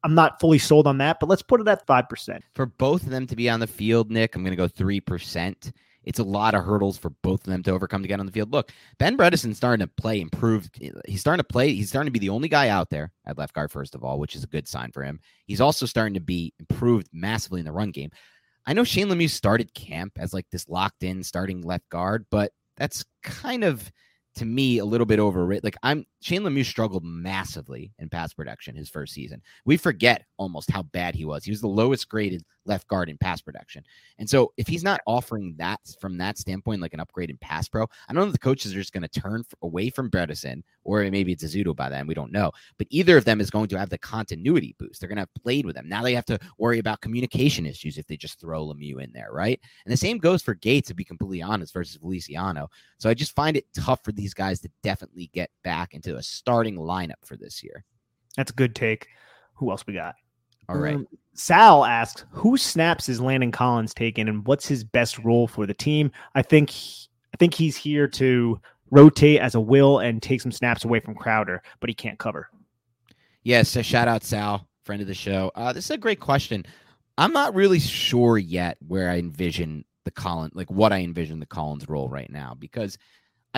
I'm 0.04 0.14
not 0.14 0.40
fully 0.40 0.58
sold 0.58 0.86
on 0.86 0.98
that, 0.98 1.18
but 1.18 1.28
let's 1.28 1.42
put 1.42 1.60
it 1.60 1.66
at 1.66 1.86
5%. 1.86 2.40
For 2.54 2.66
both 2.66 3.02
of 3.02 3.10
them 3.10 3.26
to 3.26 3.34
be 3.34 3.50
on 3.50 3.58
the 3.58 3.66
field, 3.66 4.10
Nick, 4.10 4.36
I'm 4.36 4.44
going 4.44 4.52
to 4.52 4.56
go 4.56 4.68
3%. 4.68 5.72
It's 6.04 6.18
a 6.18 6.24
lot 6.24 6.54
of 6.54 6.64
hurdles 6.64 6.96
for 6.96 7.10
both 7.10 7.40
of 7.40 7.52
them 7.52 7.62
to 7.64 7.72
overcome 7.72 8.02
to 8.02 8.08
get 8.08 8.20
on 8.20 8.26
the 8.26 8.32
field. 8.32 8.52
Look, 8.52 8.72
Ben 8.98 9.16
Bredeson's 9.16 9.56
starting 9.56 9.86
to 9.86 9.92
play 10.00 10.20
improved. 10.20 10.80
He's 11.06 11.20
starting 11.20 11.42
to 11.42 11.44
play. 11.44 11.74
He's 11.74 11.90
starting 11.90 12.06
to 12.06 12.18
be 12.18 12.18
the 12.18 12.30
only 12.30 12.48
guy 12.48 12.68
out 12.68 12.88
there 12.88 13.12
at 13.26 13.36
left 13.36 13.54
guard, 13.54 13.70
first 13.70 13.94
of 13.94 14.02
all, 14.02 14.18
which 14.18 14.34
is 14.34 14.44
a 14.44 14.48
good 14.48 14.66
sign 14.66 14.90
for 14.92 15.02
him. 15.02 15.20
He's 15.46 15.60
also 15.60 15.86
starting 15.86 16.14
to 16.14 16.20
be 16.20 16.54
improved 16.58 17.08
massively 17.12 17.60
in 17.60 17.66
the 17.66 17.72
run 17.72 17.90
game. 17.90 18.10
I 18.66 18.72
know 18.72 18.84
Shane 18.84 19.08
Lemieux 19.08 19.30
started 19.30 19.74
camp 19.74 20.12
as 20.18 20.32
like 20.32 20.46
this 20.50 20.68
locked 20.68 21.02
in 21.02 21.22
starting 21.22 21.62
left 21.62 21.88
guard, 21.88 22.26
but 22.30 22.52
that's 22.76 23.04
kind 23.22 23.64
of 23.64 23.90
to 24.36 24.44
me 24.44 24.78
a 24.78 24.84
little 24.84 25.06
bit 25.06 25.18
overrated. 25.18 25.64
Like 25.64 25.76
I'm 25.82 26.06
Shane 26.20 26.42
Lemieux 26.42 26.64
struggled 26.64 27.04
massively 27.04 27.92
in 27.98 28.08
pass 28.08 28.32
production 28.32 28.74
his 28.74 28.88
first 28.88 29.14
season. 29.14 29.40
We 29.64 29.76
forget 29.76 30.24
almost 30.36 30.70
how 30.70 30.82
bad 30.82 31.14
he 31.14 31.24
was. 31.24 31.44
He 31.44 31.50
was 31.50 31.60
the 31.60 31.68
lowest 31.68 32.08
graded 32.08 32.44
left 32.68 32.86
guard 32.86 33.08
in 33.08 33.16
pass 33.16 33.40
production. 33.40 33.82
And 34.18 34.28
so 34.28 34.52
if 34.56 34.68
he's 34.68 34.84
not 34.84 35.00
offering 35.06 35.54
that 35.58 35.80
from 36.00 36.18
that 36.18 36.38
standpoint, 36.38 36.82
like 36.82 36.92
an 36.92 37.00
upgrade 37.00 37.30
in 37.30 37.38
pass 37.38 37.68
pro, 37.68 37.84
I 37.84 38.12
don't 38.12 38.22
know 38.22 38.26
if 38.26 38.32
the 38.32 38.38
coaches 38.38 38.72
are 38.72 38.78
just 38.78 38.92
going 38.92 39.08
to 39.08 39.20
turn 39.20 39.42
away 39.62 39.90
from 39.90 40.10
Bredeson 40.10 40.62
or 40.84 41.02
maybe 41.10 41.32
it's 41.32 41.44
Ezeudu 41.44 41.74
by 41.74 41.88
then. 41.88 42.06
We 42.06 42.14
don't 42.14 42.32
know. 42.32 42.52
But 42.76 42.88
either 42.90 43.16
of 43.16 43.24
them 43.24 43.40
is 43.40 43.50
going 43.50 43.68
to 43.68 43.78
have 43.78 43.90
the 43.90 43.98
continuity 43.98 44.76
boost. 44.78 45.00
They're 45.00 45.08
going 45.08 45.16
to 45.16 45.22
have 45.22 45.42
played 45.42 45.66
with 45.66 45.74
them. 45.74 45.88
Now 45.88 46.02
they 46.02 46.14
have 46.14 46.26
to 46.26 46.38
worry 46.58 46.78
about 46.78 47.00
communication 47.00 47.66
issues 47.66 47.96
if 47.98 48.06
they 48.06 48.16
just 48.16 48.40
throw 48.40 48.66
Lemieux 48.66 49.02
in 49.02 49.12
there, 49.12 49.30
right? 49.32 49.60
And 49.84 49.92
the 49.92 49.96
same 49.96 50.18
goes 50.18 50.42
for 50.42 50.54
Gates, 50.54 50.88
to 50.88 50.94
be 50.94 51.04
completely 51.04 51.42
honest, 51.42 51.72
versus 51.72 51.96
Feliciano. 51.96 52.68
So 52.98 53.08
I 53.08 53.14
just 53.14 53.34
find 53.34 53.56
it 53.56 53.66
tough 53.74 54.04
for 54.04 54.12
these 54.12 54.34
guys 54.34 54.60
to 54.60 54.70
definitely 54.82 55.30
get 55.32 55.50
back 55.64 55.94
into 55.94 56.07
a 56.16 56.22
starting 56.22 56.76
lineup 56.76 57.24
for 57.24 57.36
this 57.36 57.62
year. 57.62 57.84
That's 58.36 58.50
a 58.50 58.54
good 58.54 58.74
take. 58.74 59.08
Who 59.54 59.70
else 59.70 59.86
we 59.86 59.94
got? 59.94 60.14
All 60.68 60.76
right. 60.76 60.96
Um, 60.96 61.06
Sal 61.34 61.84
asks, 61.84 62.24
"Who 62.30 62.56
snaps 62.56 63.08
is 63.08 63.20
Landon 63.20 63.52
Collins 63.52 63.94
taking, 63.94 64.28
and 64.28 64.46
what's 64.46 64.66
his 64.66 64.84
best 64.84 65.18
role 65.20 65.46
for 65.46 65.66
the 65.66 65.74
team?" 65.74 66.10
I 66.34 66.42
think 66.42 66.70
I 67.32 67.36
think 67.38 67.54
he's 67.54 67.76
here 67.76 68.06
to 68.08 68.60
rotate 68.90 69.40
as 69.40 69.54
a 69.54 69.60
will 69.60 69.98
and 69.98 70.22
take 70.22 70.40
some 70.40 70.52
snaps 70.52 70.84
away 70.84 71.00
from 71.00 71.14
Crowder, 71.14 71.62
but 71.80 71.90
he 71.90 71.94
can't 71.94 72.18
cover. 72.18 72.48
Yes, 73.42 73.74
a 73.76 73.82
shout 73.82 74.08
out 74.08 74.24
Sal, 74.24 74.68
friend 74.84 75.00
of 75.00 75.08
the 75.08 75.14
show. 75.14 75.50
Uh, 75.54 75.72
this 75.72 75.86
is 75.86 75.90
a 75.90 75.98
great 75.98 76.20
question. 76.20 76.64
I'm 77.16 77.32
not 77.32 77.54
really 77.54 77.80
sure 77.80 78.38
yet 78.38 78.78
where 78.86 79.10
I 79.10 79.18
envision 79.18 79.84
the 80.04 80.10
Collins, 80.10 80.54
like 80.54 80.70
what 80.70 80.92
I 80.92 81.00
envision 81.00 81.40
the 81.40 81.46
Collins 81.46 81.88
role 81.88 82.08
right 82.08 82.30
now, 82.30 82.54
because 82.58 82.98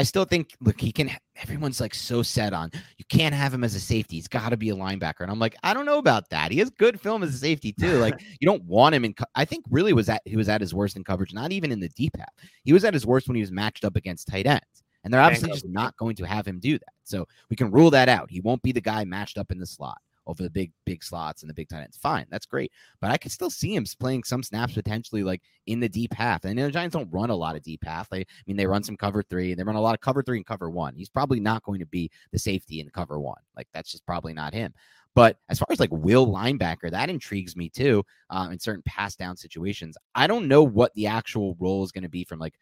I 0.00 0.02
still 0.02 0.24
think, 0.24 0.56
look, 0.62 0.80
he 0.80 0.92
can. 0.92 1.10
Everyone's 1.36 1.78
like 1.78 1.94
so 1.94 2.22
set 2.22 2.54
on 2.54 2.70
you 2.96 3.04
can't 3.10 3.34
have 3.34 3.52
him 3.52 3.62
as 3.64 3.74
a 3.74 3.80
safety. 3.80 4.16
He's 4.16 4.28
got 4.28 4.48
to 4.48 4.56
be 4.56 4.70
a 4.70 4.74
linebacker, 4.74 5.20
and 5.20 5.30
I'm 5.30 5.38
like, 5.38 5.54
I 5.62 5.74
don't 5.74 5.84
know 5.84 5.98
about 5.98 6.30
that. 6.30 6.50
He 6.50 6.58
has 6.60 6.70
good 6.70 6.98
film 6.98 7.22
as 7.22 7.34
a 7.34 7.36
safety 7.36 7.74
too. 7.78 7.98
Like 7.98 8.18
you 8.40 8.46
don't 8.46 8.64
want 8.64 8.94
him 8.94 9.04
in. 9.04 9.12
Co- 9.12 9.26
I 9.34 9.44
think 9.44 9.66
really 9.70 9.92
was 9.92 10.08
at 10.08 10.22
he 10.24 10.36
was 10.36 10.48
at 10.48 10.62
his 10.62 10.72
worst 10.72 10.96
in 10.96 11.04
coverage, 11.04 11.34
not 11.34 11.52
even 11.52 11.70
in 11.70 11.80
the 11.80 11.90
deep 11.90 12.16
half. 12.16 12.30
He 12.64 12.72
was 12.72 12.82
at 12.86 12.94
his 12.94 13.04
worst 13.04 13.28
when 13.28 13.34
he 13.34 13.42
was 13.42 13.52
matched 13.52 13.84
up 13.84 13.94
against 13.94 14.26
tight 14.26 14.46
ends, 14.46 14.64
and 15.04 15.12
they're 15.12 15.20
obviously 15.20 15.50
just 15.50 15.68
not 15.68 15.94
going 15.98 16.16
to 16.16 16.24
have 16.24 16.48
him 16.48 16.60
do 16.60 16.78
that. 16.78 16.92
So 17.04 17.28
we 17.50 17.56
can 17.56 17.70
rule 17.70 17.90
that 17.90 18.08
out. 18.08 18.30
He 18.30 18.40
won't 18.40 18.62
be 18.62 18.72
the 18.72 18.80
guy 18.80 19.04
matched 19.04 19.36
up 19.36 19.52
in 19.52 19.58
the 19.58 19.66
slot 19.66 19.98
over 20.26 20.42
the 20.42 20.50
big 20.50 20.72
big 20.86 21.02
slots 21.02 21.42
and 21.42 21.50
the 21.50 21.54
big 21.54 21.68
tight 21.68 21.82
ends. 21.82 21.96
Fine, 21.96 22.26
that's 22.30 22.46
great. 22.46 22.72
But 23.00 23.10
I 23.10 23.16
could 23.16 23.32
still 23.32 23.50
see 23.50 23.74
him 23.74 23.84
playing 23.98 24.24
some 24.24 24.42
snaps 24.42 24.74
potentially 24.74 25.22
like 25.22 25.42
in 25.66 25.80
the 25.80 25.88
deep 25.88 26.14
half. 26.14 26.44
And 26.44 26.58
the 26.58 26.70
Giants 26.70 26.94
don't 26.94 27.12
run 27.12 27.30
a 27.30 27.36
lot 27.36 27.56
of 27.56 27.62
deep 27.62 27.84
half. 27.84 28.08
They, 28.08 28.20
I 28.20 28.26
mean, 28.46 28.56
they 28.56 28.66
run 28.66 28.82
some 28.82 28.96
cover 28.96 29.22
three. 29.22 29.52
and 29.52 29.58
They 29.58 29.64
run 29.64 29.76
a 29.76 29.80
lot 29.80 29.94
of 29.94 30.00
cover 30.00 30.22
three 30.22 30.36
and 30.38 30.46
cover 30.46 30.70
one. 30.70 30.94
He's 30.94 31.08
probably 31.08 31.40
not 31.40 31.62
going 31.62 31.80
to 31.80 31.86
be 31.86 32.10
the 32.32 32.38
safety 32.38 32.80
in 32.80 32.88
cover 32.90 33.18
one. 33.20 33.40
Like 33.56 33.68
that's 33.74 33.90
just 33.90 34.06
probably 34.06 34.32
not 34.32 34.54
him. 34.54 34.72
But 35.14 35.38
as 35.48 35.58
far 35.58 35.66
as 35.70 35.80
like 35.80 35.90
will 35.92 36.26
linebacker, 36.26 36.90
that 36.90 37.10
intrigues 37.10 37.56
me 37.56 37.68
too. 37.68 38.04
Uh, 38.28 38.48
in 38.52 38.60
certain 38.60 38.82
pass 38.86 39.16
down 39.16 39.36
situations, 39.36 39.96
I 40.14 40.26
don't 40.26 40.46
know 40.46 40.62
what 40.62 40.94
the 40.94 41.08
actual 41.08 41.56
role 41.58 41.82
is 41.82 41.92
going 41.92 42.04
to 42.04 42.08
be 42.08 42.24
from 42.24 42.38
like 42.38 42.54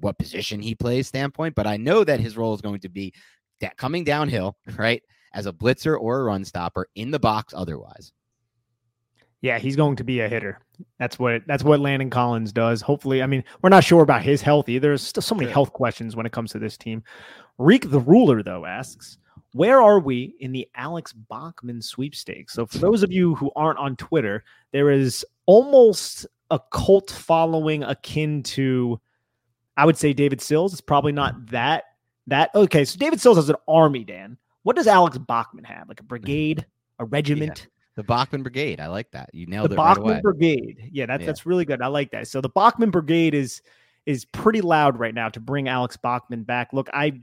what 0.00 0.18
position 0.18 0.60
he 0.60 0.74
plays 0.74 1.06
standpoint, 1.06 1.54
but 1.54 1.66
I 1.66 1.76
know 1.76 2.02
that 2.02 2.20
his 2.20 2.36
role 2.36 2.54
is 2.54 2.60
going 2.60 2.80
to 2.80 2.88
be 2.88 3.14
that 3.60 3.76
coming 3.76 4.02
downhill, 4.02 4.56
right? 4.76 5.02
As 5.34 5.46
a 5.46 5.52
blitzer 5.52 5.98
or 5.98 6.20
a 6.20 6.24
run 6.24 6.44
stopper 6.44 6.88
in 6.94 7.10
the 7.10 7.18
box 7.18 7.54
otherwise. 7.56 8.12
Yeah, 9.40 9.58
he's 9.58 9.74
going 9.74 9.96
to 9.96 10.04
be 10.04 10.20
a 10.20 10.28
hitter. 10.28 10.60
That's 10.98 11.18
what 11.18 11.42
that's 11.46 11.64
what 11.64 11.80
Landon 11.80 12.10
Collins 12.10 12.52
does. 12.52 12.80
Hopefully, 12.80 13.22
I 13.22 13.26
mean, 13.26 13.42
we're 13.60 13.70
not 13.70 13.82
sure 13.84 14.02
about 14.02 14.22
his 14.22 14.40
health 14.40 14.68
either. 14.68 14.88
There's 14.88 15.02
still 15.02 15.22
so 15.22 15.34
many 15.34 15.50
health 15.50 15.72
questions 15.72 16.14
when 16.14 16.26
it 16.26 16.32
comes 16.32 16.52
to 16.52 16.58
this 16.60 16.76
team. 16.76 17.02
Reek 17.58 17.90
the 17.90 18.00
ruler 18.00 18.42
though 18.42 18.66
asks, 18.66 19.18
where 19.52 19.82
are 19.82 19.98
we 19.98 20.36
in 20.40 20.52
the 20.52 20.68
Alex 20.76 21.12
Bachman 21.12 21.82
sweepstakes? 21.82 22.54
So 22.54 22.66
for 22.66 22.78
those 22.78 23.02
of 23.02 23.12
you 23.12 23.34
who 23.34 23.50
aren't 23.56 23.78
on 23.78 23.96
Twitter, 23.96 24.44
there 24.70 24.90
is 24.90 25.26
almost 25.46 26.26
a 26.50 26.60
cult 26.70 27.10
following 27.10 27.82
akin 27.82 28.42
to 28.44 29.00
I 29.76 29.86
would 29.86 29.96
say 29.96 30.12
David 30.12 30.40
Sills. 30.40 30.72
It's 30.72 30.80
probably 30.80 31.12
not 31.12 31.46
that 31.46 31.84
that 32.28 32.50
okay. 32.54 32.84
So 32.84 32.98
David 32.98 33.20
Sills 33.20 33.36
has 33.36 33.48
an 33.48 33.56
army, 33.66 34.04
Dan. 34.04 34.36
What 34.62 34.76
does 34.76 34.86
Alex 34.86 35.18
Bachman 35.18 35.64
have? 35.64 35.88
Like 35.88 36.00
a 36.00 36.04
brigade, 36.04 36.66
a 36.98 37.04
regiment? 37.04 37.60
Yeah. 37.60 37.68
The 37.96 38.04
Bachman 38.04 38.42
Brigade. 38.42 38.80
I 38.80 38.86
like 38.86 39.10
that. 39.10 39.28
You 39.34 39.44
nailed 39.46 39.68
the 39.68 39.74
it. 39.74 39.76
Bachman 39.76 40.08
right. 40.14 40.22
Brigade. 40.22 40.88
Yeah, 40.92 41.04
that's 41.04 41.20
Yeah. 41.20 41.26
that's 41.26 41.44
really 41.44 41.66
good. 41.66 41.82
I 41.82 41.88
like 41.88 42.10
that. 42.12 42.26
So 42.26 42.40
the 42.40 42.48
Bachman 42.48 42.90
Brigade 42.90 43.34
is 43.34 43.60
is 44.06 44.24
pretty 44.24 44.62
loud 44.62 44.98
right 44.98 45.14
now 45.14 45.28
to 45.28 45.38
bring 45.40 45.68
Alex 45.68 45.96
Bachman 45.98 46.42
back. 46.44 46.72
Look, 46.72 46.88
I 46.94 47.20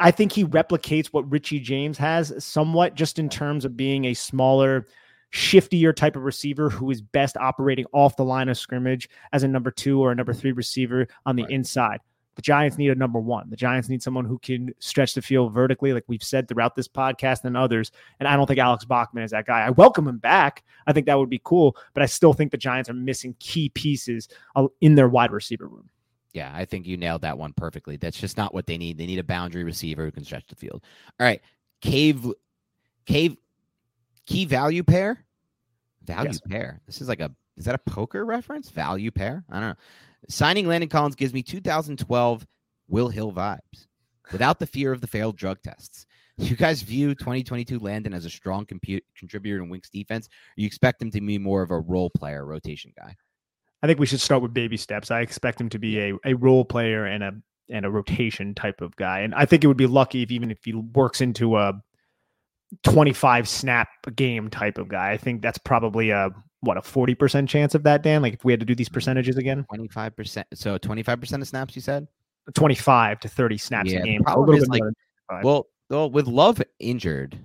I 0.00 0.10
think 0.10 0.32
he 0.32 0.44
replicates 0.44 1.06
what 1.08 1.30
Richie 1.30 1.60
James 1.60 1.96
has 1.96 2.34
somewhat, 2.44 2.94
just 2.96 3.18
in 3.20 3.28
terms 3.28 3.64
of 3.64 3.76
being 3.76 4.06
a 4.06 4.14
smaller, 4.14 4.86
shiftier 5.32 5.94
type 5.96 6.14
of 6.16 6.24
receiver 6.24 6.68
who 6.68 6.90
is 6.90 7.00
best 7.00 7.36
operating 7.38 7.86
off 7.92 8.16
the 8.16 8.24
line 8.24 8.48
of 8.50 8.58
scrimmage 8.58 9.08
as 9.32 9.44
a 9.44 9.48
number 9.48 9.70
two 9.70 9.98
or 10.00 10.10
a 10.12 10.14
number 10.14 10.34
three 10.34 10.52
receiver 10.52 11.06
on 11.24 11.36
the 11.36 11.44
Right. 11.44 11.52
inside. 11.52 12.00
The 12.34 12.42
Giants 12.42 12.78
need 12.78 12.90
a 12.90 12.94
number 12.94 13.18
one. 13.18 13.50
The 13.50 13.56
Giants 13.56 13.88
need 13.88 14.02
someone 14.02 14.24
who 14.24 14.38
can 14.38 14.74
stretch 14.78 15.14
the 15.14 15.20
field 15.22 15.52
vertically, 15.52 15.92
like 15.92 16.04
we've 16.06 16.22
said 16.22 16.48
throughout 16.48 16.74
this 16.74 16.88
podcast 16.88 17.44
and 17.44 17.56
others. 17.56 17.90
And 18.20 18.28
I 18.28 18.36
don't 18.36 18.46
think 18.46 18.58
Alex 18.58 18.84
Bachman 18.84 19.22
is 19.22 19.32
that 19.32 19.46
guy. 19.46 19.60
I 19.60 19.70
welcome 19.70 20.08
him 20.08 20.18
back. 20.18 20.64
I 20.86 20.92
think 20.92 21.06
that 21.06 21.18
would 21.18 21.28
be 21.28 21.40
cool, 21.44 21.76
but 21.92 22.02
I 22.02 22.06
still 22.06 22.32
think 22.32 22.50
the 22.50 22.56
Giants 22.56 22.88
are 22.88 22.94
missing 22.94 23.36
key 23.38 23.68
pieces 23.68 24.28
uh, 24.56 24.68
in 24.80 24.94
their 24.94 25.08
wide 25.08 25.30
receiver 25.30 25.66
room. 25.66 25.90
Yeah, 26.32 26.50
I 26.54 26.64
think 26.64 26.86
you 26.86 26.96
nailed 26.96 27.20
that 27.22 27.36
one 27.36 27.52
perfectly. 27.52 27.98
That's 27.98 28.18
just 28.18 28.38
not 28.38 28.54
what 28.54 28.66
they 28.66 28.78
need. 28.78 28.96
They 28.96 29.04
need 29.04 29.18
a 29.18 29.24
boundary 29.24 29.64
receiver 29.64 30.04
who 30.04 30.10
can 30.10 30.24
stretch 30.24 30.46
the 30.46 30.56
field. 30.56 30.82
All 31.20 31.26
right. 31.26 31.42
Cave 31.82 32.26
cave 33.04 33.36
key 34.24 34.46
value 34.46 34.82
pair? 34.82 35.26
Value 36.04 36.30
Yes. 36.30 36.40
pair. 36.48 36.80
This 36.86 37.02
is 37.02 37.08
like 37.08 37.20
a 37.20 37.30
is 37.58 37.66
that 37.66 37.74
a 37.74 37.90
poker 37.90 38.24
reference? 38.24 38.70
Value 38.70 39.10
pair? 39.10 39.44
I 39.50 39.60
don't 39.60 39.68
know. 39.68 39.74
Signing 40.28 40.66
Landon 40.66 40.88
Collins 40.88 41.16
gives 41.16 41.32
me 41.32 41.42
2012 41.42 42.46
Will 42.88 43.08
Hill 43.08 43.32
vibes 43.32 43.86
without 44.30 44.58
the 44.58 44.66
fear 44.66 44.92
of 44.92 45.00
the 45.00 45.06
failed 45.06 45.36
drug 45.36 45.58
tests. 45.62 46.06
You 46.38 46.56
guys 46.56 46.82
view 46.82 47.14
2022 47.14 47.78
Landon 47.78 48.14
as 48.14 48.24
a 48.24 48.30
strong 48.30 48.64
compute, 48.64 49.04
contributor 49.16 49.62
in 49.62 49.68
Winks 49.68 49.90
defense? 49.90 50.28
You 50.56 50.66
expect 50.66 51.02
him 51.02 51.10
to 51.10 51.20
be 51.20 51.38
more 51.38 51.62
of 51.62 51.70
a 51.70 51.78
role 51.78 52.10
player, 52.10 52.44
rotation 52.44 52.92
guy? 52.96 53.14
I 53.82 53.86
think 53.86 53.98
we 53.98 54.06
should 54.06 54.20
start 54.20 54.42
with 54.42 54.54
baby 54.54 54.76
steps. 54.76 55.10
I 55.10 55.20
expect 55.20 55.60
him 55.60 55.68
to 55.70 55.78
be 55.78 55.98
a, 55.98 56.14
a 56.24 56.34
role 56.34 56.64
player 56.64 57.04
and 57.04 57.22
a 57.22 57.32
and 57.68 57.86
a 57.86 57.90
rotation 57.90 58.54
type 58.54 58.80
of 58.80 58.94
guy. 58.96 59.20
And 59.20 59.34
I 59.34 59.46
think 59.46 59.64
it 59.64 59.66
would 59.66 59.76
be 59.76 59.86
lucky 59.86 60.22
if 60.22 60.30
even 60.30 60.50
if 60.50 60.58
he 60.64 60.74
works 60.74 61.20
into 61.20 61.56
a 61.56 61.74
25 62.84 63.48
snap 63.48 63.88
game 64.14 64.50
type 64.50 64.78
of 64.78 64.88
guy. 64.88 65.12
I 65.12 65.16
think 65.16 65.42
that's 65.42 65.58
probably 65.58 66.10
a 66.10 66.30
what 66.62 66.76
a 66.76 66.80
40% 66.80 67.48
chance 67.48 67.74
of 67.74 67.82
that, 67.82 68.02
Dan. 68.02 68.22
Like 68.22 68.34
if 68.34 68.44
we 68.44 68.52
had 68.52 68.60
to 68.60 68.66
do 68.66 68.74
these 68.74 68.88
mm, 68.88 68.94
percentages 68.94 69.36
again, 69.36 69.66
25%. 69.72 70.44
So 70.54 70.78
25% 70.78 71.40
of 71.40 71.48
snaps, 71.48 71.76
you 71.76 71.82
said? 71.82 72.06
25 72.54 73.20
to 73.20 73.28
30 73.28 73.58
snaps 73.58 73.92
Yeah, 73.92 73.98
a 73.98 74.02
game. 74.02 74.22
A 74.26 74.38
little 74.38 74.54
bit 74.54 74.68
like, 74.68 74.80
more 74.80 74.86
than 74.86 74.94
25. 75.28 75.44
Well, 75.44 75.66
well, 75.90 76.10
with 76.10 76.26
Love 76.26 76.62
injured, 76.78 77.38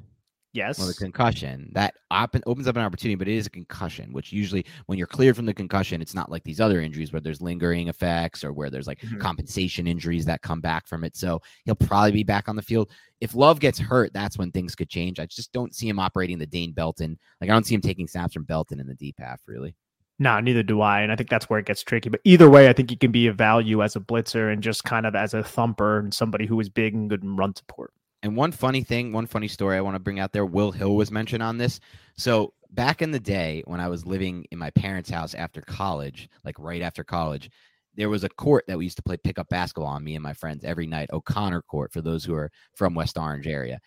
yes. 0.57 0.77
well, 0.79 0.87
the 0.87 0.93
concussion 0.93 1.69
that 1.73 1.93
op- 2.11 2.35
opens 2.45 2.67
up 2.67 2.75
an 2.75 2.81
opportunity, 2.81 3.15
but 3.15 3.27
it 3.27 3.35
is 3.35 3.45
a 3.45 3.49
concussion, 3.49 4.11
which 4.11 4.33
usually 4.33 4.65
when 4.87 4.97
you're 4.97 5.07
cleared 5.07 5.35
from 5.35 5.45
the 5.45 5.53
concussion, 5.53 6.01
it's 6.01 6.13
not 6.15 6.31
like 6.31 6.43
these 6.43 6.59
other 6.59 6.81
injuries 6.81 7.13
where 7.13 7.21
there's 7.21 7.41
lingering 7.41 7.87
effects 7.87 8.43
or 8.43 8.51
where 8.51 8.69
there's 8.69 8.87
like 8.87 8.99
Mhm. 8.99 9.19
compensation 9.19 9.87
injuries 9.87 10.25
that 10.25 10.41
come 10.41 10.59
back 10.59 10.87
from 10.87 11.03
it. 11.03 11.15
So 11.15 11.41
he'll 11.65 11.75
probably 11.75 12.11
be 12.11 12.23
back 12.23 12.49
on 12.49 12.55
the 12.55 12.61
field. 12.61 12.91
If 13.21 13.35
Love 13.35 13.59
gets 13.59 13.79
hurt, 13.79 14.11
that's 14.13 14.37
when 14.37 14.51
things 14.51 14.75
could 14.75 14.89
change. 14.89 15.19
I 15.19 15.25
just 15.27 15.51
don't 15.53 15.73
see 15.73 15.87
him 15.87 15.99
operating 15.99 16.37
the 16.39 16.45
Dane 16.47 16.73
Belton. 16.73 17.17
Like 17.39 17.49
I 17.49 17.53
don't 17.53 17.65
see 17.65 17.75
him 17.75 17.81
taking 17.81 18.07
snaps 18.07 18.33
from 18.33 18.43
Belton 18.43 18.79
in 18.79 18.87
the 18.87 18.95
deep 18.95 19.15
half, 19.19 19.41
really. 19.47 19.75
No, 20.19 20.39
neither 20.39 20.63
do 20.63 20.81
I. 20.81 21.01
And 21.01 21.11
I 21.11 21.15
think 21.15 21.29
that's 21.29 21.47
where 21.47 21.59
it 21.59 21.67
gets 21.67 21.83
tricky. 21.83 22.09
But 22.09 22.21
either 22.23 22.49
way, 22.49 22.69
I 22.69 22.73
think 22.73 22.89
he 22.89 22.95
can 22.95 23.11
be 23.11 23.27
a 23.27 23.33
value 23.33 23.83
as 23.83 23.95
a 23.95 23.99
blitzer 23.99 24.51
and 24.51 24.63
just 24.63 24.83
kind 24.83 25.05
of 25.05 25.15
as 25.15 25.35
a 25.35 25.43
thumper 25.43 25.99
and 25.99 26.11
somebody 26.11 26.47
who 26.47 26.59
is 26.59 26.69
big 26.69 26.95
and 26.95 27.07
good 27.09 27.21
in 27.23 27.35
run 27.35 27.55
support. 27.55 27.93
And 28.23 28.35
one 28.35 28.51
funny 28.51 28.83
thing, 28.83 29.13
one 29.13 29.27
funny 29.27 29.47
story 29.47 29.77
I 29.77 29.81
want 29.81 29.95
to 29.95 29.99
bring 29.99 30.19
out 30.19 30.33
there, 30.33 30.45
Will 30.45 30.71
Hill 30.71 30.95
was 30.95 31.11
mentioned 31.11 31.43
on 31.43 31.57
this. 31.57 31.79
So 32.17 32.53
back 32.71 33.01
in 33.01 33.11
the 33.11 33.19
day 33.19 33.63
when 33.65 33.79
I 33.79 33.87
was 33.87 34.05
living 34.05 34.45
in 34.51 34.57
my 34.59 34.71
parents' 34.71 35.09
house 35.09 35.35
after 35.35 35.61
college, 35.61 36.29
like 36.43 36.57
right 36.57 36.81
after 36.81 37.03
college, 37.03 37.49
there 37.95 38.09
was 38.09 38.23
a 38.23 38.29
court 38.29 38.65
that 38.67 38.77
we 38.77 38.85
used 38.85 38.97
to 38.97 39.03
play 39.03 39.17
pickup 39.17 39.49
basketball 39.49 39.89
on, 39.89 40.03
me 40.03 40.15
and 40.15 40.23
my 40.23 40.33
friends 40.33 40.63
every 40.63 40.87
night, 40.87 41.09
O'Connor 41.13 41.61
Court 41.63 41.91
for 41.91 42.01
those 42.01 42.23
who 42.25 42.33
are 42.33 42.51
from 42.75 42.93
West 42.95 43.17
Orange 43.17 43.47
area. 43.47 43.79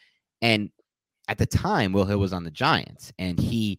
And 0.43 0.70
at 1.28 1.39
the 1.39 1.47
time, 1.47 1.93
Will 1.93 2.05
Hill 2.07 2.18
was 2.18 2.33
on 2.33 2.45
the 2.45 2.51
Giants 2.51 3.12
and 3.18 3.39
he 3.39 3.78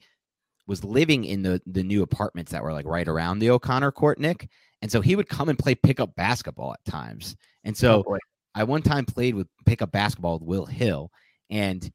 was 0.67 0.83
living 0.83 1.25
in 1.25 1.41
the 1.43 1.61
the 1.65 1.83
new 1.83 2.03
apartments 2.03 2.51
that 2.51 2.63
were 2.63 2.73
like 2.73 2.85
right 2.85 3.07
around 3.07 3.39
the 3.39 3.49
O'Connor 3.49 3.91
Court, 3.91 4.19
Nick. 4.19 4.49
And 4.81 4.91
so 4.91 5.01
he 5.01 5.15
would 5.15 5.29
come 5.29 5.49
and 5.49 5.59
play 5.59 5.75
pickup 5.75 6.15
basketball 6.15 6.73
at 6.73 6.85
times. 6.85 7.35
And 7.63 7.75
so 7.77 8.03
Oh. 8.07 8.17
I 8.55 8.63
one 8.63 8.81
time 8.81 9.05
played 9.05 9.35
with 9.35 9.47
pickup 9.65 9.91
basketball 9.91 10.39
with 10.39 10.43
Will 10.47 10.65
Hill, 10.65 11.09
and 11.49 11.89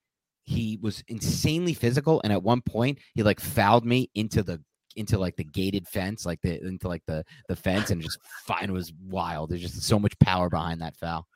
he 0.45 0.79
was 0.81 1.03
insanely 1.09 1.75
physical. 1.75 2.21
And 2.25 2.33
at 2.33 2.43
one 2.43 2.63
point, 2.63 2.99
he 3.15 3.23
like 3.23 3.41
fouled 3.41 3.85
me 3.85 4.11
into 4.15 4.43
the 4.43 4.61
into 4.97 5.19
like 5.19 5.37
the 5.37 5.45
gated 5.45 5.87
fence, 5.89 6.25
like 6.25 6.41
the 6.43 6.63
into 6.65 6.89
like 6.89 7.03
the 7.07 7.25
the 7.49 7.57
fence, 7.57 7.91
and 7.91 8.01
just 8.01 8.19
fine 8.47 8.73
was 8.73 8.93
wild. 9.07 9.51
There's 9.51 9.63
just 9.63 9.83
so 9.83 9.99
much 9.99 10.19
power 10.19 10.49
behind 10.49 10.81
that 10.81 10.97
foul. 10.97 11.27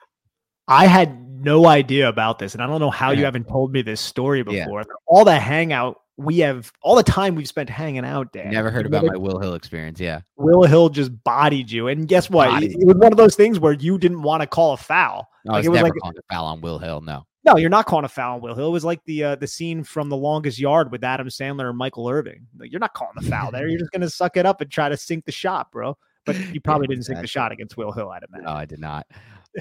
I 0.68 0.86
had 0.86 1.28
no 1.28 1.66
idea 1.66 2.08
about 2.08 2.38
this, 2.38 2.54
and 2.54 2.62
I 2.62 2.66
don't 2.66 2.80
know 2.80 2.90
how 2.90 3.10
you 3.10 3.24
haven't 3.26 3.48
told 3.48 3.72
me 3.72 3.82
this 3.82 4.00
story 4.00 4.44
Yeah. 4.46 4.64
before. 4.64 4.84
All 5.06 5.24
the 5.24 5.38
hangout 5.38 6.00
we 6.20 6.38
have, 6.38 6.72
all 6.82 6.96
the 6.96 7.02
time 7.02 7.34
we've 7.34 7.48
spent 7.48 7.68
hanging 7.70 8.04
out, 8.04 8.32
Dan. 8.32 8.50
Never 8.52 8.70
heard 8.70 8.86
about 8.86 9.04
never- 9.04 9.14
my 9.18 9.18
Will 9.22 9.38
Hill 9.38 9.54
experience. 9.54 9.98
Yeah, 10.00 10.20
Will 10.36 10.62
Hill 10.64 10.88
just 10.88 11.10
bodied 11.24 11.70
you, 11.70 11.88
and 11.88 12.06
guess 12.06 12.28
what? 12.30 12.48
It, 12.48 12.52
Bodied 12.52 12.72
it 12.82 12.86
was 12.86 12.96
one 12.96 13.12
of 13.12 13.16
those 13.18 13.34
things 13.36 13.58
where 13.58 13.72
you 13.72 13.98
didn't 13.98 14.22
want 14.22 14.42
to 14.42 14.46
call 14.46 14.72
a 14.72 14.76
foul. 14.76 15.28
no, 15.44 15.52
Like, 15.52 15.56
I 15.56 15.58
was 15.58 15.66
it 15.66 15.68
was 15.70 15.76
never 15.76 15.88
like- 15.88 16.00
calling 16.00 16.16
a 16.18 16.34
foul 16.34 16.44
on 16.46 16.60
Will 16.60 16.78
Hill. 16.78 17.00
No, 17.00 17.24
No, 17.44 17.56
you're 17.56 17.70
not 17.70 17.86
calling 17.86 18.04
a 18.04 18.08
foul 18.08 18.34
on 18.36 18.40
Will 18.42 18.54
Hill. 18.54 18.68
It 18.68 18.72
was 18.72 18.84
like 18.84 19.02
the 19.06 19.24
uh, 19.24 19.34
the 19.36 19.46
scene 19.46 19.82
from 19.84 20.08
The 20.08 20.16
Longest 20.16 20.58
Yard 20.58 20.92
with 20.92 21.02
Adam 21.04 21.28
Sandler 21.28 21.68
and 21.70 21.78
Michael 21.78 22.08
Irvin. 22.08 22.46
Like, 22.58 22.70
you're 22.70 22.80
not 22.80 22.94
calling 22.94 23.14
the 23.16 23.28
foul 23.28 23.50
there. 23.50 23.66
You're 23.68 23.78
just 23.80 23.92
gonna 23.92 24.10
suck 24.10 24.36
it 24.36 24.44
up 24.46 24.60
and 24.60 24.70
try 24.70 24.88
to 24.88 24.96
sink 24.96 25.24
the 25.24 25.32
shot, 25.32 25.72
bro. 25.72 25.96
But 26.26 26.36
you 26.54 26.60
probably 26.60 26.86
didn't 26.86 27.04
sink 27.04 27.18
the 27.20 27.26
shot 27.26 27.50
against 27.50 27.78
Will 27.78 27.92
Hill, 27.92 28.10
I'd 28.10 28.22
imagine. 28.28 28.44
no, 28.44 28.52
I 28.52 28.66
did 28.66 28.78
not. 28.78 29.06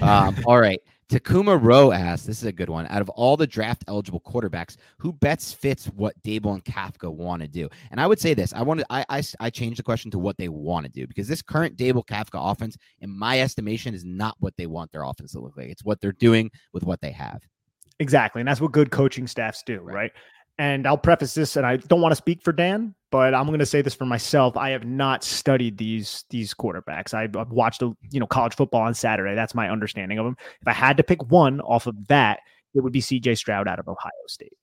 Um, 0.01 0.37
all 0.45 0.59
right. 0.59 0.79
Takuma 1.09 1.59
Rowe 1.59 1.91
asks, 1.91 2.27
this 2.27 2.37
is 2.37 2.43
a 2.43 2.51
good 2.51 2.69
one. 2.69 2.85
Out 2.91 3.01
of 3.01 3.09
all 3.09 3.35
the 3.35 3.47
draft 3.47 3.83
eligible 3.87 4.19
quarterbacks, 4.21 4.77
who 4.99 5.11
bets 5.11 5.51
fits 5.51 5.87
what 5.87 6.13
Daboll 6.21 6.53
and 6.53 6.63
Kafka 6.63 7.11
want 7.11 7.41
to 7.41 7.47
do? 7.47 7.67
And 7.89 7.99
I 7.99 8.05
would 8.05 8.19
say 8.19 8.35
this: 8.35 8.53
I 8.53 8.61
wanted, 8.61 8.85
I 8.91 9.23
I 9.39 9.49
changed 9.49 9.79
the 9.79 9.83
question 9.83 10.11
to 10.11 10.19
what 10.19 10.37
they 10.37 10.49
want 10.49 10.85
to 10.85 10.91
do 10.91 11.07
because 11.07 11.27
this 11.27 11.41
current 11.41 11.75
Daboll 11.77 12.05
Kafka 12.05 12.51
offense, 12.51 12.77
in 12.99 13.09
my 13.09 13.41
estimation, 13.41 13.95
is 13.95 14.05
not 14.05 14.35
what 14.39 14.55
they 14.55 14.67
want 14.67 14.91
their 14.91 15.01
offense 15.01 15.31
to 15.31 15.39
look 15.39 15.57
like. 15.57 15.69
It's 15.69 15.83
what 15.83 15.99
they're 15.99 16.11
doing 16.11 16.51
with 16.73 16.83
what 16.83 17.01
they 17.01 17.11
have. 17.11 17.41
Exactly. 17.99 18.41
And 18.41 18.47
that's 18.47 18.61
what 18.61 18.71
good 18.71 18.91
coaching 18.91 19.25
staffs 19.25 19.63
do, 19.63 19.79
Right. 19.81 19.93
right? 19.95 20.11
And 20.60 20.86
I'll 20.86 20.97
preface 20.97 21.34
this, 21.34 21.55
and 21.55 21.66
I 21.66 21.78
don't 21.78 22.01
want 22.01 22.12
to 22.12 22.18
speak 22.18 22.43
for 22.43 22.51
Dan, 22.51 22.93
but 23.12 23.34
I'm 23.34 23.47
going 23.47 23.60
to 23.60 23.66
say 23.66 23.82
this 23.82 23.95
for 23.95 24.05
myself. 24.05 24.57
I 24.57 24.72
have 24.72 24.84
not 24.84 25.24
studied 25.24 25.78
these 25.78 26.26
these 26.30 26.53
quarterbacks. 26.53 27.14
I've, 27.14 27.34
I've 27.38 27.51
watched 27.51 27.82
a, 27.82 27.95
you 28.12 28.20
know 28.20 28.28
college 28.28 28.55
football 28.55 28.82
on 28.82 28.93
Saturday. 28.93 29.36
That's 29.36 29.55
my 29.55 29.70
understanding 29.70 30.20
of 30.20 30.26
them. 30.26 30.36
If 30.62 30.68
I 30.68 30.74
had 30.74 30.97
to 30.97 31.03
pick 31.03 31.32
one 31.32 31.62
off 31.62 31.88
of 31.88 32.07
that, 32.10 32.41
it 32.74 32.82
would 32.82 32.91
be 32.91 32.99
C.J. 32.99 33.36
Stroud 33.36 33.70
out 33.70 33.80
of 33.80 33.88
Ohio 33.88 34.12
State. 34.28 34.57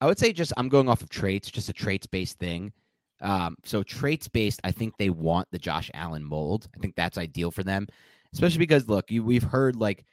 I 0.00 0.06
would 0.06 0.18
say 0.18 0.32
just 0.32 0.54
I'm 0.56 0.70
going 0.70 0.88
off 0.88 1.02
of 1.02 1.10
traits, 1.10 1.50
just 1.50 1.68
a 1.68 1.74
traits 1.74 2.06
based 2.06 2.38
thing. 2.38 2.72
Um, 3.20 3.56
so 3.66 3.82
traits 3.82 4.26
based, 4.26 4.60
I 4.64 4.72
think 4.72 4.94
they 4.96 5.10
want 5.10 5.48
the 5.52 5.58
Josh 5.58 5.90
Allen 5.92 6.24
mold. 6.24 6.66
I 6.74 6.78
think 6.78 6.94
that's 6.96 7.18
ideal 7.18 7.50
for 7.50 7.62
them, 7.62 7.88
especially 8.32 8.60
because 8.60 8.88
look, 8.88 9.10
you 9.10 9.22
we've 9.22 9.42
heard 9.42 9.76
like 9.76 10.06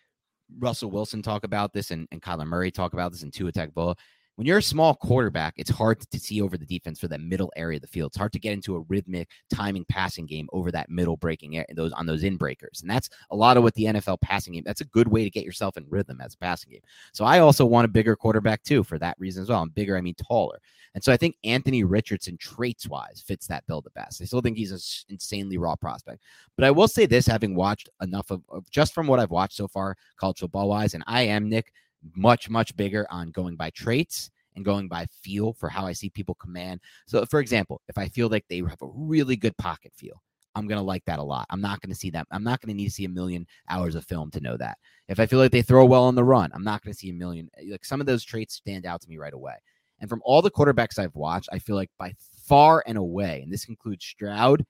Russell 0.60 0.92
Wilson 0.92 1.22
talk 1.22 1.46
about 1.46 1.74
this 1.74 1.92
and, 1.92 2.10
and 2.12 2.22
Kyler 2.22 2.46
Murray 2.46 2.72
talk 2.72 2.94
about 2.94 3.14
this 3.14 3.24
and 3.24 3.34
Tua 3.34 3.54
Tagovailoa. 3.54 3.96
When 4.36 4.46
you're 4.46 4.58
a 4.58 4.64
small 4.64 4.96
quarterback, 4.96 5.54
it's 5.58 5.70
hard 5.70 6.00
to 6.00 6.20
see 6.20 6.42
over 6.42 6.58
the 6.58 6.66
defense 6.66 7.00
for 7.00 7.08
that 7.08 7.22
middle 7.22 7.52
area 7.56 7.78
of 7.78 7.82
the 7.82 7.88
field. 7.88 8.12
It's 8.12 8.18
hard 8.18 8.34
to 8.34 8.40
get 8.40 8.54
into 8.54 8.76
a 8.76 8.82
rhythmic 8.82 9.30
timing 9.54 9.86
passing 9.86 10.26
game 10.26 10.50
over 10.52 10.72
that 10.72 10.90
middle 10.90 11.16
breaking 11.16 11.56
area, 11.56 11.68
those 11.74 11.94
on 11.94 12.06
those 12.06 12.24
in 12.24 12.36
breakers. 12.36 12.82
And 12.82 12.90
that's 12.90 13.10
a 13.32 13.36
lot 13.36 13.56
of 13.58 13.64
what 13.64 13.74
the 13.76 13.86
NFL 13.86 14.22
passing 14.22 14.54
game. 14.54 14.64
That's 14.66 14.82
a 14.82 14.86
good 14.86 15.08
way 15.08 15.24
to 15.24 15.30
get 15.30 15.46
yourself 15.46 15.78
in 15.78 15.86
rhythm 15.90 16.20
as 16.22 16.34
a 16.34 16.38
passing 16.38 16.72
game. 16.72 16.82
So 17.14 17.24
I 17.24 17.40
also 17.40 17.66
want 17.66 17.86
a 17.86 17.90
bigger 17.90 18.16
quarterback 18.16 18.64
too 18.64 18.84
for 18.84 19.00
that 19.00 19.16
reason 19.20 19.44
as 19.44 19.50
well. 19.50 19.62
I'm 19.62 19.70
bigger, 19.70 19.98
I 19.98 20.02
mean 20.02 20.16
taller. 20.16 20.60
And 20.96 21.04
so 21.04 21.12
I 21.12 21.18
think 21.18 21.36
Anthony 21.44 21.84
Richardson, 21.84 22.38
traits 22.38 22.88
wise, 22.88 23.22
fits 23.26 23.48
that 23.48 23.68
bill 23.68 23.82
the 23.82 23.90
best. 23.92 24.22
I 24.22 24.26
still 24.26 24.42
think 24.42 24.58
he's 24.58 24.72
an 24.72 24.80
insanely 25.14 25.58
raw 25.58 25.76
prospect. 25.76 26.24
But 26.56 26.64
I 26.64 26.72
will 26.72 26.88
say 26.88 27.06
this 27.06 27.28
having 27.28 27.54
watched 27.54 27.90
enough 28.02 28.32
of, 28.32 28.42
of 28.50 28.70
just 28.72 28.94
from 28.94 29.06
what 29.06 29.20
I've 29.20 29.32
watched 29.32 29.58
so 29.58 29.68
far, 29.68 29.98
college 30.18 30.40
football 30.40 30.70
wise, 30.70 30.94
and 30.94 31.04
I 31.06 31.24
am, 31.24 31.50
Nick, 31.50 31.74
much, 32.16 32.50
much 32.50 32.76
bigger 32.76 33.06
on 33.10 33.32
going 33.32 33.56
by 33.56 33.70
traits 33.72 34.30
and 34.56 34.66
going 34.66 34.88
by 34.88 35.06
feel 35.22 35.54
for 35.54 35.70
how 35.70 35.86
I 35.86 35.94
see 35.94 36.10
people 36.10 36.36
command. 36.36 36.80
So, 37.08 37.26
for 37.26 37.40
example, 37.40 37.82
if 37.88 37.98
I 37.98 38.08
feel 38.08 38.30
like 38.30 38.46
they 38.48 38.58
have 38.58 38.82
a 38.82 38.88
really 38.94 39.36
good 39.36 39.58
pocket 39.58 39.92
feel, 39.96 40.22
I'm 40.56 40.68
going 40.68 40.80
to 40.80 40.86
like 40.86 41.04
that 41.06 41.20
a 41.20 41.24
lot. 41.24 41.46
I'm 41.50 41.62
not 41.62 41.82
going 41.82 41.92
to 41.92 42.00
see 42.00 42.10
that. 42.12 42.28
I'm 42.32 42.44
not 42.44 42.62
going 42.62 42.74
to 42.74 42.78
need 42.78 42.88
to 42.88 42.94
see 42.94 43.06
a 43.06 43.10
million 43.10 43.46
hours 43.70 43.96
of 43.96 44.06
film 44.06 44.32
to 44.32 44.40
know 44.40 44.56
that. 44.58 44.78
If 45.10 45.20
I 45.20 45.26
feel 45.26 45.40
like 45.40 45.52
they 45.52 45.62
throw 45.62 45.86
well 45.86 46.06
on 46.06 46.16
the 46.16 46.24
run, 46.24 46.52
I'm 46.54 46.64
not 46.64 46.82
going 46.82 46.94
to 46.94 46.98
see 46.98 47.10
a 47.10 47.14
million. 47.14 47.50
Like 47.70 47.84
some 47.84 48.00
of 48.00 48.08
those 48.08 48.24
traits 48.24 48.56
stand 48.56 48.86
out 48.86 49.02
to 49.02 49.10
me 49.10 49.18
right 49.18 49.34
away. 49.34 49.56
And 50.00 50.10
from 50.10 50.22
all 50.26 50.42
the 50.42 50.52
quarterbacks 50.52 51.00
I've 51.00 51.16
watched, 51.16 51.50
I 51.52 51.60
feel 51.60 51.76
like 51.76 51.90
by 52.00 52.14
far 52.46 52.84
and 52.88 52.98
away, 52.98 53.42
and 53.44 53.52
this 53.52 53.66
includes 53.66 54.06
Stroud 54.06 54.66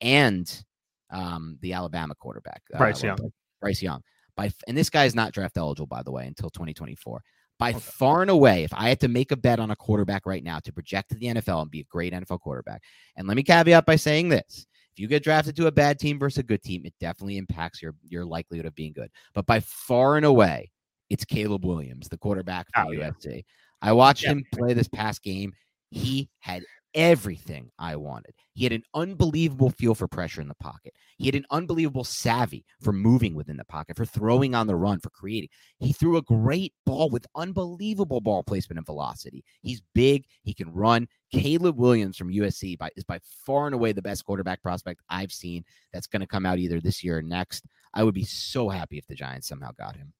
and 0.00 0.64
um, 1.10 1.58
the 1.60 1.72
Alabama 1.72 2.14
quarterback, 2.14 2.62
uh, 2.74 2.78
Bryce 2.78 3.02
Young. 3.02 3.18
Bryce 3.60 3.82
Young. 3.82 4.02
By 4.36 4.52
and 4.66 4.76
this 4.76 4.90
guy 4.90 5.04
is 5.04 5.14
not 5.14 5.32
draft 5.32 5.56
eligible, 5.56 5.86
by 5.86 6.02
the 6.02 6.12
way, 6.12 6.26
until 6.26 6.50
2024. 6.50 7.22
By 7.58 7.70
okay. 7.70 7.78
far 7.78 8.22
and 8.22 8.30
away, 8.30 8.64
if 8.64 8.72
I 8.74 8.88
had 8.88 9.00
to 9.00 9.08
make 9.08 9.30
a 9.30 9.36
bet 9.36 9.60
on 9.60 9.70
a 9.70 9.76
quarterback 9.76 10.26
right 10.26 10.42
now 10.42 10.58
to 10.60 10.72
project 10.72 11.10
to 11.10 11.14
the 11.16 11.26
NFL 11.26 11.62
and 11.62 11.70
be 11.70 11.80
a 11.80 11.84
great 11.84 12.12
NFL 12.12 12.40
quarterback, 12.40 12.82
and 13.16 13.28
let 13.28 13.36
me 13.36 13.42
caveat 13.42 13.86
by 13.86 13.96
saying 13.96 14.30
this: 14.30 14.66
if 14.92 14.98
you 14.98 15.06
get 15.06 15.22
drafted 15.22 15.56
to 15.56 15.66
a 15.66 15.72
bad 15.72 15.98
team 15.98 16.18
versus 16.18 16.38
a 16.38 16.42
good 16.42 16.62
team, 16.62 16.82
it 16.84 16.94
definitely 17.00 17.36
impacts 17.36 17.80
your 17.80 17.94
your 18.08 18.24
likelihood 18.24 18.66
of 18.66 18.74
being 18.74 18.92
good. 18.92 19.10
But 19.34 19.46
by 19.46 19.60
far 19.60 20.16
and 20.16 20.26
away, 20.26 20.70
it's 21.08 21.24
Caleb 21.24 21.64
Williams, 21.64 22.08
the 22.08 22.18
quarterback 22.18 22.66
for 22.74 22.82
oh, 22.82 22.88
USC. 22.88 23.36
Yeah. 23.36 23.40
I 23.80 23.92
watched 23.92 24.24
yeah. 24.24 24.30
him 24.30 24.44
play 24.52 24.74
this 24.74 24.88
past 24.88 25.22
game. 25.22 25.52
He 25.90 26.28
had 26.40 26.62
everything 26.94 27.70
I 27.78 27.96
wanted. 27.96 28.34
He 28.54 28.64
had 28.64 28.72
an 28.72 28.82
unbelievable 28.94 29.70
feel 29.70 29.94
for 29.94 30.08
pressure 30.08 30.40
in 30.40 30.48
the 30.48 30.54
pocket. 30.54 30.94
He 31.16 31.26
had 31.26 31.34
an 31.34 31.46
unbelievable 31.50 32.04
savvy 32.04 32.64
for 32.80 32.92
moving 32.92 33.34
within 33.34 33.56
the 33.56 33.64
pocket, 33.64 33.96
for 33.96 34.04
throwing 34.04 34.54
on 34.54 34.66
the 34.66 34.76
run, 34.76 35.00
for 35.00 35.10
creating. 35.10 35.48
He 35.78 35.92
threw 35.92 36.16
a 36.16 36.22
great 36.22 36.74
ball 36.84 37.10
with 37.10 37.26
unbelievable 37.34 38.20
ball 38.20 38.42
placement 38.42 38.78
and 38.78 38.86
velocity. 38.86 39.44
He's 39.62 39.82
big, 39.94 40.24
he 40.42 40.54
can 40.54 40.72
run. 40.72 41.08
Caleb 41.32 41.78
Williams 41.78 42.16
from 42.16 42.32
USC 42.32 42.76
by, 42.76 42.90
is 42.96 43.04
by 43.04 43.20
far 43.46 43.66
and 43.66 43.74
away 43.74 43.92
the 43.92 44.02
best 44.02 44.24
quarterback 44.24 44.62
prospect 44.62 45.00
I've 45.08 45.32
seen 45.32 45.64
that's 45.92 46.06
going 46.06 46.20
to 46.20 46.26
come 46.26 46.44
out 46.44 46.58
either 46.58 46.80
this 46.80 47.02
year 47.02 47.18
or 47.18 47.22
next. 47.22 47.64
I 47.94 48.04
would 48.04 48.14
be 48.14 48.24
so 48.24 48.68
happy 48.68 48.98
if 48.98 49.06
the 49.06 49.14
Giants 49.14 49.48
somehow 49.48 49.70
got 49.78 49.96
him 49.96 50.12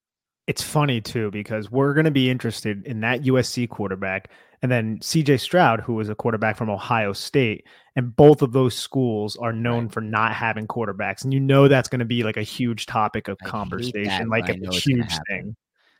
it's 0.46 0.62
funny 0.62 1.00
too 1.00 1.30
because 1.30 1.70
we're 1.70 1.94
going 1.94 2.04
to 2.04 2.10
be 2.10 2.30
interested 2.30 2.84
in 2.86 3.00
that 3.00 3.22
USC 3.22 3.68
quarterback 3.68 4.30
and 4.62 4.70
then 4.70 4.98
CJ 4.98 5.40
Stroud, 5.40 5.80
who 5.80 5.94
was 5.94 6.08
a 6.08 6.14
quarterback 6.14 6.56
from 6.56 6.70
Ohio 6.70 7.12
State. 7.12 7.66
And 7.96 8.14
both 8.14 8.42
of 8.42 8.52
those 8.52 8.76
schools 8.76 9.36
are 9.36 9.52
known 9.52 9.84
right. 9.84 9.92
for 9.92 10.00
not 10.00 10.32
having 10.32 10.66
quarterbacks. 10.66 11.24
And 11.24 11.34
you 11.34 11.40
know 11.40 11.68
that's 11.68 11.88
going 11.88 11.98
to 11.98 12.04
be 12.04 12.22
like 12.22 12.36
a 12.36 12.42
huge 12.42 12.86
topic 12.86 13.28
of 13.28 13.36
I 13.44 13.48
conversation, 13.48 14.04
that, 14.04 14.28
like 14.28 14.48
a 14.48 14.54
huge 14.70 15.12
thing. 15.28 15.56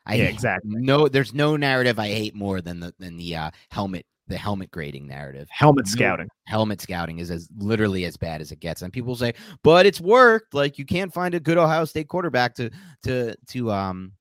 I 0.06 0.14
yeah, 0.14 0.24
exactly. 0.24 0.70
No, 0.74 1.06
there's 1.08 1.34
no 1.34 1.56
narrative 1.56 1.98
I 1.98 2.08
hate 2.08 2.34
more 2.34 2.60
than 2.60 2.80
the 2.80 2.94
than 2.98 3.16
the 3.16 3.36
uh, 3.36 3.50
helmet 3.70 4.06
the 4.28 4.36
helmet 4.36 4.70
grading 4.70 5.06
narrative. 5.06 5.48
Helmet 5.50 5.86
scouting. 5.86 6.28
Helmet 6.46 6.80
scouting 6.80 7.18
is 7.18 7.30
as 7.30 7.48
literally 7.58 8.04
as 8.04 8.16
bad 8.16 8.40
as 8.40 8.50
it 8.50 8.60
gets. 8.60 8.82
And 8.82 8.92
people 8.92 9.14
say, 9.14 9.34
but 9.62 9.86
it's 9.86 10.00
worked. 10.00 10.54
Like 10.54 10.78
you 10.78 10.84
can't 10.84 11.12
find 11.12 11.34
a 11.34 11.40
good 11.40 11.58
Ohio 11.58 11.84
State 11.84 12.08
quarterback 12.08 12.54
to 12.56 12.70
to 13.04 13.34
to 13.48 13.70
um 13.70 14.12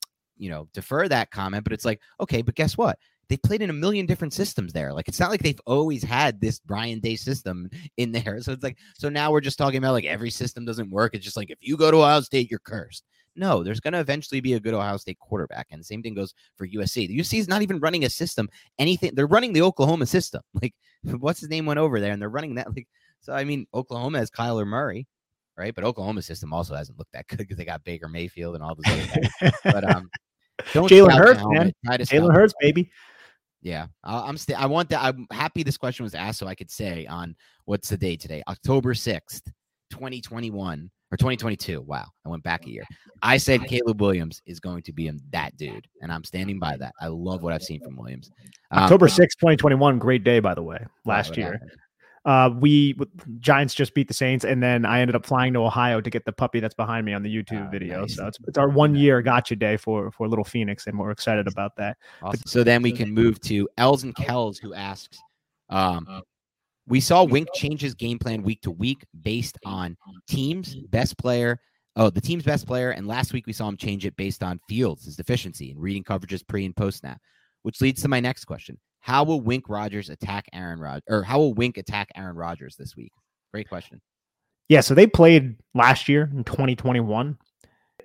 you 0.42 0.50
know, 0.50 0.68
defer 0.74 1.08
that 1.08 1.30
comment, 1.30 1.64
but 1.64 1.72
it's 1.72 1.86
like, 1.86 2.02
okay, 2.20 2.42
but 2.42 2.56
guess 2.56 2.76
what? 2.76 2.98
They 3.30 3.38
played 3.38 3.62
in 3.62 3.70
a 3.70 3.74
million 3.74 4.08
different 4.08 4.34
systems 4.34 4.74
there. 4.74 4.92
Like 4.92 5.08
it's 5.08 5.20
not 5.20 5.30
like 5.30 5.44
they've 5.44 5.62
always 5.68 6.04
had 6.04 6.42
this 6.42 6.60
Ryan 6.68 7.00
Day 7.00 7.16
system 7.16 7.70
in 7.98 8.12
there. 8.12 8.42
So 8.42 8.52
it's 8.52 8.64
like, 8.64 8.78
so 8.98 9.08
now 9.08 9.32
we're 9.32 9.40
just 9.40 9.60
talking 9.60 9.78
about 9.78 9.94
like 9.94 10.06
every 10.06 10.32
system 10.32 10.66
doesn't 10.66 10.90
work. 10.90 11.14
It's 11.14 11.24
just 11.24 11.38
like 11.38 11.52
if 11.52 11.60
you 11.62 11.78
go 11.78 11.92
to 11.92 11.98
Ohio 11.98 12.22
State, 12.22 12.50
you're 12.50 12.60
cursed. 12.60 13.06
No, 13.36 13.64
there's 13.64 13.80
going 13.80 13.94
to 13.94 14.00
eventually 14.00 14.42
be 14.42 14.56
a 14.56 14.60
good 14.60 14.74
Ohio 14.74 14.98
State 14.98 15.20
quarterback. 15.20 15.68
And 15.72 15.80
the 15.80 15.86
same 15.86 16.02
thing 16.02 16.16
goes 16.16 16.34
for 16.58 16.68
USC. 16.68 17.08
The 17.08 17.20
USC 17.20 17.40
is 17.40 17.48
not 17.48 17.62
even 17.62 17.80
running 17.80 18.04
a 18.04 18.10
system, 18.10 18.50
anything. 18.78 19.12
They're 19.16 19.28
running 19.28 19.54
the 19.54 19.62
Oklahoma 19.62 20.06
system. 20.06 20.42
Like, 20.62 20.76
what's 21.20 21.40
his 21.40 21.50
name 21.50 21.66
went 21.66 21.80
over 21.80 22.00
there 22.00 22.12
and 22.12 22.22
they're 22.22 22.30
running 22.30 22.56
that. 22.56 22.76
Like, 22.76 22.88
so 23.22 23.34
I 23.34 23.44
mean, 23.44 23.66
Oklahoma 23.74 24.20
has 24.20 24.30
Kyler 24.30 24.68
Murray, 24.68 25.08
right? 25.58 25.74
But 25.74 25.84
Oklahoma 25.84 26.22
system 26.22 26.54
also 26.54 26.76
hasn't 26.76 27.00
looked 27.00 27.14
that 27.14 27.28
good 27.30 27.38
because 27.38 27.58
they 27.58 27.66
got 27.66 27.84
Baker 27.84 28.08
Mayfield 28.08 28.56
and 28.56 28.64
all 28.64 28.76
those 28.76 28.94
other 28.94 29.30
guys. 29.42 29.52
but 29.64 29.96
um, 29.96 30.10
Jalen 30.90 31.18
Hurts, 31.18 31.42
man. 31.46 31.74
Jalen 31.88 32.34
Hurts, 32.34 32.54
baby. 32.60 32.92
Yeah, 33.62 33.88
I'm. 34.04 34.38
St- 34.38 34.60
I 34.60 34.66
want 34.66 34.90
that. 34.90 35.04
I'm 35.04 35.28
happy 35.32 35.62
this 35.64 35.78
question 35.78 36.04
was 36.04 36.16
asked 36.16 36.40
so 36.40 36.48
I 36.48 36.56
could 36.56 36.72
say 36.72 37.06
on 37.06 37.36
what's 37.66 37.90
the 37.90 37.98
day 37.98 38.16
today, 38.16 38.42
October 38.48 38.94
sixth, 38.96 39.44
2021 39.92 40.90
or 41.12 41.18
2022. 41.18 41.82
Wow, 41.82 42.06
I 42.26 42.30
went 42.30 42.42
back 42.42 42.66
a 42.66 42.70
year. 42.70 42.84
I 43.22 43.38
said 43.38 43.66
Caleb 43.66 44.02
Williams 44.02 44.42
is 44.48 44.60
going 44.60 44.82
to 44.84 44.94
be 44.94 45.12
that 45.32 45.56
dude, 45.58 45.86
and 46.02 46.12
I'm 46.12 46.24
standing 46.24 46.58
by 46.58 46.76
that. 46.78 46.94
I 47.00 47.08
love 47.08 47.44
what 47.44 47.54
I've 47.54 47.62
seen 47.62 47.82
from 47.82 47.96
Williams. 47.98 48.32
Um, 48.72 48.84
October 48.84 49.08
6th, 49.08 49.38
2021, 49.40 50.00
great 50.00 50.24
day, 50.24 50.40
by 50.40 50.56
the 50.56 50.64
way, 50.64 50.84
last 51.06 51.38
year. 51.38 51.60
Happened. 52.26 52.56
Uh, 52.56 52.60
we 52.60 52.96
Giants 53.40 53.74
just 53.74 53.94
beat 53.94 54.08
the 54.08 54.14
Saints, 54.14 54.46
and 54.46 54.62
then 54.62 54.86
I 54.86 55.02
ended 55.02 55.16
up 55.16 55.26
flying 55.26 55.54
to 55.54 55.60
Ohio 55.60 56.02
to 56.02 56.10
get 56.10 56.26
the 56.26 56.32
puppy 56.32 56.60
that's 56.60 56.76
behind 56.76 57.06
me 57.06 57.14
on 57.14 57.24
the 57.24 57.36
YouTube 57.36 57.68
oh, 57.68 57.72
video. 57.72 58.02
Nice. 58.02 58.16
So 58.16 58.28
it's, 58.28 58.38
it's 58.48 58.58
our 58.58 58.70
one 58.70 58.96
year 58.96 59.22
gotcha 59.22 59.56
day 59.56 59.78
for 59.78 60.12
for 60.12 60.28
little 60.28 60.46
Phoenix, 60.46 60.88
and 60.88 60.98
we're 60.98 61.12
excited 61.12 61.48
about 61.48 61.76
that. 61.78 61.98
Awesome. 62.22 62.40
But, 62.44 62.50
so 62.50 62.64
then 62.64 62.82
we 62.82 62.92
can 62.92 63.12
move 63.12 63.40
to 63.42 63.68
Els 63.78 64.04
and 64.04 64.16
Kells, 64.16 64.58
who 64.58 64.74
asks, 64.74 65.18
um, 65.70 66.22
"We 66.88 67.00
saw 67.00 67.24
Wink 67.24 67.48
change 67.56 67.82
his 67.82 67.96
game 67.96 68.20
plan 68.20 68.44
week 68.44 68.62
to 68.62 68.72
week 68.72 69.06
based 69.22 69.58
on 69.66 69.98
teams 70.28 70.76
best 70.90 71.18
player." 71.18 71.60
Oh, 71.98 72.10
the 72.10 72.22
team's 72.22 72.44
best 72.44 72.68
player, 72.68 72.92
and 72.92 73.06
last 73.06 73.34
week 73.34 73.48
we 73.48 73.54
saw 73.54 73.68
him 73.68 73.76
change 73.76 74.06
it 74.06 74.16
based 74.16 74.44
on 74.44 74.62
Fields' 74.70 75.06
his 75.06 75.18
deficiency 75.18 75.72
in 75.72 75.80
reading 75.80 76.04
coverages 76.04 76.48
pre 76.48 76.66
and 76.66 76.76
post 76.76 77.00
snap, 77.00 77.20
which 77.64 77.82
leads 77.82 78.02
to 78.04 78.08
my 78.08 78.20
next 78.20 78.46
question: 78.46 78.78
how 79.02 79.24
will 79.24 79.42
Wink 79.42 79.68
Rodgers 79.68 80.10
attack 80.10 80.48
Aaron 80.54 80.80
Rodgers, 80.80 81.04
or 81.10 81.24
how 81.24 81.40
will 81.40 81.54
Wink 81.54 81.78
attack 81.78 82.10
Aaron 82.16 82.36
Rodgers 82.36 82.76
this 82.78 82.96
week? 82.96 83.12
Great 83.52 83.68
question. 83.68 84.00
Yeah, 84.70 84.82
so 84.82 84.94
they 84.94 85.08
played 85.08 85.58
last 85.74 86.08
year 86.08 86.30
in 86.34 86.44
2021. 86.44 87.38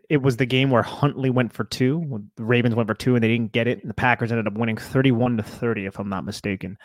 It 0.09 0.23
was 0.23 0.37
the 0.37 0.47
game 0.47 0.71
where 0.71 0.83
Huntley 0.83 1.31
went 1.31 1.53
for 1.53 1.65
two. 1.65 2.25
The 2.37 2.45
Ravens 2.45 2.75
went 2.75 2.89
for 2.89 2.95
two, 2.95 3.15
and 3.15 3.23
they 3.23 3.29
didn't 3.29 3.53
get 3.53 3.69
it. 3.69 3.81
And 3.81 3.91
the 3.91 3.95
Packers 3.95 4.33
ended 4.33 4.47
up 4.47 4.55
winning 4.55 4.77
31 4.77 5.37
to 5.37 5.43
30, 5.43 5.87
if 5.87 5.99
I'm 5.99 6.09
not 6.09 6.25
mistaken. 6.25 6.79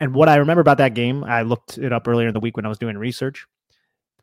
And 0.00 0.14
what 0.14 0.28
I 0.28 0.36
remember 0.36 0.60
about 0.60 0.78
that 0.78 0.94
game, 0.94 1.24
I 1.24 1.42
looked 1.42 1.78
it 1.78 1.92
up 1.92 2.06
earlier 2.08 2.28
in 2.28 2.34
the 2.34 2.40
week 2.40 2.56
when 2.56 2.66
I 2.66 2.68
was 2.68 2.78
doing 2.78 2.96
research. 2.96 3.46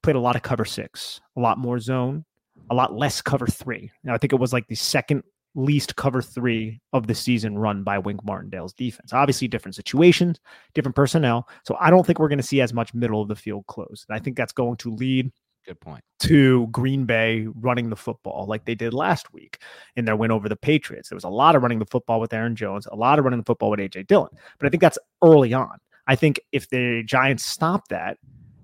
Played 0.04 0.16
a 0.16 0.20
lot 0.20 0.36
of 0.36 0.42
cover 0.42 0.66
six, 0.66 1.22
a 1.36 1.40
lot 1.40 1.58
more 1.58 1.80
zone, 1.80 2.24
a 2.70 2.76
lot 2.76 2.94
less 2.94 3.22
cover 3.22 3.48
three. 3.48 3.92
Now 4.04 4.14
I 4.14 4.18
think 4.18 4.34
it 4.34 4.40
was 4.40 4.54
like 4.54 4.68
the 4.68 4.76
second 4.76 5.24
least 5.58 5.96
cover 5.96 6.22
three 6.22 6.80
of 6.94 7.08
the 7.08 7.16
season 7.16 7.58
run 7.58 7.84
by 7.84 7.98
Wink 7.98 8.24
Martindale's 8.24 8.74
defense. 8.74 9.12
Obviously, 9.12 9.48
different 9.48 9.76
situations, 9.76 10.40
different 10.74 10.96
personnel. 10.96 11.48
So 11.64 11.76
I 11.80 11.90
don't 11.90 12.06
think 12.06 12.20
we're 12.20 12.30
going 12.30 12.38
to 12.38 12.44
see 12.44 12.62
as 12.62 12.74
much 12.74 12.94
middle 12.94 13.22
of 13.22 13.28
the 13.28 13.36
field 13.36 13.66
close. 13.68 14.06
And 14.08 14.16
I 14.16 14.20
think 14.20 14.38
that's 14.38 14.54
going 14.54 14.78
to 14.78 14.94
lead. 14.94 15.32
Good 15.66 15.82
point. 15.82 16.04
To 16.20 16.68
Green 16.68 17.06
Bay 17.06 17.48
running 17.56 17.90
the 17.90 17.96
football 17.96 18.46
like 18.48 18.64
they 18.64 18.76
did 18.76 18.94
last 18.94 19.34
week 19.34 19.58
in 19.98 20.06
their 20.06 20.16
win 20.16 20.32
over 20.32 20.48
the 20.48 20.56
Patriots. 20.56 21.10
There 21.10 21.18
was 21.18 21.26
a 21.26 21.30
lot 21.30 21.56
of 21.56 21.62
running 21.62 21.80
the 21.80 21.86
football 21.86 22.22
with 22.22 22.34
Aaron 22.34 22.56
Jones, 22.56 22.86
a 22.86 22.96
lot 22.96 23.20
of 23.20 23.26
running 23.26 23.40
the 23.40 23.46
football 23.46 23.72
with 23.72 23.80
AJ 23.82 24.08
Dillon. 24.08 24.30
But 24.60 24.68
I 24.68 24.70
think 24.70 24.82
that's 24.82 25.00
early 25.22 25.54
on. 25.54 25.78
I 26.08 26.16
think 26.16 26.40
if 26.54 26.70
the 26.70 27.04
Giants 27.06 27.44
stop 27.44 27.90
that, 27.90 28.18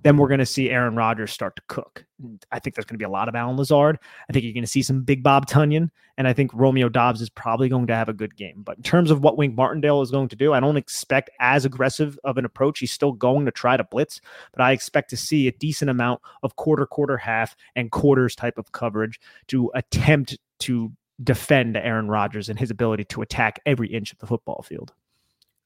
then 0.03 0.17
we're 0.17 0.27
going 0.27 0.39
to 0.39 0.45
see 0.45 0.69
Aaron 0.69 0.95
Rodgers 0.95 1.31
start 1.31 1.55
to 1.55 1.61
cook. 1.67 2.05
I 2.51 2.59
think 2.59 2.75
there's 2.75 2.85
going 2.85 2.95
to 2.95 3.03
be 3.03 3.05
a 3.05 3.09
lot 3.09 3.27
of 3.27 3.35
Allen 3.35 3.57
Lazard. 3.57 3.97
I 4.29 4.33
think 4.33 4.43
you're 4.43 4.53
going 4.53 4.63
to 4.63 4.69
see 4.69 4.81
some 4.81 5.03
Big 5.03 5.23
Bob 5.23 5.47
Tonyan, 5.47 5.89
and 6.17 6.27
I 6.27 6.33
think 6.33 6.51
Romeo 6.53 6.89
Doubs 6.89 7.21
is 7.21 7.29
probably 7.29 7.69
going 7.69 7.87
to 7.87 7.95
have 7.95 8.09
a 8.09 8.13
good 8.13 8.35
game. 8.35 8.61
But 8.63 8.77
in 8.77 8.83
terms 8.83 9.11
of 9.11 9.21
what 9.21 9.37
Wink 9.37 9.55
Martindale 9.55 10.01
is 10.01 10.11
going 10.11 10.29
to 10.29 10.35
do, 10.35 10.53
I 10.53 10.59
don't 10.59 10.77
expect 10.77 11.29
as 11.39 11.65
aggressive 11.65 12.19
of 12.23 12.37
an 12.37 12.45
approach. 12.45 12.79
He's 12.79 12.91
still 12.91 13.11
going 13.11 13.45
to 13.45 13.51
try 13.51 13.75
to 13.77 13.83
blitz, 13.83 14.21
but 14.51 14.61
I 14.61 14.71
expect 14.71 15.09
to 15.09 15.17
see 15.17 15.47
a 15.47 15.51
decent 15.53 15.89
amount 15.89 16.21
of 16.43 16.55
quarter, 16.55 16.85
quarter, 16.85 17.17
half, 17.17 17.55
and 17.75 17.91
quarters 17.91 18.35
type 18.35 18.57
of 18.57 18.71
coverage 18.71 19.19
to 19.47 19.71
attempt 19.73 20.37
to 20.59 20.91
defend 21.23 21.77
Aaron 21.77 22.09
Rodgers 22.09 22.49
and 22.49 22.59
his 22.59 22.71
ability 22.71 23.05
to 23.05 23.21
attack 23.21 23.59
every 23.65 23.87
inch 23.87 24.11
of 24.11 24.19
the 24.19 24.27
football 24.27 24.63
field. 24.67 24.93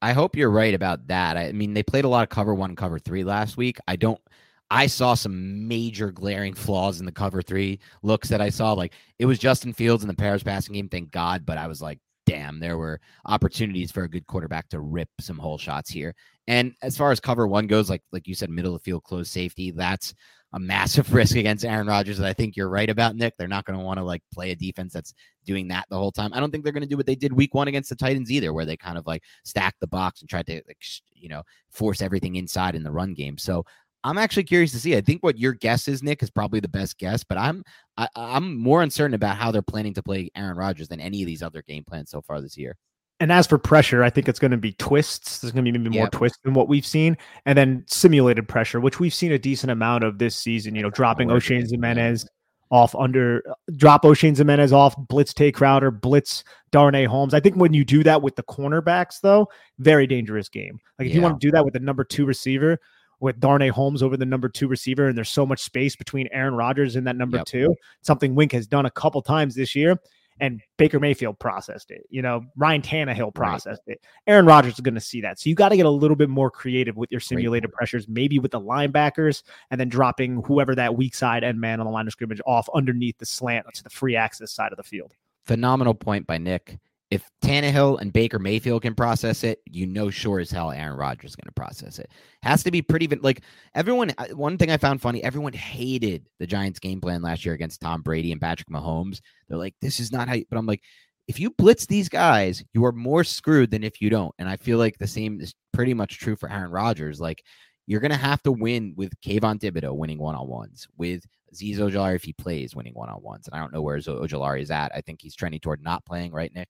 I 0.00 0.12
hope 0.12 0.36
you're 0.36 0.50
right 0.50 0.74
about 0.74 1.08
that. 1.08 1.36
I 1.36 1.52
mean, 1.52 1.74
they 1.74 1.82
played 1.82 2.04
a 2.04 2.08
lot 2.08 2.22
of 2.22 2.28
cover 2.28 2.54
one, 2.54 2.76
cover 2.76 2.98
three 2.98 3.24
last 3.24 3.56
week. 3.56 3.78
I 3.88 3.96
don't. 3.96 4.20
I 4.70 4.86
saw 4.86 5.14
some 5.14 5.66
major 5.66 6.12
glaring 6.12 6.52
flaws 6.52 7.00
in 7.00 7.06
the 7.06 7.12
cover 7.12 7.40
three 7.40 7.80
looks 8.02 8.28
that 8.28 8.40
I 8.40 8.50
saw. 8.50 8.74
Like 8.74 8.92
it 9.18 9.26
was 9.26 9.38
Justin 9.38 9.72
Fields 9.72 10.04
in 10.04 10.08
the 10.08 10.14
Paris 10.14 10.42
passing 10.42 10.74
game, 10.74 10.88
thank 10.88 11.10
God. 11.10 11.46
But 11.46 11.56
I 11.58 11.66
was 11.66 11.80
like, 11.80 11.98
damn, 12.26 12.60
there 12.60 12.76
were 12.76 13.00
opportunities 13.24 13.90
for 13.90 14.02
a 14.04 14.10
good 14.10 14.26
quarterback 14.26 14.68
to 14.68 14.80
rip 14.80 15.08
some 15.20 15.38
hole 15.38 15.56
shots 15.56 15.90
here. 15.90 16.14
And 16.48 16.74
as 16.80 16.96
far 16.96 17.12
as 17.12 17.20
cover 17.20 17.46
one 17.46 17.66
goes, 17.66 17.90
like 17.90 18.02
like 18.10 18.26
you 18.26 18.34
said, 18.34 18.48
middle 18.48 18.74
of 18.74 18.80
field, 18.80 19.04
close 19.04 19.30
safety, 19.30 19.70
that's 19.70 20.14
a 20.54 20.58
massive 20.58 21.12
risk 21.14 21.36
against 21.36 21.64
Aaron 21.64 21.86
Rodgers. 21.86 22.16
That 22.16 22.26
I 22.26 22.32
think 22.32 22.56
you're 22.56 22.70
right 22.70 22.88
about 22.88 23.16
Nick. 23.16 23.34
They're 23.36 23.46
not 23.46 23.66
going 23.66 23.78
to 23.78 23.84
want 23.84 23.98
to 23.98 24.04
like 24.04 24.22
play 24.32 24.50
a 24.50 24.56
defense 24.56 24.94
that's 24.94 25.12
doing 25.44 25.68
that 25.68 25.84
the 25.90 25.98
whole 25.98 26.10
time. 26.10 26.32
I 26.32 26.40
don't 26.40 26.50
think 26.50 26.64
they're 26.64 26.72
going 26.72 26.82
to 26.82 26.88
do 26.88 26.96
what 26.96 27.04
they 27.04 27.14
did 27.14 27.34
week 27.34 27.54
one 27.54 27.68
against 27.68 27.90
the 27.90 27.96
Titans 27.96 28.32
either, 28.32 28.54
where 28.54 28.64
they 28.64 28.78
kind 28.78 28.96
of 28.96 29.06
like 29.06 29.24
stacked 29.44 29.78
the 29.80 29.86
box 29.86 30.22
and 30.22 30.30
tried 30.30 30.46
to 30.46 30.62
like 30.66 30.82
you 31.12 31.28
know 31.28 31.42
force 31.70 32.00
everything 32.00 32.36
inside 32.36 32.74
in 32.74 32.82
the 32.82 32.90
run 32.90 33.12
game. 33.12 33.36
So 33.36 33.66
I'm 34.02 34.16
actually 34.16 34.44
curious 34.44 34.72
to 34.72 34.80
see. 34.80 34.96
I 34.96 35.02
think 35.02 35.22
what 35.22 35.38
your 35.38 35.52
guess 35.52 35.86
is, 35.86 36.02
Nick, 36.02 36.22
is 36.22 36.30
probably 36.30 36.60
the 36.60 36.68
best 36.68 36.96
guess, 36.96 37.24
but 37.24 37.36
I'm 37.36 37.62
I, 37.98 38.08
I'm 38.16 38.56
more 38.56 38.82
uncertain 38.82 39.12
about 39.12 39.36
how 39.36 39.52
they're 39.52 39.60
planning 39.60 39.92
to 39.94 40.02
play 40.02 40.30
Aaron 40.34 40.56
Rodgers 40.56 40.88
than 40.88 41.00
any 41.00 41.20
of 41.20 41.26
these 41.26 41.42
other 41.42 41.60
game 41.60 41.84
plans 41.86 42.10
so 42.10 42.22
far 42.22 42.40
this 42.40 42.56
year. 42.56 42.74
And 43.20 43.32
as 43.32 43.46
for 43.46 43.58
pressure, 43.58 44.04
I 44.04 44.10
think 44.10 44.28
it's 44.28 44.38
going 44.38 44.52
to 44.52 44.56
be 44.56 44.72
twists. 44.74 45.40
There's 45.40 45.52
going 45.52 45.64
to 45.64 45.72
be 45.72 45.76
maybe 45.76 45.90
more 45.96 46.04
yep. 46.04 46.12
twists 46.12 46.38
than 46.44 46.54
what 46.54 46.68
we've 46.68 46.86
seen, 46.86 47.16
and 47.46 47.58
then 47.58 47.84
simulated 47.88 48.46
pressure, 48.46 48.80
which 48.80 49.00
we've 49.00 49.14
seen 49.14 49.32
a 49.32 49.38
decent 49.38 49.72
amount 49.72 50.04
of 50.04 50.18
this 50.18 50.36
season. 50.36 50.74
You 50.76 50.82
know, 50.82 50.90
dropping 50.90 51.28
Oshane 51.28 51.68
Ximines 51.68 52.26
off 52.70 52.94
under, 52.94 53.42
drop 53.76 54.04
Oshane 54.04 54.36
Ximines 54.36 54.72
off, 54.72 54.94
blitz 55.08 55.34
Tae 55.34 55.50
Crowder, 55.50 55.90
blitz 55.90 56.44
Darnay 56.70 57.06
Holmes. 57.06 57.34
I 57.34 57.40
think 57.40 57.56
when 57.56 57.72
you 57.72 57.84
do 57.84 58.04
that 58.04 58.22
with 58.22 58.36
the 58.36 58.42
cornerbacks, 58.44 59.20
though, 59.20 59.48
very 59.78 60.06
dangerous 60.06 60.48
game. 60.48 60.78
Like 60.98 61.06
if 61.06 61.12
yeah. 61.12 61.16
you 61.16 61.22
want 61.22 61.40
to 61.40 61.46
do 61.46 61.50
that 61.52 61.64
with 61.64 61.74
the 61.74 61.80
number 61.80 62.04
two 62.04 62.26
receiver, 62.26 62.78
with 63.20 63.40
Darnay 63.40 63.68
Holmes 63.68 64.02
over 64.02 64.16
the 64.16 64.26
number 64.26 64.48
two 64.48 64.68
receiver, 64.68 65.08
and 65.08 65.16
there's 65.16 65.28
so 65.28 65.44
much 65.44 65.60
space 65.60 65.96
between 65.96 66.28
Aaron 66.32 66.54
Rodgers 66.54 66.96
and 66.96 67.06
that 67.06 67.16
number 67.16 67.38
yep. 67.38 67.46
two. 67.46 67.74
Something 68.02 68.34
Wink 68.34 68.52
has 68.52 68.66
done 68.66 68.86
a 68.86 68.90
couple 68.90 69.22
times 69.22 69.54
this 69.54 69.74
year, 69.74 69.98
and 70.40 70.60
Baker 70.76 71.00
Mayfield 71.00 71.38
processed 71.38 71.90
it. 71.90 72.06
You 72.10 72.22
know, 72.22 72.44
Ryan 72.56 72.82
Tannehill 72.82 73.34
processed 73.34 73.82
right. 73.86 73.94
it. 73.94 74.04
Aaron 74.26 74.46
Rodgers 74.46 74.74
is 74.74 74.80
going 74.80 74.94
to 74.94 75.00
see 75.00 75.20
that. 75.22 75.38
So 75.38 75.48
you 75.48 75.54
got 75.54 75.70
to 75.70 75.76
get 75.76 75.86
a 75.86 75.90
little 75.90 76.16
bit 76.16 76.28
more 76.28 76.50
creative 76.50 76.96
with 76.96 77.10
your 77.10 77.20
simulated 77.20 77.72
pressures, 77.72 78.08
maybe 78.08 78.38
with 78.38 78.52
the 78.52 78.60
linebackers, 78.60 79.42
and 79.70 79.80
then 79.80 79.88
dropping 79.88 80.42
whoever 80.44 80.74
that 80.74 80.96
weak 80.96 81.14
side 81.14 81.44
end 81.44 81.60
man 81.60 81.80
on 81.80 81.86
the 81.86 81.92
line 81.92 82.06
of 82.06 82.12
scrimmage 82.12 82.40
off 82.46 82.68
underneath 82.74 83.18
the 83.18 83.26
slant 83.26 83.66
to 83.74 83.82
the 83.82 83.90
free 83.90 84.16
access 84.16 84.52
side 84.52 84.72
of 84.72 84.76
the 84.76 84.82
field. 84.82 85.12
Phenomenal 85.44 85.94
point 85.94 86.26
by 86.26 86.38
Nick 86.38 86.78
if 87.10 87.28
Tannehill 87.42 88.00
and 88.00 88.12
Baker 88.12 88.38
Mayfield 88.38 88.82
can 88.82 88.94
process 88.94 89.42
it, 89.42 89.60
you 89.64 89.86
know 89.86 90.10
sure 90.10 90.40
as 90.40 90.50
hell 90.50 90.70
Aaron 90.70 90.98
Rodgers 90.98 91.30
is 91.30 91.36
going 91.36 91.48
to 91.48 91.52
process 91.52 91.98
it. 91.98 92.10
Has 92.42 92.62
to 92.64 92.70
be 92.70 92.82
pretty 92.82 93.06
like 93.06 93.42
everyone. 93.74 94.12
Uh, 94.18 94.26
one 94.34 94.58
thing 94.58 94.70
I 94.70 94.76
found 94.76 95.00
funny: 95.00 95.22
everyone 95.22 95.54
hated 95.54 96.28
the 96.38 96.46
Giants' 96.46 96.78
game 96.78 97.00
plan 97.00 97.22
last 97.22 97.44
year 97.44 97.54
against 97.54 97.80
Tom 97.80 98.02
Brady 98.02 98.32
and 98.32 98.40
Patrick 98.40 98.68
Mahomes. 98.68 99.20
They're 99.48 99.58
like, 99.58 99.74
"This 99.80 100.00
is 100.00 100.12
not 100.12 100.28
how." 100.28 100.34
You, 100.34 100.44
but 100.50 100.58
I'm 100.58 100.66
like, 100.66 100.82
if 101.28 101.40
you 101.40 101.50
blitz 101.50 101.86
these 101.86 102.08
guys, 102.08 102.62
you 102.74 102.84
are 102.84 102.92
more 102.92 103.24
screwed 103.24 103.70
than 103.70 103.84
if 103.84 104.00
you 104.02 104.10
don't. 104.10 104.34
And 104.38 104.48
I 104.48 104.56
feel 104.56 104.78
like 104.78 104.98
the 104.98 105.06
same 105.06 105.40
is 105.40 105.54
pretty 105.72 105.94
much 105.94 106.18
true 106.18 106.36
for 106.36 106.50
Aaron 106.50 106.70
Rodgers. 106.70 107.20
Like 107.20 107.42
you're 107.86 108.00
going 108.00 108.10
to 108.10 108.18
have 108.18 108.42
to 108.42 108.52
win 108.52 108.92
with 108.96 109.18
Kayvon 109.22 109.58
Thibodeaux 109.58 109.96
winning 109.96 110.18
one 110.18 110.34
on 110.34 110.46
ones, 110.46 110.86
with 110.98 111.24
Azeez 111.54 111.78
Ojulari 111.78 112.16
if 112.16 112.24
he 112.24 112.34
plays 112.34 112.76
winning 112.76 112.92
one 112.92 113.08
on 113.08 113.22
ones. 113.22 113.46
And 113.46 113.54
I 113.54 113.60
don't 113.60 113.72
know 113.72 113.80
where 113.80 113.98
Ojulari 113.98 114.60
is 114.60 114.70
at. 114.70 114.92
I 114.94 115.00
think 115.00 115.22
he's 115.22 115.34
trending 115.34 115.60
toward 115.60 115.82
not 115.82 116.04
playing, 116.04 116.32
right, 116.32 116.52
Nick? 116.54 116.68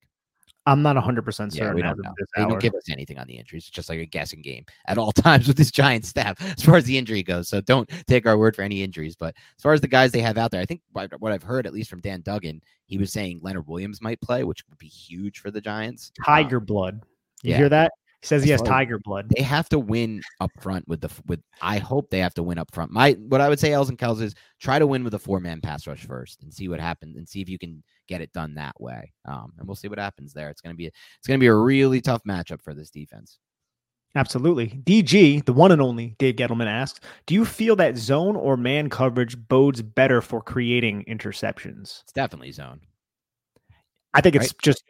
I'm 0.69 0.83
not 0.83 0.97
100 0.97 1.25
percent 1.25 1.53
certain. 1.53 1.69
Yeah, 1.69 1.75
we 1.75 1.83
don't 1.83 1.99
know. 2.03 2.13
They 2.37 2.43
hour. 2.43 2.51
don't 2.51 2.61
give 2.61 2.75
us 2.75 2.91
anything 2.91 3.19
on 3.19 3.27
the 3.27 3.39
injuries. 3.39 3.65
It's 3.65 3.71
just 3.71 3.89
like 3.89 3.99
a 4.01 4.07
guessing 4.07 4.43
game 4.43 4.67
at 4.87 4.99
all 4.99 5.13
times 5.27 5.49
with 5.49 5.57
this 5.57 5.71
giant 5.71 6.05
staff 6.05 6.37
as 6.43 6.63
far 6.63 6.77
as 6.77 6.85
the 6.85 6.99
injury 6.99 7.23
goes. 7.23 7.49
So 7.49 7.63
don't 7.63 7.89
take 8.07 8.27
our 8.27 8.37
word 8.37 8.55
for 8.55 8.63
any 8.63 8.83
injuries. 8.83 9.17
But 9.17 9.35
as 9.57 9.63
far 9.63 9.73
as 9.73 9.81
the 9.81 9.89
guys 9.89 10.13
they 10.13 10.21
have 10.21 10.37
out 10.37 10.51
there, 10.51 10.61
I 10.61 10.67
think 10.67 10.83
what 10.93 11.33
I've 11.33 11.43
heard, 11.43 11.67
at 11.67 11.73
least 11.73 11.89
from 11.89 12.01
Dan 12.01 12.21
Duggan, 12.21 12.61
he 12.85 12.99
was 12.99 13.13
saying 13.13 13.41
Leonard 13.43 13.67
Williams 13.67 14.03
might 14.03 14.21
play, 14.21 14.45
which 14.45 14.63
would 14.69 14.79
be 14.79 14.89
huge 14.89 15.39
for 15.39 15.51
the 15.51 15.61
Giants. 15.61 16.13
Tiger 16.25 16.59
um, 16.59 16.65
blood. 16.67 17.01
You 17.43 17.53
yeah. 17.53 17.57
hear 17.57 17.69
that? 17.71 17.93
He 18.21 18.27
says 18.27 18.43
he 18.43 18.51
has 18.51 18.61
tiger 18.63 18.99
blood. 18.99 19.31
They 19.35 19.43
have 19.43 19.69
to 19.69 19.79
win 19.79 20.23
up 20.41 20.51
front 20.61 20.89
with 20.89 21.01
the 21.01 21.11
with. 21.27 21.41
I 21.63 21.79
hope 21.79 22.11
they 22.11 22.19
have 22.19 22.35
to 22.35 22.43
win 22.43 22.59
up 22.59 22.75
front. 22.75 22.91
My 22.91 23.13
what 23.13 23.41
I 23.41 23.49
would 23.49 23.61
say, 23.61 23.73
Els 23.73 23.91
and 23.91 23.99
Kels, 23.99 24.21
is 24.21 24.35
try 24.59 24.81
to 24.81 24.89
win 24.89 25.05
with 25.05 25.15
a 25.15 25.21
four 25.21 25.39
man 25.39 25.61
pass 25.61 25.87
rush 25.87 26.05
first 26.05 26.43
and 26.43 26.53
see 26.53 26.69
what 26.69 26.81
happens 26.81 27.17
and 27.17 27.29
see 27.29 27.41
if 27.41 27.49
you 27.49 27.61
can 27.61 27.81
get 28.09 28.21
it 28.21 28.33
done 28.33 28.55
that 28.55 28.81
way. 28.81 29.13
Um, 29.25 29.53
and 29.59 29.69
we'll 29.69 29.77
see 29.77 29.89
what 29.89 29.99
happens 29.99 30.33
there. 30.33 30.51
It's 30.51 30.61
gonna 30.61 30.75
be 30.75 30.87
it's 30.87 31.27
gonna 31.27 31.39
be 31.39 31.47
a 31.47 31.55
really 31.55 32.01
tough 32.01 32.23
matchup 32.25 32.63
for 32.63 32.75
this 32.75 32.91
defense. 32.91 33.39
Absolutely. 34.15 34.81
DG, 34.85 35.45
the 35.45 35.53
one 35.53 35.71
and 35.71 35.83
only 35.83 36.17
Dave 36.19 36.37
Gettleman 36.37 36.67
asks, 36.67 36.99
do 37.27 37.35
you 37.35 37.45
feel 37.45 37.77
that 37.77 37.97
zone 37.97 38.37
or 38.37 38.57
man 38.57 38.89
coverage 38.89 39.37
bodes 39.37 39.83
better 39.83 40.23
for 40.23 40.41
creating 40.41 41.05
interceptions? 41.07 42.03
It's 42.03 42.13
definitely 42.15 42.53
zone. 42.53 42.81
I 44.15 44.23
think 44.23 44.35
it's 44.35 44.47
right? 44.47 44.63
just 44.63 44.83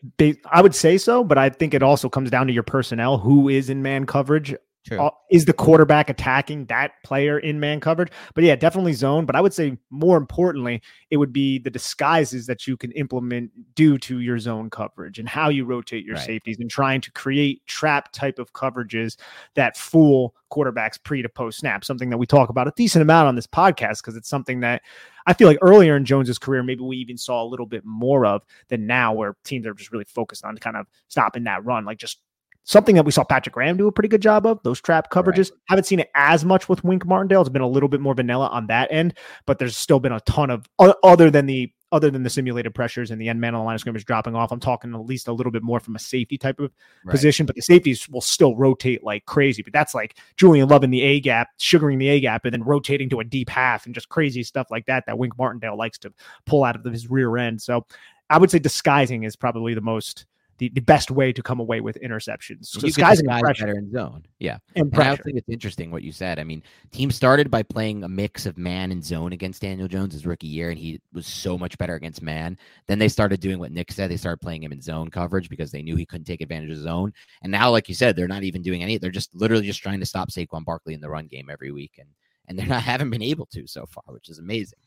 I 0.46 0.62
would 0.62 0.74
say 0.74 0.96
so, 0.96 1.24
but 1.24 1.36
I 1.36 1.50
think 1.50 1.74
it 1.74 1.82
also 1.82 2.08
comes 2.08 2.30
down 2.30 2.46
to 2.46 2.52
your 2.52 2.62
personnel. 2.62 3.18
Who 3.18 3.48
is 3.48 3.68
in 3.68 3.82
man 3.82 4.06
coverage? 4.06 4.54
Uh, 4.90 5.10
is 5.30 5.44
the 5.44 5.52
quarterback 5.52 6.08
attacking 6.08 6.64
that 6.66 6.92
player 7.04 7.38
in 7.38 7.60
man 7.60 7.80
coverage? 7.80 8.10
But 8.34 8.44
yeah, 8.44 8.56
definitely 8.56 8.94
zone. 8.94 9.26
But 9.26 9.36
I 9.36 9.40
would 9.40 9.52
say 9.52 9.76
more 9.90 10.16
importantly, 10.16 10.82
it 11.10 11.18
would 11.18 11.32
be 11.32 11.58
the 11.58 11.70
disguises 11.70 12.46
that 12.46 12.66
you 12.66 12.76
can 12.76 12.92
implement 12.92 13.50
due 13.74 13.98
to 13.98 14.20
your 14.20 14.38
zone 14.38 14.70
coverage 14.70 15.18
and 15.18 15.28
how 15.28 15.48
you 15.50 15.64
rotate 15.64 16.04
your 16.04 16.16
right. 16.16 16.24
safeties 16.24 16.58
and 16.58 16.70
trying 16.70 17.00
to 17.02 17.12
create 17.12 17.66
trap 17.66 18.12
type 18.12 18.38
of 18.38 18.52
coverages 18.52 19.16
that 19.54 19.76
fool 19.76 20.34
quarterbacks 20.50 21.02
pre 21.02 21.20
to 21.20 21.28
post 21.28 21.58
snap. 21.58 21.84
Something 21.84 22.10
that 22.10 22.18
we 22.18 22.26
talk 22.26 22.48
about 22.48 22.68
a 22.68 22.72
decent 22.76 23.02
amount 23.02 23.28
on 23.28 23.34
this 23.34 23.46
podcast 23.46 24.00
because 24.00 24.16
it's 24.16 24.28
something 24.28 24.60
that 24.60 24.82
I 25.26 25.34
feel 25.34 25.48
like 25.48 25.58
earlier 25.60 25.94
in 25.96 26.06
Jones's 26.06 26.38
career, 26.38 26.62
maybe 26.62 26.82
we 26.82 26.96
even 26.96 27.18
saw 27.18 27.42
a 27.42 27.44
little 27.44 27.66
bit 27.66 27.84
more 27.84 28.24
of 28.24 28.42
than 28.68 28.86
now, 28.86 29.12
where 29.12 29.36
teams 29.44 29.66
are 29.66 29.74
just 29.74 29.92
really 29.92 30.06
focused 30.06 30.44
on 30.44 30.56
kind 30.56 30.76
of 30.76 30.86
stopping 31.08 31.44
that 31.44 31.64
run, 31.66 31.84
like 31.84 31.98
just 31.98 32.20
something 32.64 32.94
that 32.96 33.04
we 33.04 33.12
saw 33.12 33.24
Patrick 33.24 33.54
Graham 33.54 33.76
do 33.76 33.86
a 33.86 33.92
pretty 33.92 34.08
good 34.08 34.22
job 34.22 34.46
of. 34.46 34.62
Those 34.62 34.80
trap 34.80 35.10
coverages. 35.10 35.50
Right. 35.50 35.60
Haven't 35.68 35.84
seen 35.84 36.00
it 36.00 36.10
as 36.14 36.44
much 36.44 36.68
with 36.68 36.84
Wink 36.84 37.06
Martindale. 37.06 37.40
It's 37.40 37.50
been 37.50 37.62
a 37.62 37.68
little 37.68 37.88
bit 37.88 38.00
more 38.00 38.14
vanilla 38.14 38.48
on 38.48 38.66
that 38.66 38.92
end, 38.92 39.14
but 39.46 39.58
there's 39.58 39.76
still 39.76 40.00
been 40.00 40.12
a 40.12 40.20
ton 40.20 40.50
of 40.50 40.68
other 40.78 41.30
than 41.30 41.46
the 41.46 41.72
other 41.90 42.10
than 42.10 42.22
the 42.22 42.30
simulated 42.30 42.74
pressures 42.74 43.10
and 43.10 43.20
the 43.20 43.28
end 43.28 43.40
man 43.40 43.54
on 43.54 43.60
the 43.60 43.64
line 43.64 43.74
of 43.74 43.80
scrimmage 43.80 44.04
dropping 44.04 44.34
off, 44.34 44.52
I'm 44.52 44.60
talking 44.60 44.92
at 44.94 45.00
least 45.00 45.28
a 45.28 45.32
little 45.32 45.50
bit 45.50 45.62
more 45.62 45.80
from 45.80 45.96
a 45.96 45.98
safety 45.98 46.36
type 46.36 46.60
of 46.60 46.70
right. 47.04 47.10
position. 47.12 47.46
But 47.46 47.56
the 47.56 47.62
safeties 47.62 48.08
will 48.08 48.20
still 48.20 48.54
rotate 48.56 49.02
like 49.02 49.24
crazy. 49.24 49.62
But 49.62 49.72
that's 49.72 49.94
like 49.94 50.18
Julian 50.36 50.68
Love 50.68 50.84
in 50.84 50.90
the 50.90 51.02
A 51.02 51.20
gap, 51.20 51.48
sugaring 51.56 51.98
the 51.98 52.08
A 52.08 52.20
gap, 52.20 52.44
and 52.44 52.52
then 52.52 52.62
rotating 52.62 53.08
to 53.10 53.20
a 53.20 53.24
deep 53.24 53.48
half 53.48 53.86
and 53.86 53.94
just 53.94 54.10
crazy 54.10 54.42
stuff 54.42 54.70
like 54.70 54.86
that 54.86 55.04
that 55.06 55.18
Wink 55.18 55.38
Martindale 55.38 55.78
likes 55.78 55.98
to 55.98 56.12
pull 56.44 56.64
out 56.64 56.76
of 56.76 56.84
his 56.84 57.08
rear 57.08 57.36
end. 57.38 57.62
So 57.62 57.86
I 58.28 58.38
would 58.38 58.50
say 58.50 58.58
disguising 58.58 59.22
is 59.22 59.36
probably 59.36 59.72
the 59.72 59.80
most 59.80 60.26
the, 60.58 60.68
the 60.70 60.80
best 60.80 61.10
way 61.10 61.32
to 61.32 61.42
come 61.42 61.60
away 61.60 61.80
with 61.80 61.96
interceptions. 62.02 62.66
So 62.66 62.80
you 62.80 62.88
disguise 62.88 63.22
better 63.22 63.78
in 63.78 63.90
zone. 63.92 64.26
Yeah. 64.40 64.58
And, 64.74 64.92
and 64.92 65.02
I 65.02 65.16
think 65.16 65.38
it's 65.38 65.48
interesting 65.48 65.90
what 65.90 66.02
you 66.02 66.10
said. 66.10 66.38
I 66.38 66.44
mean, 66.44 66.62
team 66.90 67.10
started 67.10 67.50
by 67.50 67.62
playing 67.62 68.02
a 68.02 68.08
mix 68.08 68.44
of 68.44 68.58
man 68.58 68.90
and 68.90 69.04
zone 69.04 69.32
against 69.32 69.62
Daniel 69.62 69.86
Jones 69.86 70.14
his 70.14 70.26
rookie 70.26 70.48
year, 70.48 70.70
and 70.70 70.78
he 70.78 71.00
was 71.12 71.26
so 71.26 71.56
much 71.56 71.78
better 71.78 71.94
against 71.94 72.22
man. 72.22 72.58
Then 72.88 72.98
they 72.98 73.08
started 73.08 73.40
doing 73.40 73.58
what 73.58 73.72
Nick 73.72 73.92
said. 73.92 74.10
They 74.10 74.16
started 74.16 74.40
playing 74.40 74.64
him 74.64 74.72
in 74.72 74.80
zone 74.80 75.10
coverage 75.10 75.48
because 75.48 75.70
they 75.70 75.82
knew 75.82 75.94
he 75.94 76.06
couldn't 76.06 76.26
take 76.26 76.40
advantage 76.40 76.70
of 76.70 76.78
zone. 76.78 77.12
And 77.42 77.52
now, 77.52 77.70
like 77.70 77.88
you 77.88 77.94
said, 77.94 78.16
they're 78.16 78.28
not 78.28 78.42
even 78.42 78.62
doing 78.62 78.82
any. 78.82 78.98
They're 78.98 79.10
just 79.10 79.34
literally 79.34 79.66
just 79.66 79.82
trying 79.82 80.00
to 80.00 80.06
stop 80.06 80.30
Saquon 80.30 80.64
Barkley 80.64 80.94
in 80.94 81.00
the 81.00 81.10
run 81.10 81.28
game 81.28 81.48
every 81.50 81.70
week, 81.70 81.92
and 81.98 82.08
and 82.48 82.58
they're 82.58 82.66
not 82.66 82.82
haven't 82.92 83.10
been 83.10 83.22
able 83.22 83.46
to 83.46 83.66
so 83.68 83.86
far, 83.86 84.04
which 84.08 84.28
is 84.28 84.38
amazing. 84.38 84.78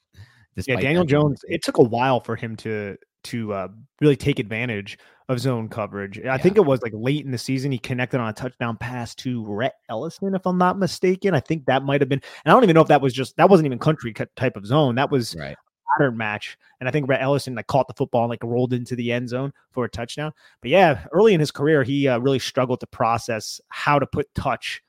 Yeah, 0.68 0.82
Daniel 0.82 1.06
Jones. 1.06 1.46
It 1.48 1.64
took 1.64 1.78
a 1.78 1.84
while 1.84 2.20
for 2.20 2.36
him 2.36 2.58
to 2.58 2.98
to 3.24 3.54
uh, 3.54 3.68
really 4.02 4.16
take 4.16 4.40
advantage 4.40 4.98
of 5.32 5.40
zone 5.40 5.70
coverage. 5.70 6.20
I 6.20 6.24
yeah. 6.24 6.38
think 6.38 6.58
it 6.58 6.66
was 6.66 6.82
like 6.82 6.92
late 6.94 7.26
in 7.26 7.32
the 7.32 7.38
season 7.38 7.72
he 7.72 7.78
connected 7.78 8.20
on 8.20 8.28
a 8.28 8.34
touchdown 8.34 8.78
pass 8.78 9.16
to 9.16 9.46
Rhett 9.46 9.76
Ellison, 9.90 10.36
if 10.36 10.46
I'm 10.46 10.58
not 10.58 10.78
mistaken. 10.78 11.34
I 11.34 11.40
think 11.40 11.66
that 11.66 11.84
might 11.84 12.02
have 12.02 12.10
been. 12.10 12.22
And 12.44 12.52
I 12.52 12.56
don't 12.56 12.64
even 12.64 12.74
know 12.74 12.82
if 12.82 12.90
that 12.90 13.02
was 13.02 13.14
just 13.14 13.38
that 13.38 13.50
wasn't 13.50 13.66
even 13.66 13.80
country 13.80 14.14
type 14.36 14.58
of 14.58 14.66
zone. 14.66 14.96
That 14.96 15.10
was 15.10 15.36
right. 15.36 15.56
pattern 15.98 16.18
match. 16.18 16.58
And 16.80 16.90
I 16.90 16.92
think 16.92 17.08
Rhett 17.08 17.22
Ellison 17.22 17.56
like 17.56 17.68
caught 17.68 17.88
the 17.88 17.94
football 17.94 18.24
and 18.24 18.30
like 18.30 18.44
rolled 18.44 18.74
into 18.74 18.96
the 18.96 19.12
end 19.12 19.30
zone 19.30 19.54
for 19.72 19.86
a 19.86 19.90
touchdown. 19.90 20.34
But 20.62 20.72
yeah, 20.72 21.06
early 21.14 21.34
in 21.34 21.40
his 21.40 21.52
career, 21.52 21.84
he 21.84 22.08
uh, 22.08 22.20
really 22.20 22.40
struggled 22.40 22.82
to 22.82 22.88
process 22.88 23.62
how 23.70 24.00
to 24.00 24.06
put 24.06 24.34
touch 24.36 24.84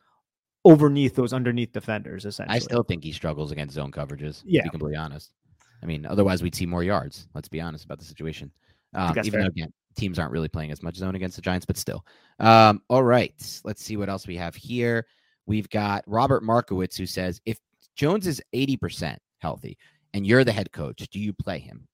underneath 0.64 1.14
those 1.14 1.32
underneath 1.32 1.73
defenders. 1.73 2.24
Essentially, 2.24 2.56
I 2.56 2.59
still 2.59 2.82
think 2.82 3.05
he 3.05 3.12
struggles 3.12 3.52
against 3.52 3.74
zone 3.74 3.93
coverages. 3.93 4.43
Yeah, 4.44 4.62
to 4.62 4.64
be 4.64 4.70
completely 4.70 4.97
honest. 4.97 5.31
I 5.82 5.86
mean, 5.86 6.06
otherwise 6.06 6.43
we'd 6.43 6.55
see 6.55 6.66
more 6.66 6.85
yards. 6.85 7.28
Let's 7.35 7.48
be 7.48 7.60
honest 7.60 7.85
about 7.85 7.98
the 7.98 8.05
situation. 8.05 8.52
Um, 8.94 9.10
even 9.19 9.31
fair. 9.31 9.43
though 9.43 9.48
again, 9.48 9.73
teams 9.94 10.19
aren't 10.19 10.32
really 10.32 10.48
playing 10.48 10.70
as 10.70 10.82
much 10.82 10.97
zone 10.97 11.14
against 11.14 11.36
the 11.36 11.43
Giants, 11.43 11.66
but 11.66 11.77
still. 11.77 12.05
Um, 12.39 12.82
all 12.89 13.02
right, 13.02 13.35
let's 13.64 13.85
see 13.85 13.97
what 13.97 14.09
else 14.09 14.27
we 14.27 14.36
have 14.36 14.55
here. 14.55 15.06
We've 15.47 15.69
got 15.69 16.05
Robert 16.06 16.43
Markowitz 16.43 16.97
who 16.97 17.06
says, 17.06 17.40
if 17.44 17.59
Jones 17.94 18.27
is 18.27 18.43
80% 18.55 19.16
healthy 19.39 19.77
and 20.14 20.27
you're 20.27 20.44
the 20.44 20.52
head 20.52 20.73
coach, 20.73 21.09
do 21.10 21.19
you 21.19 21.32
play 21.32 21.59
him? 21.59 21.89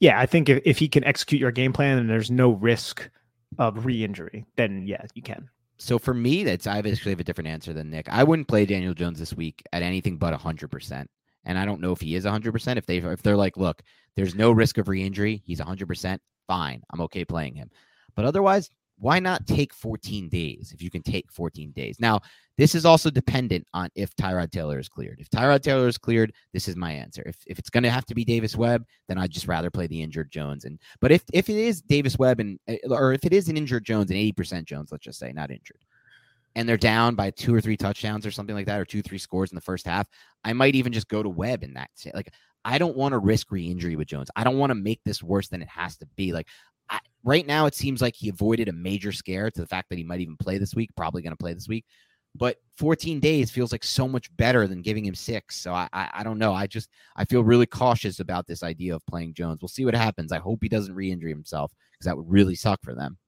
Yeah, 0.00 0.18
I 0.18 0.26
think 0.26 0.48
if, 0.48 0.62
if 0.64 0.78
he 0.78 0.88
can 0.88 1.04
execute 1.04 1.40
your 1.40 1.50
game 1.50 1.72
plan 1.72 1.98
and 1.98 2.08
there's 2.08 2.30
no 2.30 2.52
risk 2.52 3.10
of 3.58 3.84
re-injury, 3.84 4.44
then 4.56 4.86
yeah, 4.86 5.04
you 5.14 5.22
can. 5.22 5.48
So 5.78 5.98
for 5.98 6.14
me, 6.14 6.44
that's 6.44 6.66
I 6.66 6.78
actually 6.78 7.12
have 7.12 7.20
a 7.20 7.24
different 7.24 7.48
answer 7.48 7.72
than 7.72 7.90
Nick. 7.90 8.08
I 8.08 8.24
wouldn't 8.24 8.48
play 8.48 8.66
Daniel 8.66 8.94
Jones 8.94 9.18
this 9.18 9.32
week 9.32 9.62
at 9.72 9.82
anything 9.82 10.16
but 10.16 10.34
hundred 10.34 10.68
percent 10.68 11.08
and 11.48 11.58
I 11.58 11.64
don't 11.64 11.80
know 11.80 11.92
if 11.92 12.00
he 12.00 12.14
is 12.14 12.24
100%. 12.24 12.76
If 12.76 12.86
they 12.86 12.98
if 12.98 13.22
they're 13.22 13.36
like, 13.36 13.56
look, 13.56 13.82
there's 14.14 14.36
no 14.36 14.52
risk 14.52 14.78
of 14.78 14.86
re-injury, 14.86 15.42
he's 15.44 15.60
100%, 15.60 16.18
fine. 16.46 16.82
I'm 16.90 17.00
okay 17.02 17.24
playing 17.24 17.56
him. 17.56 17.70
But 18.14 18.26
otherwise, 18.26 18.70
why 18.98 19.18
not 19.18 19.46
take 19.46 19.72
14 19.72 20.28
days 20.28 20.72
if 20.74 20.82
you 20.82 20.90
can 20.90 21.02
take 21.02 21.30
14 21.32 21.70
days? 21.70 21.96
Now, 22.00 22.20
this 22.58 22.74
is 22.74 22.84
also 22.84 23.10
dependent 23.10 23.64
on 23.72 23.88
if 23.94 24.14
Tyrod 24.16 24.50
Taylor 24.50 24.78
is 24.78 24.88
cleared. 24.88 25.20
If 25.20 25.30
Tyrod 25.30 25.62
Taylor 25.62 25.86
is 25.86 25.96
cleared, 25.96 26.32
this 26.52 26.66
is 26.66 26.76
my 26.76 26.92
answer. 26.92 27.22
If, 27.24 27.36
if 27.46 27.58
it's 27.58 27.70
going 27.70 27.84
to 27.84 27.90
have 27.90 28.04
to 28.06 28.14
be 28.14 28.24
Davis 28.24 28.56
Webb, 28.56 28.84
then 29.06 29.16
I'd 29.16 29.30
just 29.30 29.46
rather 29.46 29.70
play 29.70 29.86
the 29.86 30.02
injured 30.02 30.32
Jones. 30.32 30.64
And 30.64 30.80
but 31.00 31.12
if 31.12 31.22
if 31.32 31.48
it 31.48 31.56
is 31.56 31.80
Davis 31.80 32.18
Webb 32.18 32.40
and 32.40 32.58
eh, 32.66 32.78
or 32.90 33.12
if 33.12 33.24
it 33.24 33.32
is 33.32 33.48
an 33.48 33.56
injured 33.56 33.84
Jones 33.84 34.10
and 34.10 34.18
80% 34.18 34.64
Jones, 34.64 34.90
let's 34.90 35.04
just 35.04 35.20
say 35.20 35.32
not 35.32 35.52
injured, 35.52 35.84
and 36.54 36.68
they're 36.68 36.76
down 36.76 37.14
by 37.14 37.30
two 37.30 37.54
or 37.54 37.60
three 37.60 37.76
touchdowns 37.76 38.26
or 38.26 38.30
something 38.30 38.56
like 38.56 38.66
that, 38.66 38.80
or 38.80 38.84
two 38.84 39.02
three 39.02 39.18
scores 39.18 39.50
in 39.50 39.54
the 39.54 39.60
first 39.60 39.86
half, 39.86 40.08
I 40.44 40.52
might 40.52 40.74
even 40.74 40.92
just 40.92 41.08
go 41.08 41.22
to 41.22 41.28
Webb 41.28 41.62
in 41.62 41.74
that. 41.74 41.90
Like 42.14 42.32
I 42.64 42.78
don't 42.78 42.96
want 42.96 43.12
to 43.12 43.18
risk 43.18 43.50
re-injury 43.50 43.96
with 43.96 44.08
Jones. 44.08 44.30
I 44.36 44.44
don't 44.44 44.58
want 44.58 44.70
to 44.70 44.74
make 44.74 45.00
this 45.04 45.22
worse 45.22 45.48
than 45.48 45.62
it 45.62 45.68
has 45.68 45.96
to 45.98 46.06
be. 46.16 46.32
Like 46.32 46.48
I, 46.90 46.98
right 47.24 47.46
now, 47.46 47.66
it 47.66 47.74
seems 47.74 48.02
like 48.02 48.14
he 48.16 48.28
avoided 48.28 48.68
a 48.68 48.72
major 48.72 49.12
scare 49.12 49.50
to 49.50 49.60
the 49.60 49.66
fact 49.66 49.88
that 49.90 49.98
he 49.98 50.04
might 50.04 50.20
even 50.20 50.36
play 50.36 50.58
this 50.58 50.74
week. 50.74 50.90
Probably 50.96 51.22
going 51.22 51.32
to 51.32 51.36
play 51.36 51.54
this 51.54 51.68
week. 51.68 51.84
But 52.34 52.56
14 52.76 53.20
days 53.20 53.50
feels 53.50 53.72
like 53.72 53.82
so 53.82 54.06
much 54.06 54.34
better 54.36 54.66
than 54.66 54.82
giving 54.82 55.04
him 55.04 55.14
six. 55.14 55.56
So 55.56 55.72
I, 55.72 55.88
I, 55.92 56.10
I 56.14 56.22
don't 56.22 56.38
know. 56.38 56.52
I 56.52 56.66
just 56.66 56.90
I 57.16 57.24
feel 57.24 57.42
really 57.42 57.66
cautious 57.66 58.20
about 58.20 58.46
this 58.46 58.62
idea 58.62 58.94
of 58.94 59.06
playing 59.06 59.34
Jones. 59.34 59.60
We'll 59.62 59.68
see 59.68 59.84
what 59.84 59.94
happens. 59.94 60.30
I 60.30 60.38
hope 60.38 60.58
he 60.62 60.68
doesn't 60.68 60.94
re-injure 60.94 61.28
himself 61.28 61.72
because 61.92 62.06
that 62.06 62.16
would 62.16 62.30
really 62.30 62.54
suck 62.54 62.80
for 62.82 62.94
them. 62.94 63.18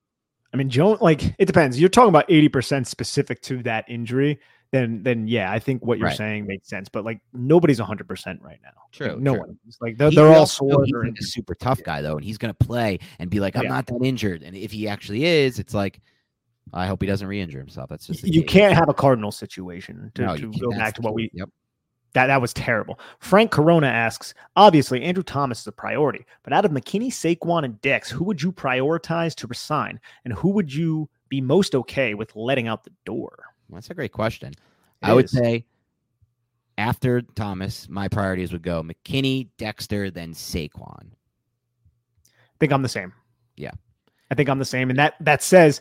I 0.52 0.56
mean, 0.56 0.68
Jones, 0.70 1.00
like 1.00 1.34
it 1.38 1.46
depends. 1.46 1.78
You're 1.80 1.88
talking 1.88 2.08
about 2.08 2.28
80% 2.28 2.86
specific 2.86 3.40
to 3.42 3.62
that 3.64 3.84
injury. 3.88 4.40
Then, 4.72 5.02
then 5.02 5.26
yeah, 5.26 5.50
I 5.50 5.58
think 5.58 5.84
what 5.84 5.98
you're 5.98 6.08
Right. 6.08 6.16
saying 6.16 6.46
makes 6.46 6.68
sense. 6.68 6.88
But 6.88 7.04
like 7.04 7.20
nobody's 7.32 7.78
100 7.80 8.06
percent 8.06 8.40
right 8.42 8.58
now. 8.62 8.70
True, 8.92 9.08
Like, 9.08 9.18
no 9.18 9.32
true. 9.34 9.40
one. 9.40 9.58
is. 9.68 9.78
Like 9.80 9.96
they're, 9.96 10.10
He- 10.10 10.16
they're 10.16 10.32
all 10.32 10.46
sore. 10.46 10.84
he's 10.84 10.94
like 10.94 11.18
a 11.18 11.22
super 11.24 11.54
tough 11.56 11.82
guy 11.82 12.02
though, 12.02 12.16
and 12.16 12.24
he's 12.24 12.38
going 12.38 12.54
to 12.54 12.64
play 12.66 12.98
and 13.18 13.28
be 13.30 13.40
like, 13.40 13.56
"I'm 13.56 13.64
Yeah. 13.64 13.70
not 13.70 13.86
that 13.86 14.00
injured." 14.04 14.42
And 14.44 14.56
if 14.56 14.70
he 14.70 14.86
actually 14.88 15.24
is, 15.24 15.58
it's 15.58 15.74
like, 15.74 16.00
I 16.72 16.86
hope 16.86 17.00
he 17.02 17.06
doesn't 17.08 17.26
re-injure 17.26 17.58
himself. 17.58 17.88
That's 17.90 18.06
just 18.06 18.22
You 18.24 18.42
case. 18.42 18.50
can't 18.50 18.74
have 18.74 18.88
a 18.88 18.94
Cardinal 18.94 19.32
situation 19.32 20.12
to, 20.14 20.22
No, 20.22 20.36
to 20.36 20.52
go 20.52 20.70
back 20.70 20.94
to 20.94 21.02
what 21.02 21.14
we 21.14 21.30
Yep. 21.34 21.48
That 22.12 22.26
that 22.26 22.40
was 22.40 22.52
terrible. 22.52 22.98
Frank 23.20 23.50
Corona 23.50 23.86
asks, 23.86 24.34
obviously 24.56 25.02
Andrew 25.02 25.22
Thomas 25.22 25.60
is 25.60 25.66
a 25.66 25.72
priority, 25.72 26.26
but 26.42 26.52
out 26.52 26.64
of 26.64 26.72
McKinney, 26.72 27.08
Saquon, 27.08 27.64
and 27.64 27.80
Dex, 27.80 28.10
who 28.10 28.24
would 28.24 28.42
you 28.42 28.52
prioritize 28.52 29.34
to 29.36 29.46
resign, 29.46 30.00
and 30.24 30.34
who 30.34 30.50
would 30.50 30.72
you 30.72 31.08
be 31.28 31.40
most 31.40 31.74
okay 31.74 32.14
with 32.14 32.34
letting 32.34 32.66
out 32.66 32.84
the 32.84 32.92
door? 33.04 33.44
That's 33.68 33.90
a 33.90 33.94
great 33.94 34.12
question. 34.12 34.50
It 34.50 34.56
I 35.02 35.14
would 35.14 35.30
say 35.30 35.64
after 36.76 37.22
Thomas, 37.22 37.88
my 37.88 38.08
priorities 38.08 38.52
would 38.52 38.62
go 38.62 38.82
McKinney, 38.82 39.48
Dexter, 39.56 40.10
then 40.10 40.34
Saquon. 40.34 41.12
I 42.26 42.58
think 42.58 42.72
I'm 42.72 42.82
the 42.82 42.88
same. 42.88 43.12
Yeah. 43.56 43.72
I 44.30 44.34
think 44.34 44.48
I'm 44.48 44.58
the 44.58 44.64
same, 44.64 44.90
and 44.90 44.98
that 44.98 45.14
that 45.20 45.42
says 45.42 45.80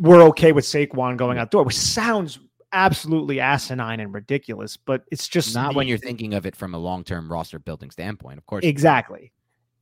we're 0.00 0.22
okay 0.22 0.52
with 0.52 0.64
Saquon 0.64 1.16
going 1.16 1.38
out 1.38 1.50
the 1.50 1.56
door, 1.56 1.64
which 1.64 1.78
sounds 1.78 2.38
absolutely 2.72 3.40
asinine 3.40 4.00
and 4.00 4.12
ridiculous, 4.12 4.76
but 4.76 5.04
it's 5.10 5.28
just 5.28 5.54
Not 5.54 5.72
the- 5.72 5.76
when 5.76 5.88
you're 5.88 5.98
thinking 5.98 6.34
of 6.34 6.46
it 6.46 6.54
from 6.56 6.74
a 6.74 6.78
long-term 6.78 7.30
roster 7.32 7.58
building 7.58 7.90
standpoint, 7.90 8.38
of 8.38 8.46
course. 8.46 8.64
Exactly. 8.64 9.32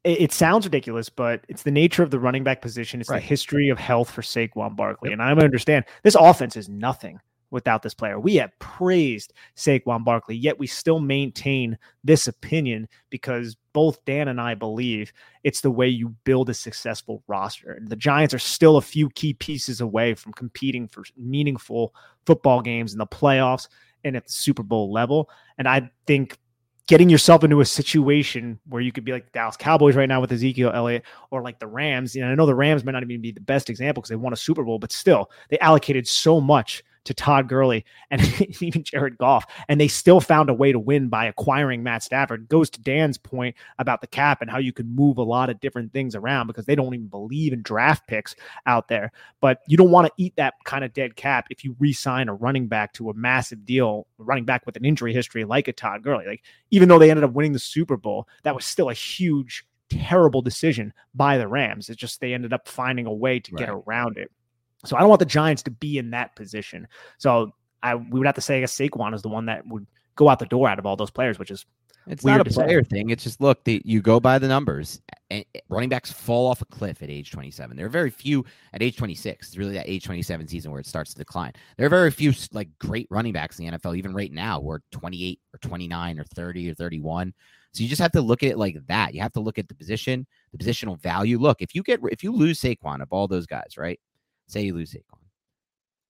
It, 0.04 0.20
it 0.20 0.32
sounds 0.32 0.64
ridiculous, 0.66 1.08
but 1.08 1.44
it's 1.48 1.62
the 1.64 1.70
nature 1.70 2.02
of 2.02 2.10
the 2.10 2.18
running 2.20 2.44
back 2.44 2.62
position. 2.62 3.00
It's 3.00 3.10
Right. 3.10 3.20
the 3.20 3.26
history 3.26 3.68
of 3.70 3.78
health 3.78 4.10
for 4.10 4.22
Saquon 4.22 4.76
Barkley. 4.76 5.12
And 5.12 5.20
I 5.22 5.32
understand 5.32 5.84
this 6.02 6.14
offense 6.14 6.56
is 6.56 6.68
nothing 6.68 7.18
without 7.56 7.82
this 7.82 7.94
player. 7.94 8.20
We 8.20 8.36
have 8.36 8.56
praised 8.58 9.32
Saquon 9.56 10.04
Barkley, 10.04 10.36
yet 10.36 10.58
we 10.58 10.66
still 10.66 11.00
maintain 11.00 11.76
this 12.04 12.28
opinion 12.28 12.86
because 13.08 13.56
both 13.72 14.04
Dan 14.04 14.28
and 14.28 14.38
I 14.38 14.54
believe 14.54 15.10
it's 15.42 15.62
the 15.62 15.70
way 15.70 15.88
you 15.88 16.10
build 16.24 16.50
a 16.50 16.54
successful 16.54 17.24
roster. 17.26 17.80
The 17.82 17.96
Giants 17.96 18.34
are 18.34 18.38
still 18.38 18.76
a 18.76 18.82
few 18.82 19.08
key 19.10 19.32
pieces 19.32 19.80
away 19.80 20.12
from 20.14 20.34
competing 20.34 20.86
for 20.86 21.02
meaningful 21.16 21.94
football 22.26 22.60
games 22.60 22.92
in 22.92 22.98
the 22.98 23.06
playoffs 23.06 23.68
and 24.04 24.16
at 24.16 24.26
the 24.26 24.32
Super 24.32 24.62
Bowl 24.62 24.92
level. 24.92 25.30
And 25.56 25.66
I 25.66 25.90
think 26.06 26.38
getting 26.86 27.08
yourself 27.08 27.42
into 27.42 27.60
a 27.60 27.64
situation 27.64 28.60
where 28.68 28.82
you 28.82 28.92
could 28.92 29.04
be 29.04 29.12
like 29.12 29.24
the 29.24 29.30
Dallas 29.32 29.56
Cowboys 29.56 29.96
right 29.96 30.08
now 30.08 30.20
with 30.20 30.30
Ezekiel 30.30 30.72
Elliott 30.74 31.04
or 31.30 31.42
like 31.42 31.58
the 31.58 31.66
Rams. 31.66 32.14
You 32.14 32.20
know, 32.20 32.28
I 32.28 32.34
know 32.34 32.46
the 32.46 32.54
Rams 32.54 32.84
might 32.84 32.92
not 32.92 33.02
even 33.02 33.22
be 33.22 33.32
the 33.32 33.40
best 33.40 33.70
example 33.70 34.02
because 34.02 34.10
they 34.10 34.16
won 34.16 34.32
a 34.34 34.36
Super 34.36 34.62
Bowl, 34.62 34.78
but 34.78 34.92
still 34.92 35.30
they 35.48 35.58
allocated 35.58 36.06
so 36.06 36.38
much 36.38 36.84
to 37.06 37.14
Todd 37.14 37.48
Gurley 37.48 37.84
and 38.10 38.20
even 38.60 38.82
Jared 38.82 39.18
Goff, 39.18 39.46
and 39.68 39.80
they 39.80 39.88
still 39.88 40.20
found 40.20 40.50
a 40.50 40.54
way 40.54 40.72
to 40.72 40.78
win 40.78 41.08
by 41.08 41.26
acquiring 41.26 41.82
Matt 41.82 42.02
Stafford. 42.02 42.48
Goes 42.48 42.68
to 42.70 42.80
Dan's 42.82 43.18
point 43.18 43.56
about 43.78 44.00
the 44.00 44.06
cap 44.06 44.42
and 44.42 44.50
how 44.50 44.58
you 44.58 44.72
can 44.72 44.94
move 44.94 45.18
a 45.18 45.22
lot 45.22 45.50
of 45.50 45.60
different 45.60 45.92
things 45.92 46.14
around 46.14 46.46
because 46.46 46.66
they 46.66 46.74
don't 46.74 46.94
even 46.94 47.08
believe 47.08 47.52
in 47.52 47.62
draft 47.62 48.06
picks 48.06 48.34
out 48.66 48.88
there. 48.88 49.12
But 49.40 49.60
you 49.66 49.76
don't 49.76 49.90
want 49.90 50.06
to 50.06 50.12
eat 50.16 50.34
that 50.36 50.54
kind 50.64 50.84
of 50.84 50.92
dead 50.92 51.16
cap 51.16 51.46
if 51.50 51.64
you 51.64 51.74
re-sign 51.78 52.28
a 52.28 52.34
running 52.34 52.68
back 52.68 52.92
to 52.94 53.10
a 53.10 53.14
massive 53.14 53.64
deal, 53.64 54.06
running 54.18 54.44
back 54.44 54.66
with 54.66 54.76
an 54.76 54.84
injury 54.84 55.12
history 55.12 55.44
like 55.44 55.68
a 55.68 55.72
Todd 55.72 56.02
Gurley. 56.02 56.26
Like 56.26 56.42
even 56.70 56.88
though 56.88 56.98
they 56.98 57.10
ended 57.10 57.24
up 57.24 57.32
winning 57.32 57.52
the 57.52 57.58
Super 57.58 57.96
Bowl, 57.96 58.28
that 58.42 58.54
was 58.54 58.64
still 58.64 58.90
a 58.90 58.94
huge, 58.94 59.64
terrible 59.88 60.42
decision 60.42 60.92
by 61.14 61.38
the 61.38 61.48
Rams. 61.48 61.88
It's 61.88 62.00
just 62.00 62.20
they 62.20 62.34
ended 62.34 62.52
up 62.52 62.68
finding 62.68 63.06
a 63.06 63.12
way 63.12 63.40
to 63.40 63.52
get 63.52 63.68
around 63.68 64.18
it. 64.18 64.30
So 64.86 64.96
I 64.96 65.00
don't 65.00 65.08
want 65.08 65.20
the 65.20 65.26
Giants 65.26 65.62
to 65.64 65.70
be 65.70 65.98
in 65.98 66.10
that 66.10 66.34
position. 66.36 66.88
So 67.18 67.52
I 67.82 67.94
we 67.94 68.18
would 68.18 68.26
have 68.26 68.34
to 68.36 68.40
say 68.40 68.58
I 68.58 68.60
guess 68.60 68.76
Saquon 68.76 69.14
is 69.14 69.22
the 69.22 69.28
one 69.28 69.46
that 69.46 69.66
would 69.66 69.86
go 70.16 70.28
out 70.28 70.38
the 70.38 70.46
door 70.46 70.68
out 70.68 70.78
of 70.78 70.86
all 70.86 70.96
those 70.96 71.10
players, 71.10 71.38
which 71.38 71.50
is 71.50 71.66
It's 72.06 72.24
not 72.24 72.40
a 72.40 72.44
to 72.44 72.52
say. 72.52 72.64
player 72.64 72.82
thing. 72.82 73.10
It's 73.10 73.24
just 73.24 73.40
look, 73.40 73.64
the, 73.64 73.82
you 73.84 74.00
go 74.00 74.20
by 74.20 74.38
the 74.38 74.48
numbers. 74.48 75.00
And 75.28 75.44
running 75.68 75.88
backs 75.88 76.12
fall 76.12 76.46
off 76.46 76.62
a 76.62 76.64
cliff 76.66 77.02
at 77.02 77.10
age 77.10 77.32
27. 77.32 77.76
There 77.76 77.86
are 77.86 77.88
very 77.90 78.10
few 78.10 78.44
at 78.72 78.80
age 78.82 78.96
26. 78.96 79.48
It's 79.48 79.56
really 79.56 79.74
that 79.74 79.88
age 79.88 80.04
27 80.04 80.46
season 80.46 80.70
where 80.70 80.80
it 80.80 80.86
starts 80.86 81.12
to 81.12 81.18
decline. 81.18 81.52
There 81.76 81.86
are 81.86 81.90
very 81.90 82.12
few 82.12 82.32
like 82.52 82.68
great 82.78 83.08
running 83.10 83.32
backs 83.32 83.58
in 83.58 83.66
the 83.66 83.72
NFL, 83.72 83.96
even 83.96 84.14
right 84.14 84.32
now, 84.32 84.60
who 84.60 84.70
are 84.70 84.82
28 84.92 85.40
or 85.52 85.58
29 85.58 86.20
or 86.20 86.24
30 86.24 86.70
or 86.70 86.74
31. 86.74 87.34
So 87.72 87.82
you 87.82 87.88
just 87.88 88.00
have 88.00 88.12
to 88.12 88.20
look 88.20 88.42
at 88.42 88.50
it 88.50 88.58
like 88.58 88.78
that. 88.86 89.14
You 89.14 89.20
have 89.20 89.32
to 89.32 89.40
look 89.40 89.58
at 89.58 89.68
the 89.68 89.74
position, 89.74 90.26
the 90.52 90.64
positional 90.64 90.98
value. 90.98 91.38
Look, 91.38 91.60
if 91.60 91.74
you 91.74 91.82
get 91.82 92.00
if 92.10 92.22
you 92.22 92.32
lose 92.32 92.60
Saquon 92.60 93.02
of 93.02 93.08
all 93.10 93.28
those 93.28 93.46
guys, 93.46 93.76
right? 93.76 94.00
Say 94.48 94.62
you 94.62 94.74
lose 94.74 94.93
Saquon. 94.93 95.18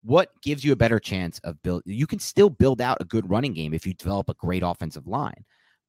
What 0.03 0.31
gives 0.43 0.65
you 0.65 0.73
a 0.73 0.77
better 0.77 1.01
chance 1.01 1.41
of 1.41 1.61
build? 1.63 1.83
You 1.85 2.07
can 2.07 2.19
still 2.19 2.51
build 2.51 2.81
out 2.81 2.99
a 3.01 3.05
good 3.05 3.29
running 3.29 3.55
game 3.55 3.75
if 3.75 3.87
you 3.87 3.95
develop 3.95 4.29
a 4.29 4.35
great 4.35 4.63
offensive 4.63 5.07
line. 5.07 5.45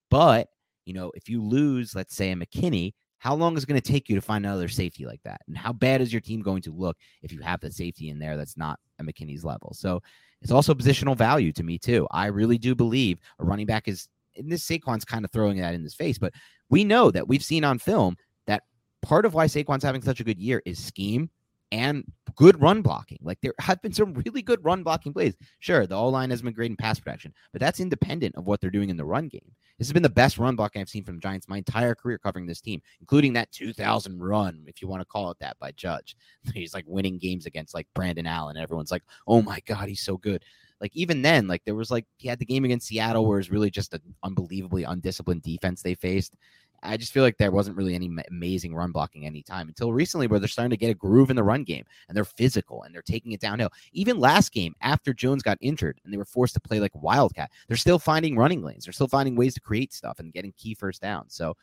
But 0.09 0.47
you 0.85 0.93
know, 0.93 1.11
if 1.15 1.27
you 1.27 1.43
lose, 1.43 1.93
let's 1.93 2.15
say 2.15 2.31
a 2.31 2.35
McKinney, 2.35 2.93
how 3.19 3.35
long 3.35 3.57
is 3.57 3.63
it 3.63 3.67
going 3.67 3.79
to 3.79 3.91
take 3.91 4.09
you 4.09 4.15
to 4.15 4.21
find 4.21 4.45
another 4.45 4.69
safety 4.69 5.05
like 5.05 5.21
that? 5.23 5.41
And 5.47 5.57
how 5.57 5.73
bad 5.73 6.01
is 6.01 6.13
your 6.13 6.21
team 6.21 6.41
going 6.41 6.61
to 6.61 6.71
look 6.71 6.97
if 7.21 7.31
you 7.31 7.41
have 7.41 7.59
the 7.59 7.71
safety 7.71 8.09
in 8.09 8.19
there 8.19 8.37
that's 8.37 8.57
not 8.57 8.79
a 8.99 9.03
McKinney's 9.03 9.43
level? 9.43 9.73
So 9.73 10.01
it's 10.41 10.51
also 10.51 10.73
positional 10.73 11.17
value 11.17 11.51
to 11.53 11.63
me 11.63 11.77
too. 11.77 12.07
I 12.11 12.27
really 12.27 12.57
do 12.57 12.73
believe 12.73 13.19
a 13.39 13.45
running 13.45 13.65
back 13.65 13.87
is. 13.87 14.07
And 14.37 14.51
this 14.51 14.65
Saquon's 14.65 15.03
kind 15.03 15.25
of 15.25 15.31
throwing 15.31 15.57
that 15.57 15.73
in 15.73 15.83
his 15.83 15.95
face, 15.95 16.19
but 16.19 16.31
we 16.69 16.83
know 16.83 17.09
that 17.09 17.27
we've 17.27 17.43
seen 17.43 17.63
on 17.63 17.79
film 17.79 18.15
that 18.45 18.63
part 19.01 19.25
of 19.25 19.33
why 19.33 19.47
Saquon's 19.47 19.83
having 19.83 20.03
such 20.03 20.19
a 20.19 20.23
good 20.23 20.37
year 20.37 20.61
is 20.63 20.77
scheme 20.77 21.31
and 21.71 22.03
good 22.35 22.61
run 22.61 22.81
blocking. 22.81 23.19
Like 23.21 23.39
there 23.41 23.53
have 23.59 23.81
been 23.81 23.93
some 23.93 24.13
really 24.13 24.41
good 24.41 24.63
run 24.63 24.83
blocking 24.83 25.13
plays. 25.13 25.35
Sure, 25.59 25.85
the 25.85 25.95
O 25.95 26.09
line 26.09 26.29
has 26.29 26.41
been 26.41 26.53
great 26.53 26.71
in 26.71 26.77
pass 26.77 26.99
protection, 26.99 27.33
but 27.51 27.59
that's 27.59 27.79
independent 27.79 28.35
of 28.35 28.45
what 28.45 28.61
they're 28.61 28.69
doing 28.69 28.89
in 28.89 28.97
the 28.97 29.05
run 29.05 29.27
game. 29.27 29.51
This 29.77 29.87
has 29.87 29.93
been 29.93 30.03
the 30.03 30.09
best 30.09 30.37
run 30.37 30.55
blocking 30.55 30.81
I've 30.81 30.89
seen 30.89 31.03
from 31.03 31.19
Giants 31.19 31.47
my 31.47 31.57
entire 31.57 31.93
career 31.93 32.17
covering 32.17 32.47
this 32.47 32.61
team, 32.61 32.81
including 32.99 33.33
that 33.33 33.51
2000 33.51 34.19
run, 34.19 34.63
if 34.67 34.81
you 34.81 34.87
want 34.87 35.01
to 35.01 35.05
call 35.05 35.29
it 35.29 35.37
that, 35.39 35.57
by 35.59 35.71
Judge. 35.71 36.15
He's 36.53 36.73
like 36.73 36.85
winning 36.87 37.17
games 37.17 37.45
against 37.45 37.73
like 37.73 37.87
Brandon 37.93 38.25
Allen. 38.25 38.57
Everyone's 38.57 38.91
like, 38.91 39.03
oh 39.27 39.41
my 39.41 39.59
God, 39.65 39.87
he's 39.87 40.01
so 40.01 40.17
good. 40.17 40.43
Like 40.79 40.95
even 40.95 41.21
then, 41.21 41.47
like 41.47 41.63
there 41.65 41.75
was 41.75 41.89
like 41.89 42.05
he 42.17 42.27
had 42.27 42.39
the 42.39 42.45
game 42.45 42.63
against 42.65 42.87
Seattle 42.87 43.25
where 43.25 43.39
it's 43.39 43.49
really 43.49 43.71
just 43.71 43.93
an 43.93 44.01
unbelievably 44.23 44.83
undisciplined 44.83 45.41
defense 45.41 45.81
they 45.81 45.95
faced. 45.95 46.35
I 46.83 46.97
just 46.97 47.11
feel 47.11 47.23
like 47.23 47.37
there 47.37 47.51
wasn't 47.51 47.77
really 47.77 47.95
any 47.95 48.09
amazing 48.29 48.75
run 48.75 48.91
blocking 48.91 49.25
any 49.25 49.41
time 49.41 49.67
until 49.67 49.93
recently, 49.93 50.27
where 50.27 50.39
they're 50.39 50.47
starting 50.47 50.69
to 50.71 50.77
get 50.77 50.91
a 50.91 50.95
groove 50.95 51.29
in 51.29 51.35
the 51.35 51.43
run 51.43 51.63
game 51.63 51.83
and 52.07 52.15
they're 52.15 52.25
physical 52.25 52.83
and 52.83 52.93
they're 52.93 53.01
taking 53.01 53.31
it 53.31 53.39
downhill. 53.39 53.71
Even 53.93 54.19
last 54.19 54.51
game, 54.51 54.75
after 54.81 55.13
Jones 55.13 55.43
got 55.43 55.57
injured 55.61 55.99
and 56.03 56.13
they 56.13 56.17
were 56.17 56.25
forced 56.25 56.53
to 56.53 56.59
play 56.59 56.79
like 56.79 56.91
wildcat, 56.95 57.51
they're 57.67 57.77
still 57.77 57.99
finding 57.99 58.37
running 58.37 58.61
lanes. 58.61 58.85
They're 58.85 58.93
still 58.93 59.07
finding 59.07 59.35
ways 59.35 59.53
to 59.55 59.61
create 59.61 59.93
stuff 59.93 60.19
and 60.19 60.33
getting 60.33 60.53
key 60.53 60.73
first 60.73 61.01
downs. 61.01 61.33
So 61.33 61.55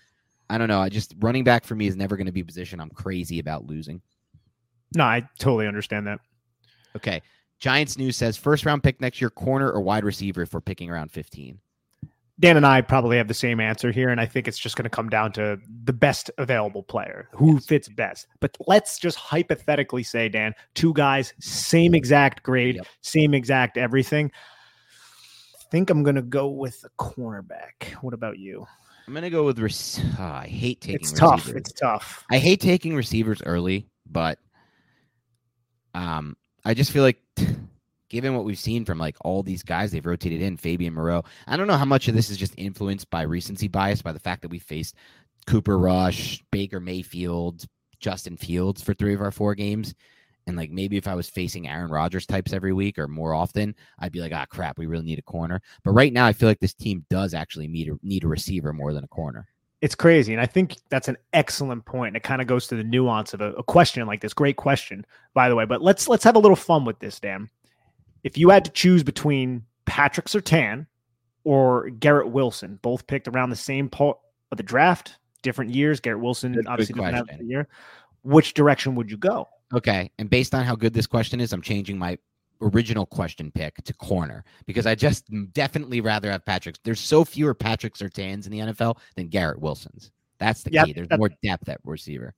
I 0.51 0.59
don't 0.59 0.69
know. 0.69 0.81
I 0.81 0.89
just 0.89 1.15
running 1.21 1.45
back 1.45 1.65
for 1.65 1.75
me 1.75 1.87
is 1.87 1.97
never 1.97 2.17
going 2.17 2.27
to 2.27 2.33
be 2.33 2.41
a 2.41 2.45
position 2.45 2.81
I'm 2.81 2.91
crazy 2.91 3.39
about 3.39 3.67
losing. 3.67 4.03
no, 4.95 5.05
I 5.05 5.27
totally 5.39 5.67
understand 5.67 6.07
that. 6.07 6.21
Okay. 6.97 7.23
Giants 7.61 7.97
news 7.97 8.17
says 8.17 8.37
first 8.37 8.67
round 8.67 8.83
pick 8.83 9.01
next 9.01 9.21
year, 9.21 9.31
corner 9.31 9.71
or 9.71 9.81
wide 9.81 10.05
receiver 10.05 10.43
if 10.43 10.53
we're 10.53 10.61
picking 10.61 10.91
around 10.91 11.11
15. 11.11 11.59
Dan 12.41 12.57
and 12.57 12.67
I 12.67 12.81
probably 12.81 13.17
have 13.17 13.29
the 13.29 13.35
same 13.35 13.61
answer 13.61 13.93
here, 13.93 14.09
and 14.09 14.21
I 14.21 14.27
think 14.27 14.49
it's 14.49 14.59
just 14.59 14.75
going 14.77 14.85
to 14.85 14.91
come 14.91 15.09
down 15.09 15.33
to 15.35 15.59
the 15.85 15.93
best 15.93 16.31
available 16.37 16.83
player 16.83 17.29
who 17.33 17.55
Yes. 17.55 17.67
fits 17.67 17.89
best. 17.89 18.27
But 18.41 18.57
let's 18.67 18.99
just 18.99 19.17
hypothetically 19.17 20.03
say, 20.03 20.29
Dan, 20.29 20.53
two 20.75 20.93
guys, 20.95 21.33
same 21.39 21.95
exact 21.95 22.43
grade, 22.43 22.77
Yep. 22.77 22.87
same 23.03 23.35
exact 23.35 23.79
everything. 23.79 24.33
I 25.55 25.65
think 25.71 25.91
I'm 25.91 26.03
going 26.03 26.17
to 26.17 26.23
go 26.23 26.49
with 26.49 26.85
a 26.85 26.91
cornerback. 27.03 27.93
What 28.03 28.15
about 28.15 28.39
you? 28.39 28.67
I'm 29.07 29.13
going 29.15 29.23
to 29.23 29.31
go 29.31 29.45
with, 29.45 29.59
rec- 29.61 30.05
Ah, 30.19 30.41
I 30.41 30.47
hate 30.47 30.81
taking 30.81 30.97
It's 31.03 31.13
tough. 31.13 31.47
It's 31.49 31.73
tough. 31.73 32.25
I 32.31 32.39
hate 32.39 32.61
taking 32.61 32.97
receivers 32.97 33.43
early, 33.45 33.89
but 34.11 34.39
Um, 35.95 36.37
I 36.65 36.75
just 36.75 36.91
feel 36.91 37.05
like, 37.05 37.23
given 38.15 38.37
what 38.37 38.45
we've 38.45 38.59
seen 38.59 38.85
from 38.85 38.97
like 38.97 39.17
all 39.23 39.43
these 39.43 39.65
guys 39.65 39.91
they've 39.91 40.07
rotated 40.07 40.41
in, 40.41 40.57
Fabian 40.57 40.95
Moreau, 40.95 41.25
I 41.49 41.57
don't 41.57 41.67
know 41.67 41.77
how 41.77 41.85
much 41.85 42.07
of 42.07 42.15
this 42.15 42.31
is 42.31 42.37
just 42.37 42.55
influenced 42.57 43.11
by 43.11 43.23
recency 43.23 43.67
bias, 43.67 44.03
by 44.03 44.13
the 44.13 44.21
fact 44.21 44.43
that 44.43 44.53
we 44.53 44.61
faced 44.61 44.95
Cooper 45.49 45.77
Rush, 45.77 46.41
Baker 46.53 46.79
Mayfield, 46.79 47.65
Justin 47.99 48.37
Fields 48.37 48.81
for 48.81 48.95
three 48.95 49.15
of 49.15 49.21
our 49.21 49.33
four 49.33 49.57
games. 49.57 49.97
And 50.47 50.57
like 50.57 50.71
maybe 50.71 50.97
if 50.97 51.09
I 51.09 51.17
was 51.17 51.29
facing 51.29 51.67
Aaron 51.67 51.91
Rodgers 51.91 52.25
types 52.25 52.53
every 52.53 52.73
week 52.73 53.01
or 53.01 53.09
more 53.09 53.35
often, 53.35 53.75
I'd 53.99 54.13
be 54.13 54.21
like, 54.21 54.33
ah, 54.33 54.47
crap, 54.49 54.79
we 54.79 54.87
really 54.87 55.07
need 55.07 55.19
a 55.19 55.23
corner. 55.23 55.61
But 55.83 55.93
right 55.93 56.13
now, 56.13 56.25
I 56.25 56.33
feel 56.33 56.49
like 56.49 56.61
this 56.61 56.75
team 56.75 57.05
does 57.11 57.35
actually 57.35 57.67
need 57.67 57.89
a, 57.89 57.99
need 58.05 58.23
a 58.23 58.29
receiver 58.29 58.73
more 58.73 58.93
than 58.93 59.03
a 59.03 59.09
corner. 59.09 59.49
It's 59.81 59.97
crazy. 59.97 60.33
And 60.33 60.41
I 60.41 60.47
think 60.47 60.77
that's 60.89 61.09
an 61.09 61.17
excellent 61.33 61.85
point. 61.85 62.09
And 62.09 62.17
it 62.17 62.23
kind 62.23 62.41
of 62.41 62.47
goes 62.47 62.69
to 62.69 62.77
the 62.77 62.85
nuance 62.85 63.35
of 63.35 63.41
a, 63.41 63.55
a, 63.55 63.63
question 63.65 64.07
like 64.07 64.21
this. 64.21 64.33
Great 64.33 64.57
question, 64.57 65.05
by 65.35 65.49
the 65.49 65.57
way. 65.57 65.65
But 65.65 65.83
let's 65.83 66.09
let's 66.09 66.25
have 66.25 66.37
a 66.37 66.39
little 66.39 66.57
fun 66.57 66.85
with 66.85 67.01
this, 67.01 67.19
Dan. 67.19 67.51
If 68.25 68.37
you 68.37 68.51
had 68.51 68.65
to 68.65 68.71
choose 68.73 69.03
between 69.05 69.65
Patrick 69.85 70.27
Surtain 70.27 70.87
or 71.45 71.91
Garrett 71.91 72.31
Wilson, 72.31 72.79
both 72.83 73.07
picked 73.07 73.29
around 73.29 73.51
the 73.51 73.57
same 73.57 73.89
part 73.89 74.19
of 74.51 74.57
the 74.57 74.63
draft, 74.65 75.19
different 75.43 75.75
years. 75.75 76.01
Garrett 76.01 76.23
Wilson 76.23 76.53
Good- 76.55 76.67
obviously 76.67 76.95
good 76.95 77.05
didn't 77.13 77.29
have 77.29 77.39
the 77.39 77.45
year. 77.45 77.69
Which 78.23 78.55
direction 78.55 78.95
would 78.95 79.11
you 79.11 79.19
go? 79.19 79.47
Okay. 79.73 80.11
And 80.19 80.31
based 80.31 80.55
on 80.55 80.65
how 80.65 80.75
good 80.75 80.95
this 80.95 81.07
question 81.07 81.41
is, 81.41 81.53
I'm 81.53 81.61
changing 81.63 81.99
my 81.99 82.19
original 82.63 83.05
question 83.05 83.51
pick 83.51 83.77
to 83.85 83.93
corner 83.95 84.45
because 84.65 84.87
I 84.87 84.95
just 84.95 85.27
definitely 85.53 86.01
rather 86.01 86.31
have 86.31 86.47
Patrick. 86.47 86.77
There's 86.85 87.01
so 87.01 87.25
fewer 87.25 87.53
Patrick 87.53 87.95
Surtains 87.95 88.47
in 88.47 88.53
the 88.53 88.61
NFL 88.61 88.99
than 89.17 89.29
Garrett 89.29 89.61
Wilsons. 89.61 90.11
That's 90.39 90.63
the 90.63 90.73
Yep, 90.73 90.87
key. 90.87 90.93
There's 90.95 91.09
more 91.19 91.31
depth 91.43 91.69
at 91.69 91.81
receiver. 91.85 92.35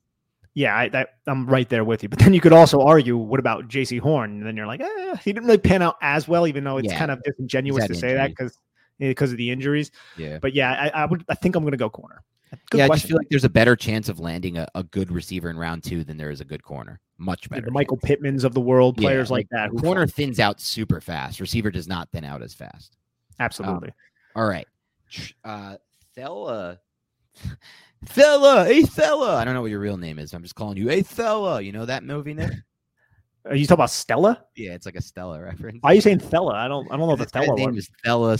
Yeah, 0.56 0.74
I, 0.74 0.88
that, 0.88 1.10
I'm 1.26 1.44
right 1.46 1.68
there 1.68 1.84
with 1.84 2.02
you. 2.02 2.08
But 2.08 2.18
then 2.18 2.32
you 2.32 2.40
could 2.40 2.54
also 2.54 2.80
argue, 2.80 3.14
what 3.18 3.38
about 3.38 3.68
Jaycee 3.68 4.00
Horn? 4.00 4.38
And 4.38 4.46
then 4.46 4.56
you're 4.56 4.66
like, 4.66 4.80
eh, 4.80 5.16
he 5.22 5.30
didn't 5.34 5.44
really 5.46 5.58
pan 5.58 5.82
out 5.82 5.96
as 6.00 6.26
well, 6.26 6.46
even 6.46 6.64
though 6.64 6.78
it's 6.78 6.88
Yeah. 6.90 6.98
kind 6.98 7.10
of 7.10 7.22
disingenuous 7.24 7.86
to 7.86 7.94
say 7.94 8.14
that 8.14 8.30
because 8.30 8.58
because 8.98 9.30
of 9.32 9.36
the 9.36 9.50
injuries. 9.50 9.90
Yeah. 10.16 10.38
But 10.40 10.54
yeah, 10.54 10.72
I, 10.94 11.02
I 11.02 11.04
would. 11.04 11.26
I 11.28 11.34
think 11.34 11.56
I'm 11.56 11.62
going 11.62 11.72
to 11.72 11.76
go 11.76 11.90
corner. 11.90 12.24
Good 12.70 12.78
yeah, 12.78 12.84
I 12.84 12.88
just 12.88 13.06
feel 13.06 13.18
like 13.18 13.28
there's 13.28 13.44
a 13.44 13.50
better 13.50 13.76
chance 13.76 14.08
of 14.08 14.18
landing 14.18 14.56
a, 14.56 14.66
a 14.74 14.82
good 14.84 15.12
receiver 15.12 15.50
in 15.50 15.58
round 15.58 15.84
two 15.84 16.04
than 16.04 16.16
there 16.16 16.30
is 16.30 16.40
a 16.40 16.44
good 16.46 16.62
corner. 16.62 17.00
Much 17.18 17.42
Yeah, 17.50 17.56
better. 17.56 17.66
the 17.66 17.72
Michael 17.72 17.98
chance. 17.98 18.18
Pittmans 18.22 18.44
of 18.44 18.54
the 18.54 18.60
world, 18.60 18.98
Yeah, 18.98 19.08
players 19.08 19.30
like, 19.30 19.48
that. 19.50 19.70
Corner 19.78 20.06
thins 20.06 20.40
out 20.40 20.58
super 20.60 21.02
fast. 21.02 21.38
Receiver 21.40 21.70
does 21.70 21.86
not 21.86 22.08
thin 22.12 22.24
out 22.24 22.40
as 22.42 22.54
fast. 22.54 22.96
absolutely. 23.40 23.90
All 24.34 24.46
right. 24.46 24.66
Uh 25.44 25.76
Thella. 26.16 26.78
Thella, 28.04 28.66
hey 28.66 28.82
Thella. 28.82 29.36
I 29.36 29.44
don't 29.44 29.54
know 29.54 29.62
what 29.62 29.70
your 29.70 29.80
real 29.80 29.96
name 29.96 30.18
is. 30.18 30.32
I'm 30.32 30.42
just 30.42 30.54
calling 30.54 30.76
you, 30.76 30.88
hey 30.88 31.02
Thella. 31.02 31.60
You 31.60 31.72
know 31.72 31.86
that 31.86 32.04
movie, 32.04 32.34
Nick? 32.34 32.52
Are 33.48 33.54
you 33.54 33.64
talking 33.66 33.74
about 33.80 33.90
Stella? 33.90 34.44
Yeah, 34.56 34.72
it's 34.72 34.86
like 34.86 34.96
a 34.96 35.00
Stella 35.02 35.40
reference. 35.40 35.78
Why 35.80 35.92
are 35.92 35.94
you 35.94 36.00
saying 36.00 36.18
Thella? 36.20 36.54
I 36.54 36.68
don't. 36.68 36.86
I 36.90 36.96
don't 36.96 37.06
know 37.06 37.12
if 37.12 37.18
This 37.18 37.26
it's 37.26 37.32
guy's 37.32 37.44
Stella 37.44 37.56
name 37.58 37.70
one. 37.70 37.78
is 37.78 37.90
Stella 37.98 38.38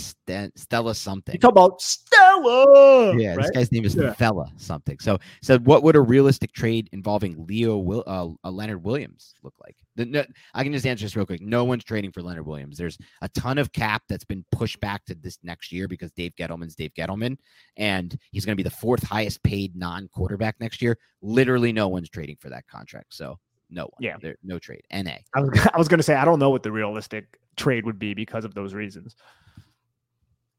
Stella 0.57 0.95
something. 0.95 1.33
You 1.33 1.39
talk 1.39 1.51
about 1.51 1.81
Stella? 1.81 3.15
yeah, 3.17 3.35
this 3.35 3.49
guy's 3.51 3.71
name 3.71 3.85
is 3.85 3.95
Yeah. 3.95 4.13
Something. 4.57 4.97
So, 4.99 5.17
so 5.41 5.59
what 5.59 5.83
would 5.83 5.95
a 5.95 6.01
realistic 6.01 6.51
trade 6.53 6.89
involving 6.91 7.45
Leo 7.47 7.77
Will, 7.77 8.03
uh, 8.05 8.29
uh, 8.43 8.51
Leonard 8.51 8.83
Williams 8.83 9.33
look 9.43 9.53
like? 9.61 9.75
The, 9.95 10.05
no, 10.05 10.25
I 10.53 10.63
can 10.63 10.73
just 10.73 10.85
answer 10.85 11.05
this 11.05 11.15
real 11.15 11.25
quick. 11.25 11.41
No 11.41 11.63
one's 11.63 11.83
trading 11.83 12.11
for 12.11 12.21
Leonard 12.21 12.45
Williams. 12.45 12.77
There's 12.77 12.97
a 13.21 13.29
ton 13.29 13.57
of 13.57 13.71
cap 13.71 14.03
that's 14.09 14.25
been 14.25 14.45
pushed 14.51 14.79
back 14.79 15.05
to 15.05 15.15
this 15.15 15.39
next 15.43 15.71
year 15.71 15.87
because 15.87 16.11
Dave 16.11 16.33
Gettleman's 16.35 16.75
Dave 16.75 16.93
Gettleman, 16.93 17.37
and 17.77 18.17
he's 18.31 18.45
going 18.45 18.53
to 18.55 18.61
be 18.63 18.67
the 18.67 18.75
fourth 18.75 19.03
highest 19.03 19.41
paid 19.43 19.75
non-quarterback 19.75 20.55
next 20.59 20.81
year. 20.81 20.97
Literally, 21.21 21.71
no 21.71 21.87
one's 21.87 22.09
trading 22.09 22.37
for 22.39 22.49
that 22.49 22.67
contract. 22.67 23.13
So, 23.15 23.39
no 23.69 23.83
one. 23.83 23.91
Yeah. 23.99 24.17
there, 24.21 24.35
no 24.43 24.59
trade. 24.59 24.81
Na. 24.91 25.11
I 25.35 25.39
was. 25.39 25.67
I 25.73 25.77
was 25.77 25.87
going 25.87 25.99
to 25.99 26.03
say 26.03 26.15
I 26.15 26.25
don't 26.25 26.39
know 26.39 26.49
what 26.49 26.63
the 26.63 26.71
realistic 26.71 27.37
trade 27.55 27.85
would 27.85 27.99
be 27.99 28.13
because 28.13 28.45
of 28.45 28.53
those 28.53 28.73
reasons. 28.73 29.15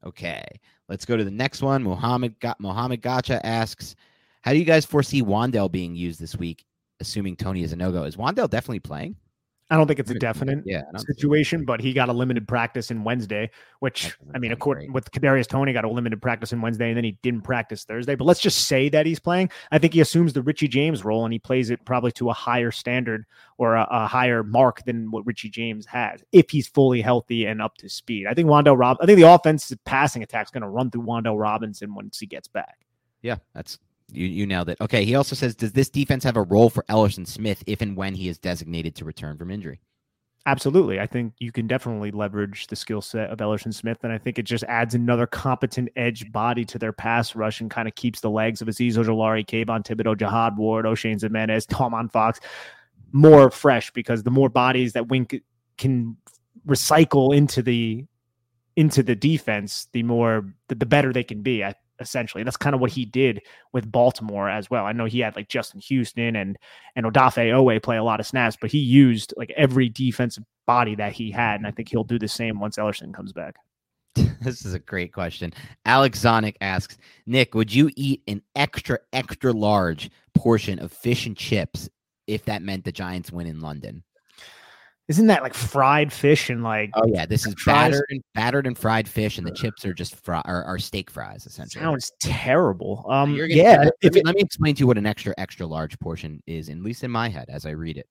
Okay, 0.05 0.45
let's 0.89 1.05
go 1.05 1.17
to 1.17 1.25
the 1.25 1.31
next 1.31 1.63
one. 1.63 1.83
Mohammed 1.83 2.39
got 2.41 2.61
Mohammed 2.61 3.03
Gotcha 3.03 3.45
asks, 3.45 3.97
"How 4.43 4.53
do 4.53 4.59
you 4.59 4.65
guys 4.65 4.85
foresee 4.85 5.23
Wan'Dale 5.23 5.71
being 5.71 5.95
used 5.95 6.21
this 6.21 6.37
week, 6.37 6.65
assuming 7.01 7.37
Toney 7.37 7.63
is 7.63 7.73
a 7.73 7.77
no 7.77 7.91
go? 7.91 8.05
Is 8.05 8.17
Wan'Dale 8.17 8.51
definitely 8.51 8.81
playing? 8.81 9.17
I 9.71 9.77
don't 9.77 9.87
think 9.87 10.01
it's 10.01 10.11
a 10.11 10.15
definite 10.15 10.63
Yeah, 10.65 10.83
situation, 10.97 11.67
but 11.67 11.81
he 11.81 11.93
got 11.93 12.09
a 12.09 12.13
limited 12.13 12.49
practice 12.49 12.91
in 12.91 13.05
Wednesday, 13.05 13.51
which 13.81 14.17
I 14.35 14.39
mean, 14.39 14.53
according 14.53 14.95
with 14.95 15.11
Kadarius 15.11 15.47
Toney, 15.47 15.75
got 15.75 15.85
a 15.85 15.91
limited 15.91 16.23
practice 16.23 16.53
in 16.53 16.63
Wednesday, 16.63 16.89
and 16.89 16.97
then 16.97 17.05
he 17.05 17.19
didn't 17.23 17.43
practice 17.43 17.85
Thursday. 17.85 18.15
But 18.15 18.25
let's 18.25 18.41
just 18.41 18.67
say 18.67 18.89
that 18.89 19.05
he's 19.05 19.21
playing. 19.21 19.51
I 19.71 19.79
think 19.79 19.93
he 19.93 20.01
assumes 20.01 20.33
the 20.33 20.41
Richie 20.41 20.69
James 20.69 21.05
role, 21.05 21.25
and 21.25 21.33
he 21.35 21.39
plays 21.39 21.69
it 21.69 21.85
probably 21.85 22.13
to 22.13 22.31
a 22.31 22.33
higher 22.33 22.71
standard 22.71 23.27
or 23.59 23.75
a, 23.75 23.87
a 23.91 24.07
higher 24.07 24.43
mark 24.43 24.85
than 24.85 25.11
what 25.11 25.27
Richie 25.27 25.51
James 25.51 25.85
has, 25.85 26.25
if 26.33 26.49
he's 26.49 26.69
fully 26.69 27.03
healthy 27.03 27.45
and 27.45 27.61
up 27.61 27.77
to 27.79 27.91
speed. 27.91 28.27
I 28.27 28.33
think 28.33 28.49
Wan'Dale 28.49 28.79
Rob. 28.79 28.97
I 29.03 29.07
think 29.07 29.19
the 29.19 29.31
offensive 29.31 29.85
passing 29.85 30.23
attack 30.23 30.47
is 30.47 30.51
going 30.51 30.63
to 30.63 30.69
run 30.69 30.91
through 30.91 31.03
Wan'Dale 31.03 31.39
Robinson 31.39 31.95
once 31.95 32.19
he 32.19 32.27
gets 32.27 32.49
back. 32.49 32.87
Yeah, 33.21 33.37
that's 33.55 33.79
you. 34.13 34.27
You 34.27 34.47
nailed 34.47 34.69
it. 34.69 34.81
Okay, 34.81 35.05
he 35.05 35.15
also 35.15 35.35
says, 35.35 35.55
"Does 35.55 35.73
this 35.73 35.91
defense 35.91 36.25
have 36.25 36.37
a 36.37 36.43
role 36.43 36.71
for 36.71 36.85
Ellerson 36.89 37.27
Smith 37.27 37.63
if 37.67 37.81
and 37.81 37.97
when 37.97 38.15
he 38.15 38.29
is 38.29 38.39
designated 38.39 38.95
to 38.97 39.05
return 39.05 39.37
from 39.37 39.51
injury?" 39.51 39.81
Absolutely. 40.47 40.99
I 40.99 41.07
think 41.07 41.35
you 41.39 41.53
can 41.53 41.67
definitely 41.67 42.11
leverage 42.11 42.69
the 42.69 42.77
skill 42.77 43.03
set 43.03 43.29
of 43.29 43.39
Ellerson 43.39 43.75
Smith. 43.75 43.99
And 44.03 44.11
I 44.11 44.17
think 44.17 44.39
it 44.39 44.45
just 44.45 44.65
adds 44.65 44.95
another 44.95 45.27
competent 45.27 45.91
edge 45.95 46.33
body 46.33 46.65
to 46.65 46.79
their 46.79 46.93
pass 46.93 47.37
rush 47.37 47.61
and 47.61 47.71
kind 47.71 47.87
of 47.87 47.95
keeps 47.97 48.21
the 48.21 48.31
legs 48.31 48.63
of 48.63 48.69
Azeez 48.69 48.95
Ojulari, 48.95 49.45
Kayvon 49.45 49.85
Thibodeaux, 49.85 50.17
Jihad 50.17 50.57
Ward, 50.57 50.87
Oshane 50.87 51.21
Ximines, 51.21 51.67
Tomon 51.67 52.11
Fox 52.11 52.41
more 53.13 53.51
fresh 53.51 53.91
because 53.91 54.23
the 54.23 54.31
more 54.31 54.49
bodies 54.49 54.93
that 54.93 55.09
Wink 55.09 55.41
can 55.77 56.17
recycle 56.67 57.35
into 57.35 57.63
the 57.63 58.05
into 58.77 59.03
the 59.03 59.17
defense, 59.17 59.89
the 59.93 60.03
more 60.03 60.47
the, 60.69 60.75
the 60.75 60.87
better 60.87 61.13
they 61.13 61.25
can 61.25 61.43
be. 61.43 61.65
I, 61.65 61.75
essentially, 62.01 62.43
that's 62.43 62.57
kind 62.57 62.75
of 62.75 62.81
what 62.81 62.91
he 62.91 63.05
did 63.05 63.43
with 63.73 63.91
Baltimore 63.91 64.49
as 64.49 64.71
well. 64.71 64.87
I 64.87 64.93
know 64.93 65.05
he 65.05 65.21
had 65.21 65.37
like 65.37 65.49
Justin 65.49 65.81
Houston 65.81 66.37
and 66.37 66.59
and 66.97 67.07
Odafe 67.07 67.53
Oweh 67.53 67.83
play 67.83 67.97
a 67.97 68.05
lot 68.05 68.21
of 68.21 68.27
snaps, 68.27 68.57
but 68.61 68.71
he 68.71 68.79
used 68.79 69.35
like 69.37 69.53
every 69.57 69.89
defensive 69.89 70.45
body 70.67 70.95
that 70.97 71.13
he 71.13 71.31
had, 71.31 71.57
and 71.57 71.67
I 71.67 71.71
think 71.71 71.89
he'll 71.89 72.05
do 72.05 72.19
the 72.19 72.29
same 72.29 72.61
once 72.61 72.77
Ellerson 72.77 73.15
comes 73.15 73.33
back. 73.33 73.57
this 74.41 74.65
is 74.65 74.75
a 74.75 74.79
great 74.79 75.13
question. 75.13 75.53
Alex 75.85 76.21
Zonic 76.21 76.57
asks, 76.61 76.99
Nick, 77.27 77.55
would 77.55 77.73
you 77.73 77.91
eat 77.97 78.23
an 78.27 78.43
extra, 78.55 78.99
extra 79.13 79.53
large 79.53 80.11
portion 80.35 80.79
of 80.79 80.93
fish 80.93 81.27
and 81.27 81.37
chips 81.37 81.89
if 82.27 82.45
that 82.45 82.63
meant 82.63 82.85
the 82.85 82.93
Giants 82.93 83.33
win 83.33 83.47
in 83.47 83.61
London? 83.61 84.03
Isn't 85.09 85.29
that 85.29 85.43
like 85.43 85.55
fried 85.55 86.13
fish 86.13 86.51
and 86.51 86.63
like 86.63 86.91
Oh 86.95 87.07
yeah, 87.07 87.25
this 87.25 87.47
is 87.47 87.55
Fries? 87.55 87.93
battered 87.93 88.07
and 88.11 88.23
battered 88.35 88.67
and 88.67 88.77
fried 88.77 89.09
fish, 89.09 89.39
and 89.39 89.47
the 89.47 89.51
chips 89.53 89.85
are 89.87 89.95
just 89.95 90.15
fry 90.23 90.43
are, 90.45 90.65
are 90.65 90.79
steak 90.79 91.11
fries 91.11 91.47
essentially. 91.47 91.83
sounds 91.83 92.13
terrible? 92.21 93.07
Um, 93.09 93.35
gonna- 93.35 93.47
yeah, 93.49 93.79
let, 93.85 93.93
if 94.03 94.13
me, 94.13 94.21
it, 94.21 94.27
let 94.27 94.35
me 94.37 94.43
explain 94.43 94.75
to 94.75 94.81
you 94.81 94.87
what 94.87 94.99
an 94.99 95.07
extra 95.07 95.33
extra 95.39 95.67
large 95.67 95.99
portion 95.99 96.43
is, 96.47 96.69
at 96.69 96.77
least 96.79 97.05
in 97.05 97.11
my 97.11 97.29
head 97.31 97.47
as 97.49 97.65
I 97.65 97.71
read 97.71 97.97
it. 97.97 98.07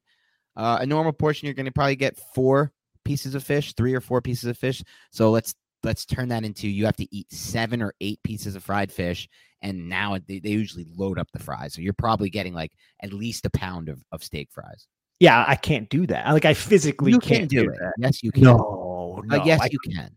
Uh, 0.55 0.79
a 0.81 0.85
normal 0.87 1.13
portion, 1.13 1.45
you're 1.45 1.53
going 1.53 1.67
to 1.67 1.71
probably 1.71 1.95
get 1.95 2.19
four 2.33 2.71
pieces 3.05 3.35
of 3.35 3.43
fish, 3.43 3.73
three 3.75 3.93
or 3.93 4.01
four 4.01 4.19
pieces 4.21 4.45
of 4.49 4.57
fish. 4.57 4.83
So 5.11 5.29
let's 5.29 5.53
let's 5.83 6.03
turn 6.03 6.29
that 6.29 6.43
into 6.43 6.67
you 6.67 6.85
have 6.85 6.95
to 6.97 7.15
eat 7.15 7.31
seven 7.31 7.83
or 7.83 7.93
eight 8.01 8.19
pieces 8.23 8.55
of 8.55 8.63
fried 8.63 8.91
fish, 8.91 9.29
and 9.61 9.87
now 9.87 10.17
they, 10.27 10.39
they 10.39 10.49
usually 10.49 10.87
load 10.97 11.19
up 11.19 11.27
the 11.31 11.39
fries, 11.39 11.75
so 11.75 11.81
you're 11.81 11.93
probably 11.93 12.31
getting 12.31 12.55
like 12.55 12.71
at 13.03 13.13
least 13.13 13.45
a 13.45 13.51
pound 13.51 13.87
of, 13.87 14.03
of 14.11 14.23
steak 14.23 14.49
fries. 14.51 14.87
Yeah, 15.19 15.44
I 15.48 15.56
can't 15.56 15.89
do 15.89 16.06
that. 16.07 16.31
Like 16.34 16.45
I 16.45 16.53
physically 16.53 17.11
you 17.11 17.19
can't 17.19 17.49
can 17.49 17.65
do, 17.65 17.69
it. 17.69 17.77
that. 17.80 17.94
Yes, 17.98 18.23
you 18.23 18.31
can. 18.31 18.44
No, 18.44 19.19
Uh, 19.31 19.38
no, 19.38 19.44
yes, 19.44 19.61
I, 19.61 19.69
you 19.72 19.80
can. 19.80 20.11